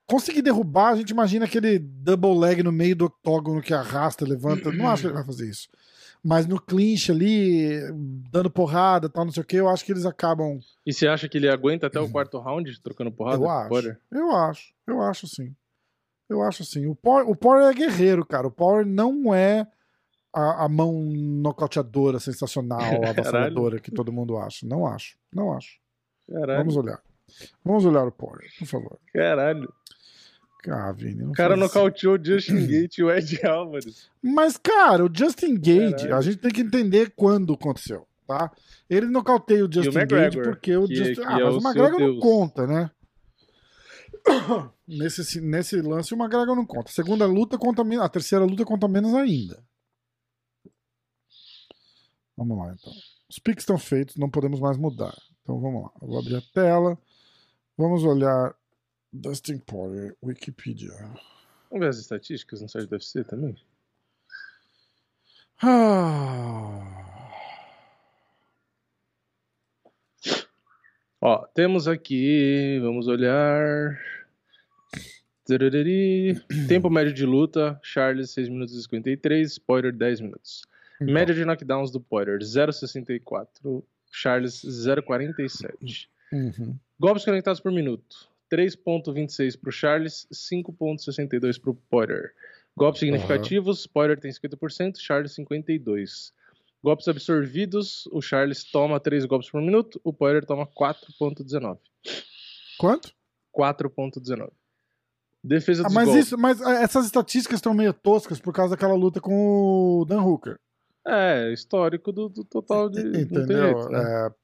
Conseguir 0.07 0.43
derrubar, 0.43 0.89
a 0.89 0.95
gente 0.95 1.09
imagina 1.09 1.45
aquele 1.45 1.79
double 1.79 2.37
leg 2.37 2.61
no 2.61 2.71
meio 2.71 2.95
do 2.95 3.05
octógono 3.05 3.61
que 3.61 3.73
arrasta, 3.73 4.23
levanta. 4.23 4.71
Não 4.71 4.87
acho 4.87 5.01
que 5.01 5.07
ele 5.07 5.15
vai 5.15 5.25
fazer 5.25 5.49
isso. 5.49 5.67
Mas 6.23 6.45
no 6.47 6.59
clinch 6.59 7.11
ali, 7.11 7.79
dando 8.31 8.49
porrada, 8.49 9.09
tal, 9.09 9.25
não 9.25 9.31
sei 9.31 9.41
o 9.41 9.45
que, 9.45 9.55
eu 9.55 9.69
acho 9.69 9.85
que 9.85 9.91
eles 9.91 10.05
acabam. 10.05 10.59
E 10.85 10.93
você 10.93 11.07
acha 11.07 11.27
que 11.29 11.37
ele 11.37 11.49
aguenta 11.49 11.87
até 11.87 11.99
o 11.99 12.09
quarto 12.09 12.37
round 12.39 12.81
trocando 12.81 13.11
porrada? 13.11 13.43
Eu 13.43 13.49
acho. 13.49 13.97
Eu 14.11 14.35
acho. 14.35 14.73
Eu 14.87 15.01
acho 15.01 15.27
sim. 15.27 15.55
Eu 16.29 16.41
acho 16.41 16.65
sim. 16.65 16.87
O 16.87 16.95
Power, 16.95 17.29
o 17.29 17.35
Power 17.35 17.63
é 17.63 17.73
guerreiro, 17.73 18.25
cara. 18.25 18.47
O 18.47 18.51
Power 18.51 18.85
não 18.85 19.33
é 19.33 19.67
a, 20.35 20.65
a 20.65 20.69
mão 20.69 20.93
nocauteadora, 20.93 22.19
sensacional, 22.19 22.81
avassaladora 23.07 23.79
que 23.79 23.89
todo 23.89 24.11
mundo 24.11 24.37
acha. 24.37 24.67
Não 24.67 24.85
acho. 24.85 25.17
Não 25.33 25.53
acho. 25.53 25.79
Caralho. 26.29 26.59
Vamos 26.59 26.75
olhar. 26.75 27.01
Vamos 27.63 27.85
olhar 27.85 28.05
o 28.05 28.11
Power, 28.11 28.41
por 28.59 28.67
favor. 28.67 28.99
Caralho. 29.13 29.73
Ah, 30.67 30.91
Vini, 30.91 31.23
o 31.23 31.31
cara 31.31 31.55
nocauteou 31.55 32.15
o 32.15 32.23
Justin 32.23 32.65
Gate 32.65 32.97
e 32.97 33.03
o 33.03 33.11
Ed 33.11 33.39
Alvarez. 33.45 34.09
Mas, 34.21 34.57
cara, 34.57 35.05
o 35.05 35.09
Justin 35.13 35.55
Gate, 35.55 35.97
Caralho. 35.97 36.15
a 36.15 36.21
gente 36.21 36.37
tem 36.37 36.51
que 36.51 36.61
entender 36.61 37.13
quando 37.15 37.53
aconteceu, 37.53 38.07
tá? 38.27 38.51
Ele 38.89 39.05
nocauteia 39.05 39.63
o 39.63 39.71
Justin 39.71 39.97
o 39.97 40.07
Gate 40.07 40.33
porque 40.41 40.75
o 40.75 40.87
que, 40.87 40.95
Justin. 40.95 41.21
Que 41.21 41.27
ah, 41.27 41.39
é 41.39 41.43
mas 41.43 41.55
o, 41.55 41.57
o 41.59 41.61
McGregor 41.61 41.99
não 41.99 42.19
conta, 42.19 42.65
né? 42.65 42.91
nesse, 44.87 45.39
nesse 45.39 45.79
lance, 45.81 46.13
o 46.15 46.17
McGregor 46.17 46.55
não 46.55 46.65
conta. 46.65 46.89
A 46.89 46.93
segunda 46.93 47.27
luta 47.27 47.59
conta 47.59 47.83
A 48.03 48.09
terceira 48.09 48.43
luta 48.43 48.65
conta 48.65 48.87
menos 48.87 49.13
ainda. 49.13 49.63
Vamos 52.37 52.57
lá, 52.57 52.73
então. 52.73 52.93
Os 53.29 53.39
piques 53.39 53.63
estão 53.63 53.77
feitos, 53.77 54.17
não 54.17 54.29
podemos 54.29 54.59
mais 54.59 54.77
mudar. 54.77 55.15
Então 55.41 55.59
vamos 55.59 55.83
lá. 55.83 55.91
Eu 56.01 56.07
vou 56.07 56.19
abrir 56.19 56.35
a 56.35 56.41
tela. 56.53 56.97
Vamos 57.77 58.03
olhar 58.03 58.55
Dustin 59.11 59.57
Poirier, 59.59 60.15
Wikipedia. 60.23 60.93
Vamos 61.69 61.79
ver 61.79 61.89
as 61.89 61.97
estatísticas 61.97 62.61
no 62.61 62.69
site 62.69 62.87
do 62.87 62.93
UFC 62.93 63.23
também? 63.23 63.55
Ah. 65.61 67.31
Ó, 71.21 71.45
temos 71.53 71.87
aqui, 71.87 72.79
vamos 72.81 73.07
olhar. 73.07 73.99
Tempo 76.67 76.89
médio 76.89 77.13
de 77.13 77.25
luta: 77.25 77.79
Charles 77.81 78.31
6 78.31 78.49
minutos 78.49 78.75
e 78.75 78.81
53, 78.81 79.59
Poirier 79.59 79.93
10 79.93 80.21
minutos. 80.21 80.63
Então. 81.01 81.13
Média 81.13 81.33
de 81.35 81.45
knockdowns 81.45 81.91
do 81.91 81.99
Poirier: 81.99 82.39
0,64, 82.39 83.83
Charles 84.11 84.61
0,47. 84.63 86.07
Uhum. 86.31 86.77
Golpes 86.99 87.25
conectados 87.25 87.59
por 87.59 87.71
minuto: 87.71 88.29
3,26 88.51 89.59
para 89.59 89.69
o 89.69 89.71
Charles, 89.71 90.27
5,62 90.31 91.59
para 91.59 91.71
o 91.71 91.75
Poirier. 91.75 92.33
Golpes 92.77 92.99
significativos: 92.99 93.85
uhum. 93.85 93.91
Poirier 93.93 94.19
tem 94.19 94.31
50%, 94.31 94.97
Charles 94.97 95.35
52%. 95.35 96.33
Golpes 96.83 97.07
absorvidos: 97.07 98.07
o 98.11 98.21
Charles 98.21 98.63
toma 98.63 98.99
3 98.99 99.25
golpes 99.25 99.49
por 99.49 99.61
minuto, 99.61 99.99
o 100.03 100.13
Poirier 100.13 100.45
toma 100.45 100.67
4,19. 100.67 101.79
Quanto? 102.77 103.13
4,19. 103.57 104.51
Defesa 105.43 105.83
dos 105.83 105.91
ah, 105.91 105.95
mas 105.95 106.05
golpes. 106.05 106.25
Isso, 106.25 106.37
mas 106.37 106.61
é, 106.61 106.83
essas 106.83 107.05
estatísticas 107.05 107.57
estão 107.57 107.73
meio 107.73 107.93
toscas 107.93 108.39
por 108.39 108.53
causa 108.53 108.75
daquela 108.75 108.95
luta 108.95 109.21
com 109.21 110.01
o 110.01 110.05
Dan 110.05 110.21
Hooker. 110.21 110.59
É, 111.07 111.53
histórico 111.53 112.11
do, 112.11 112.27
do 112.29 112.43
total 112.43 112.89
de. 112.89 112.99
Entendeu? 112.99 113.77
Jeito, 113.77 113.89
né? 113.89 113.99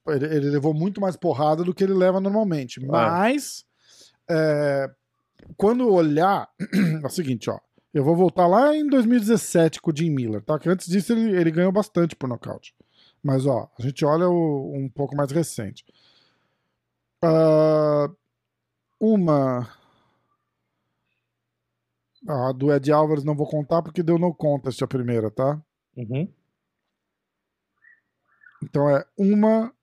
é, 0.08 0.16
ele, 0.16 0.26
ele, 0.26 0.50
levou 0.52 0.74
muito 0.74 1.02
mais 1.02 1.18
porrada 1.18 1.64
do 1.64 1.74
que 1.74 1.84
ele 1.84 1.94
leva 1.94 2.20
normalmente. 2.20 2.84
É. 2.84 2.86
Mas. 2.86 3.66
É, 4.30 4.90
quando 5.58 5.92
olhar. 5.92 6.48
é 7.04 7.06
o 7.06 7.10
seguinte, 7.10 7.50
ó. 7.50 7.60
Eu 7.94 8.06
vou 8.06 8.16
voltar 8.16 8.48
lá 8.48 8.74
em 8.76 8.88
2017 8.88 9.82
com 9.82 9.92
o 9.92 9.96
Jim 9.96 10.12
Miller, 10.12 10.42
tá? 10.42 10.58
Que 10.58 10.70
antes 10.70 10.88
disso 10.88 11.12
ele, 11.12 11.36
ele 11.36 11.52
ganhou 11.52 11.72
bastante 11.72 12.16
por 12.16 12.30
nocaute. 12.30 12.74
Mas, 13.22 13.46
ó, 13.46 13.70
a 13.78 13.82
gente 13.82 14.06
olha 14.06 14.30
o, 14.30 14.74
um 14.74 14.88
pouco 14.88 15.16
mais 15.16 15.32
recente. 15.32 15.84
Uh, 17.24 18.16
uma. 19.00 19.68
A 22.28 22.52
do 22.52 22.72
Ed 22.72 22.92
Álvares 22.92 23.24
não 23.24 23.36
vou 23.36 23.48
contar 23.48 23.82
porque 23.82 24.04
deu 24.04 24.18
no 24.18 24.34
contest 24.34 24.82
a 24.82 24.88
primeira, 24.88 25.32
tá? 25.32 25.60
Uhum. 25.98 26.32
Então 28.64 28.90
é 28.90 29.06
uma, 29.18 29.74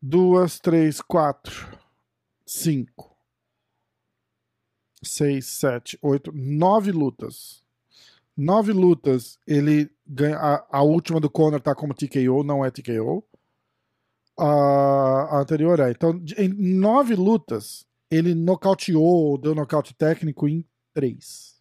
duas, 0.00 0.58
três, 0.58 1.00
quatro, 1.00 1.78
cinco, 2.46 3.16
seis, 5.02 5.46
sete, 5.46 5.98
oito, 6.02 6.32
nove 6.32 6.92
lutas. 6.92 7.62
Nove 8.36 8.72
lutas. 8.72 9.38
Ele 9.46 9.90
ganha. 10.06 10.36
A, 10.36 10.78
a 10.78 10.82
última 10.82 11.20
do 11.20 11.30
Conor 11.30 11.60
tá 11.60 11.74
como 11.74 11.94
TKO, 11.94 12.42
não 12.42 12.64
é 12.64 12.70
TKO. 12.70 13.24
A, 14.36 15.36
a 15.36 15.40
anterior 15.40 15.78
é. 15.78 15.90
Então, 15.90 16.20
em 16.36 16.48
nove 16.48 17.14
lutas, 17.14 17.86
ele 18.10 18.34
nocauteou, 18.34 19.38
deu 19.38 19.54
nocaute 19.54 19.94
técnico 19.94 20.48
em 20.48 20.66
três. 20.92 21.54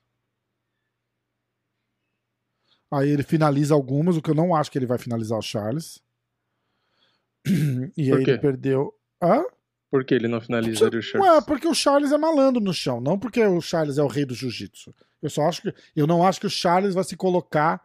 Aí 2.91 3.09
ele 3.09 3.23
finaliza 3.23 3.73
algumas, 3.73 4.15
o 4.15 4.21
que 4.21 4.29
eu 4.29 4.35
não 4.35 4.55
acho 4.55 4.71
que 4.71 4.77
ele 4.77 4.85
vai 4.85 4.97
finalizar 4.97 5.37
o 5.37 5.41
Charles. 5.41 5.99
e 7.97 8.11
aí 8.11 8.21
ele 8.21 8.37
perdeu. 8.37 8.93
Hã? 9.21 9.43
Por 9.89 10.03
que 10.03 10.15
ele 10.15 10.27
não 10.27 10.41
finalizaria 10.41 10.99
o 10.99 11.03
Charles? 11.03 11.29
Ué, 11.29 11.41
porque 11.45 11.67
o 11.67 11.73
Charles 11.75 12.11
é 12.11 12.17
malandro 12.17 12.59
no 12.61 12.73
chão, 12.73 12.99
não 12.99 13.19
porque 13.19 13.43
o 13.45 13.61
Charles 13.61 13.97
é 13.97 14.03
o 14.03 14.07
rei 14.07 14.25
do 14.25 14.33
jiu-jitsu. 14.33 14.93
Eu 15.21 15.29
só 15.29 15.43
acho 15.43 15.61
que. 15.61 15.73
Eu 15.95 16.07
não 16.07 16.25
acho 16.25 16.39
que 16.39 16.47
o 16.47 16.49
Charles 16.49 16.95
vai 16.95 17.03
se 17.03 17.15
colocar 17.15 17.81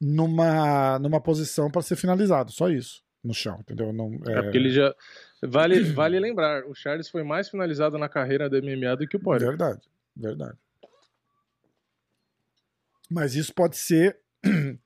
numa, 0.00 0.98
numa 0.98 1.20
posição 1.20 1.70
para 1.70 1.82
ser 1.82 1.96
finalizado. 1.96 2.50
Só 2.50 2.68
isso. 2.68 3.02
No 3.22 3.32
chão, 3.32 3.58
entendeu? 3.60 3.92
Não, 3.92 4.18
é... 4.26 4.38
é 4.38 4.42
porque 4.42 4.56
ele 4.56 4.70
já. 4.70 4.94
Vale, 5.42 5.80
vale 5.92 6.18
lembrar, 6.18 6.64
o 6.64 6.74
Charles 6.74 7.08
foi 7.08 7.22
mais 7.22 7.48
finalizado 7.48 7.96
na 7.98 8.08
carreira 8.08 8.50
da 8.50 8.60
MMA 8.60 8.96
do 8.96 9.06
que 9.06 9.16
o 9.16 9.20
Poirier. 9.20 9.50
Verdade, 9.50 9.80
verdade. 10.16 10.58
Mas 13.10 13.34
isso 13.36 13.54
pode 13.54 13.76
ser 13.76 14.18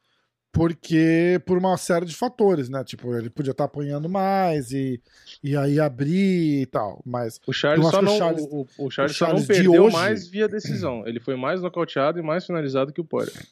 porque 0.56 1.38
por 1.44 1.58
uma 1.58 1.76
série 1.76 2.06
de 2.06 2.16
fatores, 2.16 2.70
né? 2.70 2.82
Tipo, 2.82 3.14
ele 3.14 3.28
podia 3.28 3.50
estar 3.50 3.64
tá 3.64 3.70
apanhando 3.70 4.08
mais 4.08 4.72
e, 4.72 4.98
e 5.44 5.54
aí 5.54 5.78
abrir 5.78 6.62
e 6.62 6.66
tal. 6.66 7.02
Mas 7.04 7.38
o 7.46 7.52
Charles 7.52 7.86
só 7.90 8.00
não, 8.00 8.14
o 8.14 8.18
Charles, 8.18 8.44
o, 8.44 8.66
o 8.78 8.90
Charles, 8.90 9.12
o 9.12 9.14
Charles 9.14 9.16
só 9.16 9.32
não 9.34 9.46
perdeu 9.46 9.84
hoje... 9.84 9.94
mais 9.94 10.26
via 10.26 10.48
decisão. 10.48 11.06
Ele 11.06 11.20
foi 11.20 11.36
mais 11.36 11.60
nocauteado 11.60 12.18
e 12.18 12.22
mais 12.22 12.46
finalizado 12.46 12.90
que 12.90 13.02
o 13.02 13.04
Poirier. 13.04 13.46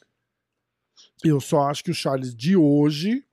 Eu 1.23 1.39
só 1.39 1.69
acho 1.69 1.83
que 1.83 1.91
o 1.91 1.95
Charles 1.95 2.33
de 2.33 2.57
hoje, 2.57 3.23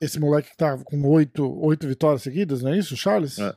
esse 0.00 0.18
moleque 0.18 0.48
que 0.48 0.56
tá 0.56 0.78
com 0.84 1.06
oito, 1.10 1.46
oito 1.62 1.86
vitórias 1.86 2.22
seguidas, 2.22 2.62
não 2.62 2.72
é 2.72 2.78
isso, 2.78 2.96
Charles? 2.96 3.38
É. 3.38 3.54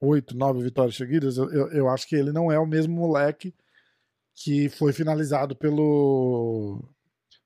Oito, 0.00 0.36
nove 0.36 0.60
vitórias 0.60 0.96
seguidas, 0.96 1.36
eu, 1.36 1.48
eu, 1.52 1.68
eu 1.68 1.88
acho 1.88 2.08
que 2.08 2.16
ele 2.16 2.32
não 2.32 2.50
é 2.50 2.58
o 2.58 2.66
mesmo 2.66 2.96
moleque 2.96 3.54
que 4.34 4.68
foi 4.70 4.92
finalizado 4.92 5.54
pelo 5.54 6.82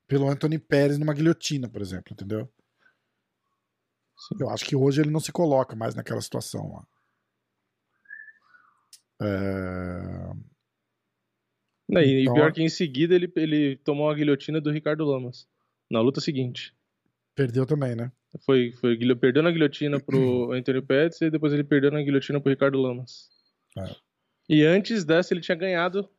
pelo 0.07 0.29
Anthony 0.29 0.57
Pérez 0.57 0.97
numa 0.97 1.13
guilhotina, 1.13 1.67
por 1.69 1.81
exemplo, 1.81 2.13
entendeu? 2.13 2.49
Sim. 4.17 4.35
Eu 4.39 4.49
acho 4.49 4.65
que 4.65 4.75
hoje 4.75 5.01
ele 5.01 5.11
não 5.11 5.19
se 5.19 5.31
coloca 5.31 5.75
mais 5.75 5.93
naquela 5.93 6.21
situação 6.21 6.73
lá. 6.73 6.87
É... 9.21 10.33
Não, 11.89 12.01
e 12.01 12.23
então, 12.23 12.33
pior 12.33 12.51
que 12.51 12.63
em 12.63 12.69
seguida 12.69 13.13
ele, 13.13 13.31
ele 13.35 13.77
tomou 13.77 14.09
a 14.09 14.15
guilhotina 14.15 14.59
do 14.59 14.71
Ricardo 14.71 15.05
Lamas. 15.05 15.47
Na 15.89 16.01
luta 16.01 16.19
seguinte. 16.19 16.73
Perdeu 17.35 17.65
também, 17.65 17.95
né? 17.95 18.11
Foi, 18.45 18.73
foi 18.73 18.97
perdeu 19.15 19.41
na 19.41 19.51
guilhotina 19.51 19.99
pro 19.99 20.51
Anthony 20.53 20.81
Pérez 20.81 21.21
e 21.21 21.29
depois 21.29 21.53
ele 21.53 21.63
perdeu 21.63 21.91
na 21.91 22.01
guilhotina 22.01 22.41
pro 22.41 22.49
Ricardo 22.49 22.81
Lamas. 22.81 23.29
É. 23.77 23.95
E 24.49 24.63
antes 24.63 25.05
dessa 25.05 25.33
ele 25.33 25.41
tinha 25.41 25.55
ganhado 25.55 26.09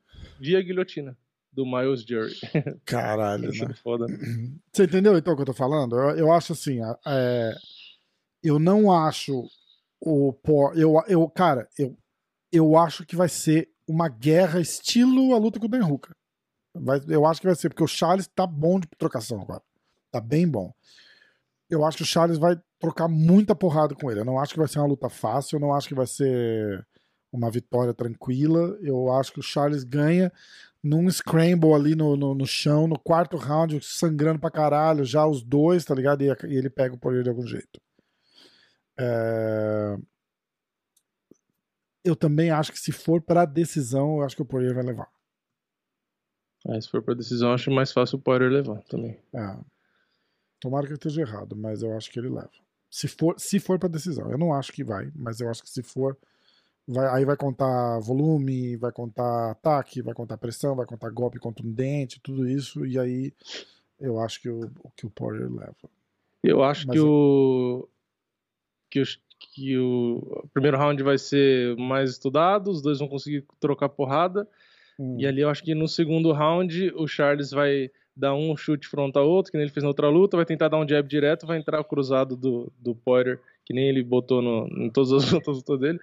via 0.40 0.62
guilhotina 0.62 1.16
do 1.52 1.64
Miles 1.64 2.02
Jury. 2.02 2.34
Caralho, 2.84 3.50
né? 3.50 3.74
Foda. 3.82 4.06
Você 4.72 4.84
entendeu 4.84 5.16
então 5.16 5.32
o 5.32 5.36
que 5.36 5.42
eu 5.42 5.46
tô 5.46 5.54
falando? 5.54 5.96
Eu, 5.96 6.16
eu 6.16 6.32
acho 6.32 6.52
assim, 6.52 6.78
é, 7.06 7.54
eu 8.42 8.58
não 8.58 8.92
acho 8.92 9.44
o 10.00 10.32
eu, 10.76 11.02
eu 11.08 11.28
cara, 11.28 11.68
eu, 11.78 11.96
eu 12.52 12.76
acho 12.76 13.04
que 13.04 13.16
vai 13.16 13.28
ser 13.28 13.68
uma 13.86 14.08
guerra 14.08 14.60
estilo 14.60 15.34
a 15.34 15.38
luta 15.38 15.58
com 15.58 15.66
o 15.66 15.68
Dan 15.68 15.86
Hooker. 15.86 16.14
Vai, 16.74 17.00
eu 17.08 17.26
acho 17.26 17.40
que 17.40 17.46
vai 17.46 17.56
ser 17.56 17.68
porque 17.70 17.82
o 17.82 17.88
Charles 17.88 18.28
tá 18.28 18.46
bom 18.46 18.78
de 18.78 18.86
trocação 18.98 19.40
agora. 19.40 19.62
Tá 20.10 20.20
bem 20.20 20.46
bom. 20.46 20.72
Eu 21.68 21.84
acho 21.84 21.98
que 21.98 22.02
o 22.02 22.06
Charles 22.06 22.38
vai 22.38 22.58
trocar 22.78 23.08
muita 23.08 23.54
porrada 23.54 23.94
com 23.94 24.10
ele. 24.10 24.20
Eu 24.20 24.24
não 24.24 24.38
acho 24.38 24.52
que 24.52 24.58
vai 24.58 24.68
ser 24.68 24.78
uma 24.78 24.88
luta 24.88 25.08
fácil, 25.08 25.56
eu 25.56 25.60
não 25.60 25.74
acho 25.74 25.88
que 25.88 25.94
vai 25.94 26.06
ser 26.06 26.86
uma 27.32 27.50
vitória 27.50 27.92
tranquila. 27.92 28.78
Eu 28.80 29.12
acho 29.12 29.32
que 29.32 29.40
o 29.40 29.42
Charles 29.42 29.84
ganha 29.84 30.32
num 30.82 31.10
scramble 31.10 31.74
ali 31.74 31.94
no, 31.94 32.16
no, 32.16 32.34
no, 32.34 32.46
chão, 32.46 32.86
no 32.86 32.98
quarto 32.98 33.36
round, 33.36 33.80
sangrando 33.82 34.38
pra 34.38 34.50
caralho, 34.50 35.04
já 35.04 35.26
os 35.26 35.42
dois, 35.42 35.84
tá 35.84 35.94
ligado? 35.94 36.22
E, 36.22 36.26
e 36.26 36.56
ele 36.56 36.70
pega 36.70 36.94
o 36.94 36.98
poder 36.98 37.22
de 37.22 37.28
algum 37.28 37.46
jeito. 37.46 37.80
É... 38.98 39.96
Eu 42.04 42.16
também 42.16 42.50
acho 42.50 42.72
que 42.72 42.78
se 42.78 42.92
for 42.92 43.20
pra 43.20 43.44
decisão, 43.44 44.18
eu 44.18 44.22
acho 44.24 44.36
que 44.36 44.42
o 44.42 44.46
Poirier 44.46 44.74
vai 44.74 44.84
levar. 44.84 45.08
É, 46.66 46.80
se 46.80 46.88
for 46.88 47.02
pra 47.02 47.14
decisão, 47.14 47.52
acho 47.52 47.70
mais 47.70 47.92
fácil 47.92 48.18
o 48.18 48.22
Poirier 48.22 48.50
levar 48.50 48.82
também. 48.84 49.20
É. 49.34 49.58
Tomara 50.60 50.86
que 50.86 50.92
eu 50.92 50.96
esteja 50.96 51.20
errado, 51.20 51.54
mas 51.54 51.82
eu 51.82 51.96
acho 51.96 52.10
que 52.10 52.18
ele 52.18 52.28
leva. 52.28 52.50
Se 52.90 53.06
for, 53.06 53.38
se 53.38 53.60
for 53.60 53.78
pra 53.78 53.88
decisão. 53.88 54.30
Eu 54.30 54.38
não 54.38 54.54
acho 54.54 54.72
que 54.72 54.82
vai, 54.82 55.10
mas 55.14 55.40
eu 55.40 55.48
acho 55.50 55.62
que 55.62 55.70
se 55.70 55.82
for, 55.82 56.16
Vai, 56.90 57.06
aí 57.18 57.24
vai 57.26 57.36
contar 57.36 58.00
volume, 58.00 58.74
vai 58.76 58.90
contar 58.90 59.50
ataque, 59.50 60.00
vai 60.00 60.14
contar 60.14 60.38
pressão, 60.38 60.74
vai 60.74 60.86
contar 60.86 61.10
golpe 61.10 61.38
contundente, 61.38 62.18
tudo 62.18 62.48
isso, 62.48 62.86
e 62.86 62.98
aí 62.98 63.30
eu 64.00 64.18
acho 64.18 64.40
que 64.40 64.48
o, 64.48 64.70
que 64.96 65.04
o 65.04 65.10
Poirier 65.10 65.52
leva. 65.52 65.76
Eu 66.42 66.62
acho 66.62 66.86
Mas 66.86 66.96
que, 66.96 67.00
o, 67.00 67.86
que, 68.88 69.02
o, 69.02 69.04
que 69.38 69.78
o 69.78 70.48
primeiro 70.54 70.78
round 70.78 71.02
vai 71.02 71.18
ser 71.18 71.76
mais 71.76 72.12
estudado, 72.12 72.70
os 72.70 72.80
dois 72.80 73.00
vão 73.00 73.08
conseguir 73.08 73.44
trocar 73.60 73.90
porrada, 73.90 74.48
hum. 74.98 75.16
e 75.18 75.26
ali 75.26 75.42
eu 75.42 75.50
acho 75.50 75.62
que 75.62 75.74
no 75.74 75.86
segundo 75.86 76.32
round 76.32 76.90
o 76.96 77.06
Charles 77.06 77.50
vai 77.50 77.90
dar 78.16 78.34
um 78.34 78.56
chute 78.56 78.88
frontal 78.88 79.28
outro, 79.28 79.52
que 79.52 79.58
nem 79.58 79.66
ele 79.66 79.72
fez 79.74 79.84
na 79.84 79.90
outra 79.90 80.08
luta, 80.08 80.38
vai 80.38 80.46
tentar 80.46 80.68
dar 80.68 80.78
um 80.78 80.88
jab 80.88 81.06
direto, 81.06 81.46
vai 81.46 81.58
entrar 81.58 81.80
o 81.80 81.84
cruzado 81.84 82.34
do, 82.34 82.72
do 82.78 82.94
Poirier, 82.94 83.38
que 83.62 83.74
nem 83.74 83.90
ele 83.90 84.02
botou 84.02 84.40
no, 84.40 84.66
em 84.68 84.88
todas 84.88 85.12
as 85.12 85.30
lutas 85.30 85.78
dele 85.78 86.00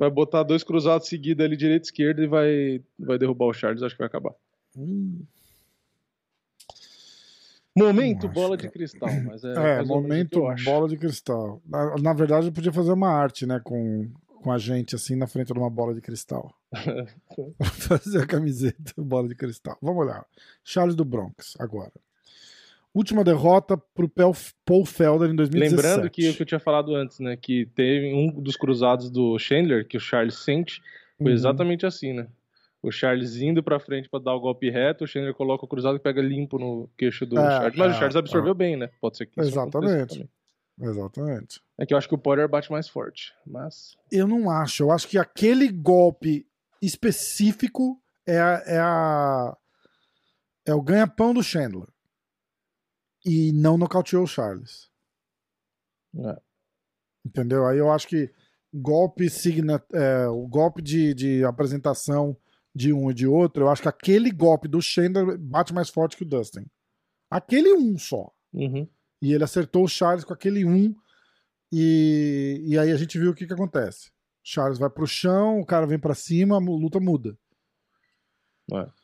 vai 0.00 0.10
botar 0.10 0.42
dois 0.44 0.64
cruzados 0.64 1.08
seguidos 1.08 1.44
ali, 1.44 1.58
direita 1.58 1.84
e 1.84 1.88
esquerda, 1.88 2.22
e 2.22 2.26
vai, 2.26 2.82
vai 2.98 3.18
derrubar 3.18 3.44
o 3.44 3.52
Charles. 3.52 3.82
Acho 3.82 3.94
que 3.94 3.98
vai 3.98 4.06
acabar. 4.06 4.32
Hum. 4.74 5.22
Momento 7.76 8.26
bola 8.26 8.56
de 8.56 8.68
cristal, 8.70 9.10
mas 9.26 9.44
é. 9.44 9.80
É, 9.80 9.84
momento 9.84 10.42
bola 10.64 10.88
de 10.88 10.96
cristal. 10.96 11.60
Na, 11.66 11.96
na, 11.98 12.12
verdade, 12.14 12.46
eu 12.46 12.52
podia 12.52 12.72
fazer 12.72 12.92
uma 12.92 13.10
arte, 13.10 13.44
né, 13.44 13.60
com, 13.62 14.10
com 14.42 14.50
a 14.50 14.56
gente 14.56 14.94
assim 14.94 15.14
na 15.14 15.26
frente 15.26 15.52
de 15.52 15.58
uma 15.58 15.70
bola 15.70 15.94
de 15.94 16.00
cristal. 16.00 16.50
fazer 17.62 18.22
a 18.22 18.26
camiseta 18.26 18.94
bola 18.96 19.28
de 19.28 19.34
cristal. 19.34 19.76
Vamos 19.82 20.06
olhar. 20.06 20.24
Charles 20.64 20.96
do 20.96 21.04
Bronx, 21.04 21.54
agora. 21.58 21.92
Última 22.92 23.22
derrota 23.22 23.76
pro 23.76 24.08
Paul 24.08 24.84
Felder 24.84 25.30
em 25.30 25.36
2017. 25.36 25.76
Lembrando 25.76 26.10
que 26.10 26.28
o 26.28 26.34
que 26.34 26.42
eu 26.42 26.46
tinha 26.46 26.58
falado 26.58 26.94
antes, 26.94 27.20
né? 27.20 27.36
Que 27.36 27.66
teve 27.66 28.12
um 28.12 28.40
dos 28.40 28.56
cruzados 28.56 29.08
do 29.10 29.38
Chandler, 29.38 29.86
que 29.86 29.96
o 29.96 30.00
Charles 30.00 30.34
sente, 30.34 30.82
foi 31.16 31.28
uhum. 31.28 31.32
exatamente 31.32 31.86
assim, 31.86 32.12
né? 32.12 32.26
O 32.82 32.90
Charles 32.90 33.36
indo 33.36 33.62
pra 33.62 33.78
frente 33.78 34.08
para 34.08 34.20
dar 34.20 34.34
o 34.34 34.40
golpe 34.40 34.70
reto, 34.70 35.04
o 35.04 35.06
Chandler 35.06 35.34
coloca 35.34 35.64
o 35.64 35.68
cruzado 35.68 35.96
e 35.96 36.00
pega 36.00 36.20
limpo 36.20 36.58
no 36.58 36.90
queixo 36.98 37.24
do 37.24 37.38
é, 37.38 37.42
Charles. 37.42 37.76
Mas 37.76 37.92
é, 37.92 37.94
o 37.94 37.98
Charles 37.98 38.16
absorveu 38.16 38.52
é. 38.52 38.56
bem, 38.56 38.76
né? 38.76 38.90
Pode 39.00 39.18
ser 39.18 39.26
que 39.26 39.40
Exatamente. 39.40 40.28
Exatamente. 40.80 41.60
É 41.78 41.86
que 41.86 41.94
eu 41.94 41.98
acho 41.98 42.08
que 42.08 42.14
o 42.14 42.18
Potter 42.18 42.48
bate 42.48 42.72
mais 42.72 42.88
forte, 42.88 43.32
mas... 43.46 43.96
Eu 44.10 44.26
não 44.26 44.50
acho. 44.50 44.82
Eu 44.82 44.90
acho 44.90 45.06
que 45.06 45.18
aquele 45.18 45.68
golpe 45.68 46.44
específico 46.82 48.00
é 48.26 48.40
a... 48.40 48.62
É, 48.66 48.78
a, 48.78 49.56
é 50.66 50.74
o 50.74 50.80
ganha-pão 50.80 51.34
do 51.34 51.42
Chandler 51.42 51.86
e 53.24 53.52
não 53.52 53.76
nocauteou 53.76 54.24
o 54.24 54.26
Charles. 54.26 54.90
É. 56.16 56.40
Entendeu? 57.24 57.66
Aí 57.66 57.78
eu 57.78 57.90
acho 57.90 58.08
que 58.08 58.32
golpe 58.72 59.28
signa, 59.28 59.82
é, 59.92 60.26
o 60.28 60.46
golpe 60.46 60.80
de, 60.80 61.12
de 61.14 61.44
apresentação 61.44 62.36
de 62.74 62.92
um 62.92 63.10
e 63.10 63.14
de 63.14 63.26
outro, 63.26 63.64
eu 63.64 63.68
acho 63.68 63.82
que 63.82 63.88
aquele 63.88 64.30
golpe 64.30 64.68
do 64.68 64.80
Chandler 64.80 65.36
bate 65.38 65.74
mais 65.74 65.90
forte 65.90 66.16
que 66.16 66.22
o 66.22 66.26
Dustin. 66.26 66.66
Aquele 67.28 67.72
um 67.74 67.98
só. 67.98 68.32
Uhum. 68.52 68.88
E 69.20 69.32
ele 69.32 69.44
acertou 69.44 69.84
o 69.84 69.88
Charles 69.88 70.24
com 70.24 70.32
aquele 70.32 70.64
um. 70.64 70.94
E, 71.72 72.60
e 72.64 72.78
aí 72.78 72.90
a 72.90 72.96
gente 72.96 73.18
viu 73.18 73.30
o 73.30 73.34
que, 73.34 73.46
que 73.46 73.52
acontece. 73.52 74.10
Charles 74.42 74.78
vai 74.78 74.88
pro 74.88 75.06
chão, 75.06 75.60
o 75.60 75.66
cara 75.66 75.86
vem 75.86 75.98
para 75.98 76.14
cima, 76.14 76.56
a 76.56 76.58
luta 76.58 76.98
muda. 76.98 77.36
É. 78.72 78.99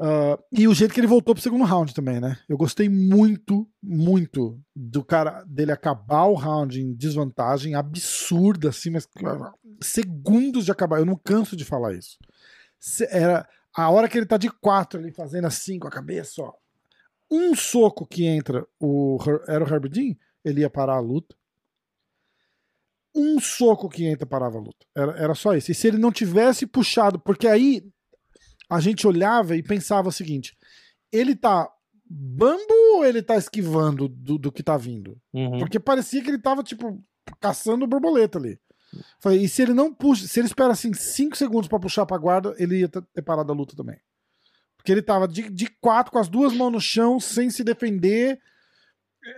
Uh, 0.00 0.42
e 0.50 0.66
o 0.66 0.74
jeito 0.74 0.92
que 0.92 0.98
ele 0.98 1.06
voltou 1.06 1.34
pro 1.34 1.42
segundo 1.42 1.64
round 1.64 1.94
também, 1.94 2.20
né? 2.20 2.38
Eu 2.48 2.56
gostei 2.56 2.88
muito, 2.88 3.68
muito 3.80 4.60
do 4.74 5.04
cara 5.04 5.44
dele 5.44 5.70
acabar 5.70 6.24
o 6.24 6.34
round 6.34 6.80
em 6.80 6.92
desvantagem 6.94 7.74
absurda, 7.76 8.70
assim, 8.70 8.90
mas 8.90 9.08
segundos 9.80 10.64
de 10.64 10.72
acabar. 10.72 10.98
Eu 10.98 11.06
não 11.06 11.16
canso 11.16 11.56
de 11.56 11.64
falar 11.64 11.94
isso. 11.94 12.18
Era 13.08 13.48
a 13.74 13.88
hora 13.88 14.08
que 14.08 14.18
ele 14.18 14.26
tá 14.26 14.36
de 14.36 14.50
quatro 14.50 14.98
ali 14.98 15.12
fazendo 15.12 15.46
assim 15.46 15.78
com 15.78 15.86
a 15.86 15.92
cabeça, 15.92 16.42
ó. 16.42 16.52
Um 17.30 17.54
soco 17.54 18.06
que 18.06 18.24
entra, 18.24 18.66
o, 18.78 19.18
era 19.48 19.64
o 19.64 19.68
Herbert 19.68 19.90
Dean, 19.90 20.14
ele 20.44 20.60
ia 20.60 20.70
parar 20.70 20.96
a 20.96 21.00
luta. 21.00 21.34
Um 23.14 23.40
soco 23.40 23.88
que 23.88 24.04
entra 24.04 24.26
parava 24.26 24.58
a 24.58 24.60
luta. 24.60 24.84
Era, 24.94 25.12
era 25.12 25.34
só 25.34 25.54
isso. 25.54 25.70
E 25.70 25.74
se 25.74 25.86
ele 25.86 25.98
não 25.98 26.10
tivesse 26.10 26.66
puxado, 26.66 27.18
porque 27.18 27.46
aí 27.46 27.88
a 28.74 28.80
gente 28.80 29.06
olhava 29.06 29.56
e 29.56 29.62
pensava 29.62 30.08
o 30.08 30.12
seguinte: 30.12 30.56
ele 31.12 31.36
tá 31.36 31.70
bambo 32.04 32.96
ou 32.96 33.04
ele 33.04 33.22
tá 33.22 33.36
esquivando 33.36 34.08
do, 34.08 34.36
do 34.36 34.52
que 34.52 34.62
tá 34.62 34.76
vindo? 34.76 35.16
Uhum. 35.32 35.58
Porque 35.58 35.78
parecia 35.78 36.22
que 36.22 36.28
ele 36.28 36.40
tava, 36.40 36.62
tipo, 36.62 37.02
caçando 37.40 37.86
borboleta 37.86 38.38
ali. 38.38 38.58
Falei, 39.20 39.42
e 39.42 39.48
se 39.48 39.62
ele 39.62 39.72
não 39.72 39.92
puxa, 39.92 40.26
se 40.26 40.38
ele 40.38 40.46
espera 40.46 40.72
assim 40.72 40.92
5 40.92 41.36
segundos 41.36 41.68
para 41.68 41.80
puxar 41.80 42.06
pra 42.06 42.18
guarda, 42.18 42.54
ele 42.58 42.80
ia 42.80 42.88
ter 42.88 43.22
parado 43.22 43.50
a 43.52 43.54
luta 43.54 43.74
também. 43.76 43.98
Porque 44.76 44.92
ele 44.92 45.02
tava 45.02 45.26
de, 45.26 45.48
de 45.48 45.66
quatro, 45.80 46.12
com 46.12 46.18
as 46.18 46.28
duas 46.28 46.52
mãos 46.52 46.70
no 46.70 46.80
chão, 46.80 47.18
sem 47.18 47.50
se 47.50 47.64
defender. 47.64 48.38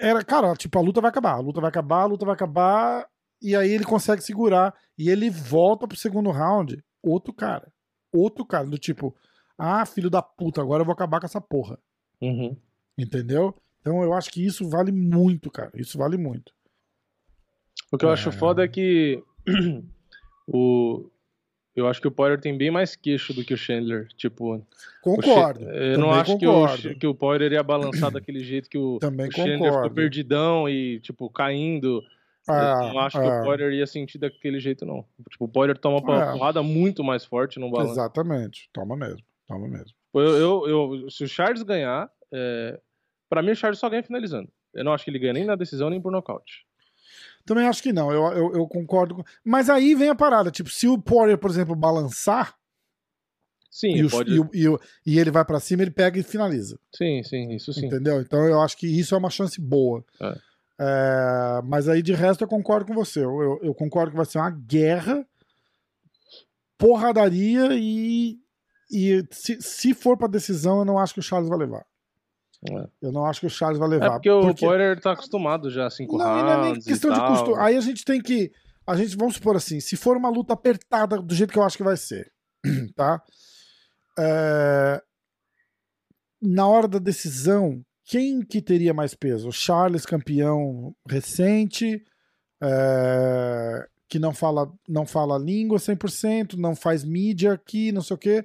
Era, 0.00 0.24
cara, 0.24 0.54
tipo, 0.54 0.78
a 0.78 0.82
luta 0.82 1.00
vai 1.00 1.10
acabar, 1.10 1.34
a 1.34 1.40
luta 1.40 1.60
vai 1.60 1.68
acabar, 1.68 2.02
a 2.02 2.06
luta 2.06 2.26
vai 2.26 2.34
acabar. 2.34 3.06
E 3.40 3.54
aí 3.54 3.70
ele 3.70 3.84
consegue 3.84 4.22
segurar. 4.22 4.74
E 4.98 5.08
ele 5.08 5.30
volta 5.30 5.86
pro 5.86 5.96
segundo 5.96 6.30
round, 6.30 6.82
outro 7.02 7.32
cara 7.32 7.70
outro 8.16 8.44
cara, 8.44 8.66
do 8.66 8.78
tipo, 8.78 9.14
ah, 9.58 9.86
filho 9.86 10.10
da 10.10 10.22
puta, 10.22 10.60
agora 10.60 10.82
eu 10.82 10.84
vou 10.84 10.92
acabar 10.92 11.20
com 11.20 11.26
essa 11.26 11.40
porra. 11.40 11.78
Uhum. 12.20 12.56
Entendeu? 12.98 13.54
Então 13.80 14.02
eu 14.02 14.12
acho 14.12 14.30
que 14.30 14.44
isso 14.44 14.68
vale 14.68 14.92
muito, 14.92 15.50
cara. 15.50 15.70
Isso 15.74 15.96
vale 15.96 16.16
muito. 16.16 16.52
O 17.92 17.96
que 17.96 18.04
eu 18.04 18.10
é... 18.10 18.12
acho 18.12 18.32
foda 18.32 18.64
é 18.64 18.68
que 18.68 19.22
o 20.48 21.08
Eu 21.74 21.86
acho 21.86 22.00
que 22.00 22.08
o 22.08 22.10
Poirier 22.10 22.40
tem 22.40 22.56
bem 22.56 22.70
mais 22.70 22.96
queixo 22.96 23.32
do 23.32 23.44
que 23.44 23.54
o 23.54 23.56
Chandler. 23.56 24.08
Tipo. 24.16 24.66
Concordo. 25.02 25.64
O 25.64 25.68
eu 25.70 25.98
não 25.98 26.10
acho 26.10 26.32
concordo. 26.32 26.82
que 26.82 26.88
o, 26.88 26.98
que 26.98 27.06
o 27.06 27.14
Poirier 27.14 27.52
ia 27.52 27.62
balançar 27.62 28.10
daquele 28.10 28.40
jeito 28.40 28.68
que 28.68 28.78
o, 28.78 28.98
também 28.98 29.28
o 29.28 29.32
Chandler 29.32 29.58
concordo. 29.58 29.82
ficou 29.82 29.94
perdidão 29.94 30.68
e, 30.68 31.00
tipo, 31.00 31.30
caindo. 31.30 32.02
Ah, 32.48 32.80
eu 32.88 32.94
não 32.94 33.00
acho 33.00 33.18
ah. 33.18 33.22
que 33.22 33.28
o 33.28 33.44
Poirier 33.44 33.72
ia 33.72 33.86
sentir 33.86 34.18
daquele 34.18 34.58
jeito, 34.60 34.86
não. 34.86 35.04
Tipo, 35.30 35.44
o 35.44 35.48
Poirier 35.48 35.78
toma 35.78 35.98
uma 35.98 36.24
É. 36.24 36.32
porrada 36.32 36.62
muito 36.62 37.04
mais 37.04 37.24
forte 37.24 37.58
no 37.58 37.70
balanço. 37.70 37.92
Exatamente. 37.92 38.68
Toma 38.72 38.96
mesmo. 38.96 39.22
Toma 39.46 39.68
mesmo. 39.68 39.94
Eu, 40.14 40.66
eu, 40.66 40.68
eu- 41.02 41.10
se 41.10 41.24
o 41.24 41.28
Charles 41.28 41.62
ganhar, 41.62 42.10
é, 42.32 42.80
pra 43.28 43.42
mim 43.42 43.50
o 43.52 43.56
Charles 43.56 43.78
só 43.78 43.88
ganha 43.88 44.02
finalizando. 44.02 44.50
Eu 44.74 44.84
não 44.84 44.92
acho 44.92 45.04
que 45.04 45.10
ele 45.10 45.18
ganha 45.18 45.32
nem 45.32 45.44
na 45.44 45.56
decisão 45.56 45.88
nem 45.90 46.00
por 46.00 46.10
nocaute. 46.12 46.66
Também 47.44 47.66
acho 47.66 47.82
que 47.82 47.92
não. 47.92 48.10
Eu, 48.12 48.24
eu, 48.32 48.52
eu 48.54 48.66
concordo. 48.66 49.14
com- 49.16 49.24
Mas 49.44 49.70
aí 49.70 49.94
vem 49.94 50.08
a 50.08 50.14
parada. 50.14 50.50
Tipo, 50.50 50.68
se 50.68 50.88
o 50.88 50.98
Poirier, 51.00 51.38
por 51.38 51.48
exemplo, 51.50 51.76
balançar 51.76 52.56
Sim, 53.70 53.94
e, 53.94 54.04
o- 54.04 54.10
pode. 54.10 54.32
e 54.34 54.40
o- 54.40 54.50
e 54.52 54.68
o- 54.68 54.80
e 55.06 55.18
ele 55.18 55.30
vai 55.30 55.44
pra 55.44 55.60
cima, 55.60 55.82
ele 55.82 55.90
pega 55.92 56.18
e 56.18 56.22
finaliza. 56.22 56.78
Sim, 56.94 57.22
sim, 57.22 57.52
isso 57.52 57.72
sim. 57.72 57.86
Entendeu? 57.86 58.20
Então 58.20 58.44
eu 58.46 58.60
acho 58.60 58.76
que 58.76 58.86
isso 58.86 59.14
é 59.14 59.18
uma 59.18 59.30
chance 59.30 59.60
boa. 59.60 60.04
É. 60.20 60.38
É, 60.78 61.62
mas 61.64 61.88
aí 61.88 62.02
de 62.02 62.12
resto 62.12 62.42
eu 62.42 62.48
concordo 62.48 62.84
com 62.86 62.94
você. 62.94 63.20
Eu, 63.20 63.40
eu- 63.40 63.60
eu 63.62 63.74
concordo 63.74 64.10
que 64.10 64.16
vai 64.16 64.26
ser 64.26 64.38
uma 64.38 64.50
guerra, 64.50 65.24
porradaria 66.78 67.68
e, 67.72 68.38
e 68.90 69.24
se, 69.30 69.60
se 69.60 69.94
for 69.94 70.16
pra 70.16 70.28
decisão, 70.28 70.78
eu 70.78 70.84
não 70.84 70.98
acho 70.98 71.14
que 71.14 71.20
o 71.20 71.22
Charles 71.22 71.48
vai 71.48 71.58
levar. 71.58 71.84
É. 72.70 72.88
Eu 73.02 73.12
não 73.12 73.26
acho 73.26 73.40
que 73.40 73.46
o 73.46 73.50
Charles 73.50 73.78
vai 73.78 73.88
levar. 73.88 74.06
É 74.06 74.10
porque 74.10 74.30
o 74.30 74.54
Poirier 74.54 75.00
tá 75.00 75.12
acostumado 75.12 75.70
já 75.70 75.86
a 75.86 75.90
cinco 75.90 76.16
não, 76.16 76.24
não 76.24 76.50
é 76.50 76.62
nem 76.62 76.80
questão 76.80 77.12
de 77.12 77.20
custo. 77.20 77.54
Aí 77.56 77.76
a 77.76 77.80
gente 77.80 78.04
tem 78.04 78.20
que. 78.20 78.50
A 78.86 78.96
gente, 78.96 79.16
vamos 79.16 79.34
supor 79.34 79.56
assim, 79.56 79.80
se 79.80 79.96
for 79.96 80.16
uma 80.16 80.28
luta 80.28 80.52
apertada 80.52 81.20
do 81.20 81.34
jeito 81.34 81.52
que 81.52 81.58
eu 81.58 81.64
acho 81.64 81.76
que 81.76 81.82
vai 81.82 81.96
ser, 81.96 82.32
tá? 82.94 83.20
É, 84.18 85.02
na 86.40 86.68
hora 86.68 86.86
da 86.86 86.98
decisão, 86.98 87.84
quem 88.04 88.40
que 88.42 88.62
teria 88.62 88.94
mais 88.94 89.14
peso? 89.14 89.48
O 89.48 89.52
Charles, 89.52 90.06
campeão 90.06 90.94
recente, 91.08 92.00
é, 92.62 93.88
que 94.08 94.18
não 94.18 94.32
fala, 94.32 94.72
não 94.88 95.04
fala 95.04 95.34
a 95.34 95.38
língua 95.38 95.78
100%, 95.78 96.54
não 96.54 96.76
faz 96.76 97.04
mídia 97.04 97.52
aqui, 97.52 97.90
não 97.90 98.02
sei 98.02 98.14
o 98.14 98.18
quê. 98.18 98.44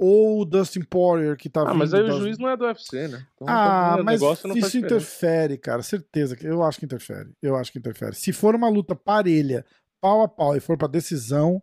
Ou 0.00 0.42
o 0.42 0.44
Dustin 0.44 0.82
Poirier, 0.82 1.36
que 1.36 1.48
tá 1.50 1.62
Ah, 1.62 1.74
mas 1.74 1.92
aí 1.92 2.00
vindo 2.02 2.10
o 2.10 2.14
das- 2.14 2.22
juiz 2.22 2.38
não 2.38 2.48
é 2.48 2.56
do 2.56 2.64
UFC, 2.64 3.08
né? 3.08 3.26
Então, 3.34 3.48
ah, 3.48 3.96
o 4.00 4.04
mas 4.04 4.20
negócio 4.20 4.46
não 4.46 4.54
faz 4.54 4.66
isso 4.66 4.76
diferença. 4.80 4.94
interfere, 4.94 5.58
cara. 5.58 5.82
Certeza 5.82 6.36
que 6.36 6.46
eu 6.46 6.62
acho 6.62 6.78
que 6.78 6.84
interfere. 6.86 7.30
Eu 7.42 7.56
acho 7.56 7.72
que 7.72 7.78
interfere. 7.80 8.14
Se 8.14 8.32
for 8.32 8.54
uma 8.54 8.68
luta 8.68 8.94
parelha, 8.94 9.66
pau 10.00 10.22
a 10.22 10.28
pau, 10.28 10.56
e 10.56 10.60
for 10.60 10.78
pra 10.78 10.86
decisão, 10.86 11.60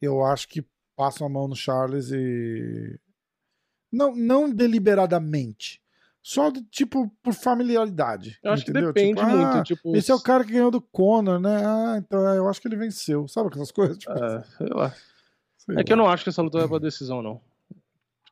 eu 0.00 0.24
acho 0.24 0.48
que 0.48 0.64
passam 0.96 1.26
a 1.26 1.30
mão 1.30 1.46
no 1.46 1.54
Charles 1.54 2.10
e. 2.10 2.98
Não, 3.92 4.16
não 4.16 4.50
deliberadamente. 4.50 5.80
Só 6.22 6.50
do, 6.50 6.62
tipo 6.62 7.12
por 7.22 7.34
familiaridade. 7.34 8.38
Eu 8.42 8.52
acho 8.52 8.62
entendeu? 8.62 8.94
que 8.94 9.00
depende 9.00 9.20
Tipo, 9.20 9.30
muito. 9.30 9.46
ah, 9.58 9.62
tipo, 9.62 9.94
Esse 9.96 10.10
é 10.10 10.14
o 10.14 10.20
cara 10.20 10.42
que 10.42 10.52
ganhou 10.52 10.70
do 10.70 10.80
Conor, 10.80 11.38
né? 11.38 11.62
Ah, 11.66 11.96
então 11.98 12.26
é, 12.26 12.38
eu 12.38 12.48
acho 12.48 12.62
que 12.62 12.66
ele 12.68 12.76
venceu. 12.76 13.28
Sabe 13.28 13.48
aquelas 13.48 13.70
coisas? 13.72 13.98
Tipo, 13.98 14.12
É, 14.12 14.42
sei 14.56 14.68
lá. 14.68 14.94
sei 15.58 15.76
É 15.76 15.84
que 15.84 15.92
eu 15.92 15.96
lá. 15.98 16.02
não 16.04 16.10
acho 16.10 16.24
que 16.24 16.30
essa 16.30 16.40
luta 16.40 16.58
vai 16.60 16.66
pra 16.68 16.78
decisão, 16.78 17.20
não. 17.20 17.42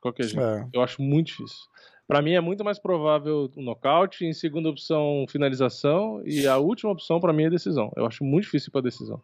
Qualquer 0.03 0.23
jeito. 0.25 0.41
É. 0.43 0.67
Eu 0.73 0.81
acho 0.81 1.01
muito 1.01 1.27
difícil. 1.27 1.65
Pra 2.05 2.21
mim 2.21 2.33
é 2.33 2.41
muito 2.41 2.61
mais 2.65 2.77
provável 2.77 3.49
um 3.55 3.63
nocaute, 3.63 4.25
em 4.25 4.33
segunda 4.33 4.67
opção 4.69 5.25
finalização 5.29 6.21
e 6.25 6.45
a 6.45 6.57
última 6.57 6.91
opção 6.91 7.21
pra 7.21 7.31
mim 7.31 7.45
é 7.45 7.49
decisão. 7.49 7.89
Eu 7.95 8.05
acho 8.05 8.21
muito 8.25 8.43
difícil 8.43 8.69
pra 8.69 8.81
decisão. 8.81 9.21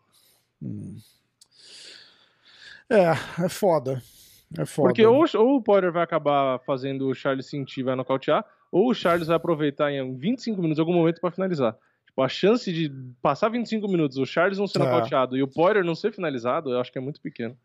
Hum. 0.64 0.96
É, 2.90 3.12
é 3.44 3.50
foda. 3.50 4.02
É 4.58 4.66
foda. 4.66 4.88
Porque 4.88 5.06
ou, 5.06 5.26
ou 5.36 5.58
o 5.58 5.62
Poirier 5.62 5.92
vai 5.92 6.02
acabar 6.04 6.60
fazendo 6.60 7.08
o 7.10 7.14
Charles 7.14 7.48
sentir 7.48 7.82
e 7.82 7.84
vai 7.84 7.96
nocautear, 7.96 8.46
ou 8.72 8.90
o 8.90 8.94
Charles 8.94 9.28
vai 9.28 9.36
aproveitar 9.36 9.92
em 9.92 10.16
25 10.18 10.62
minutos, 10.62 10.80
algum 10.80 10.94
momento, 10.94 11.20
pra 11.20 11.30
finalizar. 11.32 11.76
Tipo, 12.06 12.22
a 12.24 12.30
chance 12.30 12.72
de 12.72 12.90
passar 13.22 13.50
25 13.50 13.88
minutos, 13.90 14.18
o 14.18 14.26
Charles 14.26 14.58
não 14.58 14.68
ser 14.68 14.82
É. 14.82 14.86
nocauteado 14.86 15.36
e 15.38 15.44
o 15.44 15.48
Poirier 15.48 15.84
não 15.84 15.94
ser 15.96 16.14
finalizado, 16.14 16.72
eu 16.72 16.80
acho 16.80 16.92
que 16.92 16.98
é 16.98 17.02
muito 17.02 17.20
pequeno. 17.22 17.56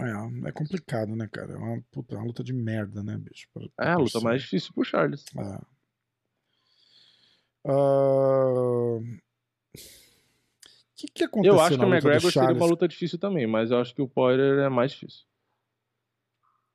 É, 0.00 0.48
é 0.48 0.52
complicado, 0.52 1.14
né, 1.16 1.28
cara? 1.30 1.52
É 1.54 1.56
uma, 1.56 1.82
puta, 1.90 2.14
uma 2.16 2.24
luta 2.24 2.42
de 2.44 2.52
merda, 2.52 3.02
né, 3.02 3.16
bicho? 3.16 3.48
Pra- 3.52 3.64
É 3.64 3.68
pra 3.76 3.94
a 3.94 3.98
luta 3.98 4.20
mais 4.20 4.42
difícil 4.42 4.72
pro 4.72 4.84
Charles. 4.84 5.24
É. 5.36 5.60
Ah, 7.66 8.98
O 9.00 9.02
que, 10.96 11.06
que 11.08 11.24
aconteceu 11.24 11.54
Eu 11.54 11.60
acho 11.60 11.78
que 11.78 11.84
o 11.84 11.88
McGregor 11.88 12.32
seria 12.32 12.48
uma 12.54 12.66
luta 12.66 12.88
difícil 12.88 13.18
também, 13.18 13.46
mas 13.46 13.70
eu 13.70 13.78
acho 13.78 13.94
que 13.94 14.02
o 14.02 14.08
Poirier 14.08 14.58
é 14.60 14.68
mais 14.68 14.92
difícil. 14.92 15.24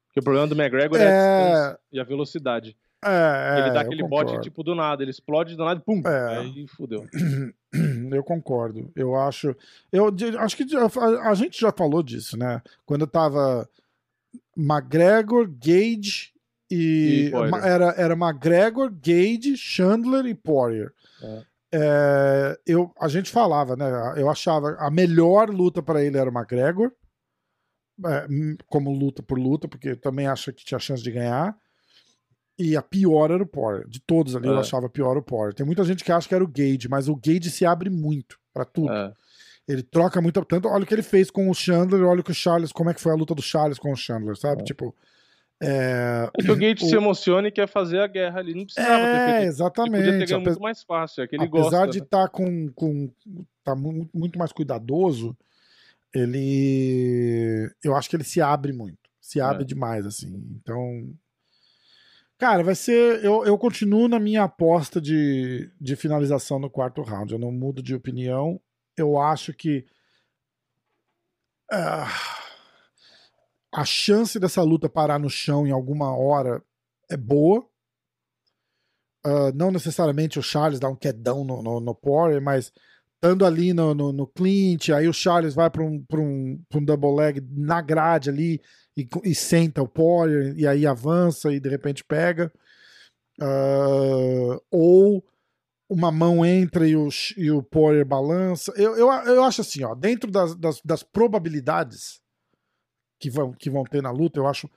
Porque 0.08 0.20
o 0.20 0.24
problema 0.24 0.48
do 0.48 0.56
McGregor 0.56 1.00
é, 1.02 1.10
É, 1.10 1.78
e 1.92 2.00
a 2.00 2.04
velocidade. 2.04 2.78
É, 3.06 3.60
ele 3.60 3.72
dá 3.72 3.82
eu 3.82 3.86
aquele 3.86 4.08
bote 4.08 4.40
tipo 4.42 4.64
do 4.64 4.76
nada, 4.76 5.04
ele 5.04 5.12
explode 5.12 5.56
do 5.56 5.64
nada 5.64 5.80
e 5.80 5.84
pum! 5.84 6.02
É. 6.08 6.38
Aí 6.38 6.68
fudeu. 6.68 7.06
Eu 8.12 8.24
concordo. 8.24 8.92
Eu 8.96 9.16
acho. 9.16 9.56
Eu 9.92 10.14
acho 10.40 10.56
que 10.56 10.64
a, 10.76 11.30
a 11.30 11.34
gente 11.34 11.60
já 11.60 11.72
falou 11.72 12.04
disso, 12.04 12.38
né? 12.38 12.62
Quando 12.86 13.08
tava 13.08 13.68
McGregor, 14.56 15.50
Gage 15.50 16.32
e. 16.70 17.32
E 17.32 17.68
era, 17.68 17.96
era 17.98 18.14
McGregor, 18.14 18.92
Gage, 18.92 19.58
Chandler 19.58 20.26
e 20.28 20.36
Poirier. 20.36 20.94
É. 21.24 21.44
É, 21.76 22.60
eu, 22.68 22.94
a 23.00 23.08
gente 23.08 23.32
falava, 23.32 23.76
né? 23.76 23.86
Eu 24.16 24.30
achava 24.30 24.76
a 24.78 24.92
melhor 24.92 25.50
luta 25.50 25.82
para 25.82 26.04
ele 26.04 26.20
era 26.20 26.30
o 26.30 26.34
McGregor, 26.34 26.92
é, 28.06 28.28
hum, 28.30 28.56
como 28.68 28.92
luta 28.92 29.24
por 29.24 29.40
luta, 29.40 29.68
porque 29.68 29.96
também 29.96 30.28
acho 30.28 30.54
que 30.54 30.64
tinha 30.64 30.80
chance 30.80 31.02
de 31.02 31.12
ganhar. 31.12 31.58
E 32.58 32.78
a 32.78 32.82
pior 32.82 33.32
era 33.32 33.42
o 33.42 33.48
Poirier. 33.48 33.88
De 33.88 34.00
todos 34.00 34.36
ali, 34.36 34.48
eu 34.48 34.56
É. 34.56 34.60
achava 34.60 34.88
pior 34.90 35.18
o 35.18 35.24
Poirier. 35.24 35.54
Tem 35.56 35.66
muita 35.66 35.84
gente 35.84 36.04
que 36.04 36.12
acha 36.12 36.28
que 36.28 36.36
era 36.36 36.44
o 36.44 36.48
Gage, 36.48 36.88
mas 36.90 37.08
o 37.10 37.16
Gage 37.16 37.50
se 37.50 37.66
abre 37.66 37.90
muito 37.90 38.38
pra 38.54 38.64
tudo. 38.66 38.92
É. 38.94 39.12
Ele 39.68 39.82
troca 39.82 40.22
muito. 40.22 40.44
Tanto, 40.46 40.68
olha 40.68 40.84
o 40.84 40.86
que 40.86 40.94
ele 40.94 41.02
fez 41.02 41.32
com 41.32 41.50
o 41.50 41.54
Chandler, 41.54 42.04
olha 42.06 42.20
o 42.22 42.24
que 42.24 42.32
o 42.32 42.36
Charles, 42.36 42.72
como 42.72 42.90
é 42.90 42.94
que 42.94 43.02
foi 43.02 43.12
a 43.12 43.16
luta 43.16 43.34
do 43.34 43.42
Charles 43.42 43.80
com 43.80 43.92
o 43.92 43.96
Chandler, 43.96 44.36
sabe? 44.36 44.62
É. 44.62 44.66
Tipo. 44.66 44.94
É, 45.62 46.30
É 46.38 46.44
que 46.44 46.52
o 46.52 46.56
Gate 46.58 46.82
O- 46.82 46.86
se 46.90 46.96
emociona 46.96 47.48
e 47.48 47.52
quer 47.52 47.68
fazer 47.70 48.00
a 48.00 48.08
guerra 48.08 48.40
ali. 48.40 48.54
Não 48.54 48.66
precisava 48.66 48.98
ter 48.98 49.04
é 49.04 49.06
feito 49.06 49.16
isso. 49.16 49.24
Ele 49.24 49.30
podia 49.30 49.40
ter 49.40 49.48
exatamente. 49.48 50.26
ganho 50.28 50.36
Ape- 50.42 50.46
muito 50.50 50.62
mais 50.62 50.84
fácil. 50.84 51.24
É 51.24 51.28
que 51.28 51.36
ele 51.38 51.46
Apesar 51.46 51.70
gosta. 51.70 51.88
de 51.88 52.00
né? 52.00 52.04
estar 52.06 52.28
com, 52.28 52.68
com. 52.74 53.10
tá 53.64 53.74
mu- 53.74 54.10
muito 54.14 54.38
mais 54.38 54.52
cuidadoso, 54.52 55.36
ele. 56.14 57.72
Eu 57.84 57.96
acho 57.96 58.10
que 58.10 58.16
ele 58.16 58.24
se 58.24 58.42
abre 58.42 58.74
muito. 58.74 58.98
Se 59.22 59.40
abre 59.40 59.64
É. 59.64 59.66
demais, 59.66 60.06
assim. 60.06 60.34
Então. 60.62 61.10
Cara, 62.38 62.64
vai 62.64 62.76
ser. 62.76 63.24
Eu, 63.24 63.46
eu 63.46 63.58
continuo 63.58 64.08
na 64.08 64.20
minha 64.20 64.44
aposta 64.44 65.00
de, 65.00 65.72
de 65.80 65.96
finalização 65.96 66.60
no 66.60 66.70
quarto 66.70 67.02
round. 67.02 67.32
Eu 67.34 67.40
não 67.40 67.52
mudo 67.52 67.82
de 67.82 67.96
opinião. 67.96 68.60
Eu 68.98 69.20
acho 69.20 69.54
que. 69.54 69.86
ah, 71.72 72.08
a 73.74 73.84
chance 73.86 74.40
dessa 74.40 74.62
luta 74.62 74.88
parar 74.90 75.20
no 75.20 75.30
chão 75.30 75.66
em 75.66 75.72
alguma 75.72 76.16
hora 76.16 76.64
é 77.10 77.18
boa. 77.18 77.68
Ah, 79.26 79.52
não 79.56 79.72
necessariamente 79.72 80.38
o 80.38 80.44
Charles 80.44 80.80
dá 80.80 80.90
um 80.90 80.96
quedão 80.96 81.44
no, 81.44 81.62
no, 81.64 81.80
no 81.80 81.96
Poirier, 81.96 82.42
mas 82.42 82.72
estando 83.16 83.46
ali 83.46 83.74
no, 83.74 83.94
no, 83.94 84.12
no 84.12 84.32
aí 84.94 85.08
o 85.08 85.14
Charles 85.14 85.56
vai 85.56 85.70
para 85.70 85.82
um, 85.82 86.04
um, 86.14 86.62
um 86.76 86.84
double 86.84 87.16
leg 87.16 87.42
na 87.52 87.82
grade 87.82 88.30
ali 88.30 88.62
e, 88.96 89.08
e 89.24 89.36
senta 89.36 89.82
o 89.82 89.88
Poirier 89.88 90.54
e 90.58 90.68
aí 90.68 90.86
avança 90.86 91.52
e 91.52 91.60
de 91.60 91.70
repente 91.70 92.04
pega. 92.04 92.52
Ah, 93.42 94.60
ou 94.72 95.24
uma 95.90 96.12
mão 96.12 96.46
entra 96.46 96.88
e 96.88 96.96
o, 96.96 97.10
e 97.38 97.52
o 97.52 97.62
Poirier 97.62 98.06
balança. 98.06 98.72
Eu, 98.76 98.96
eu, 98.96 99.08
eu 99.12 99.44
acho 99.44 99.62
assim, 99.62 99.84
ó, 99.84 99.94
dentro 99.94 100.32
das, 100.32 100.56
das, 100.56 100.82
das 100.82 101.04
probabilidades 101.04 102.22
que 103.20 103.30
vão, 103.30 103.54
que 103.54 103.70
vão 103.70 103.84
ter 103.84 104.02
na 104.02 104.12
luta, 104.12 104.40
eu 104.40 104.48
acho 104.48 104.70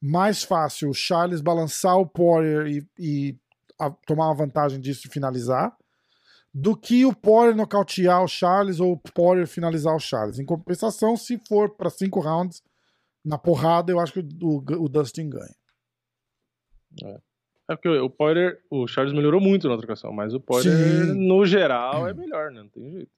mais 0.00 0.42
fácil 0.42 0.88
o 0.90 0.94
Charles 0.94 1.40
balançar 1.40 1.98
o 1.98 2.06
Poirier 2.06 2.66
e, 2.66 2.86
e 2.98 3.36
a- 3.78 3.90
tomar 4.06 4.28
uma 4.28 4.34
vantagem 4.34 4.80
disso 4.80 5.06
e 5.06 5.10
finalizar, 5.10 5.76
do 6.52 6.76
que 6.76 7.04
o 7.04 7.14
Poirier 7.14 7.56
nocautear 7.56 8.22
o 8.22 8.28
Charles 8.28 8.80
ou 8.80 8.92
o 8.92 8.98
Poirier 8.98 9.46
finalizar 9.46 9.94
o 9.94 10.00
Charles. 10.00 10.38
Em 10.38 10.44
compensação, 10.44 11.16
se 11.16 11.38
for 11.46 11.70
para 11.70 11.90
cinco 11.90 12.20
rounds 12.20 12.62
na 13.24 13.38
porrada, 13.38 13.92
eu 13.92 14.00
acho 14.00 14.12
que 14.12 14.20
o, 14.42 14.58
o, 14.84 14.88
Dustin 14.88 15.28
ganha. 15.28 15.54
É 17.68 17.76
porque 17.76 17.88
o 17.88 18.10
Poirier, 18.10 18.60
o 18.70 18.86
Charles 18.86 19.12
melhorou 19.12 19.40
muito 19.40 19.68
na 19.68 19.76
trocação, 19.76 20.12
mas 20.12 20.34
o 20.34 20.40
Poirier, 20.40 21.06
Sim. 21.06 21.26
no 21.26 21.46
geral, 21.46 22.08
é 22.08 22.14
melhor, 22.14 22.50
né? 22.50 22.62
Não 22.62 22.68
tem 22.68 22.90
jeito. 22.90 23.12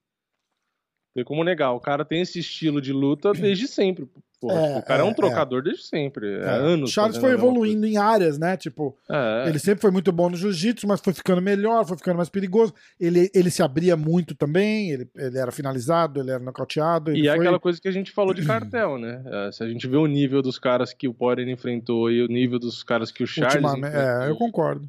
Tem 1.14 1.24
como 1.24 1.44
negar. 1.44 1.72
O 1.72 1.80
cara 1.80 2.04
tem 2.04 2.22
esse 2.22 2.38
estilo 2.38 2.80
de 2.80 2.92
luta 2.92 3.32
desde 3.32 3.68
sempre. 3.68 4.08
É, 4.50 4.78
o 4.78 4.82
cara 4.82 5.02
é, 5.02 5.06
é 5.06 5.08
um 5.08 5.12
é. 5.12 5.14
trocador 5.14 5.60
é. 5.60 5.62
desde 5.62 5.84
sempre. 5.84 6.26
É, 6.26 6.44
é. 6.44 6.48
anos. 6.48 6.90
Charles 6.90 7.18
foi 7.18 7.32
evoluindo 7.32 7.86
em 7.86 7.96
áreas, 7.96 8.38
né? 8.38 8.56
Tipo, 8.56 8.96
é. 9.08 9.48
ele 9.48 9.58
sempre 9.58 9.80
foi 9.80 9.90
muito 9.90 10.10
bom 10.10 10.30
no 10.30 10.36
jiu-jitsu, 10.36 10.86
mas 10.88 11.00
foi 11.00 11.12
ficando 11.12 11.40
melhor, 11.40 11.86
foi 11.86 11.96
ficando 11.96 12.16
mais 12.16 12.28
perigoso. 12.28 12.74
Ele, 12.98 13.30
ele 13.34 13.50
se 13.50 13.62
abria 13.62 13.96
muito 13.96 14.34
também, 14.34 14.90
ele, 14.90 15.08
ele 15.16 15.38
era 15.38 15.52
finalizado, 15.52 16.20
ele 16.20 16.30
era 16.30 16.42
nocauteado. 16.42 17.14
e 17.14 17.28
é 17.28 17.30
aquela 17.30 17.60
coisa 17.60 17.80
que 17.80 17.88
a 17.88 17.92
gente 17.92 18.10
falou 18.10 18.34
de 18.34 18.44
cartel, 18.44 18.98
né? 18.98 19.22
se 19.52 19.62
a 19.62 19.68
gente 19.68 19.86
vê 19.86 19.96
o 19.96 20.06
nível 20.06 20.42
dos 20.42 20.58
caras 20.58 20.92
que 20.92 21.06
o 21.06 21.14
Poirier 21.14 21.48
enfrentou 21.48 22.10
e 22.10 22.22
o 22.22 22.26
nível 22.26 22.58
dos 22.58 22.82
caras 22.82 23.10
que 23.12 23.22
o 23.22 23.26
Charles. 23.26 23.72
É, 23.84 24.28
eu 24.28 24.36
concordo. 24.36 24.88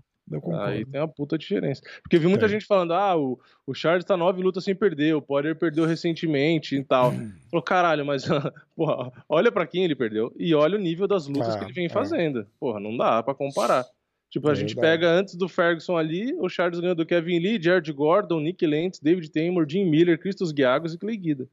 Aí 0.61 0.85
tem 0.85 1.01
uma 1.01 1.07
puta 1.07 1.37
diferença. 1.37 1.81
Porque 2.01 2.17
vi 2.17 2.27
muita 2.27 2.47
gente 2.47 2.65
falando, 2.65 2.93
ah, 2.93 3.17
o, 3.17 3.39
o 3.67 3.73
Charles 3.73 4.05
tá 4.05 4.15
nove 4.15 4.41
lutas 4.41 4.63
sem 4.63 4.73
perder, 4.73 5.15
o 5.15 5.21
Poirier 5.21 5.55
perdeu 5.55 5.85
recentemente 5.85 6.75
e 6.75 6.83
tal. 6.83 7.11
Hum. 7.11 7.31
Falou, 7.51 7.63
caralho, 7.63 8.05
mas 8.05 8.25
porra, 8.75 9.11
olha 9.27 9.51
para 9.51 9.67
quem 9.67 9.83
ele 9.83 9.95
perdeu 9.95 10.33
e 10.37 10.55
olha 10.55 10.77
o 10.77 10.81
nível 10.81 11.07
das 11.07 11.27
lutas 11.27 11.55
que 11.55 11.63
ele 11.65 11.73
vem 11.73 11.85
é. 11.85 11.89
fazendo. 11.89 12.47
Porra, 12.59 12.79
não 12.79 12.95
dá 12.95 13.21
para 13.21 13.35
comparar. 13.35 13.85
Tipo, 14.29 14.49
a 14.49 14.53
é 14.53 14.55
gente 14.55 14.73
verdade. 14.73 14.99
pega 14.99 15.11
antes 15.11 15.35
do 15.35 15.47
Ferguson 15.47 15.95
ali, 15.95 16.33
o 16.39 16.49
Charles 16.49 16.79
ganhou 16.79 16.95
do 16.95 17.05
Kevin 17.05 17.37
Lee, 17.37 17.61
Jared 17.61 17.91
Gordon, 17.93 18.39
Nick 18.39 18.65
Lentz, 18.65 18.99
David 18.99 19.29
Taymor, 19.29 19.69
Jim 19.69 19.85
Miller, 19.85 20.17
Christos 20.17 20.51
Giagos 20.51 20.95
e 20.95 20.97
Clay 20.97 21.17
Guida. 21.17 21.47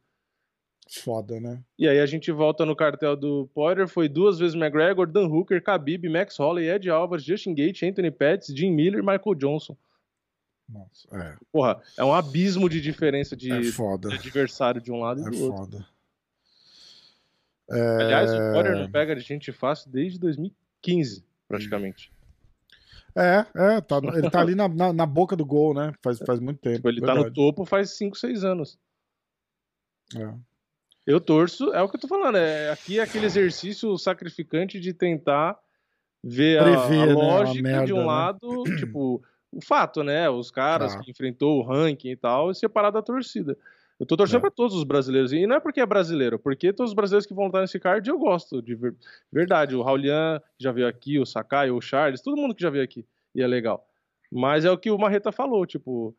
Foda, 0.93 1.39
né? 1.39 1.63
E 1.79 1.87
aí 1.87 2.01
a 2.01 2.07
gente 2.07 2.33
volta 2.33 2.67
no 2.67 2.75
cartel 2.75 3.15
do 3.15 3.49
Poirier, 3.55 3.87
foi 3.87 4.09
duas 4.09 4.41
vezes 4.41 4.57
McGregor, 4.57 5.07
Dan 5.07 5.29
Hooker, 5.29 5.63
Khabib, 5.63 6.09
Max 6.09 6.37
Holloway, 6.37 6.69
Ed 6.69 6.91
Alvarez, 6.91 7.25
Justin 7.25 7.55
Gate, 7.55 7.85
Anthony 7.85 8.11
Pettis, 8.11 8.53
Jim 8.55 8.73
Miller, 8.73 9.01
Michael 9.01 9.37
Johnson. 9.37 9.77
Nossa, 10.69 11.09
é. 11.13 11.37
Porra, 11.53 11.81
é 11.97 12.05
um 12.05 12.13
abismo 12.13 12.69
de 12.69 12.81
diferença 12.81 13.37
de, 13.37 13.53
é 13.53 13.61
de 13.61 14.15
adversário 14.15 14.81
de 14.81 14.91
um 14.91 14.99
lado 14.99 15.21
e 15.21 15.27
é 15.27 15.31
do 15.31 15.37
foda. 15.37 15.61
outro. 15.61 15.87
É... 17.71 18.03
Aliás, 18.03 18.33
o 18.33 18.53
Poirier 18.53 18.77
não 18.77 18.91
pega 18.91 19.15
de 19.15 19.21
gente 19.21 19.53
fácil 19.53 19.93
desde 19.93 20.19
2015, 20.19 21.25
praticamente. 21.47 22.13
É, 23.15 23.47
é, 23.55 23.81
tá, 23.81 24.01
ele 24.15 24.31
tá 24.31 24.41
ali 24.41 24.57
na, 24.57 24.69
na, 24.69 24.93
na, 24.93 25.07
boca 25.07 25.37
do 25.37 25.45
gol, 25.45 25.73
né? 25.75 25.93
Faz, 26.03 26.19
faz 26.19 26.41
muito 26.41 26.59
tempo. 26.61 26.77
Tipo, 26.77 26.89
ele 26.89 27.01
verdade. 27.01 27.21
tá 27.21 27.29
no 27.29 27.33
topo 27.33 27.65
faz 27.65 27.91
5, 27.91 28.17
6 28.17 28.45
anos. 28.45 28.79
É. 30.17 30.50
Eu 31.11 31.21
torço, 31.21 31.73
é 31.75 31.83
o 31.83 31.89
que 31.89 31.97
eu 31.97 32.01
tô 32.01 32.07
falando, 32.07 32.37
é, 32.37 32.71
aqui 32.71 33.01
é 33.01 33.03
aquele 33.03 33.27
exercício 33.27 33.99
sacrificante 33.99 34.79
de 34.79 34.93
tentar 34.93 35.59
ver 36.23 36.63
Prever, 36.63 37.01
a, 37.01 37.03
a 37.03 37.07
né, 37.07 37.13
lógica 37.13 37.63
merda, 37.63 37.87
de 37.87 37.93
um 37.93 37.99
né? 37.99 38.05
lado, 38.05 38.63
tipo, 38.79 39.21
o 39.51 39.61
fato, 39.61 40.05
né? 40.05 40.31
Os 40.31 40.53
caras 40.53 40.95
ah. 40.95 41.01
que 41.01 41.11
enfrentou 41.11 41.59
o 41.59 41.63
ranking 41.63 42.11
e 42.11 42.17
tal, 42.17 42.53
e 42.53 42.55
separar 42.55 42.91
da 42.91 43.03
torcida. 43.03 43.59
Eu 43.99 44.07
tô 44.07 44.17
torcendo 44.17 44.39
é. 44.39 44.41
pra 44.43 44.51
todos 44.53 44.77
os 44.77 44.85
brasileiros. 44.85 45.33
E 45.33 45.49
não 45.49 45.57
é 45.57 45.61
porque 45.61 45.81
é 45.81 45.87
brasileiro, 45.87 46.39
porque 46.39 46.73
todos 46.73 46.93
os 46.93 46.95
brasileiros 46.95 47.27
que 47.27 47.35
vão 47.35 47.49
estar 47.49 47.61
nesse 47.61 47.81
card 47.81 48.09
eu 48.09 48.17
gosto, 48.17 48.63
de 48.63 48.79
verdade. 49.33 49.75
O 49.75 49.83
Raulian, 49.83 50.41
que 50.57 50.63
já 50.63 50.71
veio 50.71 50.87
aqui, 50.87 51.19
o 51.19 51.27
Sakai, 51.27 51.73
o 51.73 51.81
Charles, 51.81 52.23
todo 52.23 52.37
mundo 52.37 52.55
que 52.55 52.63
já 52.63 52.71
veio 52.71 52.85
aqui. 52.85 53.05
E 53.35 53.43
é 53.43 53.47
legal. 53.49 53.85
Mas 54.31 54.65
é 54.65 54.71
o 54.71 54.79
que 54.79 54.93
o 54.93 54.99
Marreta 54.99 55.33
falou, 55.33 55.67
tipo. 55.67 56.17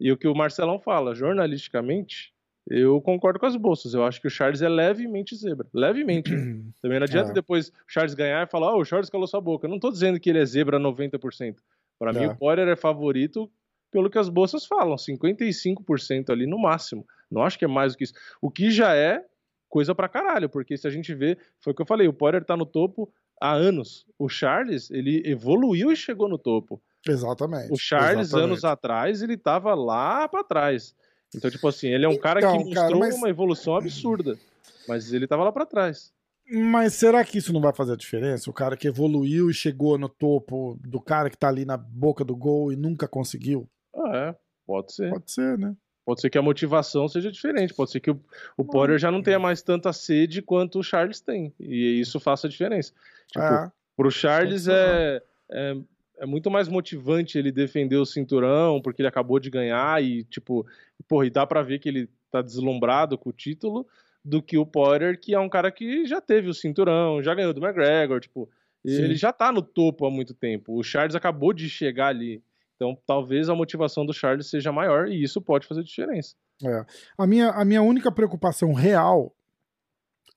E 0.00 0.10
o 0.10 0.16
que 0.16 0.26
o 0.26 0.34
Marcelão 0.34 0.80
fala, 0.80 1.14
jornalisticamente, 1.14 2.34
eu 2.68 3.00
concordo 3.00 3.38
com 3.38 3.46
as 3.46 3.56
bolsas. 3.56 3.94
Eu 3.94 4.04
acho 4.04 4.20
que 4.20 4.26
o 4.26 4.30
Charles 4.30 4.62
é 4.62 4.68
levemente 4.68 5.36
zebra. 5.36 5.66
Levemente. 5.72 6.30
Também 6.80 6.98
não 6.98 7.04
adianta 7.04 7.30
é. 7.30 7.34
depois 7.34 7.68
o 7.68 7.72
Charles 7.86 8.14
ganhar 8.14 8.46
e 8.46 8.50
falar, 8.50 8.74
oh, 8.74 8.80
o 8.80 8.84
Charles 8.84 9.10
calou 9.10 9.26
sua 9.26 9.40
boca. 9.40 9.66
Eu 9.66 9.70
não 9.70 9.78
tô 9.78 9.90
dizendo 9.90 10.18
que 10.20 10.30
ele 10.30 10.38
é 10.38 10.44
zebra 10.44 10.78
90%. 10.78 11.56
Para 11.98 12.10
é. 12.10 12.20
mim, 12.20 12.26
o 12.26 12.36
Poirier 12.36 12.68
é 12.68 12.76
favorito 12.76 13.50
pelo 13.90 14.08
que 14.08 14.18
as 14.18 14.28
bolsas 14.30 14.64
falam, 14.64 14.96
55% 14.96 16.30
ali 16.30 16.46
no 16.46 16.58
máximo. 16.58 17.06
Não 17.30 17.42
acho 17.42 17.58
que 17.58 17.64
é 17.64 17.68
mais 17.68 17.92
do 17.92 17.98
que 17.98 18.04
isso. 18.04 18.14
O 18.40 18.50
que 18.50 18.70
já 18.70 18.96
é 18.96 19.22
coisa 19.68 19.94
pra 19.94 20.08
caralho, 20.08 20.48
porque 20.48 20.76
se 20.76 20.86
a 20.86 20.90
gente 20.90 21.14
vê, 21.14 21.36
foi 21.60 21.72
o 21.72 21.76
que 21.76 21.82
eu 21.82 21.86
falei, 21.86 22.08
o 22.08 22.12
Poirier 22.12 22.44
tá 22.44 22.56
no 22.56 22.64
topo 22.64 23.12
há 23.40 23.52
anos. 23.52 24.06
O 24.18 24.28
Charles, 24.28 24.90
ele 24.90 25.22
evoluiu 25.26 25.92
e 25.92 25.96
chegou 25.96 26.28
no 26.28 26.38
topo. 26.38 26.82
Exatamente. 27.06 27.72
O 27.72 27.76
Charles, 27.76 28.28
exatamente. 28.28 28.50
anos 28.50 28.64
atrás, 28.64 29.22
ele 29.22 29.36
tava 29.36 29.74
lá 29.74 30.28
para 30.28 30.44
trás. 30.44 30.94
Então, 31.34 31.50
tipo 31.50 31.66
assim, 31.66 31.88
ele 31.88 32.04
é 32.04 32.08
um 32.08 32.12
então, 32.12 32.22
cara 32.22 32.40
que 32.40 32.46
mostrou 32.46 32.74
cara, 32.74 32.96
mas... 32.96 33.16
uma 33.16 33.28
evolução 33.28 33.76
absurda. 33.76 34.38
Mas 34.86 35.12
ele 35.12 35.26
tava 35.26 35.44
lá 35.44 35.52
para 35.52 35.66
trás. 35.66 36.12
Mas 36.50 36.94
será 36.94 37.24
que 37.24 37.38
isso 37.38 37.52
não 37.52 37.60
vai 37.60 37.72
fazer 37.72 37.92
a 37.92 37.96
diferença? 37.96 38.50
O 38.50 38.52
cara 38.52 38.76
que 38.76 38.88
evoluiu 38.88 39.50
e 39.50 39.54
chegou 39.54 39.96
no 39.96 40.08
topo 40.08 40.78
do 40.82 41.00
cara 41.00 41.30
que 41.30 41.38
tá 41.38 41.48
ali 41.48 41.64
na 41.64 41.76
boca 41.76 42.24
do 42.24 42.36
gol 42.36 42.72
e 42.72 42.76
nunca 42.76 43.08
conseguiu? 43.08 43.68
Ah, 43.94 44.16
é, 44.16 44.36
pode 44.66 44.92
ser. 44.92 45.10
Pode 45.10 45.30
ser, 45.30 45.56
né? 45.56 45.74
Pode 46.04 46.20
ser 46.20 46.30
que 46.30 46.38
a 46.38 46.42
motivação 46.42 47.06
seja 47.08 47.30
diferente. 47.30 47.72
Pode 47.72 47.92
ser 47.92 48.00
que 48.00 48.10
o, 48.10 48.20
o 48.56 48.64
Potter 48.64 48.98
já 48.98 49.10
não 49.10 49.22
tenha 49.22 49.38
mais 49.38 49.62
tanta 49.62 49.92
sede 49.92 50.42
quanto 50.42 50.80
o 50.80 50.82
Charles 50.82 51.20
tem. 51.20 51.54
E 51.60 52.00
isso 52.00 52.18
faça 52.18 52.48
a 52.48 52.50
diferença. 52.50 52.92
Tipo, 53.28 53.44
é. 53.44 53.72
pro 53.96 54.10
Charles 54.10 54.66
é, 54.66 55.22
é, 55.50 55.76
é 56.22 56.26
muito 56.26 56.48
mais 56.48 56.68
motivante 56.68 57.36
ele 57.36 57.50
defender 57.50 57.96
o 57.96 58.06
cinturão, 58.06 58.80
porque 58.80 59.02
ele 59.02 59.08
acabou 59.08 59.40
de 59.40 59.50
ganhar 59.50 60.00
e, 60.00 60.22
tipo, 60.22 60.64
porra, 61.08 61.26
e 61.26 61.30
dá 61.30 61.44
pra 61.44 61.62
ver 61.62 61.80
que 61.80 61.88
ele 61.88 62.08
tá 62.30 62.40
deslumbrado 62.40 63.18
com 63.18 63.30
o 63.30 63.32
título, 63.32 63.84
do 64.24 64.40
que 64.40 64.56
o 64.56 64.64
Potter, 64.64 65.18
que 65.20 65.34
é 65.34 65.40
um 65.40 65.48
cara 65.48 65.72
que 65.72 66.06
já 66.06 66.20
teve 66.20 66.48
o 66.48 66.54
cinturão, 66.54 67.20
já 67.20 67.34
ganhou 67.34 67.52
do 67.52 67.60
McGregor, 67.60 68.20
tipo, 68.20 68.48
Sim. 68.86 69.02
ele 69.02 69.16
já 69.16 69.32
tá 69.32 69.50
no 69.50 69.60
topo 69.60 70.06
há 70.06 70.10
muito 70.12 70.32
tempo. 70.32 70.78
O 70.78 70.84
Charles 70.84 71.16
acabou 71.16 71.52
de 71.52 71.68
chegar 71.68 72.06
ali. 72.06 72.40
Então, 72.76 72.96
talvez 73.04 73.48
a 73.48 73.54
motivação 73.56 74.06
do 74.06 74.12
Charles 74.12 74.46
seja 74.46 74.70
maior 74.70 75.08
e 75.08 75.20
isso 75.20 75.42
pode 75.42 75.66
fazer 75.66 75.82
diferença. 75.82 76.36
É. 76.64 76.86
A, 77.18 77.26
minha, 77.26 77.50
a 77.50 77.64
minha 77.64 77.82
única 77.82 78.12
preocupação 78.12 78.72
real 78.72 79.34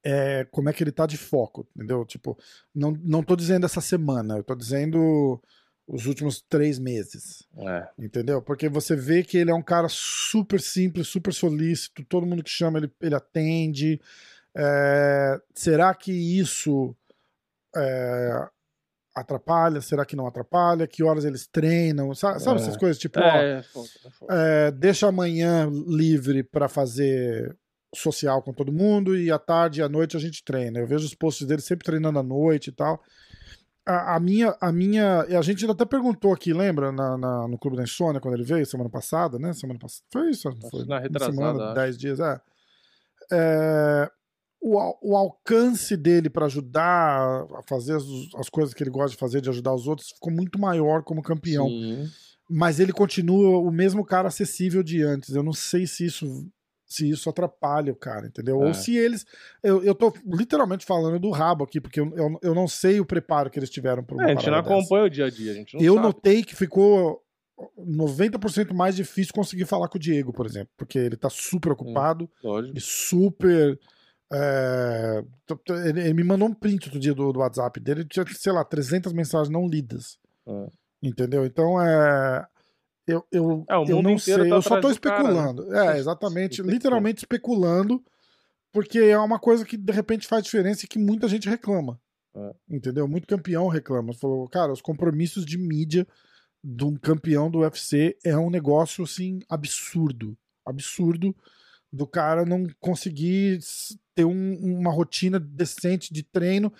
é 0.03 0.45
como 0.45 0.68
é 0.68 0.74
que 0.74 0.84
ele 0.84 0.91
tá 0.91 1.06
de 1.06 1.18
foco, 1.18 1.68
entendeu? 1.76 2.03
Tipo, 2.06 2.36
não, 2.74 2.91
não 3.03 3.22
tô 3.22 3.36
dizendo 3.36 3.68
essa 3.68 3.82
semana, 3.82 4.38
eu 4.38 4.44
tô 4.44 4.56
dizendo 4.56 5.40
os 5.88 6.06
últimos 6.06 6.41
três 6.41 6.80
meses. 6.80 7.48
É. 7.57 7.88
Entendeu? 7.99 8.41
Porque 8.41 8.68
você 8.68 8.95
vê 8.95 9.24
que 9.24 9.38
ele 9.38 9.52
é 9.52 9.53
um 9.53 9.62
cara 9.62 9.88
super 9.90 10.60
simples, 10.60 11.07
super 11.07 11.34
solícito, 11.34 12.03
todo 12.06 12.26
mundo 12.26 12.44
que 12.44 12.49
chama 12.49 12.80
ele, 12.80 12.91
ele 13.02 13.16
atende. 13.16 14.02
É, 14.56 15.40
será 15.53 15.94
que 15.94 16.12
isso 16.12 16.95
é, 17.76 18.48
atrapalha? 19.14 19.80
Será 19.82 20.06
que 20.06 20.16
não 20.16 20.28
atrapalha? 20.28 20.88
Que 20.88 21.03
horas 21.03 21.24
eles 21.24 21.45
treinam? 21.48 22.14
Sabe, 22.16 22.41
sabe 22.41 22.60
é. 22.60 22.64
essas 22.64 22.78
coisas? 22.78 22.98
Tipo, 22.98 23.20
ó, 23.20 23.24
é, 23.24 23.64
é, 24.30 24.72
deixa 24.72 25.07
amanhã 25.07 25.70
livre 25.88 26.41
para 26.41 26.68
fazer 26.68 27.56
social 27.94 28.41
com 28.41 28.52
todo 28.52 28.74
mundo 28.74 29.16
e 29.16 29.32
à 29.32 29.40
tarde 29.40 29.80
e 29.80 29.84
à 29.84 29.88
noite 29.88 30.18
a 30.18 30.20
gente 30.20 30.44
treina. 30.44 30.80
Eu 30.80 30.88
vejo 30.88 31.06
os 31.06 31.14
posts 31.14 31.45
dele 31.45 31.62
sempre 31.62 31.86
treinando 31.86 32.18
à 32.18 32.24
noite 32.24 32.70
e 32.70 32.74
tal 32.74 33.02
a, 33.86 34.16
a, 34.16 34.20
minha, 34.20 34.56
a 34.60 34.72
minha. 34.72 35.22
A 35.22 35.41
gente 35.41 35.70
até 35.70 35.86
perguntou 35.86 36.34
aqui, 36.34 36.53
lembra, 36.53 36.91
na, 36.91 37.18
na, 37.18 37.48
no 37.48 37.57
Clube 37.57 37.78
da 37.78 37.84
Insônia, 37.84 38.20
quando 38.20 38.34
ele 38.34 38.44
veio, 38.44 38.66
semana 38.66 38.90
passada, 38.90 39.38
né? 39.38 39.53
Semana 39.53 39.80
passada. 39.80 40.03
Foi 40.12 40.30
isso? 40.30 40.49
Foi 40.72 40.86
na 40.86 40.99
retrasada. 40.99 41.34
Semana, 41.34 41.74
dez 41.74 41.98
dias, 41.98 42.20
é. 42.20 42.41
é 43.32 44.10
o, 44.66 45.12
o 45.12 45.16
alcance 45.16 45.95
dele 45.95 46.28
para 46.28 46.48
ajudar 46.48 47.45
a 47.53 47.62
fazer 47.70 47.95
as, 47.95 48.03
as, 48.36 48.49
coisas 48.49 48.74
que 48.74 48.82
ele 48.82 48.90
gosta 48.90 49.12
de 49.12 49.18
fazer, 49.18 49.40
de 49.40 49.49
ajudar 49.49 49.76
os 49.76 49.88
outros, 49.88 50.10
ficou 50.10 50.34
muito 50.34 50.57
maior 50.60 51.03
como 51.03 51.22
campeão. 51.22 51.68
Sim. 51.68 52.10
Mas 52.49 52.80
ele 52.80 52.91
continua 52.91 53.60
o 53.60 53.72
mesmo 53.72 54.03
cara 54.03 54.28
acessível 54.28 54.82
de 54.82 55.03
antes. 55.03 55.36
Eu 55.36 55.44
não 55.44 55.53
sei 55.53 55.86
se 55.86 56.07
isso 56.07 56.48
se 56.86 57.10
isso 57.10 57.30
atrapalha 57.30 57.91
o 57.91 57.95
cara, 57.95 58.28
entendeu? 58.28 58.62
É. 58.62 58.68
Ou 58.68 58.74
se 58.74 58.95
eles. 58.95 59.26
Eu, 59.64 59.84
eu 59.84 59.95
tô 59.95 60.14
literalmente 60.26 60.86
falando 60.86 61.20
do 61.20 61.32
rabo 61.32 61.64
aqui, 61.64 61.82
porque 61.82 61.99
eu, 61.99 62.14
eu, 62.16 62.40
eu 62.41 62.56
não 62.56 62.68
sei 62.68 62.99
o 62.99 63.06
preparo 63.06 63.49
que 63.49 63.57
eles 63.57 63.70
tiveram 63.70 64.03
para 64.03 64.24
é, 64.24 64.32
A 64.32 64.36
gente 64.36 64.49
não 64.49 64.60
acompanha 64.60 65.03
dessa. 65.03 65.06
o 65.06 65.10
dia 65.10 65.26
a 65.26 65.30
dia, 65.30 65.52
a 65.52 65.56
gente 65.56 65.76
não 65.76 65.82
Eu 65.82 65.95
sabe. 65.95 66.06
notei 66.06 66.44
que 66.44 66.56
ficou 66.56 67.24
90% 67.78 68.74
mais 68.74 68.95
difícil 68.95 69.34
conseguir 69.34 69.66
falar 69.66 69.88
com 69.88 69.98
o 69.98 70.02
Diego, 70.02 70.32
por 70.32 70.45
exemplo, 70.45 70.70
porque 70.78 70.99
ele 70.99 71.16
tá 71.16 71.30
super 71.30 71.72
ocupado 71.72 72.30
hum, 72.44 72.72
e 72.76 72.80
super. 72.80 73.80
É, 74.32 75.24
ele, 75.88 76.02
ele, 76.02 76.14
me 76.14 76.24
mandou 76.24 76.48
um 76.48 76.53
print 76.53 76.90
do 76.90 76.99
dia 76.99 77.14
do, 77.14 77.32
do 77.32 77.40
WhatsApp 77.40 77.80
dele, 77.80 78.06
tinha, 78.06 78.26
sei 78.28 78.52
lá, 78.52 78.64
300 78.64 79.14
mensagens 79.14 79.49
não 79.49 79.68
lidas. 79.68 80.18
É. 80.48 80.68
Entendeu? 81.02 81.45
Então 81.45 81.82
é. 81.82 82.45
Eu, 83.07 83.26
eu, 83.32 83.65
é, 83.69 83.91
eu 83.91 84.02
não 84.02 84.18
sei, 84.18 84.38
tá 84.38 84.45
eu 84.48 84.61
só 84.61 84.82
tô 84.82 84.90
especulando. 84.90 85.68
Cara? 85.68 85.95
É, 85.95 85.99
exatamente, 85.99 86.61
literalmente 86.61 87.19
especulando, 87.19 88.03
porque 88.72 88.99
é 88.99 89.18
uma 89.18 89.40
coisa 89.40 89.64
que 89.64 89.77
de 89.77 89.94
repente 89.94 90.27
faz 90.27 90.44
diferença 90.44 90.86
e 90.86 90.88
que 90.88 90.98
muita 90.98 91.27
gente 91.27 91.48
reclama. 91.48 91.99
É. 92.36 92.56
Entendeu? 92.69 93.07
Muito 93.07 93.27
campeão 93.27 93.68
reclama. 93.68 94.14
Falou, 94.14 94.48
cara, 94.49 94.72
os 94.72 94.82
compromissos 94.82 95.45
de 95.45 95.57
mídia 95.57 96.06
de 96.64 96.84
um 96.84 96.95
campeão 96.95 97.49
do 97.49 97.60
UFC 97.60 98.18
é 98.23 98.36
um 98.36 98.49
negócio 98.49 99.03
assim 99.03 99.40
absurdo. 99.48 100.36
Absurdo 100.65 101.36
do 101.94 102.07
cara 102.07 102.44
não 102.44 102.68
conseguir 102.80 103.60
ter 104.14 104.26
um, 104.26 104.56
uma 104.56 104.91
rotina 104.91 105.40
decente 105.40 106.14
de 106.14 106.23
treino 106.23 106.73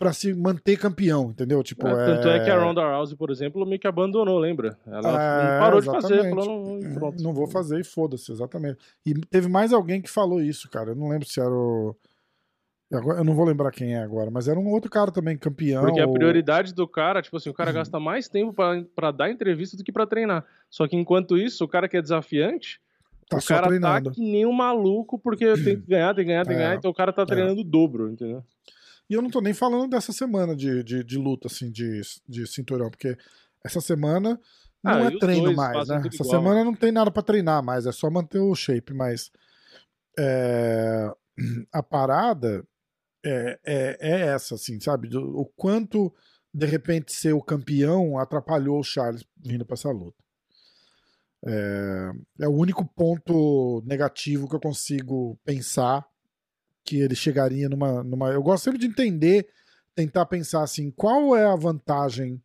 para 0.00 0.14
se 0.14 0.32
manter 0.32 0.78
campeão, 0.78 1.30
entendeu? 1.30 1.62
Tipo, 1.62 1.86
é, 1.86 2.06
tanto 2.06 2.28
é... 2.28 2.38
é... 2.38 2.44
que 2.44 2.50
a 2.50 2.58
Ronda 2.58 2.80
Rousey, 2.80 3.14
por 3.18 3.30
exemplo, 3.30 3.66
meio 3.66 3.78
que 3.78 3.86
abandonou, 3.86 4.38
lembra? 4.38 4.78
Ela 4.86 5.56
é, 5.56 5.58
parou 5.60 5.78
exatamente. 5.78 6.06
de 6.06 6.16
fazer, 6.16 6.30
falou, 6.30 6.80
não, 6.80 6.94
pronto. 6.94 7.22
não 7.22 7.34
vou 7.34 7.46
fazer 7.46 7.78
e 7.78 7.84
foda-se, 7.84 8.32
exatamente. 8.32 8.78
E 9.04 9.12
teve 9.12 9.46
mais 9.46 9.74
alguém 9.74 10.00
que 10.00 10.08
falou 10.08 10.40
isso, 10.40 10.70
cara. 10.70 10.92
Eu 10.92 10.96
não 10.96 11.10
lembro 11.10 11.28
se 11.28 11.38
era 11.38 11.50
o 11.50 11.94
eu 12.90 13.22
não 13.22 13.34
vou 13.34 13.44
lembrar 13.44 13.70
quem 13.70 13.94
é 13.94 14.02
agora, 14.02 14.32
mas 14.32 14.48
era 14.48 14.58
um 14.58 14.68
outro 14.70 14.90
cara 14.90 15.12
também, 15.12 15.38
campeão. 15.38 15.84
Porque 15.84 16.00
a 16.00 16.08
prioridade 16.08 16.74
do 16.74 16.88
cara, 16.88 17.22
tipo 17.22 17.36
assim, 17.36 17.48
o 17.50 17.54
cara 17.54 17.70
gasta 17.70 18.00
mais 18.00 18.28
tempo 18.28 18.52
pra 18.96 19.12
dar 19.12 19.30
entrevista 19.30 19.76
do 19.76 19.84
que 19.84 19.92
pra 19.92 20.06
treinar. 20.06 20.44
Só 20.68 20.88
que 20.88 20.96
enquanto 20.96 21.38
isso, 21.38 21.62
o 21.62 21.68
cara 21.68 21.88
que 21.88 21.96
é 21.96 22.02
desafiante, 22.02 22.80
tá 23.28 23.36
o 23.36 23.44
cara 23.44 23.68
treinando. 23.68 24.10
tá 24.10 24.14
que 24.16 24.20
nem 24.20 24.44
um 24.44 24.52
maluco, 24.52 25.20
porque 25.20 25.52
tem 25.54 25.80
que 25.80 25.86
ganhar, 25.86 26.14
tem 26.14 26.24
que 26.24 26.30
ganhar, 26.30 26.44
tem 26.44 26.56
que 26.56 26.60
É. 26.62 26.64
ganhar, 26.64 26.76
então 26.76 26.90
o 26.90 26.94
cara 26.94 27.12
tá 27.12 27.24
treinando 27.24 27.60
o 27.60 27.64
dobro, 27.64 28.10
entendeu? 28.10 28.42
E 29.10 29.14
eu 29.14 29.20
não 29.20 29.28
tô 29.28 29.40
nem 29.40 29.52
falando 29.52 29.90
dessa 29.90 30.12
semana 30.12 30.54
de, 30.54 30.84
de, 30.84 31.02
de 31.02 31.18
luta, 31.18 31.48
assim, 31.48 31.68
de, 31.70 32.00
de 32.28 32.46
cinturão, 32.46 32.88
porque 32.88 33.16
essa 33.66 33.80
semana 33.80 34.40
não 34.84 34.92
Ah, 34.92 35.08
é 35.08 35.18
treino 35.18 35.52
mais, 35.52 35.88
né? 35.88 36.00
Essa 36.06 36.22
igual. 36.22 36.40
semana 36.40 36.64
não 36.64 36.74
tem 36.74 36.92
nada 36.92 37.10
pra 37.10 37.20
treinar 37.22 37.60
mais, 37.62 37.86
é 37.86 37.92
só 37.92 38.08
manter 38.08 38.38
o 38.38 38.54
shape, 38.54 38.94
mas 38.94 39.30
é, 40.16 41.12
a 41.72 41.82
parada 41.82 42.64
é, 43.26 43.58
é, 43.64 43.96
é 44.00 44.20
essa, 44.28 44.54
assim, 44.54 44.78
sabe? 44.80 45.08
Do- 45.08 45.38
o 45.40 45.44
quanto, 45.56 46.14
de 46.54 46.66
repente, 46.66 47.12
ser 47.12 47.32
o 47.32 47.42
campeão 47.42 48.16
atrapalhou 48.16 48.78
o 48.78 48.84
Charles 48.84 49.24
vindo 49.36 49.66
pra 49.66 49.74
essa 49.74 49.90
luta. 49.90 50.22
É, 51.44 52.10
é 52.40 52.48
o 52.48 52.52
único 52.52 52.84
ponto 52.84 53.82
negativo 53.86 54.48
que 54.48 54.54
eu 54.54 54.60
consigo 54.60 55.38
pensar 55.44 56.06
que 56.90 56.96
ele 56.96 57.14
chegaria 57.14 57.68
numa, 57.68 58.02
numa. 58.02 58.30
Eu 58.32 58.42
gosto 58.42 58.64
sempre 58.64 58.80
de 58.80 58.86
entender, 58.86 59.48
tentar 59.94 60.26
pensar 60.26 60.64
assim, 60.64 60.90
qual 60.90 61.36
é 61.36 61.46
a 61.46 61.54
vantagem 61.54 62.42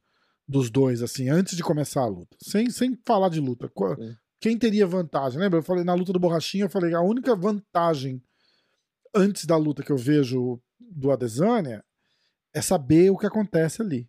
dos 0.47 0.69
dois, 0.69 1.01
assim, 1.01 1.30
antes 1.30 1.57
de 1.57 1.63
começar 1.63 2.01
a 2.01 2.07
luta. 2.07 2.38
Sem, 2.39 2.69
sem 2.69 2.95
falar 3.03 3.30
de 3.30 3.39
luta. 3.39 3.67
Qual-. 3.69 3.97
Quem 4.39 4.55
teria 4.55 4.85
vantagem? 4.85 5.39
Lembra? 5.39 5.57
Eu 5.57 5.63
falei 5.63 5.84
na 5.84 5.95
luta 5.95 6.13
do 6.13 6.19
Borrachinha, 6.19 6.65
eu 6.65 6.69
falei, 6.69 6.93
a 6.93 7.01
única 7.01 7.35
vantagem 7.35 8.22
antes 9.15 9.45
da 9.45 9.57
luta 9.57 9.81
que 9.81 9.91
eu 9.91 9.97
vejo 9.97 10.61
do 10.80 11.09
Adesanya 11.09 11.84
é 12.53 12.61
saber 12.61 13.09
o 13.09 13.17
que 13.17 13.26
acontece 13.26 13.81
ali. 13.81 14.07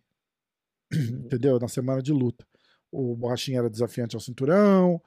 Entendeu? 0.93 1.57
Na 1.59 1.67
semana 1.67 2.03
de 2.03 2.13
luta. 2.13 2.45
O 2.91 3.15
Borrachinha 3.15 3.57
era 3.57 3.71
desafiante 3.71 4.15
ao 4.15 4.21
cinturão. 4.21 5.01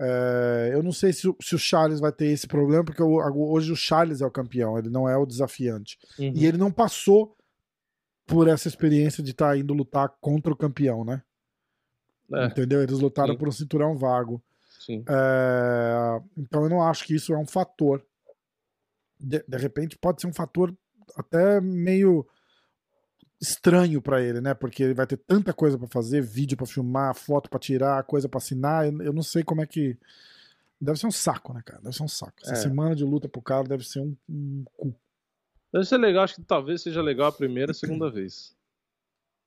É, 0.00 0.70
eu 0.72 0.82
não 0.82 0.92
sei 0.92 1.12
se, 1.12 1.28
o- 1.28 1.36
se 1.40 1.54
o 1.54 1.58
Charles 1.58 1.98
vai 2.00 2.12
ter 2.12 2.26
esse 2.26 2.46
problema, 2.46 2.84
porque 2.84 3.02
hoje 3.02 3.72
o 3.72 3.76
Charles 3.76 4.20
é 4.20 4.26
o 4.26 4.30
campeão, 4.30 4.78
ele 4.78 4.88
não 4.88 5.08
é 5.08 5.16
o 5.16 5.26
desafiante. 5.26 5.98
Uhum. 6.18 6.32
E 6.34 6.46
ele 6.46 6.56
não 6.56 6.70
passou 6.70 7.36
por 8.26 8.46
essa 8.46 8.68
experiência 8.68 9.22
de 9.22 9.30
estar 9.32 9.56
indo 9.58 9.72
lutar 9.74 10.08
contra 10.20 10.52
o 10.52 10.56
campeão, 10.56 11.04
né? 11.04 11.22
É, 12.32 12.46
Entendeu? 12.46 12.82
Eles 12.82 12.98
lutaram 12.98 13.32
Sim. 13.32 13.38
por 13.38 13.48
um 13.48 13.52
cinturão 13.52 13.96
vago. 13.96 14.42
sim. 14.80 15.02
É, 15.08 16.20
então 16.36 16.62
eu 16.64 16.68
não 16.68 16.82
acho 16.82 17.04
que 17.04 17.14
isso 17.14 17.32
é 17.32 17.38
um 17.38 17.46
fator. 17.46 18.04
De, 19.18 19.42
de 19.48 19.56
repente 19.56 19.98
pode 19.98 20.20
ser 20.20 20.26
um 20.28 20.32
fator 20.32 20.72
até 21.16 21.60
meio 21.60 22.24
estranho 23.40 24.00
pra 24.02 24.20
ele, 24.22 24.40
né? 24.40 24.54
Porque 24.54 24.82
ele 24.82 24.94
vai 24.94 25.06
ter 25.06 25.16
tanta 25.16 25.52
coisa 25.52 25.78
pra 25.78 25.86
fazer, 25.88 26.20
vídeo 26.22 26.56
pra 26.56 26.66
filmar, 26.66 27.14
foto 27.14 27.48
pra 27.48 27.58
tirar, 27.58 28.02
coisa 28.04 28.28
pra 28.28 28.38
assinar. 28.38 28.86
Eu, 28.86 29.02
eu 29.02 29.12
não 29.12 29.22
sei 29.22 29.42
como 29.42 29.60
é 29.60 29.66
que 29.66 29.96
deve 30.80 30.98
ser 30.98 31.06
um 31.06 31.10
saco, 31.12 31.52
né, 31.52 31.62
cara? 31.64 31.80
Deve 31.82 31.94
ser 31.96 32.02
um 32.02 32.08
saco. 32.08 32.34
Essa 32.42 32.52
É. 32.52 32.56
semana 32.56 32.94
de 32.96 33.04
luta 33.04 33.28
pro 33.28 33.40
cara 33.42 33.64
deve 33.64 33.84
ser 33.86 34.00
um, 34.00 34.16
um 34.28 34.64
cu. 34.76 34.94
Deve 35.72 35.84
ser 35.84 35.98
legal, 35.98 36.24
acho 36.24 36.34
que 36.36 36.42
talvez 36.42 36.82
seja 36.82 37.02
legal 37.02 37.28
a 37.28 37.32
primeira 37.32 37.70
e 37.70 37.72
a 37.72 37.74
segunda 37.74 38.10
vez. 38.10 38.56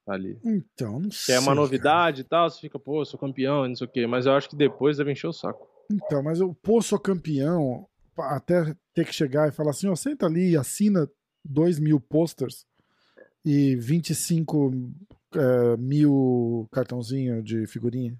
Ali. 0.07 0.39
Então, 0.43 0.99
não 0.99 1.09
Que 1.09 1.15
sei. 1.15 1.35
é 1.35 1.39
uma 1.39 1.47
cara. 1.47 1.55
novidade 1.55 2.21
e 2.21 2.23
tal, 2.23 2.49
você 2.49 2.59
fica, 2.59 2.79
pô, 2.79 3.01
eu 3.01 3.05
sou 3.05 3.19
campeão, 3.19 3.65
e 3.65 3.69
não 3.69 3.75
sei 3.75 3.87
o 3.87 3.89
quê. 3.89 4.07
Mas 4.07 4.25
eu 4.25 4.33
acho 4.33 4.49
que 4.49 4.55
depois 4.55 4.97
deve 4.97 5.11
encher 5.11 5.27
o 5.27 5.33
saco. 5.33 5.67
Então, 5.91 6.23
mas 6.23 6.41
o 6.41 6.53
pô, 6.53 6.81
sou 6.81 6.99
campeão, 6.99 7.87
até 8.17 8.75
ter 8.93 9.05
que 9.05 9.13
chegar 9.13 9.47
e 9.47 9.51
falar 9.51 9.71
assim, 9.71 9.87
ó, 9.87 9.95
senta 9.95 10.25
ali 10.25 10.51
e 10.51 10.57
assina 10.57 11.09
2 11.45 11.79
mil 11.79 11.99
posters 11.99 12.65
e 13.43 13.75
25 13.75 14.71
eh, 15.35 15.77
mil 15.77 16.67
cartãozinho 16.71 17.41
de 17.41 17.65
figurinha. 17.67 18.15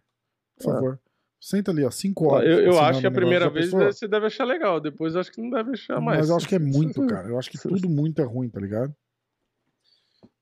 Por 0.57 0.69
Ah. 0.71 0.73
favor. 0.73 0.99
Senta 1.39 1.71
ali, 1.71 1.83
ó, 1.83 1.89
5 1.89 2.25
horas. 2.31 2.47
Eu, 2.47 2.59
eu 2.59 2.79
acho 2.79 3.01
que 3.01 3.07
a 3.07 3.11
primeira 3.11 3.49
vez 3.49 3.71
pensou? 3.71 3.91
você 3.91 4.07
deve 4.07 4.27
achar 4.27 4.45
legal, 4.45 4.79
depois 4.79 5.15
eu 5.15 5.21
acho 5.21 5.31
que 5.31 5.41
não 5.41 5.49
deve 5.49 5.71
achar 5.71 5.99
mais. 5.99 6.19
Mas 6.19 6.29
eu 6.29 6.35
acho 6.35 6.47
que 6.47 6.53
é 6.55 6.59
muito, 6.59 7.01
cara. 7.07 7.27
Eu 7.29 7.39
acho 7.39 7.49
que 7.49 7.57
tudo 7.57 7.89
muito 7.89 8.21
é 8.21 8.25
ruim, 8.25 8.47
tá 8.47 8.59
ligado? 8.59 8.95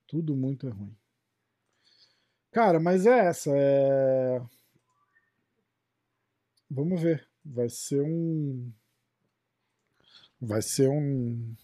Tudo 0.05 0.35
muito 0.35 0.67
é 0.67 0.69
ruim. 0.71 0.93
Cara, 2.51 2.79
mas 2.81 3.05
é 3.05 3.27
essa. 3.27 3.49
É... 3.53 4.41
Vamos 6.69 7.01
ver. 7.01 7.25
Vai 7.45 7.69
ser 7.69 8.01
um. 8.01 8.71
Vai 10.41 10.61
ser 10.61 10.89
um. 10.89 11.55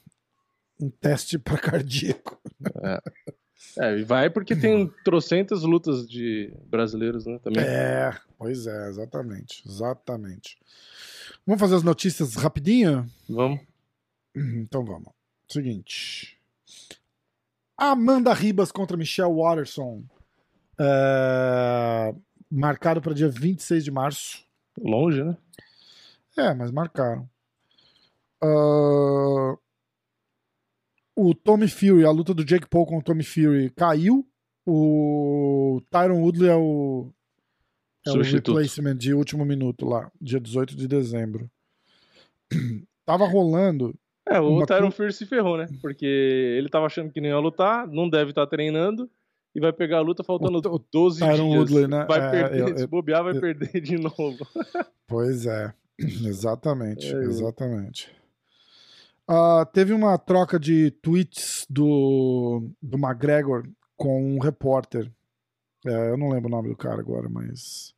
Um 0.80 0.90
teste 0.90 1.38
pra 1.38 1.58
cardíaco. 1.58 2.40
É, 3.78 3.98
e 3.98 4.04
vai 4.04 4.30
porque 4.30 4.56
tem 4.56 4.92
trocentas 5.04 5.64
lutas 5.64 6.08
de 6.08 6.54
brasileiros, 6.68 7.26
né, 7.26 7.40
também. 7.40 7.64
É, 7.64 8.16
pois 8.38 8.68
é, 8.68 8.90
exatamente. 8.90 9.64
Exatamente. 9.68 10.58
Vamos 11.46 11.60
fazer 11.60 11.76
as 11.76 11.84
notícias 11.84 12.36
rapidinho? 12.36 13.10
Vamos. 13.30 13.60
Então 14.36 14.84
vamos. 14.84 15.10
Seguinte. 15.48 16.38
Amanda 17.78 18.34
Ribas 18.34 18.72
contra 18.72 18.98
Michelle 18.98 19.34
Watterson. 19.34 20.04
É, 20.80 22.14
Marcado 22.50 23.02
para 23.02 23.14
dia 23.14 23.30
26 23.30 23.84
de 23.84 23.92
março. 23.92 24.46
Longe, 24.78 25.24
né? 25.24 25.38
É, 26.38 26.54
mas 26.54 26.72
marcaram. 26.72 27.30
Ah, 28.42 29.58
o 31.16 31.34
Tommy 31.34 31.68
Fury, 31.68 32.06
a 32.06 32.12
luta 32.12 32.34
do 32.34 32.44
Jake 32.46 32.68
Paul 32.68 32.86
com 32.86 32.98
o 32.98 33.02
Tommy 33.04 33.24
Fury 33.24 33.70
caiu. 33.72 34.28
O 34.68 35.80
Tyron 35.92 36.22
Woodley 36.22 36.50
é 36.50 36.56
o, 36.56 37.12
é 38.06 38.12
o 38.12 38.22
replacement 38.22 38.96
de 38.98 39.14
último 39.14 39.46
minuto 39.46 39.86
lá, 39.86 40.12
dia 40.20 40.40
18 40.40 40.76
de 40.76 40.88
dezembro. 40.88 41.50
Tava 43.06 43.28
rolando. 43.28 43.94
É, 44.28 44.40
o 44.40 44.50
Uma 44.58 44.66
Tyron 44.66 44.90
Fury 44.90 45.14
se 45.14 45.26
ferrou, 45.28 45.56
né? 45.56 45.68
Porque 45.82 46.04
ele 46.06 46.68
tava 46.68 46.88
achando 46.88 47.12
que 47.12 47.22
nem 47.22 47.30
ia 47.30 47.38
lutar, 47.38 47.88
não 47.88 48.10
deve 48.10 48.32
estar 48.32 48.48
treinando 48.48 49.08
e 49.54 49.60
vai 49.60 49.72
pegar 49.72 49.98
a 50.00 50.02
luta 50.02 50.24
faltando 50.24 50.60
O- 50.68 50.76
o 50.78 50.84
12 50.92 51.20
Tyron 51.20 51.36
dias. 51.50 51.56
Woodley, 51.60 51.88
né? 51.88 52.06
Vai 52.10 52.20
É, 52.20 52.32
perder, 52.32 52.60
eu- 52.62 52.68
eu- 52.70 52.78
se 52.80 52.88
bobear, 52.88 53.24
vai 53.24 53.38
eu- 53.38 53.40
perder 53.40 53.80
de 53.82 53.98
novo. 54.00 54.48
Pois 55.08 55.46
é, 55.46 55.72
exatamente, 56.00 57.06
É. 57.16 57.20
exatamente. 57.24 58.10
Ah, 59.28 59.66
teve 59.74 59.92
uma 59.94 60.18
troca 60.18 60.60
de 60.60 60.92
tweets 60.92 61.66
do, 61.70 62.70
do 62.82 62.98
McGregor 62.98 63.68
com 63.98 64.36
um 64.36 64.40
repórter. 64.40 65.12
É, 65.86 66.10
eu 66.10 66.18
não 66.18 66.30
lembro 66.30 66.48
o 66.48 66.52
nome 66.52 66.70
do 66.70 66.76
cara 66.78 67.00
agora, 67.00 67.28
mas 67.30 67.94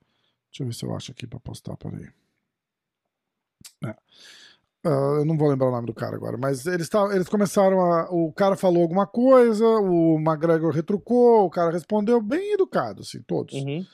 deixa 0.50 0.64
eu 0.64 0.66
ver 0.68 0.74
se 0.74 0.86
eu 0.86 0.96
acho 0.96 1.12
aqui 1.12 1.28
pra 1.28 1.40
postar, 1.40 1.76
peraí. 1.78 2.08
É. 3.86 3.96
Ah, 4.86 5.16
eu 5.20 5.26
não 5.26 5.38
vou 5.38 5.50
lembrar 5.50 5.68
o 5.68 5.72
nome 5.72 5.88
do 5.88 5.94
cara 5.94 6.16
agora, 6.16 6.38
mas 6.38 6.66
eles, 6.66 6.88
tavam- 6.88 7.12
eles 7.12 7.28
começaram 7.28 7.82
a. 7.82 8.10
O 8.10 8.32
cara 8.32 8.56
falou 8.56 8.82
alguma 8.84 9.06
coisa, 9.06 9.66
o 9.66 10.18
McGregor 10.18 10.72
retrucou, 10.72 11.46
o 11.46 11.50
cara 11.50 11.72
respondeu 11.72 12.22
bem 12.22 12.54
educado, 12.54 13.02
assim, 13.02 13.22
todos. 13.24 13.54
Uhum. 13.56 13.86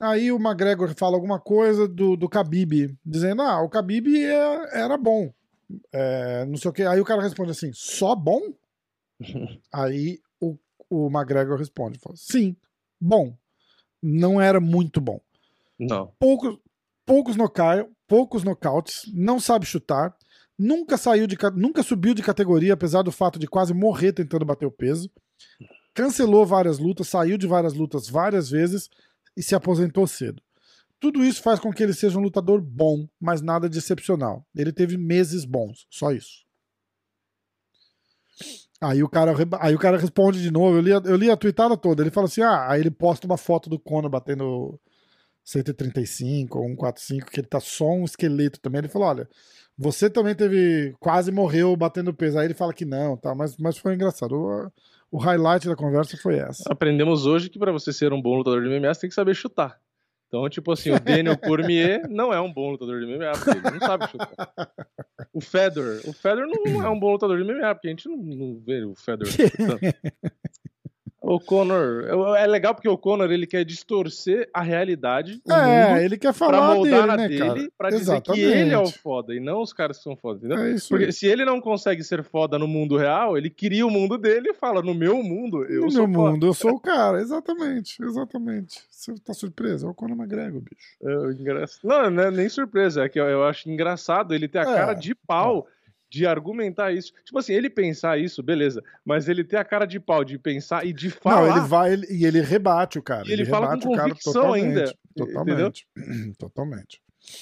Aí 0.00 0.30
o 0.32 0.36
McGregor 0.36 0.94
fala 0.96 1.16
alguma 1.16 1.40
coisa 1.40 1.88
do, 1.88 2.16
do 2.16 2.26
Khabib, 2.28 2.96
dizendo, 3.04 3.42
ah, 3.42 3.62
o 3.62 3.68
Khabib 3.68 4.06
é- 4.16 4.80
era 4.80 4.96
bom. 4.96 5.32
É, 5.92 6.44
não 6.46 6.56
sei 6.56 6.70
o 6.70 6.72
que. 6.74 6.82
Aí 6.82 7.00
o 7.00 7.04
cara 7.04 7.22
responde 7.22 7.50
assim, 7.50 7.70
só 7.72 8.14
bom? 8.14 8.40
Aí 9.72 10.20
o, 10.40 10.56
o 10.90 11.06
McGregor 11.08 11.58
responde, 11.58 11.98
fala, 11.98 12.16
sim, 12.16 12.56
bom. 13.00 13.36
Não 14.02 14.40
era 14.40 14.60
muito 14.60 15.00
bom. 15.00 15.20
Não. 15.78 16.12
Poucos, 16.18 16.58
poucos, 17.06 17.36
noca 17.36 17.88
poucos 18.06 18.44
nocautes, 18.44 19.10
não 19.14 19.40
sabe 19.40 19.64
chutar, 19.64 20.14
nunca 20.58 20.98
saiu 20.98 21.26
de 21.26 21.36
ca- 21.36 21.50
nunca 21.50 21.82
subiu 21.82 22.12
de 22.14 22.22
categoria, 22.22 22.74
apesar 22.74 23.02
do 23.02 23.10
fato 23.12 23.38
de 23.38 23.46
quase 23.46 23.72
morrer 23.72 24.12
tentando 24.12 24.44
bater 24.44 24.66
o 24.66 24.70
peso. 24.70 25.10
Cancelou 25.94 26.44
várias 26.44 26.78
lutas, 26.78 27.08
saiu 27.08 27.38
de 27.38 27.46
várias 27.46 27.74
lutas 27.74 28.08
várias 28.08 28.50
vezes 28.50 28.90
e 29.36 29.42
se 29.42 29.54
aposentou 29.54 30.06
cedo. 30.06 30.42
Tudo 31.02 31.24
isso 31.24 31.42
faz 31.42 31.58
com 31.58 31.72
que 31.72 31.82
ele 31.82 31.92
seja 31.92 32.16
um 32.16 32.22
lutador 32.22 32.60
bom, 32.62 33.08
mas 33.20 33.42
nada 33.42 33.68
de 33.68 33.76
excepcional. 33.76 34.46
Ele 34.54 34.72
teve 34.72 34.96
meses 34.96 35.44
bons, 35.44 35.84
só 35.90 36.12
isso. 36.12 36.44
Aí 38.80 39.02
o 39.02 39.08
cara, 39.08 39.32
aí 39.60 39.74
o 39.74 39.78
cara 39.80 39.98
responde 39.98 40.40
de 40.40 40.52
novo. 40.52 40.76
Eu 40.76 40.80
li, 40.80 40.90
eu 40.92 41.16
li 41.16 41.28
a 41.28 41.36
tweetada 41.36 41.76
toda. 41.76 42.04
Ele 42.04 42.12
fala 42.12 42.28
assim: 42.28 42.42
ah, 42.42 42.70
aí 42.70 42.80
ele 42.80 42.90
posta 42.90 43.26
uma 43.26 43.36
foto 43.36 43.68
do 43.68 43.80
Conor 43.80 44.08
batendo 44.08 44.78
135 45.42 46.56
ou 46.56 46.68
145, 46.68 47.30
que 47.32 47.40
ele 47.40 47.48
tá 47.48 47.58
só 47.58 47.90
um 47.90 48.04
esqueleto 48.04 48.60
também. 48.60 48.78
Ele 48.78 48.88
falou: 48.88 49.08
olha, 49.08 49.28
você 49.76 50.08
também 50.08 50.36
teve. 50.36 50.94
quase 51.00 51.32
morreu 51.32 51.74
batendo 51.76 52.14
peso. 52.14 52.38
Aí 52.38 52.46
ele 52.46 52.54
fala 52.54 52.72
que 52.72 52.84
não, 52.84 53.16
tá? 53.16 53.34
Mas, 53.34 53.56
mas 53.56 53.76
foi 53.76 53.94
engraçado. 53.94 54.36
O, 54.36 54.70
o 55.10 55.18
highlight 55.18 55.66
da 55.66 55.74
conversa 55.74 56.16
foi 56.16 56.36
essa. 56.36 56.62
Aprendemos 56.70 57.26
hoje 57.26 57.50
que 57.50 57.58
pra 57.58 57.72
você 57.72 57.92
ser 57.92 58.12
um 58.12 58.22
bom 58.22 58.36
lutador 58.36 58.62
de 58.62 58.68
MMA, 58.68 58.94
você 58.94 59.00
tem 59.00 59.10
que 59.10 59.16
saber 59.16 59.34
chutar. 59.34 59.82
Então, 60.32 60.48
tipo 60.48 60.72
assim, 60.72 60.90
o 60.90 60.98
Daniel 60.98 61.36
Cormier 61.36 62.08
não 62.08 62.32
é 62.32 62.40
um 62.40 62.50
bom 62.50 62.70
lutador 62.70 62.98
de 62.98 63.06
MMA, 63.06 63.32
porque 63.32 63.50
ele 63.50 63.78
não 63.78 63.86
sabe 63.86 64.08
chutar. 64.08 64.72
O 65.30 65.42
Fedor, 65.42 66.00
o 66.06 66.12
Fedor 66.14 66.46
não 66.46 66.82
é 66.82 66.88
um 66.88 66.98
bom 66.98 67.12
lutador 67.12 67.36
de 67.36 67.44
MMA, 67.44 67.74
porque 67.74 67.88
a 67.88 67.90
gente 67.90 68.08
não, 68.08 68.16
não 68.16 68.58
vê 68.58 68.82
o 68.82 68.94
Fedor 68.94 69.28
chutando. 69.28 69.78
O 71.22 71.38
Conor. 71.38 72.04
É 72.36 72.46
legal 72.46 72.74
porque 72.74 72.88
o 72.88 72.98
Conor 72.98 73.30
ele 73.30 73.46
quer 73.46 73.64
distorcer 73.64 74.50
a 74.52 74.60
realidade. 74.60 75.40
é, 75.48 76.04
ele 76.04 76.18
quer 76.18 76.32
falar 76.32 76.58
pra 76.58 76.74
moldar 76.74 76.92
dele, 76.92 77.06
na 77.06 77.16
né, 77.16 77.28
dele, 77.28 77.40
cara? 77.40 77.72
pra 77.78 77.90
dizer 77.90 78.02
Exatamente. 78.02 78.44
que 78.44 78.52
ele 78.52 78.70
é 78.72 78.78
o 78.78 78.90
foda 78.90 79.32
e 79.32 79.38
não 79.38 79.62
os 79.62 79.72
caras 79.72 79.98
que 79.98 80.02
são 80.02 80.16
foda, 80.16 80.38
entendeu? 80.38 80.58
É 80.58 80.76
porque 80.88 81.04
aí. 81.06 81.12
se 81.12 81.26
ele 81.26 81.44
não 81.44 81.60
consegue 81.60 82.02
ser 82.02 82.24
foda 82.24 82.58
no 82.58 82.66
mundo 82.66 82.96
real, 82.96 83.38
ele 83.38 83.48
cria 83.48 83.86
o 83.86 83.90
mundo 83.90 84.18
dele 84.18 84.50
e 84.50 84.54
fala: 84.54 84.82
no 84.82 84.94
meu 84.94 85.22
mundo, 85.22 85.64
eu 85.64 85.82
no 85.82 85.90
sou 85.90 86.08
meu 86.08 86.20
foda. 86.20 86.32
mundo, 86.32 86.46
eu 86.46 86.54
sou 86.54 86.72
o 86.72 86.80
cara. 86.80 87.20
Exatamente, 87.20 88.02
exatamente. 88.02 88.82
Você 88.90 89.14
tá 89.14 89.32
surpreso? 89.32 89.86
É 89.86 89.90
o 89.90 89.94
Conor 89.94 90.16
McGregor, 90.16 90.60
bicho. 90.60 90.96
É, 91.02 91.32
engraçado. 91.32 91.80
Não, 91.84 92.10
não 92.10 92.22
é 92.24 92.30
nem 92.32 92.48
surpresa, 92.48 93.04
é 93.04 93.08
que 93.08 93.20
eu, 93.20 93.26
eu 93.26 93.44
acho 93.44 93.70
engraçado 93.70 94.34
ele 94.34 94.48
ter 94.48 94.58
a 94.58 94.62
é, 94.62 94.64
cara 94.64 94.94
de 94.94 95.14
pau. 95.14 95.68
É 95.68 95.81
de 96.12 96.26
argumentar 96.26 96.92
isso. 96.92 97.10
Tipo 97.24 97.38
assim, 97.38 97.54
ele 97.54 97.70
pensar 97.70 98.18
isso, 98.18 98.42
beleza. 98.42 98.84
Mas 99.02 99.30
ele 99.30 99.42
ter 99.42 99.56
a 99.56 99.64
cara 99.64 99.86
de 99.86 99.98
pau 99.98 100.22
de 100.22 100.38
pensar 100.38 100.84
e 100.84 100.92
de 100.92 101.08
falar. 101.08 101.48
Não, 101.48 101.56
ele 101.56 101.66
vai 101.66 101.92
ele, 101.94 102.06
e 102.10 102.26
ele 102.26 102.42
rebate 102.42 102.98
o 102.98 103.02
cara. 103.02 103.26
E 103.26 103.32
ele, 103.32 103.42
ele 103.42 103.50
fala 103.50 103.78
com 103.78 103.96
convicção 103.96 104.52
ainda. 104.52 104.92
Totalmente. 105.16 105.88
Totalmente. 106.38 107.00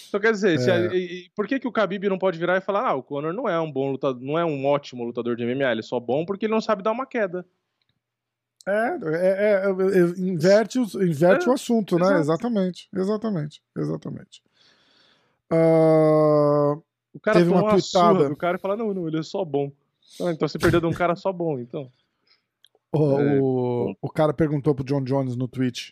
Então 0.09 0.21
quer 0.21 0.31
dizer, 0.31 0.61
é... 0.61 0.73
a, 0.73 0.95
e, 0.95 1.29
por 1.35 1.49
que, 1.49 1.59
que 1.59 1.67
o 1.67 1.73
Khabib 1.73 2.09
não 2.09 2.19
pode 2.19 2.39
virar 2.39 2.57
e 2.59 2.61
falar, 2.61 2.87
ah, 2.87 2.95
o 2.95 3.03
Conor 3.03 3.33
não 3.33 3.49
é 3.49 3.61
um 3.61 3.73
bom 3.73 3.91
lutador, 3.91 4.23
não 4.23 4.39
é 4.39 4.45
um 4.45 4.65
ótimo 4.67 5.03
lutador 5.03 5.35
de 5.35 5.45
MMA, 5.45 5.73
ele 5.73 5.81
é 5.81 5.83
só 5.83 5.99
bom 5.99 6.25
porque 6.25 6.47
ele 6.47 6.53
não 6.53 6.61
sabe 6.61 6.83
dar 6.83 6.93
uma 6.93 7.07
queda. 7.07 7.45
É, 8.69 8.73
é, 8.73 9.27
é, 9.47 9.65
é 9.65 10.03
inverte, 10.19 10.79
inverte 10.79 11.49
o 11.49 11.53
assunto, 11.53 11.99
né? 11.99 12.21
Exatamente, 12.21 12.89
exatamente, 12.95 13.63
exatamente. 13.77 14.43
Uh, 15.51 16.81
o 17.12 17.20
cara 17.20 17.39
Teve 17.39 17.51
uma, 17.51 17.62
uma 17.62 17.77
pitada. 17.77 18.28
do 18.28 18.37
cara 18.37 18.57
e 18.57 18.61
fala, 18.61 18.77
não, 18.77 18.95
não, 18.95 19.09
ele 19.09 19.19
é 19.19 19.23
só 19.23 19.45
bom. 19.45 19.73
Ah, 20.20 20.32
então 20.32 20.49
você 20.49 20.59
perdeu 20.59 20.81
de 20.81 20.87
um 20.87 20.93
cara 20.93 21.15
só 21.16 21.32
bom, 21.32 21.59
então. 21.59 21.91
O, 22.93 23.20
é, 23.20 23.41
o, 23.41 23.97
o, 24.01 24.09
cara 24.09 24.32
perguntou 24.32 24.74
pro 24.74 24.85
John 24.85 25.03
Jones 25.03 25.37
no 25.37 25.47
Twitch. 25.47 25.91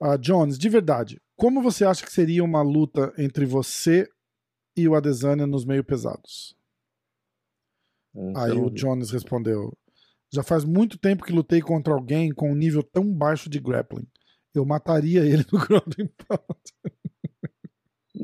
Uh, 0.00 0.18
Jones, 0.18 0.58
de 0.58 0.68
verdade, 0.68 1.20
como 1.36 1.62
você 1.62 1.84
acha 1.84 2.04
que 2.04 2.12
seria 2.12 2.44
uma 2.44 2.60
luta 2.60 3.12
entre 3.16 3.46
você 3.46 4.08
e 4.76 4.88
o 4.88 4.94
Adesanya 4.94 5.46
nos 5.46 5.64
meio 5.64 5.84
pesados? 5.84 6.56
Aí 8.36 8.52
o 8.52 8.70
Jones 8.70 9.10
respondeu: 9.10 9.72
Já 10.30 10.42
faz 10.42 10.64
muito 10.64 10.98
tempo 10.98 11.24
que 11.24 11.32
lutei 11.32 11.62
contra 11.62 11.94
alguém 11.94 12.30
com 12.30 12.52
um 12.52 12.54
nível 12.54 12.82
tão 12.82 13.10
baixo 13.10 13.48
de 13.48 13.58
grappling. 13.58 14.06
Eu 14.54 14.66
mataria 14.66 15.24
ele 15.24 15.46
no 15.50 15.58
ground 15.58 15.94
and 15.98 16.08
pound. 16.26 16.94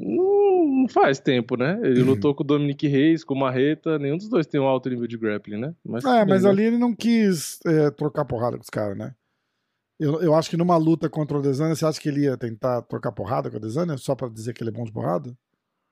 Não, 0.08 0.88
faz 0.88 1.20
tempo, 1.20 1.56
né? 1.56 1.78
Ele 1.82 2.00
uhum. 2.00 2.08
lutou 2.08 2.34
com 2.34 2.42
o 2.42 2.46
Dominic 2.46 2.86
Reis, 2.88 3.22
com 3.22 3.34
o 3.34 3.38
Marreta, 3.38 3.98
nenhum 3.98 4.16
dos 4.16 4.28
dois 4.28 4.46
tem 4.46 4.58
um 4.58 4.66
alto 4.66 4.88
nível 4.88 5.06
de 5.06 5.18
grappling, 5.18 5.58
né? 5.58 5.74
Mas, 5.84 6.04
é, 6.04 6.24
mas 6.24 6.44
né? 6.44 6.50
ali 6.50 6.62
ele 6.64 6.78
não 6.78 6.94
quis 6.94 7.60
é, 7.66 7.90
trocar 7.90 8.24
porrada 8.24 8.56
com 8.56 8.62
os 8.62 8.70
caras, 8.70 8.96
né? 8.96 9.14
Eu, 10.00 10.22
eu 10.22 10.34
acho 10.34 10.48
que 10.48 10.56
numa 10.56 10.76
luta 10.76 11.10
contra 11.10 11.36
o 11.36 11.42
Desânia, 11.42 11.74
você 11.74 11.84
acha 11.84 12.00
que 12.00 12.08
ele 12.08 12.22
ia 12.22 12.36
tentar 12.36 12.82
trocar 12.82 13.12
porrada 13.12 13.50
com 13.50 13.56
o 13.56 13.60
Desânia 13.60 13.96
só 13.98 14.14
pra 14.14 14.28
dizer 14.28 14.54
que 14.54 14.62
ele 14.62 14.70
é 14.70 14.72
bom 14.72 14.84
de 14.84 14.92
porrada? 14.92 15.36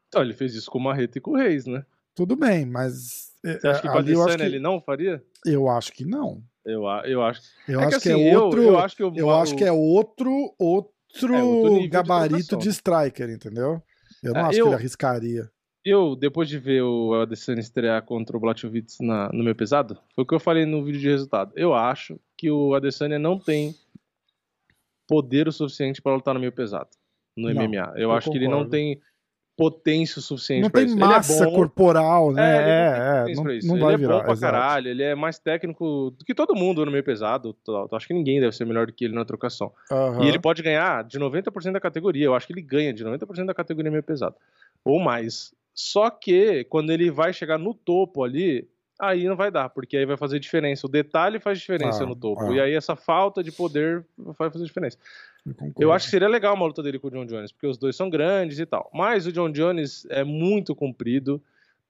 Então, 0.09 0.22
ele 0.22 0.32
fez 0.32 0.55
isso 0.55 0.70
com 0.70 0.78
o 0.78 0.82
Marreta 0.82 1.18
e 1.18 1.20
com 1.20 1.32
o 1.32 1.36
Reis, 1.36 1.66
né? 1.66 1.84
Tudo 2.14 2.36
bem, 2.36 2.64
mas. 2.64 3.32
É, 3.44 3.59
você 3.59 3.68
acha 3.68 3.82
que 3.82 3.88
com 3.88 3.98
a 3.98 4.02
Desânia 4.02 4.36
que... 4.36 4.43
ele 4.44 4.60
não 4.60 4.80
faria? 4.80 5.22
Eu 5.44 5.68
acho 5.68 5.93
que 5.93 6.05
não. 6.05 6.43
Eu, 6.64 6.84
eu 7.05 7.22
acho. 7.22 7.43
Eu 7.68 7.80
é 7.80 7.84
acho 7.84 8.01
que, 8.01 8.09
assim, 8.10 8.28
é 8.28 8.38
outro. 8.38 8.62
Eu, 8.62 8.68
eu 8.68 8.78
acho 8.78 8.97
que 8.97 9.02
eu, 9.02 9.12
eu 9.14 9.30
acho 9.30 9.56
que 9.56 9.64
é 9.64 9.72
outro, 9.72 10.55
outro 10.59 10.97
outro, 11.24 11.34
é 11.34 11.43
outro 11.43 11.88
gabarito 11.88 12.56
de, 12.56 12.64
de, 12.64 12.68
striker, 12.68 13.30
entendeu? 13.30 13.82
Eu 14.27 14.35
não 14.35 14.40
é, 14.40 14.44
acho 14.44 14.59
eu, 14.59 14.65
que 14.65 14.69
ele 14.70 14.77
arriscaria. 14.77 15.51
Eu, 15.85 16.16
depois 16.16 16.48
de 16.48 16.59
ver 16.59 16.82
o 16.82 17.15
Adesanya 17.15 17.61
estrear 17.61 18.03
contra 18.03 18.36
o 18.36 18.40
Blachowicz 18.40 18.98
no 19.01 19.44
meu 19.44 19.55
pesado, 19.55 19.97
foi 20.15 20.24
o 20.24 20.27
que 20.27 20.35
eu 20.35 20.40
falei 20.40 20.66
no 20.66 20.85
vídeo 20.85 21.01
de 21.01 21.09
resultado. 21.09 21.53
Eu 21.55 21.74
acho 21.74 22.19
que 22.36 22.51
o 22.51 22.74
Adesanya 22.74 23.19
não 23.19 23.39
tem 23.39 23.74
poder 25.07 25.47
o 25.47 25.53
suficiente 25.53 26.03
para 26.03 26.15
lutar 26.15 26.35
no 26.35 26.40
meio 26.40 26.53
pesado, 26.53 26.90
no 27.36 27.53
não, 27.53 27.62
MMA. 27.62 27.93
Eu, 27.94 28.03
eu 28.03 28.12
acho 28.12 28.27
concordo. 28.27 28.31
que 28.31 28.39
ele 28.39 28.48
não 28.48 28.69
tem 28.69 29.01
potência 29.56 30.18
o 30.18 30.22
suficiente 30.22 30.62
Não 30.62 30.70
tem 30.70 30.84
isso. 30.84 30.98
massa 30.98 31.44
é 31.44 31.50
corporal, 31.50 32.30
né? 32.30 32.42
É, 32.42 33.30
é, 33.30 33.32
é 33.32 33.34
não, 33.34 33.44
não 33.44 33.78
vai 33.78 33.94
ele 33.94 34.02
virar. 34.02 34.14
é 34.14 34.18
bom 34.18 34.24
pra 34.24 34.32
exato. 34.32 34.52
caralho, 34.52 34.88
ele 34.88 35.02
é 35.02 35.14
mais 35.14 35.38
técnico 35.38 36.10
do 36.10 36.24
que 36.24 36.34
todo 36.34 36.54
mundo 36.54 36.84
no 36.84 36.92
meio 36.92 37.02
pesado. 37.02 37.56
Eu 37.66 37.88
acho 37.92 38.06
que 38.06 38.12
ninguém 38.12 38.38
deve 38.38 38.54
ser 38.54 38.66
melhor 38.66 38.86
do 38.86 38.92
que 38.92 39.06
ele 39.06 39.14
na 39.14 39.24
trocação. 39.24 39.72
Uhum. 39.90 40.24
E 40.24 40.28
ele 40.28 40.38
pode 40.38 40.62
ganhar 40.62 41.02
de 41.04 41.18
90% 41.18 41.72
da 41.72 41.80
categoria. 41.80 42.26
Eu 42.26 42.34
acho 42.34 42.46
que 42.46 42.52
ele 42.52 42.60
ganha 42.60 42.92
de 42.92 43.04
90% 43.04 43.46
da 43.46 43.54
categoria 43.54 43.90
meio 43.90 44.02
pesado. 44.02 44.36
Ou 44.84 45.00
mais. 45.00 45.54
Só 45.74 46.10
que 46.10 46.64
quando 46.64 46.90
ele 46.90 47.10
vai 47.10 47.32
chegar 47.32 47.58
no 47.58 47.72
topo 47.72 48.24
ali, 48.24 48.68
aí 48.98 49.24
não 49.24 49.36
vai 49.36 49.50
dar, 49.50 49.68
porque 49.70 49.96
aí 49.96 50.04
vai 50.04 50.16
fazer 50.16 50.38
diferença. 50.38 50.86
O 50.86 50.90
detalhe 50.90 51.40
faz 51.40 51.58
diferença 51.58 52.04
ah, 52.04 52.06
no 52.06 52.16
topo. 52.16 52.50
Ah. 52.50 52.54
E 52.54 52.60
aí 52.60 52.74
essa 52.74 52.96
falta 52.96 53.42
de 53.42 53.52
poder 53.52 54.04
vai 54.16 54.50
fazer 54.50 54.64
diferença. 54.64 54.98
Eu 55.78 55.93
acho 55.93 56.06
que 56.06 56.10
seria 56.10 56.28
legal 56.28 56.55
uma 56.55 56.66
luta 56.66 56.82
dele 56.82 56.98
com 56.98 57.09
o 57.09 57.10
John 57.10 57.27
Jones, 57.27 57.52
porque 57.52 57.66
os 57.66 57.78
dois 57.78 57.94
são 57.94 58.10
grandes 58.10 58.59
e 58.59 58.66
tal. 58.66 58.90
Mas 58.93 59.27
o 59.27 59.32
John 59.32 59.51
Jones 59.51 60.06
é 60.10 60.24
muito 60.24 60.74
comprido. 60.74 61.43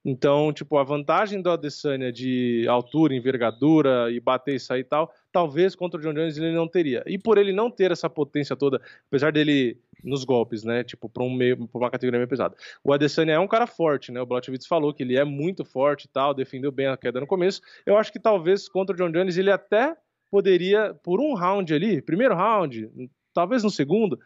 Então, 0.09 0.53
tipo, 0.53 0.78
a 0.78 0.85
vantagem 0.85 1.43
do 1.43 1.51
Adesanya 1.51 2.12
de 2.12 2.65
altura, 2.69 3.12
envergadura 3.12 4.09
e 4.12 4.20
bater 4.20 4.55
e 4.55 4.61
sair 4.61 4.83
e 4.83 4.85
tal, 4.85 5.12
talvez 5.33 5.74
contra 5.74 5.99
o 5.99 6.03
John 6.03 6.15
Jones 6.15 6.39
ele 6.39 6.53
não 6.53 6.69
teria. 6.69 7.03
E 7.07 7.19
por 7.19 7.39
ele 7.39 7.53
não 7.53 7.69
ter 7.69 7.91
essa 7.91 8.09
potência 8.09 8.55
toda, 8.55 8.81
apesar 9.09 9.33
dele 9.33 9.81
nos 10.05 10.23
golpes, 10.23 10.62
né, 10.62 10.85
tipo, 10.85 11.09
para 11.09 11.24
um 11.24 11.35
meio, 11.35 11.57
pra 11.66 11.78
uma 11.81 11.91
categoria 11.91 12.20
meio 12.20 12.28
pesada. 12.28 12.55
O 12.85 12.93
Adesanya 12.93 13.33
é 13.33 13.39
um 13.41 13.49
cara 13.49 13.66
forte, 13.66 14.12
né? 14.12 14.20
O 14.20 14.27
Blachowicz 14.27 14.65
falou 14.65 14.95
que 14.95 15.03
ele 15.03 15.19
é 15.19 15.24
muito 15.24 15.65
forte 15.65 16.05
e 16.05 16.09
tal, 16.09 16.33
defendeu 16.33 16.70
bem 16.70 16.87
a 16.87 16.97
queda 16.97 17.19
no 17.19 17.27
começo. 17.27 17.61
Eu 17.85 17.97
acho 17.97 18.12
que 18.12 18.20
talvez 18.20 18.69
contra 18.69 18.95
o 18.95 18.97
John 18.97 19.11
Jones 19.11 19.37
ele 19.37 19.51
até 19.51 19.97
poderia, 20.31 20.95
por 21.03 21.20
um 21.20 21.35
round 21.35 21.74
ali, 21.74 22.01
primeiro 22.01 22.37
round, 22.37 22.89
talvez 23.37 23.63
no 23.63 23.71
segundo, 23.71 24.19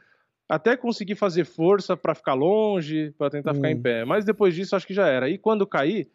até 0.49 0.77
conseguir 0.77 1.17
fazer 1.17 1.45
força 1.45 1.97
para 1.97 2.15
ficar 2.15 2.35
longe, 2.35 3.13
para 3.19 3.29
tentar 3.29 3.51
hum. 3.51 3.57
ficar 3.57 3.71
em 3.71 3.77
hum. 3.77 3.83
pé. 3.83 4.05
Mas 4.05 4.25
depois 4.25 4.55
disso, 4.55 4.77
acho 4.77 4.87
que 4.87 4.95
já 4.95 5.07
era. 5.09 5.29
E 5.29 5.37
quando 5.37 5.67
cair, 5.67 6.09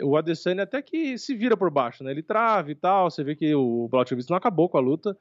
o 0.00 0.16
Adesanya 0.16 0.62
até 0.62 0.80
que 0.80 1.18
se 1.18 1.34
vira 1.34 1.56
por 1.56 1.70
baixo, 1.70 2.04
né? 2.04 2.12
Ele 2.12 2.22
trava 2.22 2.70
e 2.70 2.74
tal. 2.76 3.10
Você 3.10 3.24
vê 3.24 3.34
que 3.34 3.52
o 3.54 3.88
Blachowicz 3.88 4.28
não 4.28 4.36
acabou 4.36 4.68
com 4.68 4.78
a 4.78 4.80
luta. 4.80 5.16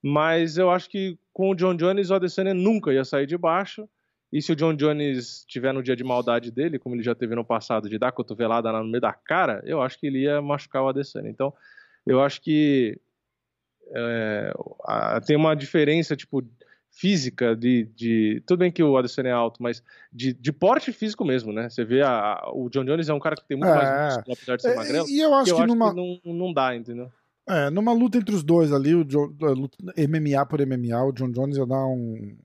Mas 0.00 0.58
eu 0.58 0.70
acho 0.70 0.88
que 0.88 1.18
com 1.32 1.50
o 1.50 1.54
John 1.54 1.74
Jones, 1.74 2.10
o 2.10 2.14
Adesanya 2.14 2.54
nunca 2.54 2.92
ia 2.92 3.04
sair 3.04 3.26
de 3.26 3.36
baixo. 3.36 3.88
E 4.32 4.42
se 4.42 4.52
o 4.52 4.56
John 4.56 4.74
Jones 4.74 5.44
tiver 5.48 5.72
no 5.72 5.82
dia 5.82 5.96
de 5.96 6.04
maldade 6.04 6.50
dele, 6.50 6.78
como 6.78 6.94
ele 6.94 7.02
já 7.02 7.14
teve 7.14 7.34
no 7.34 7.44
passado, 7.44 7.88
de 7.88 7.98
dar 7.98 8.12
cotovelada 8.12 8.70
no 8.72 8.84
meio 8.84 9.00
da 9.00 9.12
cara, 9.12 9.62
eu 9.64 9.80
acho 9.80 9.98
que 9.98 10.06
ele 10.06 10.22
ia 10.22 10.42
machucar 10.42 10.82
o 10.82 10.88
Adesanya. 10.88 11.30
Então, 11.30 11.52
eu 12.06 12.20
acho 12.20 12.40
que 12.42 13.00
é, 13.92 14.52
a, 14.84 15.20
tem 15.20 15.36
uma 15.36 15.54
diferença, 15.54 16.16
tipo, 16.16 16.42
física 16.90 17.56
de, 17.56 17.84
de, 17.96 18.42
Tudo 18.46 18.60
bem 18.60 18.70
que 18.70 18.82
o 18.82 18.96
Adesanya 18.96 19.30
é 19.30 19.32
alto, 19.32 19.62
mas 19.62 19.82
de, 20.12 20.32
de 20.32 20.52
porte 20.52 20.92
físico 20.92 21.24
mesmo, 21.24 21.52
né? 21.52 21.68
Você 21.68 21.84
vê 21.84 22.02
a, 22.02 22.40
o 22.52 22.68
John 22.70 22.84
Jones 22.84 23.08
é 23.08 23.14
um 23.14 23.18
cara 23.18 23.34
que 23.34 23.46
tem 23.46 23.56
muito 23.56 23.70
é, 23.70 23.74
mais 23.74 24.14
músculo, 24.16 24.34
apesar 24.34 24.56
de 24.56 24.62
ser 24.62 24.70
é, 24.70 24.76
magrelo. 24.76 25.08
E 25.08 25.20
eu 25.20 25.34
acho 25.34 25.44
que, 25.44 25.50
eu 25.50 25.56
que 25.56 25.62
acho 25.62 25.74
numa... 25.74 25.90
Que 25.94 25.96
não, 26.24 26.34
não 26.34 26.52
dá, 26.52 26.74
entendeu? 26.76 27.10
É, 27.46 27.68
numa 27.68 27.92
luta 27.92 28.18
entre 28.18 28.34
os 28.34 28.42
dois 28.42 28.72
ali, 28.72 28.94
o 28.94 29.04
John, 29.04 29.28
MMA 29.98 30.46
por 30.46 30.64
MMA, 30.64 31.04
o 31.04 31.12
John 31.12 31.30
Jones 31.30 31.56
ia 31.58 31.66
dar 31.66 31.84
um, 31.86 32.36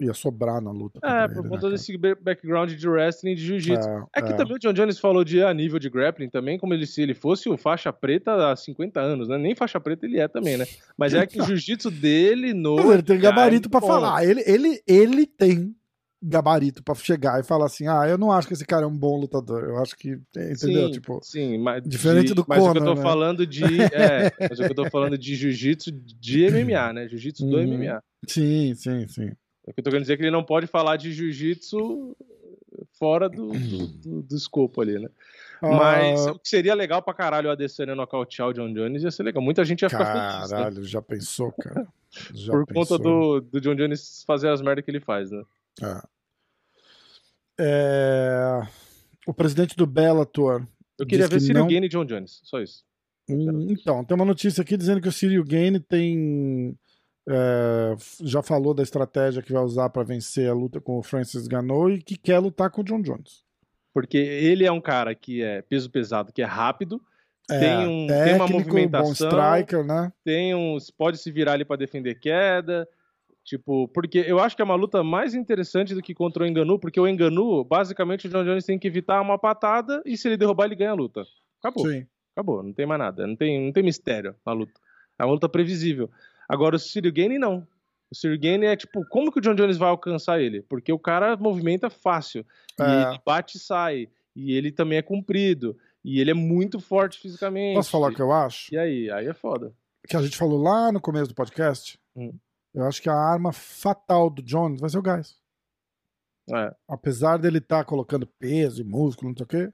ia 0.00 0.14
sobrar 0.14 0.60
na 0.60 0.70
luta. 0.70 0.98
É, 1.02 1.28
por 1.28 1.40
ele, 1.40 1.48
conta 1.48 1.66
né, 1.66 1.72
desse 1.72 1.96
background 1.96 2.72
de 2.72 2.88
wrestling 2.88 3.32
e 3.32 3.34
de 3.34 3.44
jiu-jitsu. 3.44 3.88
É, 3.88 4.20
é, 4.20 4.22
que 4.22 4.32
é. 4.32 4.36
também 4.36 4.56
o 4.56 4.58
John 4.58 4.72
Jones 4.72 4.98
falou 4.98 5.24
de 5.24 5.42
a 5.42 5.52
nível 5.52 5.78
de 5.78 5.88
grappling 5.88 6.28
também, 6.28 6.58
como 6.58 6.74
ele, 6.74 6.86
se 6.86 7.02
ele 7.02 7.14
fosse 7.14 7.48
o 7.48 7.56
faixa 7.56 7.92
preta 7.92 8.50
há 8.50 8.56
50 8.56 9.00
anos, 9.00 9.28
né? 9.28 9.38
Nem 9.38 9.54
faixa 9.54 9.80
preta 9.80 10.06
ele 10.06 10.18
é 10.18 10.28
também, 10.28 10.56
né? 10.56 10.66
Mas 10.96 11.14
é 11.14 11.26
que 11.26 11.40
o 11.40 11.44
jiu-jitsu 11.44 11.90
dele 11.90 12.52
no. 12.52 12.76
Mas 12.76 12.90
ele 12.90 13.02
tem 13.02 13.18
gabarito 13.18 13.70
para 13.70 13.80
falar. 13.80 14.24
Ele, 14.24 14.42
ele, 14.46 14.82
ele 14.86 15.26
tem 15.26 15.74
gabarito 16.24 16.82
para 16.82 16.94
chegar 16.94 17.38
e 17.38 17.44
falar 17.44 17.66
assim: 17.66 17.86
ah, 17.86 18.08
eu 18.08 18.16
não 18.16 18.32
acho 18.32 18.48
que 18.48 18.54
esse 18.54 18.64
cara 18.64 18.84
é 18.84 18.86
um 18.86 18.96
bom 18.96 19.18
lutador. 19.18 19.64
Eu 19.64 19.78
acho 19.78 19.94
que. 19.96 20.18
Entendeu? 20.34 20.86
Sim, 20.86 20.90
tipo. 20.90 21.20
Sim, 21.22 21.58
mas. 21.58 21.82
Diferente 21.84 22.28
de, 22.28 22.34
do 22.34 22.44
mas 22.48 22.58
Conor, 22.58 22.70
o 22.70 22.72
que 22.72 22.78
eu 22.80 22.84
tô 22.84 22.94
né? 22.94 23.02
falando 23.02 23.46
de. 23.46 23.64
É, 23.94 24.32
mas 24.48 24.58
o 24.58 24.62
que 24.62 24.70
eu 24.70 24.74
tô 24.74 24.90
falando 24.90 25.18
de 25.18 25.34
jiu-jitsu 25.34 25.92
de 25.92 26.50
MMA, 26.50 26.92
né? 26.92 27.08
Jiu-jitsu 27.08 27.46
do 27.46 27.56
uhum. 27.56 27.78
MMA. 27.78 28.02
Sim, 28.26 28.74
sim, 28.74 29.06
sim. 29.06 29.32
O 29.66 29.72
que 29.72 29.80
eu 29.80 29.84
tô 29.84 29.90
querendo 29.90 30.02
dizer 30.02 30.14
é 30.14 30.16
que 30.16 30.22
ele 30.22 30.30
não 30.30 30.44
pode 30.44 30.66
falar 30.66 30.96
de 30.96 31.12
jiu-jitsu 31.12 32.16
fora 32.98 33.28
do, 33.28 33.52
do, 33.52 34.22
do, 34.22 34.36
escopo 34.36 34.80
ali, 34.80 34.98
né? 34.98 35.08
Mas 35.62 36.26
o 36.26 36.38
que 36.38 36.48
seria 36.48 36.74
legal 36.74 37.00
pra 37.00 37.14
caralho 37.14 37.48
o 37.48 37.52
Adesanya 37.52 37.94
nocautear 37.94 38.48
o 38.48 38.52
John 38.52 38.72
Jones 38.72 39.02
ia 39.02 39.10
ser 39.10 39.22
legal. 39.22 39.42
Muita 39.42 39.64
gente 39.64 39.82
ia 39.82 39.88
ficar 39.88 40.04
feliz. 40.04 40.50
Né? 40.50 40.56
Caralho, 40.56 40.80
né? 40.80 40.84
já 40.84 41.00
pensou, 41.00 41.52
cara? 41.52 41.86
Já 42.34 42.52
Por 42.52 42.66
pensou. 42.66 42.98
conta 42.98 43.02
do, 43.02 43.40
do 43.40 43.60
John 43.60 43.74
Jones 43.74 44.22
fazer 44.26 44.50
as 44.50 44.60
merdas 44.60 44.84
que 44.84 44.90
ele 44.90 45.00
faz, 45.00 45.30
né? 45.30 45.42
É. 45.82 46.02
É... 47.60 48.62
O 49.26 49.32
presidente 49.32 49.76
do 49.76 49.86
Bellator. 49.86 50.66
Eu 50.98 51.06
queria 51.06 51.26
ver 51.26 51.36
que 51.36 51.40
Cyril 51.40 51.62
não... 51.62 51.68
Gane 51.68 51.86
e 51.86 51.88
John 51.88 52.04
Jones, 52.04 52.40
só 52.44 52.60
isso. 52.60 52.84
Hum, 53.28 53.68
então, 53.70 54.04
tem 54.04 54.14
uma 54.14 54.24
notícia 54.24 54.60
aqui 54.60 54.76
dizendo 54.76 55.00
que 55.00 55.08
o 55.08 55.12
Cyril 55.12 55.44
Gane 55.44 55.80
tem 55.80 56.76
é, 57.28 57.96
já 58.22 58.42
falou 58.42 58.74
da 58.74 58.82
estratégia 58.82 59.42
que 59.42 59.52
vai 59.52 59.62
usar 59.62 59.88
para 59.90 60.02
vencer 60.02 60.48
a 60.48 60.54
luta 60.54 60.80
com 60.80 60.98
o 60.98 61.02
Francis 61.02 61.46
Ganou 61.46 61.90
e 61.90 62.02
que 62.02 62.16
quer 62.16 62.38
lutar 62.38 62.70
com 62.70 62.82
o 62.82 62.84
John 62.84 63.00
Jones. 63.02 63.44
Porque 63.92 64.18
ele 64.18 64.64
é 64.66 64.72
um 64.72 64.80
cara 64.80 65.14
que 65.14 65.42
é 65.42 65.62
peso 65.62 65.90
pesado, 65.90 66.32
que 66.32 66.42
é 66.42 66.44
rápido, 66.44 67.00
É, 67.50 67.58
tem, 67.58 67.86
um, 67.86 68.06
tem 68.06 68.08
técnico, 68.08 68.44
uma 68.44 68.48
movimentação, 68.48 69.28
striker, 69.28 69.84
né? 69.84 70.12
tem 70.24 70.54
um, 70.54 70.78
pode 70.96 71.18
se 71.18 71.30
virar 71.30 71.52
ali 71.52 71.64
para 71.64 71.76
defender 71.76 72.16
queda. 72.16 72.88
Tipo, 73.44 73.86
porque 73.88 74.24
eu 74.26 74.38
acho 74.38 74.56
que 74.56 74.62
é 74.62 74.64
uma 74.64 74.74
luta 74.74 75.04
mais 75.04 75.34
interessante 75.34 75.94
do 75.94 76.00
que 76.00 76.14
contra 76.14 76.42
o 76.42 76.46
Enganu, 76.46 76.78
porque 76.78 76.98
o 76.98 77.06
Enganu, 77.06 77.62
basicamente, 77.62 78.26
o 78.26 78.30
John 78.30 78.42
Jones 78.42 78.64
tem 78.64 78.78
que 78.78 78.88
evitar 78.88 79.20
uma 79.20 79.38
patada 79.38 80.02
e 80.06 80.16
se 80.16 80.26
ele 80.26 80.38
derrubar, 80.38 80.64
ele 80.64 80.74
ganha 80.74 80.92
a 80.92 80.94
luta. 80.94 81.26
Acabou. 81.62 81.86
Sim. 81.86 82.06
Acabou, 82.34 82.62
não 82.62 82.72
tem 82.72 82.86
mais 82.86 82.98
nada. 82.98 83.26
Não 83.26 83.36
tem, 83.36 83.66
não 83.66 83.70
tem 83.70 83.82
mistério 83.82 84.34
na 84.46 84.52
luta. 84.52 84.72
É 85.18 85.24
uma 85.24 85.32
luta 85.32 85.46
previsível. 85.48 86.10
Agora, 86.48 86.76
o 86.76 86.78
Sirigaine 86.78 87.38
não. 87.38 87.66
O 88.10 88.14
Sirigaine 88.16 88.66
é 88.66 88.76
tipo, 88.76 89.04
como 89.08 89.32
que 89.32 89.38
o 89.38 89.42
John 89.42 89.54
Jones 89.54 89.76
vai 89.76 89.88
alcançar 89.88 90.40
ele? 90.40 90.62
Porque 90.62 90.92
o 90.92 90.98
cara 90.98 91.36
movimenta 91.36 91.90
fácil. 91.90 92.46
E 92.78 92.82
É. 92.82 93.02
ele 93.10 93.20
bate 93.24 93.56
e 93.56 93.60
sai. 93.60 94.08
E 94.36 94.52
ele 94.52 94.70
também 94.70 94.98
é 94.98 95.02
comprido. 95.02 95.76
E 96.04 96.20
ele 96.20 96.30
é 96.30 96.34
muito 96.34 96.78
forte 96.80 97.18
fisicamente. 97.18 97.76
Posso 97.76 97.90
falar 97.90 98.10
o 98.10 98.14
que 98.14 98.20
eu 98.22 98.30
acho? 98.32 98.72
E 98.74 98.78
aí? 98.78 99.10
Aí 99.10 99.26
é 99.26 99.32
foda. 99.34 99.72
Que 100.06 100.16
a 100.16 100.22
gente 100.22 100.36
falou 100.36 100.60
lá 100.62 100.92
no 100.92 101.00
começo 101.00 101.28
do 101.28 101.34
podcast. 101.34 101.98
Hum. 102.14 102.32
Eu 102.74 102.84
acho 102.84 103.00
que 103.00 103.08
a 103.08 103.14
arma 103.14 103.52
fatal 103.52 104.28
do 104.28 104.42
Jones 104.42 104.80
vai 104.80 104.90
ser 104.90 104.98
o 104.98 105.02
gás. 105.02 105.38
É. 106.52 106.74
Apesar 106.86 107.38
dele 107.38 107.58
estar 107.58 107.84
colocando 107.84 108.26
peso 108.26 108.82
e 108.82 108.84
músculo, 108.84 109.30
não 109.30 109.36
sei 109.36 109.44
o 109.44 109.48
quê, 109.48 109.72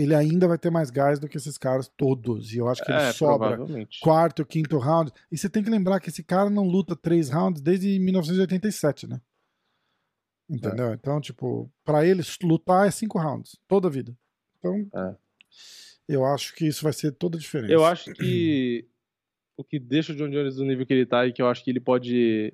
ele 0.00 0.14
ainda 0.14 0.46
vai 0.48 0.56
ter 0.58 0.70
mais 0.70 0.90
gás 0.90 1.18
do 1.18 1.28
que 1.28 1.36
esses 1.36 1.58
caras 1.58 1.88
todos. 1.96 2.52
E 2.52 2.58
eu 2.58 2.68
acho 2.68 2.82
que 2.84 2.90
ele 2.90 3.00
é, 3.00 3.12
sobra 3.12 3.58
quarto, 4.02 4.44
quinto 4.46 4.78
round. 4.78 5.12
E 5.30 5.36
você 5.36 5.48
tem 5.48 5.62
que 5.62 5.70
lembrar 5.70 6.00
que 6.00 6.08
esse 6.08 6.22
cara 6.22 6.48
não 6.48 6.64
luta 6.64 6.96
três 6.96 7.28
rounds 7.28 7.60
desde 7.60 7.98
1987, 7.98 9.06
né? 9.06 9.20
Entendeu? 10.48 10.92
Então, 10.92 11.20
tipo, 11.20 11.70
pra 11.84 12.04
ele 12.04 12.22
lutar 12.42 12.86
é 12.86 12.90
cinco 12.90 13.18
rounds, 13.18 13.56
toda 13.68 13.88
a 13.88 13.90
vida. 13.90 14.16
Então, 14.58 14.88
É. 14.94 15.14
eu 16.08 16.24
acho 16.24 16.54
que 16.54 16.66
isso 16.66 16.82
vai 16.82 16.92
ser 16.92 17.12
toda 17.12 17.36
a 17.36 17.40
diferença. 17.40 17.72
Eu 17.72 17.84
acho 17.84 18.12
que 18.14 18.86
o 19.56 19.62
que 19.62 19.78
deixa 19.78 20.12
o 20.12 20.16
John 20.16 20.28
Jones 20.28 20.56
do 20.56 20.64
nível 20.64 20.84
que 20.86 20.92
ele 20.92 21.06
tá 21.06 21.26
e 21.26 21.32
que 21.32 21.40
eu 21.40 21.48
acho 21.48 21.62
que 21.62 21.70
ele 21.70 21.80
pode 21.80 22.52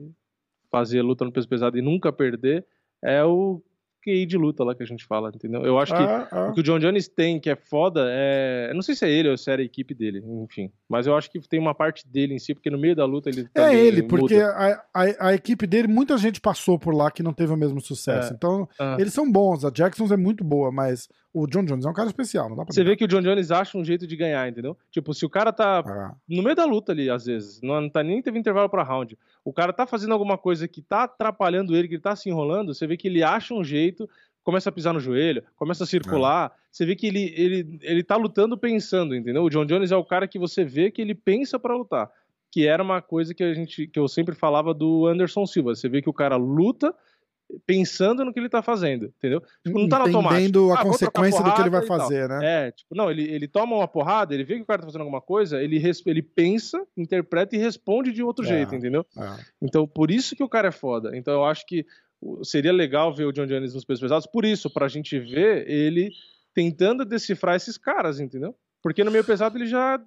fazer 0.71 1.01
luta 1.01 1.25
no 1.25 1.33
peso 1.33 1.49
pesado 1.49 1.79
e 1.79 1.83
nunca 1.83 2.13
perder 2.13 2.67
é 3.03 3.25
o 3.25 3.63
QI 4.07 4.25
de 4.25 4.37
luta 4.39 4.63
lá 4.63 4.75
que 4.75 4.83
a 4.83 4.87
gente 4.87 5.05
fala, 5.05 5.33
entendeu? 5.35 5.63
Eu 5.63 5.79
acho 5.79 5.93
que 5.95 6.03
Ah, 6.03 6.29
ah. 6.31 6.49
o 6.51 6.53
que 6.55 6.61
o 6.61 6.63
John 6.63 6.79
Jones 6.79 7.09
tem, 7.09 7.41
que 7.41 7.51
é 7.51 7.57
foda, 7.57 8.07
é. 8.09 8.69
Eu 8.71 8.75
não 8.75 8.83
sei 8.83 8.95
se 8.95 9.05
é 9.05 9.11
ele 9.11 9.29
ou 9.31 9.37
se 9.37 9.51
era 9.51 9.61
a 9.61 9.65
equipe 9.65 9.93
dele, 9.95 10.23
enfim. 10.45 10.71
Mas 10.89 11.07
eu 11.07 11.17
acho 11.17 11.31
que 11.31 11.41
tem 11.49 11.59
uma 11.59 11.75
parte 11.75 12.07
dele 12.07 12.35
em 12.35 12.39
si, 12.39 12.55
porque 12.55 12.71
no 12.71 12.79
meio 12.79 12.95
da 12.95 13.05
luta 13.05 13.29
ele. 13.29 13.49
É 13.55 13.75
ele, 13.75 14.03
porque 14.05 14.37
a, 14.37 14.81
a, 14.95 15.29
a 15.29 15.35
equipe 15.35 15.67
dele, 15.67 15.89
muita 15.89 16.17
gente 16.17 16.41
passou 16.41 16.79
por 16.79 16.95
lá 16.95 17.11
que 17.11 17.23
não 17.23 17.33
teve 17.33 17.53
o 17.53 17.57
mesmo 17.57 17.81
sucesso. 17.81 18.33
É. 18.33 18.37
Então, 18.37 18.69
Ah. 18.79 18.97
eles 18.99 19.13
são 19.13 19.31
bons. 19.31 19.65
A 19.65 19.71
Jacksons 19.71 20.13
é 20.13 20.17
muito 20.17 20.45
boa, 20.45 20.71
mas 20.71 21.09
o 21.39 21.47
John 21.47 21.67
Jones 21.67 21.85
é 21.85 21.89
um 21.91 21.93
cara 21.93 22.09
especial, 22.09 22.49
não 22.49 22.57
dá 22.57 22.65
pra 22.65 22.73
Você 22.73 22.83
vê 22.83 22.97
que 22.97 23.05
o 23.05 23.09
John 23.09 23.21
Jones 23.21 23.51
acha 23.51 23.77
um 23.77 23.85
jeito 23.85 24.07
de 24.07 24.17
ganhar, 24.17 24.49
entendeu? 24.49 24.75
Tipo, 24.91 25.13
se 25.13 25.27
o 25.27 25.29
cara 25.29 25.53
tá 25.53 25.81
Ah, 25.81 26.15
no 26.27 26.43
meio 26.43 26.57
da 26.57 26.65
luta 26.65 26.93
ali, 26.93 27.11
às 27.11 27.27
vezes, 27.27 27.61
não, 27.61 27.79
não 27.79 27.91
tá 27.91 28.03
nem 28.03 28.23
teve 28.23 28.39
intervalo 28.39 28.71
pra 28.71 28.83
round, 28.83 29.19
o 29.45 29.53
cara 29.53 29.71
tá 29.71 29.87
fazendo 29.87 30.15
alguma 30.15 30.39
coisa 30.39 30.67
que 30.67 30.81
tá 30.81 31.03
atrapalhando 31.03 31.77
ele, 31.77 31.89
que 31.89 31.95
ele 31.95 32.01
tá 32.03 32.17
se 32.17 32.31
enrolando, 32.31 32.73
você 32.73 32.87
vê 32.87 32.97
que 32.97 33.07
ele 33.07 33.23
acha 33.23 33.53
um 33.53 33.63
jeito, 33.63 34.09
começa 34.43 34.71
a 34.71 34.73
pisar 34.73 34.95
no 34.95 35.01
joelho, 35.01 35.43
começa 35.57 35.85
a 35.85 35.87
circular, 35.87 36.53
você 36.73 36.87
vê 36.87 36.97
que 36.97 37.07
ele, 37.07 37.35
ele, 37.37 37.79
ele 37.83 38.03
tá 38.03 38.17
lutando 38.17 38.57
pensando, 38.57 39.15
entendeu? 39.15 39.43
O 39.43 39.51
John 39.51 39.67
Jones 39.67 39.93
é 39.93 39.97
o 39.97 40.05
cara 40.05 40.27
que 40.27 40.39
você 40.39 40.65
vê 40.65 40.91
que 40.91 41.03
ele 41.03 41.15
pensa 41.15 41.59
pra 41.59 41.77
lutar, 41.77 42.11
que 42.51 42.67
era 42.67 42.83
uma 42.83 43.03
coisa 43.03 43.35
que 43.35 43.45
a 43.45 43.53
gente, 43.53 43.87
que 43.89 43.99
eu 43.99 44.09
sempre 44.09 44.35
falava 44.35 44.73
do 44.73 45.07
Anderson 45.07 45.45
Silva, 45.45 45.75
você 45.75 45.87
vê 45.87 46.01
que 46.01 46.09
o 46.09 46.15
cara 46.15 46.37
luta 46.37 46.95
pensando 47.67 48.25
no 48.25 48.33
que 48.33 48.41
ele 48.41 48.49
tá 48.49 48.61
fazendo, 48.63 49.07
entendeu? 49.07 49.41
Tipo, 49.65 49.79
não 49.79 49.89
tá 49.89 49.99
no 49.99 50.05
automático. 50.07 50.35
Entendendo 50.41 50.73
a 50.73 50.81
Ah, 50.81 50.83
consequência 50.83 51.43
do 51.43 51.55
que 51.55 51.61
ele 51.61 51.71
vai 51.71 51.85
tal. 51.87 51.99
fazer, 51.99 52.29
né? 52.29 52.41
É, 52.43 52.71
tipo, 52.73 52.95
não, 52.95 53.11
ele, 53.11 53.23
ele 53.23 53.47
toma 53.47 53.77
uma 53.77 53.87
porrada, 53.89 54.35
ele 54.35 54.45
vê 54.45 54.57
que 54.57 54.63
o 54.63 54.67
cara 54.67 54.81
tá 54.81 54.87
fazendo 54.87 55.03
alguma 55.03 55.21
coisa, 55.21 55.63
ele, 55.63 55.81
ele 56.07 56.23
pensa, 56.23 56.85
interpreta 56.97 57.55
e 57.55 57.59
responde 57.59 58.13
de 58.13 58.23
outro 58.23 58.45
É. 58.45 58.49
jeito, 58.49 58.75
entendeu? 58.75 59.07
Ah. 59.17 59.39
Então, 59.63 59.87
por 59.87 60.11
isso 60.11 60.35
que 60.35 60.43
o 60.43 60.49
cara 60.49 60.69
é 60.69 60.73
foda. 60.73 61.17
Então, 61.17 61.35
eu 61.35 61.45
acho 61.45 61.65
que 61.67 61.87
seria 62.43 62.73
legal 62.73 63.15
ver 63.15 63.27
o 63.27 63.33
John 63.33 63.47
Jones 63.47 63.75
nos 63.75 63.85
pesos 63.85 64.01
pesados, 64.01 64.27
por 64.27 64.45
isso, 64.45 64.69
pra 64.69 64.89
gente 64.89 65.19
ver 65.19 65.69
ele 65.71 66.11
tentando 66.55 67.05
decifrar 67.05 67.55
esses 67.55 67.77
caras, 67.79 68.19
entendeu? 68.19 68.57
Porque 68.83 69.05
no 69.05 69.11
meio 69.11 69.25
pesado 69.25 69.57
ele 69.59 69.67
já 69.67 70.01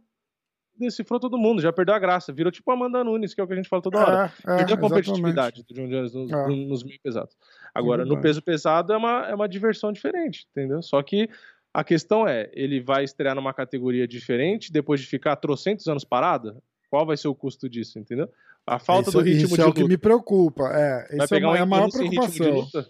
decifrou 0.79 1.19
todo 1.19 1.37
mundo, 1.37 1.61
já 1.61 1.71
perdeu 1.73 1.93
a 1.93 1.99
graça, 1.99 2.31
virou 2.33 2.51
tipo 2.51 2.71
Amanda 2.71 3.03
Nunes, 3.03 3.33
que 3.33 3.41
é 3.41 3.43
o 3.43 3.47
que 3.47 3.53
a 3.53 3.55
gente 3.55 3.69
fala 3.69 3.81
toda 3.81 3.99
hora. 3.99 4.33
É, 4.47 4.53
é, 4.53 4.57
Perdeu 4.57 4.75
a 4.75 4.79
competitividade 4.79 5.63
do 5.63 5.73
John 5.73 5.87
Jones 5.87 6.13
nos, 6.13 6.31
É. 6.31 6.47
no- 6.47 6.55
nos 6.67 6.83
meio 6.83 6.99
pesados. 7.03 7.35
Agora, 7.73 8.03
no 8.05 8.19
peso 8.21 8.41
pesado 8.41 8.93
é 8.93 8.97
uma, 8.97 9.27
é 9.27 9.35
uma 9.35 9.47
diversão 9.49 9.91
diferente, 9.91 10.47
entendeu? 10.51 10.81
Só 10.81 11.01
que 11.03 11.29
a 11.73 11.83
questão 11.83 12.27
é, 12.27 12.49
ele 12.53 12.79
vai 12.81 13.03
estrear 13.03 13.35
numa 13.35 13.53
categoria 13.53 14.07
diferente 14.07 14.71
depois 14.71 14.99
de 15.01 15.05
ficar 15.05 15.35
trocentos 15.35 15.87
anos 15.87 16.03
parado? 16.03 16.61
Qual 16.89 17.05
vai 17.05 17.15
ser 17.17 17.27
o 17.27 17.35
custo 17.35 17.69
disso, 17.69 17.99
entendeu? 17.99 18.27
A 18.65 18.79
falta 18.79 19.09
isso, 19.09 19.17
do 19.17 19.23
ritmo 19.23 19.45
isso 19.45 19.55
de 19.55 19.61
é 19.61 19.63
o 19.63 19.67
luta. 19.67 19.81
que 19.81 19.87
me 19.87 19.97
preocupa. 19.97 20.63
É, 20.73 21.07
vai 21.17 21.25
isso 21.25 21.35
é, 21.35 21.37
pegar 21.37 21.47
uma- 21.49 21.53
um 21.53 21.57
é 21.57 21.61
a 21.61 21.65
maior 21.65 21.89
preocupação. 21.91 22.51
luta? 22.51 22.87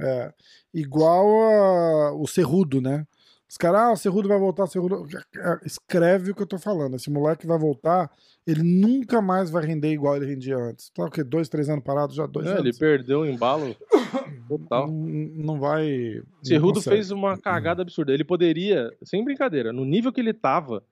É. 0.00 0.32
Igual 0.74 1.26
a- 1.42 2.12
o 2.14 2.26
Cerrudo, 2.26 2.80
né? 2.80 3.06
Os 3.48 3.56
caras, 3.56 3.80
ah, 3.80 3.92
o 3.92 3.96
Cerrudo 3.96 4.26
vai 4.28 4.38
voltar, 4.38 4.64
o 4.64 4.66
Cerrudo. 4.66 5.06
É, 5.36 5.60
Escreve 5.64 6.32
o 6.32 6.34
que 6.34 6.42
eu 6.42 6.46
tô 6.46 6.58
falando. 6.58 6.96
Esse 6.96 7.08
moleque 7.10 7.46
vai 7.46 7.56
voltar, 7.58 8.10
ele 8.44 8.62
nunca 8.62 9.22
mais 9.22 9.50
vai 9.50 9.64
render 9.64 9.92
igual 9.92 10.16
ele 10.16 10.26
rendia 10.26 10.56
antes. 10.56 10.90
Tá 10.90 11.04
o 11.04 11.10
quê? 11.10 11.22
Dois, 11.22 11.48
três 11.48 11.68
anos 11.68 11.84
parado? 11.84 12.12
Já 12.12 12.26
dois 12.26 12.46
É, 12.46 12.50
ele 12.52 12.60
anos. 12.60 12.78
perdeu 12.78 13.20
o 13.20 13.26
embalo 13.26 13.76
total. 14.48 14.88
Não, 14.88 14.94
não 14.96 15.60
vai. 15.60 16.20
Cerrudo 16.42 16.82
fez 16.82 17.12
uma 17.12 17.38
cagada 17.38 17.82
absurda. 17.82 18.12
Ele 18.12 18.24
poderia, 18.24 18.92
sem 19.04 19.24
brincadeira, 19.24 19.72
no 19.72 19.84
nível 19.84 20.12
que 20.12 20.20
ele 20.20 20.34
tava, 20.34 20.82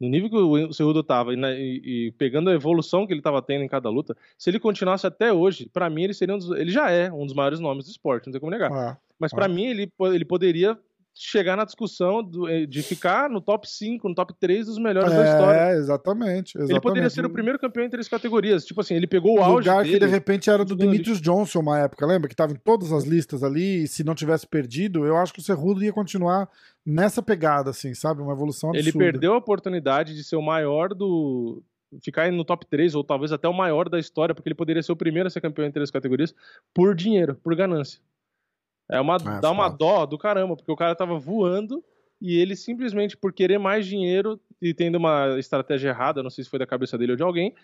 no 0.00 0.08
nível 0.08 0.30
que 0.30 0.36
o 0.36 0.72
Cerrudo 0.72 1.02
tava, 1.02 1.34
e, 1.34 1.36
na- 1.36 1.52
e- 1.52 2.06
e 2.06 2.12
pegando 2.12 2.48
a 2.48 2.54
evolução 2.54 3.06
que 3.06 3.12
ele 3.12 3.20
tava 3.20 3.42
tendo 3.42 3.64
em 3.64 3.68
cada 3.68 3.90
luta, 3.90 4.16
se 4.38 4.48
ele 4.48 4.60
continuasse 4.60 5.06
até 5.06 5.32
hoje, 5.32 5.68
pra 5.72 5.90
mim 5.90 6.04
ele 6.04 6.14
seria 6.14 6.34
um 6.34 6.38
dos, 6.38 6.50
ele 6.52 6.70
já 6.70 6.90
é 6.90 7.12
um 7.12 7.26
dos 7.26 7.34
maiores 7.34 7.58
nomes 7.60 7.84
do 7.84 7.90
esporte, 7.90 8.26
não 8.26 8.32
tem 8.32 8.40
como 8.40 8.52
negar. 8.52 8.72
Ah, 8.72 8.96
Mas 9.18 9.32
pra 9.32 9.46
ah. 9.46 9.48
mim 9.48 9.64
ele, 9.66 9.92
ele 10.14 10.24
poderia 10.24 10.78
chegar 11.18 11.56
na 11.56 11.64
discussão 11.64 12.22
do- 12.22 12.48
eh, 12.48 12.64
de 12.66 12.82
ficar 12.82 13.28
no 13.28 13.40
top 13.40 13.68
5, 13.68 14.08
no 14.08 14.14
top 14.14 14.32
3 14.38 14.66
dos 14.66 14.78
melhores 14.78 15.10
da 15.12 15.24
história. 15.24 15.58
é, 15.60 15.76
exatamente, 15.76 16.50
exatamente. 16.56 16.70
Ele 16.70 16.80
poderia 16.80 17.10
ser 17.10 17.26
o 17.26 17.30
primeiro 17.30 17.58
campeão 17.58 17.84
em 17.84 17.90
três 17.90 18.08
categorias. 18.08 18.64
Tipo 18.64 18.80
assim, 18.80 18.94
ele 18.94 19.06
pegou 19.06 19.38
o 19.38 19.42
auge 19.42 19.68
lugar 19.68 19.84
que 19.84 19.90
dele. 19.92 20.06
de 20.06 20.10
repente 20.10 20.48
era 20.48 20.64
do 20.64 20.76
Demetrius 20.76 21.20
Johnson 21.20 21.60
uma 21.60 21.78
época, 21.78 22.06
lembra? 22.06 22.28
Que 22.28 22.36
tava 22.36 22.52
em 22.52 22.56
todas 22.56 22.92
as 22.92 23.04
listas 23.04 23.42
ali, 23.42 23.82
e 23.84 23.88
se 23.88 24.04
não 24.04 24.14
tivesse 24.14 24.46
perdido, 24.46 25.04
eu 25.04 25.16
acho 25.16 25.32
que 25.32 25.40
o 25.40 25.42
Cerrudo 25.42 25.82
ia 25.82 25.92
continuar 25.92 26.48
nessa 26.86 27.22
pegada, 27.22 27.70
assim, 27.70 27.92
sabe? 27.94 28.22
Uma 28.22 28.32
evolução 28.32 28.70
absurda. 28.70 28.88
Ele 28.88 28.98
perdeu 29.12 29.34
a 29.34 29.38
oportunidade 29.38 30.14
de 30.14 30.22
ser 30.24 30.36
o 30.36 30.42
maior 30.42 30.94
do. 30.94 31.62
ficar 32.04 32.30
no 32.30 32.44
top 32.44 32.66
3, 32.66 32.94
ou 32.94 33.02
talvez 33.02 33.32
até 33.32 33.48
o 33.48 33.52
maior 33.52 33.88
da 33.88 33.98
história, 33.98 34.34
porque 34.34 34.46
ele 34.48 34.54
poderia 34.54 34.82
ser 34.82 34.92
o 34.92 34.96
primeiro 34.96 35.26
a 35.26 35.30
ser 35.30 35.40
campeão 35.40 35.66
em 35.66 35.72
três 35.72 35.90
categorias, 35.90 36.34
por 36.74 36.94
dinheiro, 36.94 37.34
por 37.42 37.56
ganância. 37.56 37.98
É 38.90 39.00
uma, 39.00 39.16
É, 39.16 39.40
dá 39.40 39.50
uma 39.50 39.68
dó 39.68 40.06
do 40.06 40.16
caramba, 40.18 40.56
porque 40.56 40.72
o 40.72 40.76
cara 40.76 40.94
tava 40.94 41.18
voando 41.18 41.84
e 42.20 42.36
ele 42.36 42.56
simplesmente, 42.56 43.16
por 43.16 43.32
querer 43.32 43.58
mais 43.58 43.86
dinheiro 43.86 44.40
e 44.60 44.72
tendo 44.74 44.96
uma 44.96 45.38
estratégia 45.38 45.90
errada, 45.90 46.22
não 46.22 46.30
sei 46.30 46.42
se 46.44 46.50
foi 46.50 46.58
da 46.58 46.66
cabeça 46.66 46.96
dele 46.98 47.12
ou 47.12 47.16
de 47.16 47.22
alguém, 47.22 47.54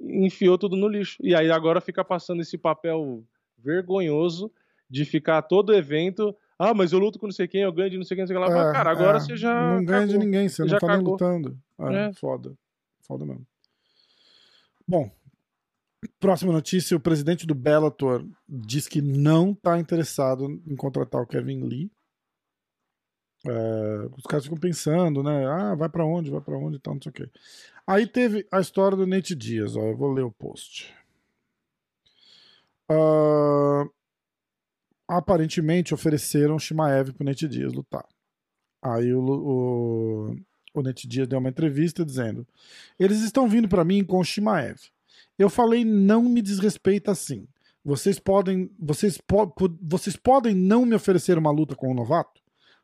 enfiou 0.00 0.56
tudo 0.56 0.76
no 0.76 0.88
lixo. 0.88 1.16
E 1.20 1.34
aí 1.34 1.50
agora 1.50 1.80
fica 1.80 2.04
passando 2.04 2.40
esse 2.40 2.56
papel 2.56 3.22
vergonhoso 3.58 4.50
de 4.88 5.04
ficar 5.04 5.42
todo 5.42 5.74
evento. 5.74 6.34
Ah, 6.58 6.72
mas 6.74 6.92
eu 6.92 6.98
luto 6.98 7.18
com 7.18 7.26
não 7.26 7.32
sei 7.32 7.48
quem, 7.48 7.62
eu 7.62 7.72
ganho 7.72 7.90
de 7.90 7.96
não 7.96 8.04
sei 8.04 8.16
quem, 8.16 8.22
não 8.22 8.26
sei 8.28 8.36
quem 8.36 8.46
lá. 8.54 8.68
É, 8.70 8.72
cara, 8.72 8.90
agora 8.90 9.16
é, 9.16 9.20
você 9.20 9.36
já. 9.36 9.74
Não 9.76 9.84
ganha 9.84 10.06
de 10.06 10.12
cagou. 10.12 10.24
ninguém, 10.26 10.48
você 10.48 10.62
não 10.62 10.68
Já 10.68 10.78
tá 10.78 10.86
nem 10.88 10.96
cagou. 10.96 11.12
lutando. 11.12 11.58
É, 11.78 11.94
É. 12.08 12.12
Foda. 12.14 12.52
Foda 13.02 13.24
mesmo. 13.26 13.46
Bom, 14.86 15.10
próxima 16.18 16.52
notícia: 16.52 16.96
o 16.96 17.00
presidente 17.00 17.46
do 17.46 17.54
Bellator 17.54 18.26
diz 18.48 18.88
que 18.88 19.02
não 19.02 19.54
tá 19.54 19.78
interessado 19.78 20.60
em 20.66 20.76
contratar 20.76 21.20
o 21.20 21.26
Kevin 21.26 21.62
Lee. 21.62 21.90
É, 23.46 24.08
os 24.16 24.24
caras 24.24 24.44
ficam 24.44 24.58
pensando, 24.58 25.22
né? 25.22 25.46
Ah, 25.46 25.74
vai 25.74 25.88
pra 25.88 26.04
onde, 26.04 26.30
vai 26.30 26.40
pra 26.40 26.58
onde 26.58 26.78
tal, 26.78 26.94
não 26.94 27.02
sei 27.02 27.10
o 27.10 27.12
quê. 27.12 27.30
Aí 27.86 28.06
teve 28.06 28.46
a 28.52 28.60
história 28.60 28.96
do 28.96 29.06
Nate 29.06 29.34
Dias, 29.34 29.76
ó, 29.76 29.80
eu 29.80 29.96
vou 29.96 30.12
ler 30.12 30.22
o 30.22 30.30
post. 30.30 30.94
Ah, 32.88 33.84
aparentemente 35.08 35.94
ofereceram 35.94 36.58
Shimaev 36.58 37.12
pro 37.12 37.24
Nate 37.24 37.48
Dias 37.48 37.72
lutar. 37.72 38.06
Aí 38.82 39.12
o, 39.12 39.20
o, 39.20 40.36
o 40.74 40.82
Nate 40.82 41.08
Dias 41.08 41.28
deu 41.28 41.38
uma 41.38 41.48
entrevista 41.48 42.04
dizendo: 42.04 42.46
Eles 42.98 43.20
estão 43.22 43.48
vindo 43.48 43.68
pra 43.68 43.84
mim 43.84 44.04
com 44.04 44.22
Shimaev. 44.22 44.78
Eu 45.38 45.48
falei, 45.48 45.84
não 45.84 46.22
me 46.22 46.42
desrespeita 46.42 47.12
assim. 47.12 47.46
Vocês 47.84 48.18
podem, 48.18 48.70
vocês, 48.78 49.18
po 49.18 49.52
vocês 49.80 50.16
podem 50.16 50.54
não 50.54 50.84
me 50.84 50.94
oferecer 50.94 51.38
uma 51.38 51.50
luta 51.50 51.74
com 51.74 51.90
o 51.90 51.94
novato? 51.94 52.40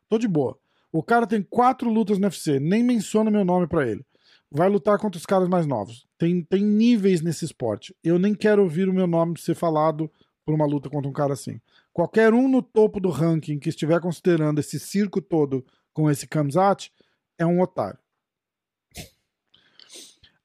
Tô 0.09 0.17
de 0.17 0.27
boa. 0.27 0.57
O 0.91 1.03
cara 1.03 1.27
tem 1.27 1.43
quatro 1.43 1.89
lutas 1.89 2.17
no 2.17 2.25
UFC, 2.25 2.59
nem 2.59 2.83
menciona 2.83 3.29
meu 3.29 3.45
nome 3.45 3.67
pra 3.67 3.87
ele. 3.87 4.03
vai 4.49 4.69
lutar 4.69 4.97
contra 4.97 5.17
os 5.17 5.25
caras 5.25 5.47
mais 5.47 5.67
novos. 5.67 6.07
Tem, 6.17 6.41
tem 6.41 6.63
níveis 6.63 7.21
nesse 7.21 7.45
esporte. 7.45 7.95
Eu 8.03 8.17
nem 8.17 8.33
quero 8.33 8.63
ouvir 8.63 8.89
o 8.89 8.93
meu 8.93 9.05
nome 9.05 9.37
ser 9.37 9.53
falado 9.53 10.09
por 10.45 10.55
uma 10.55 10.65
luta 10.65 10.89
contra 10.89 11.09
um 11.09 11.13
cara 11.13 11.33
assim. 11.33 11.59
Qualquer 11.91 12.33
um 12.33 12.47
no 12.47 12.61
topo 12.61 12.99
do 12.99 13.09
ranking 13.09 13.59
que 13.59 13.69
estiver 13.69 13.99
considerando 13.99 14.59
esse 14.59 14.79
circo 14.79 15.21
todo 15.21 15.65
com 15.93 16.09
esse 16.09 16.25
Kamzat 16.25 16.91
é 17.37 17.45
um 17.45 17.61
otário. 17.61 17.99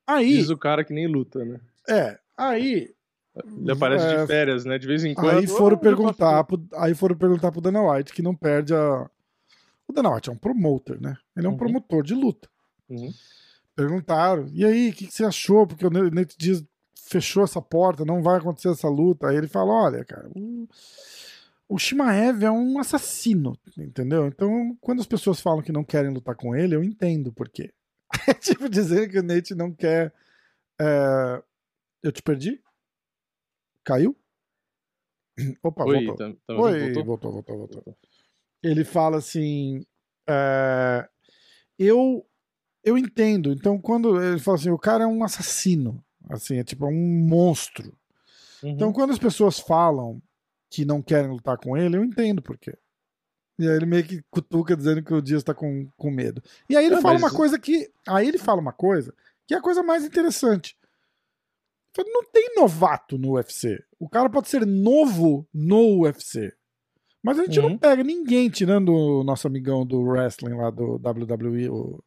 Aí. 0.06 0.36
Diz 0.36 0.50
o 0.50 0.58
cara 0.58 0.84
que 0.84 0.92
nem 0.92 1.06
luta, 1.06 1.44
né? 1.44 1.60
É. 1.88 2.18
Aí. 2.36 2.94
Ele 3.34 3.72
aparece 3.72 4.04
é, 4.04 4.20
de 4.20 4.26
férias, 4.26 4.64
né? 4.64 4.78
De 4.78 4.86
vez 4.86 5.04
em 5.04 5.14
quando. 5.14 5.38
Aí 5.38 5.46
foram, 5.46 5.76
oh, 5.76 5.80
perguntar 5.80 6.44
pro, 6.44 6.62
aí 6.74 6.94
foram 6.94 7.16
perguntar 7.16 7.50
pro 7.50 7.60
Dana 7.60 7.82
White, 7.82 8.12
que 8.12 8.22
não 8.22 8.34
perde 8.34 8.74
a. 8.74 9.08
O 9.88 9.92
Dana 9.92 10.14
White 10.14 10.28
é 10.28 10.32
um 10.32 10.36
promoter, 10.36 11.00
né? 11.00 11.16
Ele 11.36 11.46
é 11.46 11.48
um 11.48 11.52
uhum. 11.52 11.58
promotor 11.58 12.02
de 12.02 12.14
luta. 12.14 12.48
Uhum. 12.88 13.10
Perguntaram. 13.74 14.48
E 14.52 14.64
aí, 14.64 14.90
o 14.90 14.92
que, 14.92 15.06
que, 15.06 15.14
você 15.14 15.24
achou? 15.24 15.66
Porque 15.66 15.86
o 15.86 15.90
Nate 15.90 16.36
Diaz 16.36 16.62
fechou 16.94 17.42
essa 17.42 17.60
porta, 17.60 18.04
não 18.04 18.22
vai 18.22 18.36
acontecer 18.36 18.68
essa 18.68 18.88
luta. 18.88 19.28
Aí 19.28 19.36
ele 19.36 19.48
fala: 19.48 19.72
olha, 19.72 20.04
cara. 20.04 20.28
Um 20.36 20.66
o 21.72 21.78
Shimaev 21.78 22.44
é 22.44 22.50
um 22.50 22.78
assassino, 22.78 23.58
entendeu? 23.78 24.26
Então, 24.26 24.76
quando 24.78 25.00
as 25.00 25.06
pessoas 25.06 25.40
falam 25.40 25.62
que 25.62 25.72
não 25.72 25.82
querem 25.82 26.12
lutar 26.12 26.36
com 26.36 26.54
ele, 26.54 26.74
eu 26.74 26.84
entendo 26.84 27.32
por 27.32 27.48
quê. 27.48 27.72
É 28.28 28.34
tipo 28.34 28.68
dizer 28.68 29.10
que 29.10 29.18
o 29.18 29.22
Nate 29.22 29.54
não 29.54 29.72
quer. 29.72 30.12
É... 30.78 31.42
Eu 32.02 32.10
te 32.10 32.22
perdi? 32.22 32.60
Caiu? 33.84 34.16
Opa, 35.62 35.84
Oi, 35.84 36.06
voltou. 36.06 36.16
Tá, 36.16 36.54
Oi, 36.54 36.92
voltou? 36.92 37.04
voltou, 37.04 37.32
voltou, 37.32 37.58
voltou. 37.58 37.98
Ele 38.62 38.84
fala 38.84 39.18
assim. 39.18 39.84
É... 40.28 41.08
Eu, 41.78 42.26
eu 42.84 42.98
entendo. 42.98 43.52
Então, 43.52 43.80
quando 43.80 44.20
ele 44.22 44.38
fala 44.38 44.56
assim, 44.56 44.70
o 44.70 44.78
cara 44.78 45.04
é 45.04 45.06
um 45.06 45.22
assassino. 45.24 46.04
Assim, 46.28 46.58
é 46.58 46.64
tipo 46.64 46.86
é 46.86 46.88
um 46.88 47.26
monstro. 47.28 47.96
Então, 48.58 48.68
uhum. 48.68 48.74
Então, 48.74 48.92
quando 48.92 49.10
as 49.10 49.18
pessoas 49.18 49.58
falam 49.58 50.22
que 50.70 50.84
não 50.84 51.02
querem 51.02 51.30
lutar 51.30 51.58
com 51.58 51.76
ele, 51.76 51.96
eu 51.96 52.04
entendo 52.04 52.40
por 52.40 52.56
quê. 52.58 52.76
E 53.58 53.68
aí 53.68 53.76
ele 53.76 53.86
meio 53.86 54.04
que 54.04 54.22
cutuca 54.30 54.76
dizendo 54.76 55.02
que 55.02 55.12
o 55.12 55.20
Dias 55.20 55.42
tá 55.42 55.54
com, 55.54 55.88
com 55.96 56.10
medo. 56.10 56.42
E 56.68 56.76
aí 56.76 56.86
ele 56.86 57.00
fala 57.00 57.18
mas... 57.18 57.22
uma 57.22 57.36
coisa 57.36 57.58
que. 57.58 57.90
Aí 58.08 58.26
ele 58.26 58.38
fala 58.38 58.60
uma 58.60 58.72
coisa 58.72 59.14
que 59.46 59.54
é 59.54 59.58
a 59.58 59.62
coisa 59.62 59.82
mais 59.82 60.04
interessante. 60.04 60.76
Não 61.98 62.24
tem 62.24 62.54
novato 62.56 63.18
no 63.18 63.32
UFC. 63.32 63.82
O 63.98 64.08
cara 64.08 64.30
pode 64.30 64.48
ser 64.48 64.66
novo 64.66 65.46
no 65.52 66.02
UFC. 66.02 66.52
Mas 67.22 67.38
a 67.38 67.44
gente 67.44 67.60
uhum. 67.60 67.70
não 67.70 67.78
pega 67.78 68.02
ninguém, 68.02 68.48
tirando 68.48 68.92
o 68.92 69.22
nosso 69.22 69.46
amigão 69.46 69.86
do 69.86 70.00
wrestling 70.00 70.54
lá 70.54 70.70
do 70.70 70.94
WWE, 70.96 71.68
o. 71.68 72.02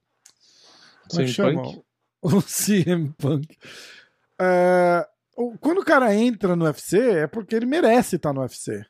Como 1.09 1.21
é 1.21 1.27
chama? 1.27 1.63
Punk? 1.63 1.81
O 2.25 2.41
CM 2.41 3.13
Punk. 3.19 3.55
É, 4.41 5.07
quando 5.59 5.81
o 5.81 5.85
cara 5.85 6.15
entra 6.15 6.55
no 6.55 6.65
UFC, 6.65 6.97
é 6.97 7.27
porque 7.27 7.55
ele 7.55 7.67
merece 7.67 8.15
estar 8.15 8.33
no 8.33 8.41
UFC. 8.41 8.83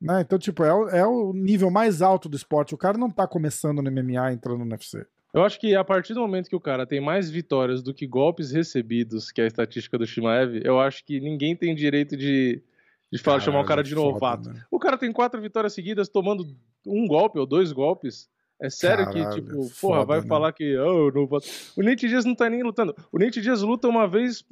Né? 0.00 0.20
Então, 0.20 0.38
tipo, 0.38 0.62
é 0.62 0.72
o, 0.72 0.88
é 0.88 1.04
o 1.04 1.32
nível 1.32 1.72
mais 1.72 2.02
alto 2.02 2.28
do 2.28 2.36
esporte. 2.36 2.74
O 2.74 2.78
cara 2.78 2.96
não 2.96 3.10
tá 3.10 3.26
começando 3.26 3.82
no 3.82 3.90
MMA 3.90 4.32
entrando 4.32 4.64
no 4.64 4.70
UFC. 4.70 5.04
Eu 5.32 5.44
acho 5.44 5.60
que 5.60 5.74
a 5.74 5.84
partir 5.84 6.14
do 6.14 6.20
momento 6.20 6.48
que 6.48 6.56
o 6.56 6.60
cara 6.60 6.86
tem 6.86 7.00
mais 7.00 7.30
vitórias 7.30 7.82
do 7.82 7.92
que 7.92 8.06
golpes 8.06 8.50
recebidos, 8.50 9.30
que 9.30 9.40
é 9.40 9.44
a 9.44 9.46
estatística 9.46 9.98
do 9.98 10.06
Shimaev, 10.06 10.60
eu 10.64 10.80
acho 10.80 11.04
que 11.04 11.20
ninguém 11.20 11.54
tem 11.54 11.74
direito 11.74 12.16
de, 12.16 12.62
de 13.12 13.18
falar, 13.18 13.40
chamar 13.40 13.60
o 13.60 13.64
cara 13.64 13.82
de 13.82 13.94
novato. 13.94 14.44
Foda, 14.44 14.58
né? 14.58 14.64
O 14.70 14.78
cara 14.78 14.96
tem 14.96 15.12
quatro 15.12 15.40
vitórias 15.40 15.74
seguidas 15.74 16.08
tomando 16.08 16.46
um 16.86 17.06
golpe 17.06 17.38
ou 17.38 17.46
dois 17.46 17.72
golpes. 17.72 18.28
É 18.60 18.68
sério 18.68 19.04
Caralho, 19.04 19.34
que, 19.34 19.40
tipo, 19.40 19.56
porra, 19.80 20.00
foda, 20.00 20.04
vai 20.04 20.20
né? 20.20 20.26
falar 20.26 20.52
que 20.52 20.76
oh, 20.78 21.12
não... 21.12 21.28
o 21.76 21.82
Nate 21.82 22.08
Dias 22.08 22.24
não 22.24 22.34
tá 22.34 22.50
nem 22.50 22.62
lutando. 22.62 22.94
O 23.12 23.18
Nate 23.18 23.40
Dias 23.40 23.62
luta 23.62 23.86
uma 23.86 24.08
vez 24.08 24.44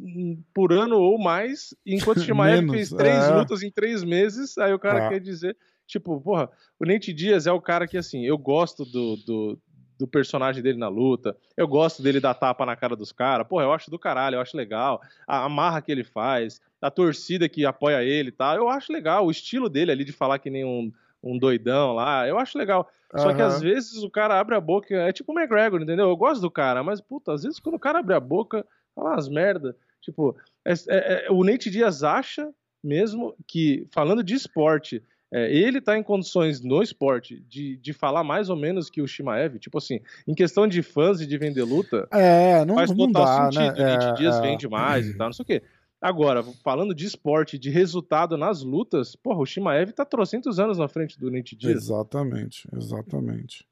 por 0.54 0.72
ano 0.72 0.96
ou 0.96 1.18
mais, 1.18 1.74
enquanto 1.84 2.18
o 2.18 2.20
Shimaev 2.22 2.70
fez 2.70 2.90
três 2.90 3.24
é. 3.24 3.34
lutas 3.34 3.64
em 3.64 3.70
três 3.70 4.04
meses, 4.04 4.56
aí 4.58 4.72
o 4.72 4.78
cara 4.78 5.06
ah. 5.06 5.08
quer 5.08 5.18
dizer, 5.18 5.56
tipo, 5.88 6.20
porra, 6.20 6.48
o 6.78 6.86
Nate 6.86 7.12
Dias 7.12 7.48
é 7.48 7.52
o 7.52 7.60
cara 7.60 7.88
que, 7.88 7.98
assim, 7.98 8.24
eu 8.24 8.38
gosto 8.38 8.84
do, 8.84 9.16
do, 9.16 9.58
do 9.98 10.06
personagem 10.06 10.62
dele 10.62 10.78
na 10.78 10.88
luta, 10.88 11.36
eu 11.56 11.66
gosto 11.66 12.02
dele 12.02 12.20
dar 12.20 12.34
tapa 12.34 12.66
na 12.66 12.76
cara 12.76 12.94
dos 12.94 13.12
caras, 13.12 13.46
porra, 13.46 13.64
eu 13.64 13.72
acho 13.72 13.90
do 13.90 13.98
caralho, 13.98 14.36
eu 14.36 14.40
acho 14.40 14.56
legal, 14.56 15.00
a, 15.26 15.44
a 15.44 15.48
marra 15.48 15.80
que 15.80 15.90
ele 15.90 16.04
faz, 16.04 16.60
a 16.80 16.90
torcida 16.90 17.48
que 17.48 17.64
apoia 17.64 18.02
ele 18.02 18.28
e 18.28 18.32
tá, 18.32 18.50
tal, 18.50 18.56
eu 18.56 18.68
acho 18.68 18.92
legal, 18.92 19.26
o 19.26 19.30
estilo 19.30 19.68
dele 19.68 19.90
ali 19.90 20.04
de 20.04 20.12
falar 20.12 20.38
que 20.38 20.50
nem 20.50 20.64
um 20.64 20.92
um 21.26 21.36
doidão 21.38 21.92
lá. 21.92 22.26
Eu 22.26 22.38
acho 22.38 22.56
legal. 22.56 22.88
Só 23.14 23.34
que 23.34 23.42
às 23.42 23.60
vezes 23.60 24.02
o 24.02 24.10
cara 24.10 24.38
abre 24.38 24.54
a 24.54 24.60
boca. 24.60 24.94
É 24.94 25.12
tipo 25.12 25.32
o 25.32 25.38
McGregor, 25.38 25.80
entendeu? 25.80 26.08
Eu 26.08 26.16
gosto 26.16 26.40
do 26.40 26.50
cara, 26.50 26.82
mas, 26.82 27.00
puta, 27.00 27.32
às 27.32 27.42
vezes 27.42 27.58
quando 27.58 27.76
o 27.76 27.80
cara 27.80 28.00
abre 28.00 28.14
a 28.14 28.20
boca, 28.20 28.64
fala 28.94 29.10
umas 29.10 29.28
merda. 29.28 29.76
Tipo, 30.00 30.36
é, 30.64 30.72
é, 30.72 31.26
é, 31.26 31.30
o 31.30 31.42
Nate 31.42 31.70
Dias 31.70 32.02
acha 32.02 32.52
mesmo 32.82 33.34
que, 33.46 33.88
falando 33.90 34.22
de 34.22 34.34
esporte, 34.34 35.02
é, 35.32 35.52
ele 35.52 35.80
tá 35.80 35.98
em 35.98 36.02
condições 36.02 36.62
no 36.62 36.82
esporte 36.82 37.40
de, 37.48 37.76
de 37.76 37.92
falar 37.92 38.22
mais 38.22 38.48
ou 38.48 38.56
menos 38.56 38.88
que 38.88 39.02
o 39.02 39.06
Shimaev, 39.06 39.58
tipo 39.58 39.78
assim, 39.78 40.00
em 40.26 40.34
questão 40.34 40.68
de 40.68 40.82
fãs 40.82 41.20
e 41.20 41.26
de 41.26 41.36
vender 41.36 41.64
luta, 41.64 42.06
é, 42.12 42.64
não, 42.64 42.76
faz 42.76 42.90
não 42.90 43.06
total 43.06 43.24
dá, 43.24 43.52
sentido. 43.52 43.76
Né? 43.76 43.96
O 43.96 43.98
Nate 43.98 44.18
Dias 44.18 44.36
é, 44.36 44.40
vende 44.40 44.68
mais 44.68 45.06
e 45.08 45.14
tal, 45.14 45.28
não 45.28 45.32
sei 45.32 45.42
o 45.42 45.46
quê. 45.46 45.62
Agora, 46.00 46.42
falando 46.62 46.94
de 46.94 47.06
esporte, 47.06 47.58
de 47.58 47.70
resultado 47.70 48.36
nas 48.36 48.62
lutas, 48.62 49.16
porra, 49.16 49.40
o 49.40 49.46
Shimaev 49.46 49.92
tá 49.92 50.04
trocentos 50.04 50.60
anos 50.60 50.78
na 50.78 50.86
frente 50.86 51.18
do 51.18 51.30
Nate 51.30 51.56
Diaz. 51.56 51.76
Exatamente, 51.76 52.68
exatamente. 52.76 53.66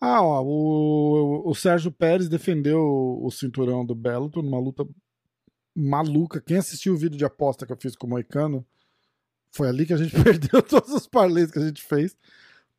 Ah, 0.00 0.22
ó, 0.22 0.42
o, 0.42 1.48
o 1.48 1.54
Sérgio 1.54 1.92
Pérez 1.92 2.28
defendeu 2.28 2.80
o 2.80 3.30
cinturão 3.30 3.84
do 3.84 3.94
Bellator 3.94 4.42
numa 4.42 4.58
luta 4.58 4.86
maluca. 5.74 6.40
Quem 6.40 6.56
assistiu 6.56 6.94
o 6.94 6.96
vídeo 6.96 7.18
de 7.18 7.24
aposta 7.24 7.66
que 7.66 7.72
eu 7.72 7.76
fiz 7.76 7.94
com 7.94 8.06
o 8.06 8.10
Moicano, 8.10 8.66
foi 9.52 9.68
ali 9.68 9.86
que 9.86 9.92
a 9.92 9.96
gente 9.96 10.14
perdeu 10.22 10.62
todos 10.62 10.90
os 10.90 11.06
parlays 11.06 11.50
que 11.50 11.58
a 11.58 11.66
gente 11.66 11.82
fez, 11.82 12.16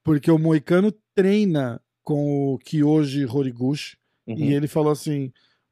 porque 0.03 0.31
o 0.31 0.37
Moicano 0.37 0.91
treina 1.13 1.81
com 2.03 2.53
o 2.53 2.57
Kyoji 2.59 3.25
Horiguchi, 3.25 3.97
uhum. 4.27 4.37
e 4.37 4.53
ele 4.53 4.67
falou 4.67 4.91
assim 4.91 5.31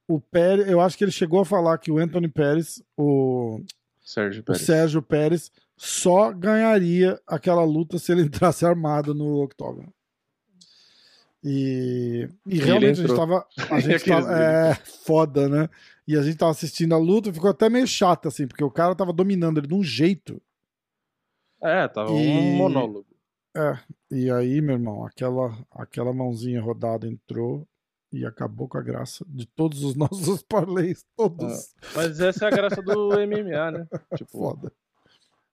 o 0.09 0.19
Pérez, 0.19 0.67
eu 0.67 0.81
acho 0.81 0.97
que 0.97 1.03
ele 1.03 1.11
chegou 1.11 1.39
a 1.39 1.45
falar 1.45 1.77
que 1.77 1.91
o 1.91 1.99
Anthony 1.99 2.27
Pérez, 2.27 2.81
o 2.97 3.61
Sérgio 4.03 4.43
Pérez, 4.43 4.61
o 4.61 4.65
Sérgio 4.65 5.01
Pérez 5.03 5.51
só 5.77 6.33
ganharia 6.33 7.21
aquela 7.27 7.63
luta 7.63 7.99
se 7.99 8.11
ele 8.11 8.23
entrasse 8.23 8.65
armado 8.65 9.13
no 9.13 9.43
octógono. 9.43 9.93
E, 11.43 12.27
e, 12.45 12.55
e 12.55 12.59
realmente 12.59 12.99
a 12.99 13.07
gente 13.07 13.15
tava. 13.15 13.45
A 13.69 13.79
gente 13.79 14.03
tava 14.03 14.35
é 14.35 14.75
foda, 15.05 15.47
né? 15.47 15.69
E 16.07 16.17
a 16.17 16.23
gente 16.23 16.37
tava 16.37 16.51
assistindo 16.51 16.93
a 16.95 16.97
luta, 16.97 17.31
ficou 17.31 17.51
até 17.51 17.69
meio 17.69 17.87
chato, 17.87 18.27
assim, 18.27 18.47
porque 18.47 18.63
o 18.63 18.71
cara 18.71 18.95
tava 18.95 19.13
dominando 19.13 19.59
ele 19.59 19.67
de 19.67 19.75
um 19.75 19.83
jeito. 19.83 20.41
É, 21.61 21.87
tava 21.87 22.11
e... 22.11 22.29
um 22.29 22.55
monólogo. 22.55 23.05
É, 23.55 23.77
e 24.11 24.29
aí, 24.31 24.61
meu 24.61 24.75
irmão, 24.75 25.05
aquela, 25.05 25.57
aquela 25.71 26.13
mãozinha 26.13 26.61
rodada 26.61 27.07
entrou 27.07 27.67
e 28.11 28.25
acabou 28.25 28.67
com 28.67 28.77
a 28.77 28.81
graça 28.81 29.25
de 29.27 29.45
todos 29.45 29.83
os 29.83 29.95
nossos 29.97 30.41
parlays, 30.43 31.03
todos. 31.15 31.73
É, 31.81 31.87
mas 31.95 32.19
essa 32.19 32.45
é 32.45 32.47
a 32.47 32.51
graça 32.51 32.81
do 32.81 33.09
MMA, 33.27 33.71
né? 33.71 33.87
Tipo, 34.15 34.31
Foda. 34.31 34.71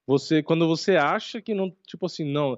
Você, 0.06 0.42
quando 0.42 0.68
você 0.68 0.96
acha 0.96 1.40
que 1.42 1.52
não, 1.52 1.74
tipo 1.84 2.06
assim, 2.06 2.24
não. 2.24 2.56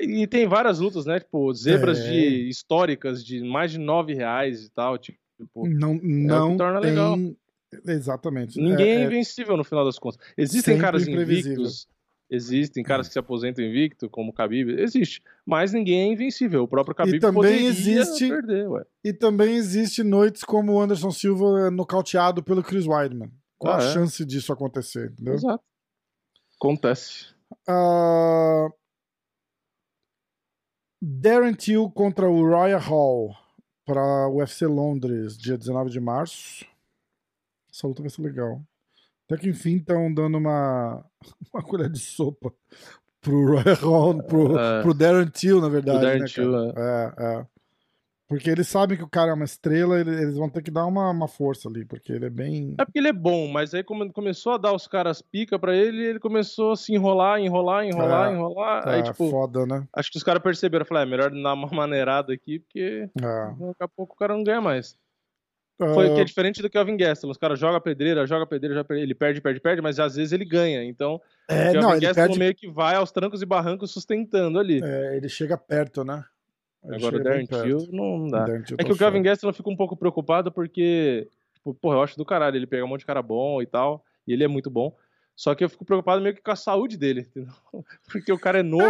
E 0.00 0.26
tem 0.26 0.46
várias 0.46 0.78
lutas, 0.78 1.06
né? 1.06 1.20
Tipo, 1.20 1.52
zebras 1.54 1.98
é. 2.00 2.10
de 2.10 2.48
históricas 2.48 3.24
de 3.24 3.40
mais 3.42 3.70
de 3.70 3.78
nove 3.78 4.14
reais 4.14 4.64
e 4.64 4.70
tal. 4.70 4.98
Tipo, 4.98 5.18
não, 5.54 5.94
é 5.94 6.00
não 6.02 6.54
é 6.54 6.56
torna 6.56 6.80
tem... 6.80 6.90
legal. 6.90 7.16
Exatamente. 7.86 8.60
Ninguém 8.60 8.90
é, 8.90 8.94
é, 8.96 9.04
invencível 9.04 9.56
no 9.56 9.64
final 9.64 9.84
das 9.84 9.98
contas. 9.98 10.20
Existem 10.36 10.78
caras 10.78 11.06
invictos 11.08 11.88
Existem 12.28 12.82
caras 12.82 13.06
que 13.06 13.12
se 13.12 13.18
aposentam 13.18 13.64
invicto, 13.64 14.10
como 14.10 14.30
o 14.30 14.34
Khabib, 14.34 14.80
existe. 14.80 15.22
Mas 15.44 15.72
ninguém 15.72 16.00
é 16.00 16.12
invencível. 16.12 16.64
O 16.64 16.68
próprio 16.68 16.94
Khabib 16.94 17.16
e 17.16 17.20
também 17.20 17.66
existe, 17.66 18.28
perder, 18.28 18.68
ué. 18.68 18.84
E 19.04 19.12
também 19.12 19.54
existe 19.54 20.02
noites 20.02 20.42
como 20.42 20.72
o 20.72 20.80
Anderson 20.80 21.12
Silva 21.12 21.70
nocauteado 21.70 22.42
pelo 22.42 22.64
Chris 22.64 22.86
Weidman. 22.86 23.30
Qual 23.56 23.74
ah, 23.74 23.78
a 23.78 23.84
é? 23.84 23.92
chance 23.92 24.24
disso 24.24 24.52
acontecer? 24.52 25.12
Entendeu? 25.12 25.34
Exato. 25.34 25.62
Acontece. 26.56 27.34
Uh... 27.68 28.72
Darren 31.00 31.54
Till 31.54 31.88
contra 31.90 32.28
o 32.28 32.50
Raya 32.50 32.78
Hall 32.78 33.36
para 33.84 34.28
o 34.28 34.38
UFC 34.38 34.66
Londres, 34.66 35.38
dia 35.38 35.56
19 35.56 35.90
de 35.90 36.00
março. 36.00 36.66
Essa 37.70 37.86
luta 37.86 38.02
vai 38.02 38.10
ser 38.10 38.22
legal. 38.22 38.60
Até 39.28 39.40
que 39.40 39.48
enfim 39.48 39.76
estão 39.76 40.12
dando 40.12 40.38
uma, 40.38 41.04
uma 41.52 41.62
colher 41.62 41.90
de 41.90 41.98
sopa 41.98 42.52
pro 43.20 43.56
Roy 43.56 44.22
pro, 44.22 44.58
é. 44.58 44.82
pro 44.82 44.94
Darren 44.94 45.28
Till, 45.28 45.60
na 45.60 45.68
verdade. 45.68 46.00
Darren 46.00 46.20
né, 46.20 46.26
Till, 46.26 46.56
é. 46.56 46.72
é. 46.76 47.12
é, 47.18 47.46
Porque 48.28 48.48
eles 48.48 48.68
sabem 48.68 48.96
que 48.96 49.02
o 49.02 49.08
cara 49.08 49.32
é 49.32 49.34
uma 49.34 49.44
estrela, 49.44 49.98
eles 49.98 50.36
vão 50.36 50.48
ter 50.48 50.62
que 50.62 50.70
dar 50.70 50.86
uma, 50.86 51.10
uma 51.10 51.26
força 51.26 51.68
ali, 51.68 51.84
porque 51.84 52.12
ele 52.12 52.26
é 52.26 52.30
bem. 52.30 52.76
É 52.78 52.84
porque 52.84 53.00
ele 53.00 53.08
é 53.08 53.12
bom, 53.12 53.48
mas 53.48 53.74
aí 53.74 53.82
como 53.82 54.12
começou 54.12 54.52
a 54.52 54.58
dar 54.58 54.72
os 54.72 54.86
caras 54.86 55.20
pica 55.20 55.58
pra 55.58 55.74
ele, 55.74 56.04
ele 56.04 56.20
começou 56.20 56.72
a 56.72 56.76
se 56.76 56.94
enrolar, 56.94 57.40
enrolar, 57.40 57.84
enrolar, 57.84 58.30
é, 58.30 58.34
enrolar. 58.34 58.88
aí, 58.88 59.00
é, 59.00 59.02
tipo, 59.02 59.28
foda, 59.28 59.66
né? 59.66 59.84
Acho 59.92 60.12
que 60.12 60.18
os 60.18 60.24
caras 60.24 60.42
perceberam, 60.42 60.84
falaram, 60.84 61.08
é 61.08 61.10
melhor 61.10 61.30
dar 61.30 61.54
uma 61.54 61.66
maneirada 61.74 62.32
aqui, 62.32 62.60
porque 62.60 63.10
é. 63.20 63.46
daqui 63.58 63.82
a 63.82 63.88
pouco 63.88 64.14
o 64.14 64.16
cara 64.16 64.34
não 64.34 64.44
ganha 64.44 64.60
mais. 64.60 64.96
Foi 65.78 66.14
que 66.14 66.20
é 66.20 66.24
diferente 66.24 66.62
do 66.62 66.70
Kelvin 66.70 66.96
Gastelum. 66.96 67.30
Os 67.30 67.36
caras 67.36 67.58
jogam 67.58 67.80
pedreira, 67.80 68.26
joga 68.26 68.46
pedreira, 68.46 68.74
joga 68.76 68.86
pedreira, 68.86 69.06
ele 69.06 69.14
perde, 69.14 69.40
perde, 69.42 69.60
perde, 69.60 69.82
mas 69.82 70.00
às 70.00 70.16
vezes 70.16 70.32
ele 70.32 70.44
ganha. 70.44 70.82
Então, 70.82 71.20
é, 71.48 71.54
o 71.54 71.72
Kelvin 71.72 71.80
não, 71.80 71.90
ele 71.92 72.06
Gastelum 72.06 72.26
perde- 72.28 72.38
meio 72.38 72.54
que 72.54 72.68
vai 72.68 72.94
aos 72.94 73.12
trancos 73.12 73.42
e 73.42 73.46
barrancos 73.46 73.90
sustentando 73.90 74.58
ali. 74.58 74.80
É, 74.82 75.16
ele 75.16 75.28
chega 75.28 75.56
perto, 75.56 76.02
né? 76.02 76.24
Ele 76.84 76.96
Agora 76.96 77.16
o 77.16 77.22
Darren 77.22 77.46
Till 77.46 77.88
não 77.90 78.28
dá. 78.28 78.44
É 78.48 78.76
tá 78.76 78.84
que 78.84 78.92
o 78.92 78.96
Kelvin. 78.96 79.22
Gastelum 79.22 79.52
fica 79.52 79.68
um 79.68 79.76
pouco 79.76 79.96
preocupado 79.96 80.50
porque, 80.52 81.28
tipo, 81.52 81.74
porra, 81.74 81.96
eu 81.96 82.02
acho 82.02 82.16
do 82.16 82.24
caralho, 82.24 82.56
ele 82.56 82.66
pega 82.66 82.84
um 82.84 82.88
monte 82.88 83.00
de 83.00 83.06
cara 83.06 83.20
bom 83.20 83.60
e 83.60 83.66
tal, 83.66 84.04
e 84.26 84.32
ele 84.32 84.44
é 84.44 84.48
muito 84.48 84.70
bom. 84.70 84.94
Só 85.36 85.54
que 85.54 85.62
eu 85.62 85.68
fico 85.68 85.84
preocupado 85.84 86.22
meio 86.22 86.34
que 86.34 86.40
com 86.40 86.50
a 86.50 86.56
saúde 86.56 86.96
dele, 86.96 87.20
entendeu? 87.20 87.52
Porque 88.10 88.32
o 88.32 88.38
cara 88.38 88.60
é 88.60 88.62
novo 88.62 88.84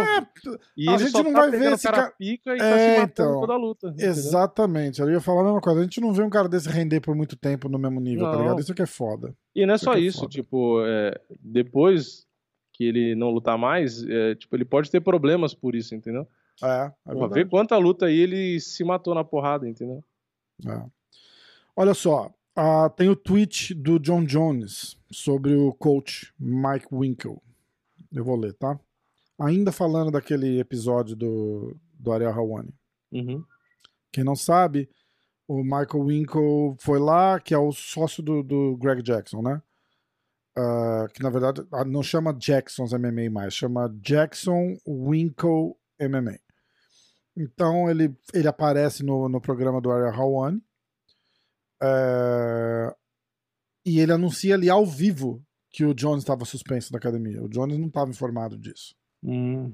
e 0.77 0.87
a 0.87 0.93
ele 0.93 0.99
gente 0.99 1.11
só 1.11 1.21
não 1.21 1.33
tá 1.33 1.41
vai 1.41 1.51
ver 1.51 1.73
esse 1.73 1.83
cara 1.83 1.97
cara- 1.97 2.11
pica 2.17 2.55
e 2.55 2.57
tá 2.57 2.65
É, 2.65 2.77
se 2.95 3.01
matando 3.01 3.11
então, 3.29 3.41
toda 3.41 3.53
a 3.53 3.57
luta. 3.57 3.87
entendeu? 3.89 4.09
Exatamente, 4.09 5.01
eu 5.01 5.11
ia 5.11 5.19
falar 5.19 5.41
a 5.41 5.43
mesma 5.43 5.59
coisa. 5.61 5.79
A 5.81 5.83
gente 5.83 5.99
não 5.99 6.13
vê 6.13 6.23
um 6.23 6.29
cara 6.29 6.47
desse 6.47 6.69
render 6.69 7.01
por 7.01 7.13
muito 7.15 7.35
tempo 7.35 7.67
no 7.67 7.77
mesmo 7.77 7.99
nível, 7.99 8.25
tá 8.27 8.31
Não. 8.33 8.41
ligado? 8.43 8.61
Isso 8.61 8.73
que 8.73 8.81
é 8.81 8.85
foda. 8.85 9.35
E 9.53 9.65
não 9.65 9.73
é 9.73 9.75
Isso 9.75 9.83
só 9.85 9.93
é 9.93 9.99
isso, 9.99 10.25
tipo, 10.27 10.81
é, 10.85 11.19
depois 11.41 12.25
que 12.71 12.85
ele 12.85 13.13
não 13.13 13.29
lutar 13.31 13.57
mais, 13.57 14.01
é, 14.07 14.35
tipo, 14.35 14.55
ele 14.55 14.63
pode 14.63 14.89
ter 14.89 15.01
problemas 15.01 15.53
por 15.53 15.75
isso, 15.75 15.93
entendeu? 15.95 16.25
É, 16.63 16.91
é. 17.07 17.27
Vê 17.33 17.43
quanta 17.43 17.75
luta 17.77 18.05
aí 18.05 18.17
ele 18.17 18.59
se 18.61 18.83
matou 18.85 19.13
na 19.13 19.23
porrada, 19.23 19.67
entendeu? 19.67 20.01
É. 20.65 20.81
Olha 21.75 21.93
só, 21.93 22.31
ah, 22.59 22.89
tem 22.89 23.07
o 23.07 23.15
tweet 23.15 23.75
do 23.75 23.99
John 23.99 24.25
Jones 24.25 24.97
sobre 25.11 25.53
o 25.53 25.71
coach 25.73 26.33
Mike 26.39 26.87
Winkle. 26.91 27.39
Eu 28.11 28.25
vou 28.25 28.35
ler, 28.35 28.53
tá? 28.55 28.79
Ainda 29.37 29.71
falando 29.71 30.09
daquele 30.09 30.59
episódio 30.59 31.15
do, 31.15 31.77
do 31.93 32.11
Ariel 32.11 32.31
Hawani. 32.31 32.73
Uhum. 33.11 33.45
Quem 34.11 34.23
não 34.23 34.35
sabe, 34.35 34.89
o 35.47 35.61
Michael 35.61 36.03
Winkle 36.03 36.75
foi 36.79 36.97
lá, 36.97 37.39
que 37.39 37.53
é 37.53 37.57
o 37.59 37.71
sócio 37.71 38.23
do, 38.23 38.41
do 38.41 38.75
Greg 38.77 39.03
Jackson, 39.03 39.43
né? 39.43 39.61
Ah, 40.57 41.07
que 41.13 41.21
na 41.21 41.29
verdade 41.29 41.63
ah, 41.71 41.85
não 41.85 42.01
chama 42.01 42.33
Jackson's 42.33 42.91
MMA 42.91 43.29
mais, 43.31 43.53
chama 43.53 43.95
Jackson 44.01 44.75
Winkle 44.87 45.75
MMA. 46.01 46.39
Então 47.37 47.87
ele, 47.87 48.17
ele 48.33 48.47
aparece 48.47 49.03
no, 49.03 49.29
no 49.29 49.39
programa 49.39 49.79
do 49.79 49.91
Ariel 49.91 50.11
Hawani 50.11 50.66
é, 51.81 52.95
e 53.85 53.99
ele 53.99 54.11
anuncia 54.11 54.55
ali 54.55 54.69
ao 54.69 54.85
vivo 54.85 55.43
que 55.71 55.85
o 55.85 55.93
Jones 55.93 56.23
estava 56.23 56.45
suspenso 56.45 56.91
da 56.91 56.97
academia. 56.97 57.43
O 57.43 57.49
Jones 57.49 57.77
não 57.77 57.87
estava 57.87 58.09
informado 58.09 58.57
disso. 58.57 58.95
Hum. 59.23 59.73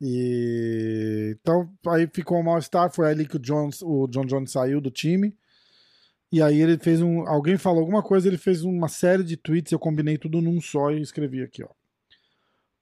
E 0.00 1.36
então 1.40 1.72
aí 1.88 2.08
ficou 2.12 2.38
um 2.38 2.42
mal-estar, 2.42 2.92
foi 2.92 3.08
ali 3.08 3.26
que 3.26 3.36
o 3.36 3.40
Jones, 3.40 3.80
o 3.82 4.06
John 4.08 4.26
Jones 4.26 4.52
saiu 4.52 4.80
do 4.80 4.90
time. 4.90 5.36
E 6.30 6.42
aí 6.42 6.60
ele 6.60 6.76
fez 6.78 7.00
um, 7.00 7.26
alguém 7.28 7.56
falou 7.56 7.80
alguma 7.80 8.02
coisa, 8.02 8.26
ele 8.26 8.38
fez 8.38 8.64
uma 8.64 8.88
série 8.88 9.22
de 9.22 9.36
tweets, 9.36 9.72
eu 9.72 9.78
combinei 9.78 10.18
tudo 10.18 10.40
num 10.40 10.60
só 10.60 10.90
e 10.90 11.00
escrevi 11.00 11.42
aqui, 11.42 11.62
ó. 11.62 11.68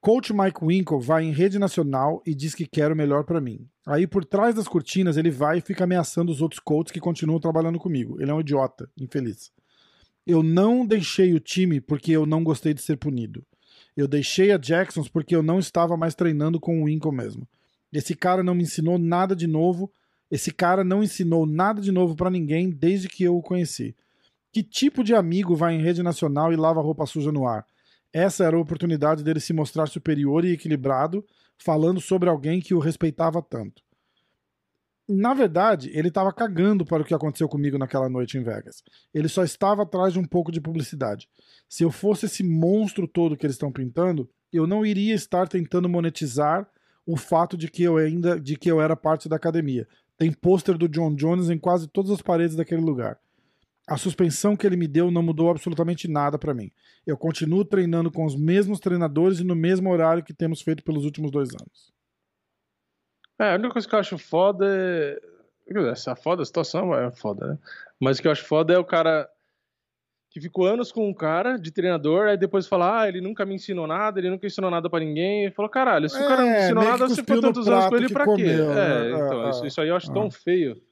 Coach 0.03 0.33
Mike 0.35 0.65
Winkle 0.65 0.99
vai 0.99 1.23
em 1.23 1.31
rede 1.31 1.61
nacional 1.61 2.21
e 2.27 2.35
diz 2.35 2.57
que 2.57 2.67
quer 2.67 2.91
o 2.91 2.97
melhor 2.97 3.23
pra 3.23 3.41
mim. 3.41 3.69
Aí 3.87 4.05
por 4.05 4.25
trás 4.25 4.53
das 4.53 4.67
cortinas 4.67 5.17
ele 5.17 5.31
vai 5.31 5.59
e 5.59 5.61
fica 5.61 5.85
ameaçando 5.85 6.33
os 6.33 6.43
outros 6.43 6.59
coaches 6.59 6.91
que 6.91 6.99
continuam 6.99 7.39
trabalhando 7.39 7.79
comigo. 7.79 8.21
Ele 8.21 8.29
é 8.29 8.35
um 8.35 8.41
idiota, 8.41 8.91
infeliz. 8.99 9.53
Eu 10.27 10.43
não 10.43 10.85
deixei 10.85 11.33
o 11.35 11.39
time 11.39 11.81
porque 11.81 12.11
eu 12.11 12.27
não 12.27 12.43
gostei 12.43 12.75
de 12.75 12.83
ser 12.83 12.97
punido. 12.97 13.47
Eu 13.97 14.09
deixei 14.09 14.51
a 14.51 14.59
Jacksons 14.59 15.09
porque 15.09 15.37
eu 15.37 15.43
não 15.43 15.61
estava 15.61 15.97
mais 15.97 16.17
treinando 16.17 16.59
com 16.59 16.81
o 16.81 16.87
Winkle 16.87 17.13
mesmo. 17.13 17.47
Esse 17.93 18.17
cara 18.17 18.43
não 18.43 18.57
me 18.57 18.65
ensinou 18.65 18.99
nada 18.99 19.37
de 19.37 19.47
novo. 19.47 19.89
Esse 20.29 20.51
cara 20.51 20.83
não 20.83 21.05
ensinou 21.05 21.47
nada 21.47 21.81
de 21.81 21.93
novo 21.93 22.17
pra 22.17 22.29
ninguém 22.29 22.71
desde 22.71 23.09
que 23.09 23.23
eu 23.23 23.37
o 23.37 23.43
conheci. 23.43 23.95
Que 24.51 24.65
tipo 24.65 25.05
de 25.05 25.15
amigo 25.15 25.55
vai 25.55 25.77
em 25.77 25.81
rede 25.81 26.03
nacional 26.03 26.53
e 26.53 26.57
lava 26.57 26.83
roupa 26.83 27.07
suja 27.07 27.31
no 27.31 27.47
ar? 27.47 27.65
Essa 28.13 28.45
era 28.45 28.57
a 28.57 28.61
oportunidade 28.61 29.25
dele 29.25 29.41
se 29.41 29.53
mostrar 29.53 29.87
superior 29.87 30.45
e 30.45 30.53
equilibrado, 30.53 31.25
falando 31.57 32.01
sobre 32.01 32.29
alguém 32.29 32.61
que 32.61 32.75
o 32.75 32.79
respeitava 32.79 33.41
tanto. 33.41 33.83
Na 35.09 35.35
verdade, 35.35 35.91
ele 35.95 36.09
estava 36.09 36.33
cagando 36.33 36.85
para 36.85 37.03
o 37.03 37.05
que 37.05 37.15
aconteceu 37.15 37.49
comigo 37.49 37.77
naquela 37.77 38.09
noite 38.09 38.39
em 38.39 38.43
Vegas. 38.43 38.83
Ele 39.13 39.29
só 39.29 39.43
estava 39.43 39.83
atrás 39.83 40.13
de 40.13 40.19
um 40.19 40.25
pouco 40.25 40.53
de 40.53 40.61
publicidade. 40.61 41.29
Se 41.69 41.83
eu 41.83 41.91
fosse 41.91 42.27
esse 42.27 42.45
monstro 42.45 43.09
todo 43.09 43.37
que 43.37 43.45
eles 43.45 43.57
estão 43.57 43.73
pintando, 43.73 44.29
eu 44.53 44.67
não 44.67 44.87
iria 44.87 45.15
estar 45.15 45.49
tentando 45.49 45.89
monetizar 45.89 46.69
o 47.05 47.17
fato 47.17 47.57
de 47.57 47.69
que 47.69 47.83
eu 47.83 47.97
ainda 47.97 48.39
de 48.39 48.57
que 48.57 48.71
eu 48.71 48.81
era 48.81 48.95
parte 48.95 49.29
da 49.29 49.37
academia. 49.37 49.89
Tem 50.17 50.31
pôster 50.31 50.79
do 50.79 50.89
John 50.89 51.15
Jones 51.15 51.51
em 51.51 51.59
quase 51.59 51.89
todas 51.89 52.11
as 52.11 52.23
paredes 52.23 52.55
daquele 52.55 52.83
lugar. 52.83 53.19
A 53.93 53.97
suspensão 53.99 54.57
que 54.57 54.67
ele 54.67 54.75
me 54.75 54.89
deu 54.89 55.11
não 55.11 55.23
mudou 55.23 55.51
absolutamente 55.51 56.09
nada 56.09 56.39
para 56.39 56.55
mim. 56.55 56.73
Eu 57.07 57.15
continuo 57.15 57.63
treinando 57.63 58.11
com 58.11 58.25
os 58.25 58.35
mesmos 58.35 58.81
treinadores 58.81 59.39
e 59.41 59.45
no 59.45 59.55
mesmo 59.55 59.91
horário 59.91 60.25
que 60.25 60.33
temos 60.33 60.63
feito 60.63 60.83
pelos 60.83 61.05
últimos 61.05 61.31
dois 61.31 61.51
anos. 61.51 61.93
É, 63.39 63.51
a 63.53 63.55
única 63.57 63.71
coisa 63.75 63.87
que 63.87 63.95
eu 63.95 63.99
acho 63.99 64.17
foda 64.17 64.65
é. 64.67 65.21
Essa 65.91 66.17
foda, 66.17 66.41
a 66.43 66.47
situação 66.47 66.95
é 66.95 67.11
foda, 67.11 67.47
né? 67.47 67.59
Mas 68.01 68.19
o 68.19 68.23
que 68.23 68.29
eu 68.29 68.33
acho 68.33 68.45
foda 68.47 68.73
é 68.73 68.79
o 68.79 68.85
cara 68.85 69.29
que 70.31 70.41
ficou 70.41 70.67
anos 70.67 70.91
com 70.91 71.07
um 71.07 71.13
cara 71.13 71.59
de 71.59 71.71
treinador, 71.71 72.29
aí 72.29 72.39
depois 72.39 72.67
fala, 72.67 73.03
ah, 73.03 73.09
ele 73.09 73.21
nunca 73.21 73.45
me 73.45 73.55
ensinou 73.55 73.87
nada, 73.87 74.19
ele 74.19 74.31
nunca 74.31 74.47
ensinou 74.47 74.71
nada 74.71 74.89
pra 74.89 75.01
ninguém. 75.01 75.47
E 75.47 75.51
falou, 75.51 75.71
caralho, 75.71 76.09
se 76.09 76.17
o 76.17 76.27
cara 76.27 76.41
não 76.43 76.49
É, 76.49 76.65
ensinou 76.65 76.85
nada, 76.85 77.09
você 77.09 77.17
ficou 77.17 77.43
tantos 77.43 77.69
anos 77.69 77.87
com 77.89 77.97
ele 77.97 78.09
pra 78.09 78.25
quê? 78.25 78.31
comeu, 78.31 78.73
é, 78.73 78.75
né? 78.75 79.11
então, 79.27 79.51
isso, 79.51 79.65
é. 79.65 79.67
isso 79.69 79.81
aí 79.83 79.89
eu 79.89 79.97
acho 79.97 80.11
É. 80.11 80.15
tão 80.15 80.31
feio. 80.31 80.83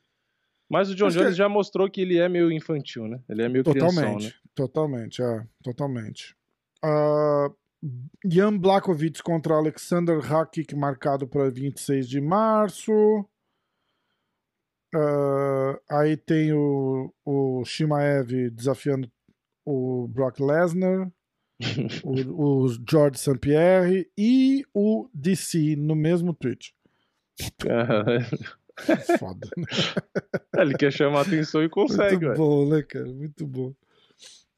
Mas 0.70 0.88
o 0.88 0.94
John 0.94 1.06
Acho 1.06 1.16
que 1.16 1.22
Jones 1.24 1.34
é- 1.34 1.36
já 1.36 1.48
mostrou 1.48 1.90
que 1.90 2.00
ele 2.00 2.16
é 2.16 2.28
meio 2.28 2.52
infantil, 2.52 3.08
né? 3.08 3.20
Ele 3.28 3.42
é 3.42 3.48
meio 3.48 3.64
crianção, 3.64 3.90
Totalmente, 3.90 4.24
né? 4.24 4.32
totalmente, 4.54 5.22
é, 5.22 5.46
totalmente. 5.64 6.36
Uh, 6.84 7.52
Jan 8.24 8.56
Blakovic 8.56 9.20
contra 9.20 9.54
Alexander 9.54 10.20
Hakic, 10.32 10.74
marcado 10.76 11.26
para 11.26 11.50
26 11.50 12.08
de 12.08 12.20
março. 12.20 12.92
Uh, 14.94 15.78
aí 15.90 16.16
tem 16.16 16.52
o, 16.52 17.12
o 17.24 17.64
Shimaev 17.64 18.50
desafiando 18.50 19.10
o 19.64 20.06
Brock 20.08 20.38
Lesnar, 20.38 21.10
o, 22.04 22.64
o 22.64 22.68
George 22.88 23.18
St. 23.18 23.38
Pierre 23.38 24.08
e 24.16 24.64
o 24.72 25.08
DC 25.12 25.74
no 25.76 25.96
mesmo 25.96 26.32
tweet. 26.32 26.74
Foda. 29.18 29.48
né? 29.56 29.64
ele 30.58 30.74
quer 30.76 30.92
chamar 30.92 31.22
atenção 31.22 31.62
e 31.62 31.68
consegue, 31.68 32.16
Muito 32.16 32.20
velho. 32.20 32.36
bom, 32.36 32.68
né, 32.68 32.82
cara? 32.82 33.06
Muito 33.06 33.46
bom. 33.46 33.74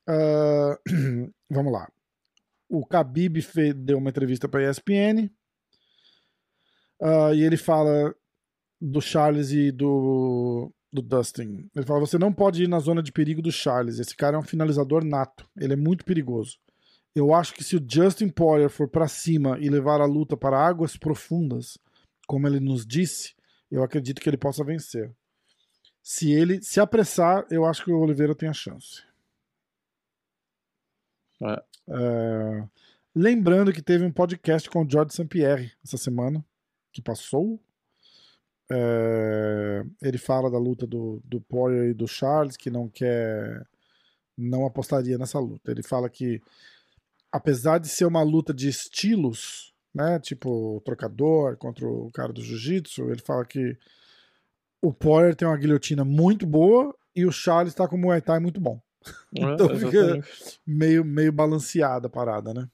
Ah, 0.06 0.78
vamos 1.50 1.72
lá. 1.72 1.90
O 2.68 2.84
Khabib 2.86 3.38
deu 3.76 3.98
uma 3.98 4.10
entrevista 4.10 4.48
para 4.48 4.68
ESPN 4.68 5.30
ah, 7.00 7.34
e 7.34 7.42
ele 7.42 7.56
fala 7.56 8.14
do 8.80 9.00
Charles 9.00 9.52
e 9.52 9.70
do, 9.70 10.72
do 10.92 11.02
Dustin. 11.02 11.68
Ele 11.74 11.86
fala: 11.86 12.00
você 12.00 12.18
não 12.18 12.32
pode 12.32 12.64
ir 12.64 12.68
na 12.68 12.78
zona 12.78 13.02
de 13.02 13.12
perigo 13.12 13.42
do 13.42 13.52
Charles. 13.52 13.98
Esse 13.98 14.16
cara 14.16 14.36
é 14.36 14.40
um 14.40 14.44
finalizador 14.44 15.04
nato. 15.04 15.46
Ele 15.56 15.74
é 15.74 15.76
muito 15.76 16.04
perigoso. 16.04 16.58
Eu 17.14 17.34
acho 17.34 17.52
que 17.54 17.62
se 17.62 17.76
o 17.76 17.84
Justin 17.86 18.28
Poirier 18.28 18.70
for 18.70 18.88
para 18.88 19.06
cima 19.06 19.58
e 19.60 19.68
levar 19.68 20.00
a 20.00 20.06
luta 20.06 20.36
para 20.36 20.58
águas 20.58 20.96
profundas, 20.96 21.76
como 22.26 22.46
ele 22.46 22.58
nos 22.58 22.86
disse, 22.86 23.34
eu 23.72 23.82
acredito 23.82 24.20
que 24.20 24.28
ele 24.28 24.36
possa 24.36 24.62
vencer. 24.62 25.10
Se 26.02 26.30
ele 26.30 26.62
se 26.62 26.78
apressar, 26.78 27.46
eu 27.50 27.64
acho 27.64 27.84
que 27.84 27.90
o 27.90 27.98
Oliveira 27.98 28.34
tem 28.34 28.48
a 28.48 28.52
chance. 28.52 29.02
É. 31.40 31.62
É, 31.88 32.68
Lembrando 33.14 33.72
que 33.72 33.82
teve 33.82 34.04
um 34.04 34.12
podcast 34.12 34.70
com 34.70 34.82
o 34.82 34.88
George 34.88 35.12
St. 35.12 35.26
Pierre 35.26 35.72
essa 35.84 35.96
semana, 35.96 36.44
que 36.92 37.02
passou. 37.02 37.58
É, 38.70 39.84
Ele 40.00 40.18
fala 40.18 40.50
da 40.50 40.58
luta 40.58 40.86
do, 40.86 41.20
do 41.24 41.40
Poirier 41.40 41.90
e 41.90 41.94
do 41.94 42.06
Charles, 42.06 42.56
que 42.56 42.70
não 42.70 42.88
quer. 42.88 43.66
Não 44.36 44.66
apostaria 44.66 45.18
nessa 45.18 45.38
luta. 45.38 45.70
Ele 45.70 45.82
fala 45.82 46.08
que, 46.08 46.40
apesar 47.30 47.78
de 47.78 47.88
ser 47.88 48.06
uma 48.06 48.22
luta 48.22 48.52
de 48.52 48.68
estilos, 48.68 49.71
né? 49.94 50.19
Tipo 50.19 50.77
o 50.77 50.81
trocador 50.81 51.56
contra 51.56 51.86
o 51.86 52.10
cara 52.12 52.32
do 52.32 52.43
jiu-jitsu, 52.43 53.10
ele 53.10 53.20
fala 53.23 53.44
que 53.44 53.77
o 54.81 54.93
Poirier 54.93 55.35
tem 55.36 55.47
uma 55.47 55.56
guilhotina 55.56 56.05
muito 56.05 56.47
boa 56.47 56.94
e 57.14 57.24
o 57.27 57.32
Charles 57.32 57.74
tá 57.74 57.86
com 57.86 57.97
um 57.97 58.01
Muay 58.01 58.20
Thai 58.20 58.40
muito 58.40 58.60
bom. 58.60 58.81
Então 59.35 59.70
É, 59.70 59.78
fica- 59.78 59.98
exatamente. 59.98 60.60
Meio, 60.66 61.05
meio 61.05 61.32
balanceada 61.32 62.06
a 62.06 62.10
parada, 62.10 62.52
né? 62.52 62.69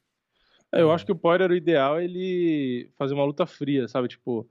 É, 0.73 0.83
eu 0.83 0.91
acho 0.91 1.07
que 1.07 1.13
o 1.13 1.17
Poirier, 1.17 1.51
o 1.51 1.55
ideal 1.55 1.99
é 1.99 2.05
ele 2.05 2.91
fazer 2.99 3.15
uma 3.15 3.25
luta 3.25 3.47
fria, 3.47 3.89
sabe? 3.89 4.09
Tipo, 4.09 4.47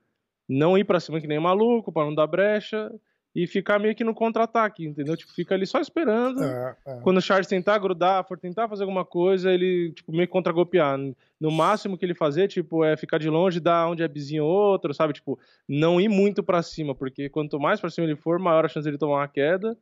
não 0.49 0.77
ir 0.77 0.83
pra 0.83 0.99
cima 0.99 1.21
que 1.21 1.27
nem 1.27 1.39
maluco, 1.39 1.91
pra 1.91 2.05
não 2.05 2.15
dar 2.15 2.25
brecha, 2.25 2.91
e 3.35 3.45
ficar 3.45 3.77
meio 3.77 3.93
que 3.93 4.03
no 4.03 4.15
contra-ataque, 4.15 4.85
entendeu? 4.85 5.15
Tipo, 5.15 5.31
fica 5.31 5.53
ali 5.53 5.65
só 5.67 5.79
esperando. 5.79 6.43
É, 6.43 6.75
é. 6.85 6.99
Quando 7.01 7.17
o 7.17 7.21
Charles 7.21 7.47
tentar 7.47 7.77
grudar, 7.77 8.23
for 8.27 8.37
tentar 8.37 8.67
fazer 8.67 8.83
alguma 8.83 9.05
coisa, 9.05 9.51
ele, 9.51 9.91
tipo, 9.91 10.11
meio 10.11 10.27
que 10.27 10.31
contra-golpear. 10.31 10.97
No 11.39 11.51
máximo 11.51 11.97
que 11.97 12.05
ele 12.05 12.15
fazer, 12.15 12.47
tipo, 12.47 12.83
é 12.83 12.97
ficar 12.97 13.19
de 13.19 13.29
longe, 13.29 13.59
dar 13.59 13.89
um 13.89 13.97
jabzinho 13.97 14.43
ou 14.43 14.51
outro, 14.51 14.93
sabe? 14.93 15.13
Tipo, 15.13 15.37
não 15.67 16.01
ir 16.01 16.09
muito 16.09 16.41
pra 16.41 16.63
cima, 16.63 16.95
porque 16.95 17.29
quanto 17.29 17.59
mais 17.59 17.79
pra 17.79 17.91
cima 17.91 18.07
ele 18.07 18.15
for, 18.15 18.39
maior 18.39 18.65
a 18.65 18.67
chance 18.67 18.85
dele 18.85 18.97
tomar 18.97 19.17
uma 19.17 19.27
queda. 19.27 19.77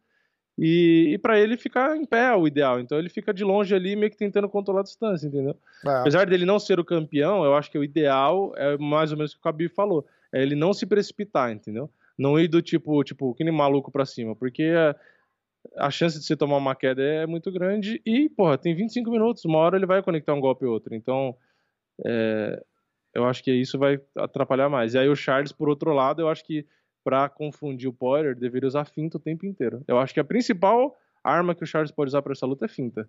E, 0.57 1.11
e 1.13 1.17
para 1.17 1.39
ele 1.39 1.57
ficar 1.57 1.95
em 1.97 2.05
pé 2.05 2.27
é 2.27 2.35
o 2.35 2.47
ideal. 2.47 2.79
Então 2.79 2.97
ele 2.97 3.09
fica 3.09 3.33
de 3.33 3.43
longe 3.43 3.75
ali, 3.75 3.95
meio 3.95 4.09
que 4.09 4.17
tentando 4.17 4.47
controlar 4.47 4.81
a 4.81 4.83
distância, 4.83 5.27
entendeu? 5.27 5.55
É. 5.85 5.89
Apesar 5.99 6.25
dele 6.25 6.45
não 6.45 6.59
ser 6.59 6.79
o 6.79 6.85
campeão, 6.85 7.43
eu 7.43 7.55
acho 7.55 7.69
que 7.69 7.77
o 7.77 7.83
ideal 7.83 8.53
é 8.55 8.77
mais 8.77 9.11
ou 9.11 9.17
menos 9.17 9.31
o 9.31 9.35
que 9.35 9.41
o 9.41 9.49
Khabib 9.49 9.69
falou. 9.73 10.05
É 10.33 10.41
ele 10.41 10.55
não 10.55 10.73
se 10.73 10.85
precipitar, 10.85 11.51
entendeu? 11.51 11.89
Não 12.17 12.39
ir 12.39 12.47
do 12.47 12.61
tipo, 12.61 13.03
tipo, 13.03 13.33
que 13.35 13.43
nem 13.43 13.53
maluco 13.53 13.91
pra 13.91 14.05
cima. 14.05 14.35
Porque 14.35 14.63
a, 14.63 15.85
a 15.87 15.91
chance 15.91 16.19
de 16.19 16.25
você 16.25 16.35
tomar 16.35 16.57
uma 16.57 16.75
queda 16.75 17.01
é 17.01 17.25
muito 17.25 17.51
grande. 17.51 18.01
E, 18.05 18.29
porra, 18.29 18.57
tem 18.57 18.75
25 18.75 19.09
minutos, 19.11 19.45
uma 19.45 19.59
hora 19.59 19.77
ele 19.77 19.85
vai 19.85 20.01
conectar 20.01 20.33
um 20.33 20.39
golpe 20.39 20.65
ou 20.65 20.73
outro. 20.73 20.95
Então, 20.95 21.35
é, 22.05 22.61
eu 23.13 23.25
acho 23.25 23.43
que 23.43 23.51
isso 23.51 23.79
vai 23.79 23.99
atrapalhar 24.17 24.69
mais. 24.69 24.93
E 24.93 24.99
aí 24.99 25.07
o 25.07 25.15
Charles, 25.15 25.51
por 25.51 25.69
outro 25.69 25.93
lado, 25.93 26.21
eu 26.21 26.29
acho 26.29 26.43
que 26.43 26.65
para 27.03 27.29
confundir 27.29 27.87
o 27.87 27.93
Poirier, 27.93 28.35
deveria 28.35 28.67
usar 28.67 28.83
finta 28.85 29.17
o 29.17 29.19
tempo 29.19 29.45
inteiro. 29.45 29.83
Eu 29.87 29.99
acho 29.99 30.13
que 30.13 30.19
a 30.19 30.23
principal 30.23 30.97
arma 31.23 31.53
que 31.53 31.63
o 31.63 31.67
Charles 31.67 31.91
pode 31.91 32.09
usar 32.09 32.21
para 32.21 32.33
essa 32.33 32.45
luta 32.45 32.65
é 32.65 32.67
finta. 32.67 33.07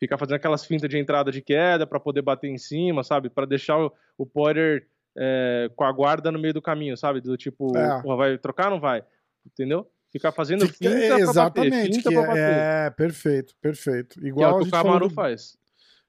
Ficar 0.00 0.18
fazendo 0.18 0.36
aquelas 0.36 0.64
fintas 0.64 0.88
de 0.88 0.98
entrada 0.98 1.30
de 1.30 1.42
queda 1.42 1.86
para 1.86 2.00
poder 2.00 2.22
bater 2.22 2.48
em 2.48 2.58
cima, 2.58 3.04
sabe? 3.04 3.28
Para 3.28 3.46
deixar 3.46 3.78
o, 3.78 3.92
o 4.18 4.26
Poirier 4.26 4.86
é, 5.16 5.70
com 5.74 5.84
a 5.84 5.92
guarda 5.92 6.30
no 6.32 6.38
meio 6.38 6.54
do 6.54 6.62
caminho, 6.62 6.96
sabe? 6.96 7.20
Do 7.20 7.36
tipo, 7.36 7.76
é. 7.76 8.02
porra, 8.02 8.16
vai 8.16 8.38
trocar 8.38 8.66
ou 8.66 8.72
não 8.72 8.80
vai? 8.80 9.04
Entendeu? 9.46 9.88
Ficar 10.10 10.32
fazendo 10.32 10.66
finta 10.68 10.94
é, 10.94 11.20
Exatamente, 11.20 12.02
pra 12.02 12.12
bater, 12.12 12.32
finta 12.32 12.38
é, 12.38 12.86
é, 12.86 12.90
perfeito, 12.90 13.54
perfeito. 13.60 14.24
Igual 14.26 14.52
que 14.52 14.56
é 14.56 14.60
o 14.60 14.62
que 14.62 14.68
o 14.68 14.70
Camaro 14.70 15.08
do, 15.08 15.14
faz. 15.14 15.56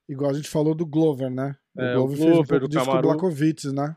Igual 0.08 0.30
a 0.30 0.34
gente 0.34 0.48
falou 0.48 0.74
do 0.74 0.86
Glover, 0.86 1.28
né? 1.30 1.56
O 1.74 1.82
é, 1.82 1.94
Glover, 1.94 2.14
o 2.14 2.20
Glover 2.20 2.46
fez 2.46 2.62
um 2.62 2.84
pouco 2.84 2.98
o 2.98 3.02
Blakovic, 3.02 3.72
né? 3.72 3.96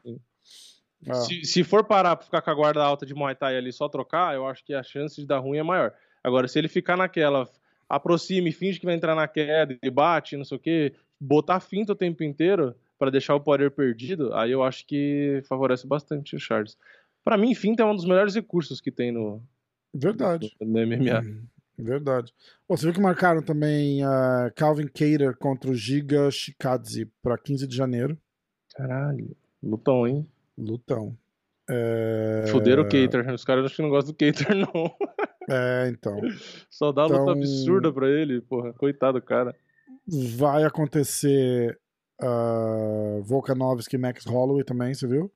Ah. 1.08 1.14
Se, 1.14 1.46
se, 1.46 1.64
for 1.64 1.84
parar 1.84 2.16
pra 2.16 2.26
ficar 2.26 2.42
com 2.42 2.50
a 2.50 2.56
guarda 2.56 2.84
alta 2.84 3.06
de 3.06 3.14
Muay 3.14 3.36
Thai 3.36 3.56
ali 3.56 3.72
só 3.72 3.88
trocar, 3.88 4.36
eu 4.36 4.48
acho 4.48 4.66
que 4.66 4.74
a 4.74 4.84
chance 4.84 5.16
de 5.16 5.28
dar 5.28 5.40
ruim 5.40 5.60
é 5.60 5.64
maior. 5.64 5.94
Agora, 6.24 6.48
se 6.48 6.58
ele 6.60 6.68
ficar 6.68 6.98
naquela, 6.98 7.48
aproxima 7.88 8.50
e 8.50 8.52
finge 8.52 8.80
que 8.80 8.86
vai 8.86 8.96
entrar 8.96 9.16
na 9.16 9.28
queda 9.28 9.78
e 9.82 9.90
bate, 9.90 10.36
não 10.36 10.44
sei 10.44 10.58
o 10.58 10.60
que, 10.60 10.94
botar 11.20 11.60
finta 11.60 11.94
o 11.94 11.96
tempo 11.96 12.24
inteiro 12.24 12.76
para 13.00 13.10
deixar 13.10 13.34
o 13.34 13.40
poder 13.40 13.72
perdido, 13.72 14.34
aí 14.34 14.52
eu 14.52 14.62
acho 14.62 14.86
que 14.86 15.42
favorece 15.48 15.88
bastante 15.88 16.36
o 16.36 16.40
Charles. 16.40 16.78
Para 17.24 17.38
mim, 17.38 17.56
finta 17.56 17.82
é 17.82 17.86
um 17.86 17.96
dos 17.96 18.06
melhores 18.06 18.36
recursos 18.36 18.82
que 18.82 18.92
tem 18.92 19.12
no, 19.12 19.42
Verdade. 19.94 20.54
no, 20.60 20.68
no 20.68 20.86
MMA. 20.86 21.22
Hum, 21.22 21.44
verdade. 21.78 22.34
você 22.68 22.86
viu 22.86 22.94
que 22.94 23.00
marcaram 23.00 23.42
também 23.42 24.06
uh, 24.06 24.52
Calvin 24.56 24.88
Cater 24.88 25.36
contra 25.38 25.72
o 25.72 25.76
Giga 25.76 26.30
Shikadze 26.30 27.06
para 27.24 27.38
15 27.38 27.66
de 27.66 27.76
janeiro. 27.76 28.18
Caralho, 28.76 29.36
lutão, 29.64 30.06
hein? 30.06 30.28
Lutão. 30.58 31.18
É... 31.70 32.46
Fuderam 32.48 32.84
o 32.84 32.86
Cater. 32.86 33.34
Os 33.34 33.46
caras 33.46 33.66
acho 33.66 33.76
que 33.76 33.82
não 33.82 33.90
gostam 33.90 34.12
do 34.12 34.18
Cater, 34.18 34.56
não. 34.58 34.96
É, 35.50 35.88
então. 35.90 36.20
Só 36.70 36.92
dá 36.92 37.06
então... 37.06 37.20
luta 37.20 37.32
absurda 37.32 37.94
pra 37.94 38.10
ele, 38.10 38.42
porra. 38.42 38.74
Coitado 38.74 39.20
do 39.20 39.26
cara. 39.26 39.56
Vai 40.36 40.64
acontecer 40.64 41.80
uh, 42.22 43.22
Volkanovski 43.24 43.96
e 43.96 44.00
Max 44.00 44.26
Holloway 44.26 44.64
também, 44.64 44.94
você 44.94 45.08
viu? 45.08 45.32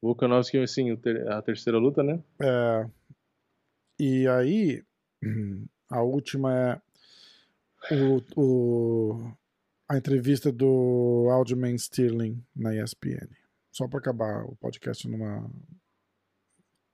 Volkanovski, 0.00 0.66
sim, 0.66 0.96
a 1.28 1.42
terceira 1.42 1.78
luta, 1.78 2.02
né? 2.02 2.22
É. 2.40 2.88
E 3.98 4.28
aí, 4.28 4.84
a 5.90 6.02
última 6.02 6.80
é 7.90 7.94
o, 7.94 8.22
o, 8.36 9.32
a 9.88 9.96
entrevista 9.96 10.52
do 10.52 11.28
Aljamain 11.30 11.74
Sterling 11.74 12.42
na 12.54 12.74
ESPN. 12.74 13.28
Só 13.72 13.88
para 13.88 13.98
acabar 13.98 14.44
o 14.44 14.56
podcast 14.56 15.08
numa 15.08 15.48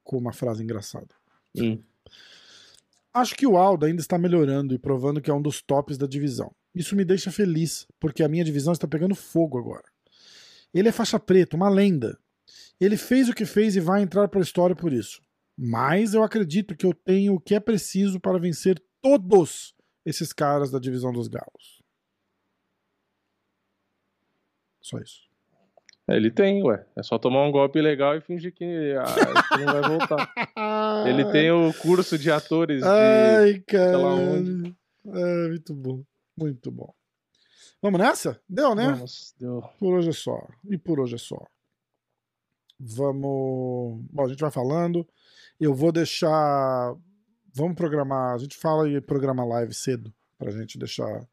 com 0.03 0.19
uma 0.19 0.33
frase 0.33 0.63
engraçada. 0.63 1.15
Hum. 1.57 1.83
Acho 3.13 3.35
que 3.35 3.47
o 3.47 3.57
Aldo 3.57 3.87
ainda 3.87 4.01
está 4.01 4.19
melhorando 4.19 4.75
e 4.75 4.79
provando 4.79 5.21
que 5.21 5.31
é 5.31 5.35
um 5.35 5.41
dos 5.41 5.63
tops 5.63 5.97
da 5.97 6.07
divisão. 6.07 6.55
Isso 6.75 6.97
me 6.97 7.05
deixa 7.05 7.31
feliz, 7.31 7.87
porque 8.01 8.23
a 8.23 8.29
minha 8.29 8.45
divisão 8.45 8.73
está 8.73 8.89
pegando 8.89 9.15
fogo 9.15 9.59
agora. 9.59 9.85
Ele 10.73 10.89
é 10.89 10.93
faixa 10.93 11.21
preta, 11.21 11.57
uma 11.57 11.69
lenda. 11.69 12.19
Ele 12.81 12.97
fez 12.97 13.29
o 13.29 13.35
que 13.35 13.47
fez 13.47 13.77
e 13.77 13.81
vai 13.81 14.03
entrar 14.03 14.29
para 14.29 14.41
a 14.41 14.43
história 14.43 14.75
por 14.75 14.93
isso. 14.93 15.23
Mas 15.57 16.15
eu 16.15 16.25
acredito 16.25 16.77
que 16.77 16.85
eu 16.85 16.93
tenho 16.93 17.35
o 17.35 17.41
que 17.41 17.55
é 17.55 17.61
preciso 17.61 18.19
para 18.19 18.39
vencer 18.39 18.83
todos 19.01 19.75
esses 20.05 20.33
caras 20.33 20.71
da 20.71 20.81
divisão 20.81 21.13
dos 21.13 21.29
galos. 21.29 21.81
Só 24.81 24.99
isso. 24.99 25.23
É, 26.09 26.17
ele 26.17 26.31
tem, 26.31 26.63
ué. 26.65 26.85
É 26.97 27.03
só 27.03 27.19
tomar 27.19 27.47
um 27.47 27.53
golpe 27.53 27.81
legal 27.81 28.17
e 28.17 28.21
fingir 28.21 28.53
que, 28.53 28.95
ah, 28.99 29.57
não 29.59 29.73
vai 29.73 29.83
voltar. 29.83 30.33
ele 31.09 31.25
tem 31.31 31.51
o 31.51 31.73
curso 31.75 32.19
de 32.19 32.31
atores 32.31 32.83
de. 32.83 32.89
Ai, 32.89 33.61
cara. 33.67 33.97
É, 35.07 35.49
muito 35.49 35.73
bom. 35.73 36.03
Muito 36.37 36.71
bom. 36.71 36.93
Vamos 37.81 38.01
nessa? 38.01 38.41
Deu, 38.49 38.75
né? 38.75 38.93
Vamos, 38.93 39.35
deu. 39.39 39.63
Por 39.79 39.95
hoje 39.95 40.11
é 40.11 40.13
só. 40.13 40.47
E 40.65 40.79
por 40.79 41.01
hoje 41.01 41.15
é 41.15 41.19
só. 41.19 41.43
Vamos. 42.79 44.05
Bom, 44.11 44.25
a 44.25 44.29
gente 44.29 44.41
vai 44.41 44.51
falando. 44.51 45.07
Eu 45.61 45.75
vou 45.75 45.93
deixar. 45.93 46.95
Vamos 47.55 47.77
programar. 47.77 48.35
A 48.35 48.39
gente 48.39 48.57
fala 48.57 48.89
e 48.89 49.01
programa 49.01 49.45
live 49.45 49.73
cedo. 49.73 50.13
Pra 50.39 50.51
gente 50.51 50.79
deixar 50.79 51.27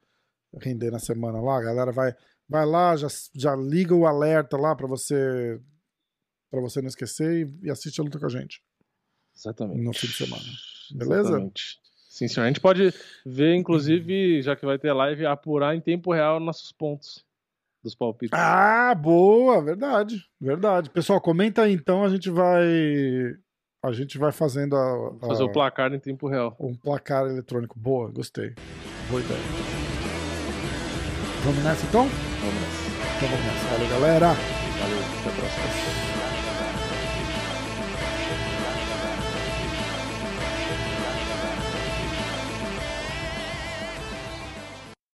render 0.60 0.92
na 0.92 1.00
semana 1.00 1.42
lá. 1.42 1.58
A 1.58 1.64
galera 1.64 1.92
vai 1.92 2.16
Vai 2.52 2.66
lá, 2.66 2.98
já, 2.98 3.08
já 3.34 3.56
liga 3.56 3.96
o 3.96 4.06
alerta 4.06 4.58
lá 4.58 4.76
para 4.76 4.86
você 4.86 5.58
para 6.50 6.60
você 6.60 6.82
não 6.82 6.90
esquecer 6.90 7.48
e, 7.48 7.68
e, 7.68 7.72
assiste 7.72 8.02
a 8.02 8.04
luta 8.04 8.20
com 8.20 8.26
a 8.26 8.30
gente. 8.30 8.62
Exatamente. 9.34 9.82
No 9.82 9.94
fim 9.94 10.08
de 10.08 10.14
semana. 10.14 10.44
Beleza? 10.94 11.30
Exatamente. 11.30 11.81
Sim, 12.12 12.28
senhor. 12.28 12.44
A 12.44 12.48
gente 12.50 12.60
pode 12.60 12.94
ver, 13.26 13.56
inclusive, 13.56 14.42
já 14.42 14.54
que 14.54 14.66
vai 14.66 14.78
ter 14.78 14.92
live, 14.92 15.26
apurar 15.26 15.74
em 15.74 15.80
tempo 15.80 16.12
real 16.12 16.42
nossos 16.42 16.70
pontos 16.74 17.24
dos 17.82 17.96
palpites. 17.96 18.38
Ah, 18.38 18.94
boa, 18.94 19.64
verdade, 19.64 20.22
verdade. 20.40 20.90
Pessoal, 20.90 21.22
comenta 21.22 21.62
aí 21.62 21.72
então, 21.72 22.04
a 22.04 22.10
gente 22.10 22.30
vai 22.30 22.68
a 23.82 23.94
gente 23.94 24.18
vai 24.18 24.34
fazendo 24.34 24.76
a, 24.76 25.16
a 25.22 25.28
fazer 25.28 25.44
o 25.44 25.52
placar 25.54 25.94
em 25.94 26.00
tempo 26.00 26.28
real. 26.28 26.54
Um 26.60 26.76
placar 26.76 27.28
eletrônico. 27.28 27.80
Boa, 27.80 28.12
gostei. 28.12 28.54
Boa 29.10 29.22
ideia. 29.22 29.40
Vamos 31.46 31.64
nessa 31.64 31.86
então? 31.88 32.08
Vamos 32.08 32.62
nessa. 32.62 33.16
Então 33.16 33.30
vamos 33.30 33.46
nessa. 33.46 33.68
Valeu, 33.70 33.90
galera. 33.90 34.28
Valeu, 34.28 35.00
até 35.00 35.30
a 35.30 35.34
próxima. 35.34 36.11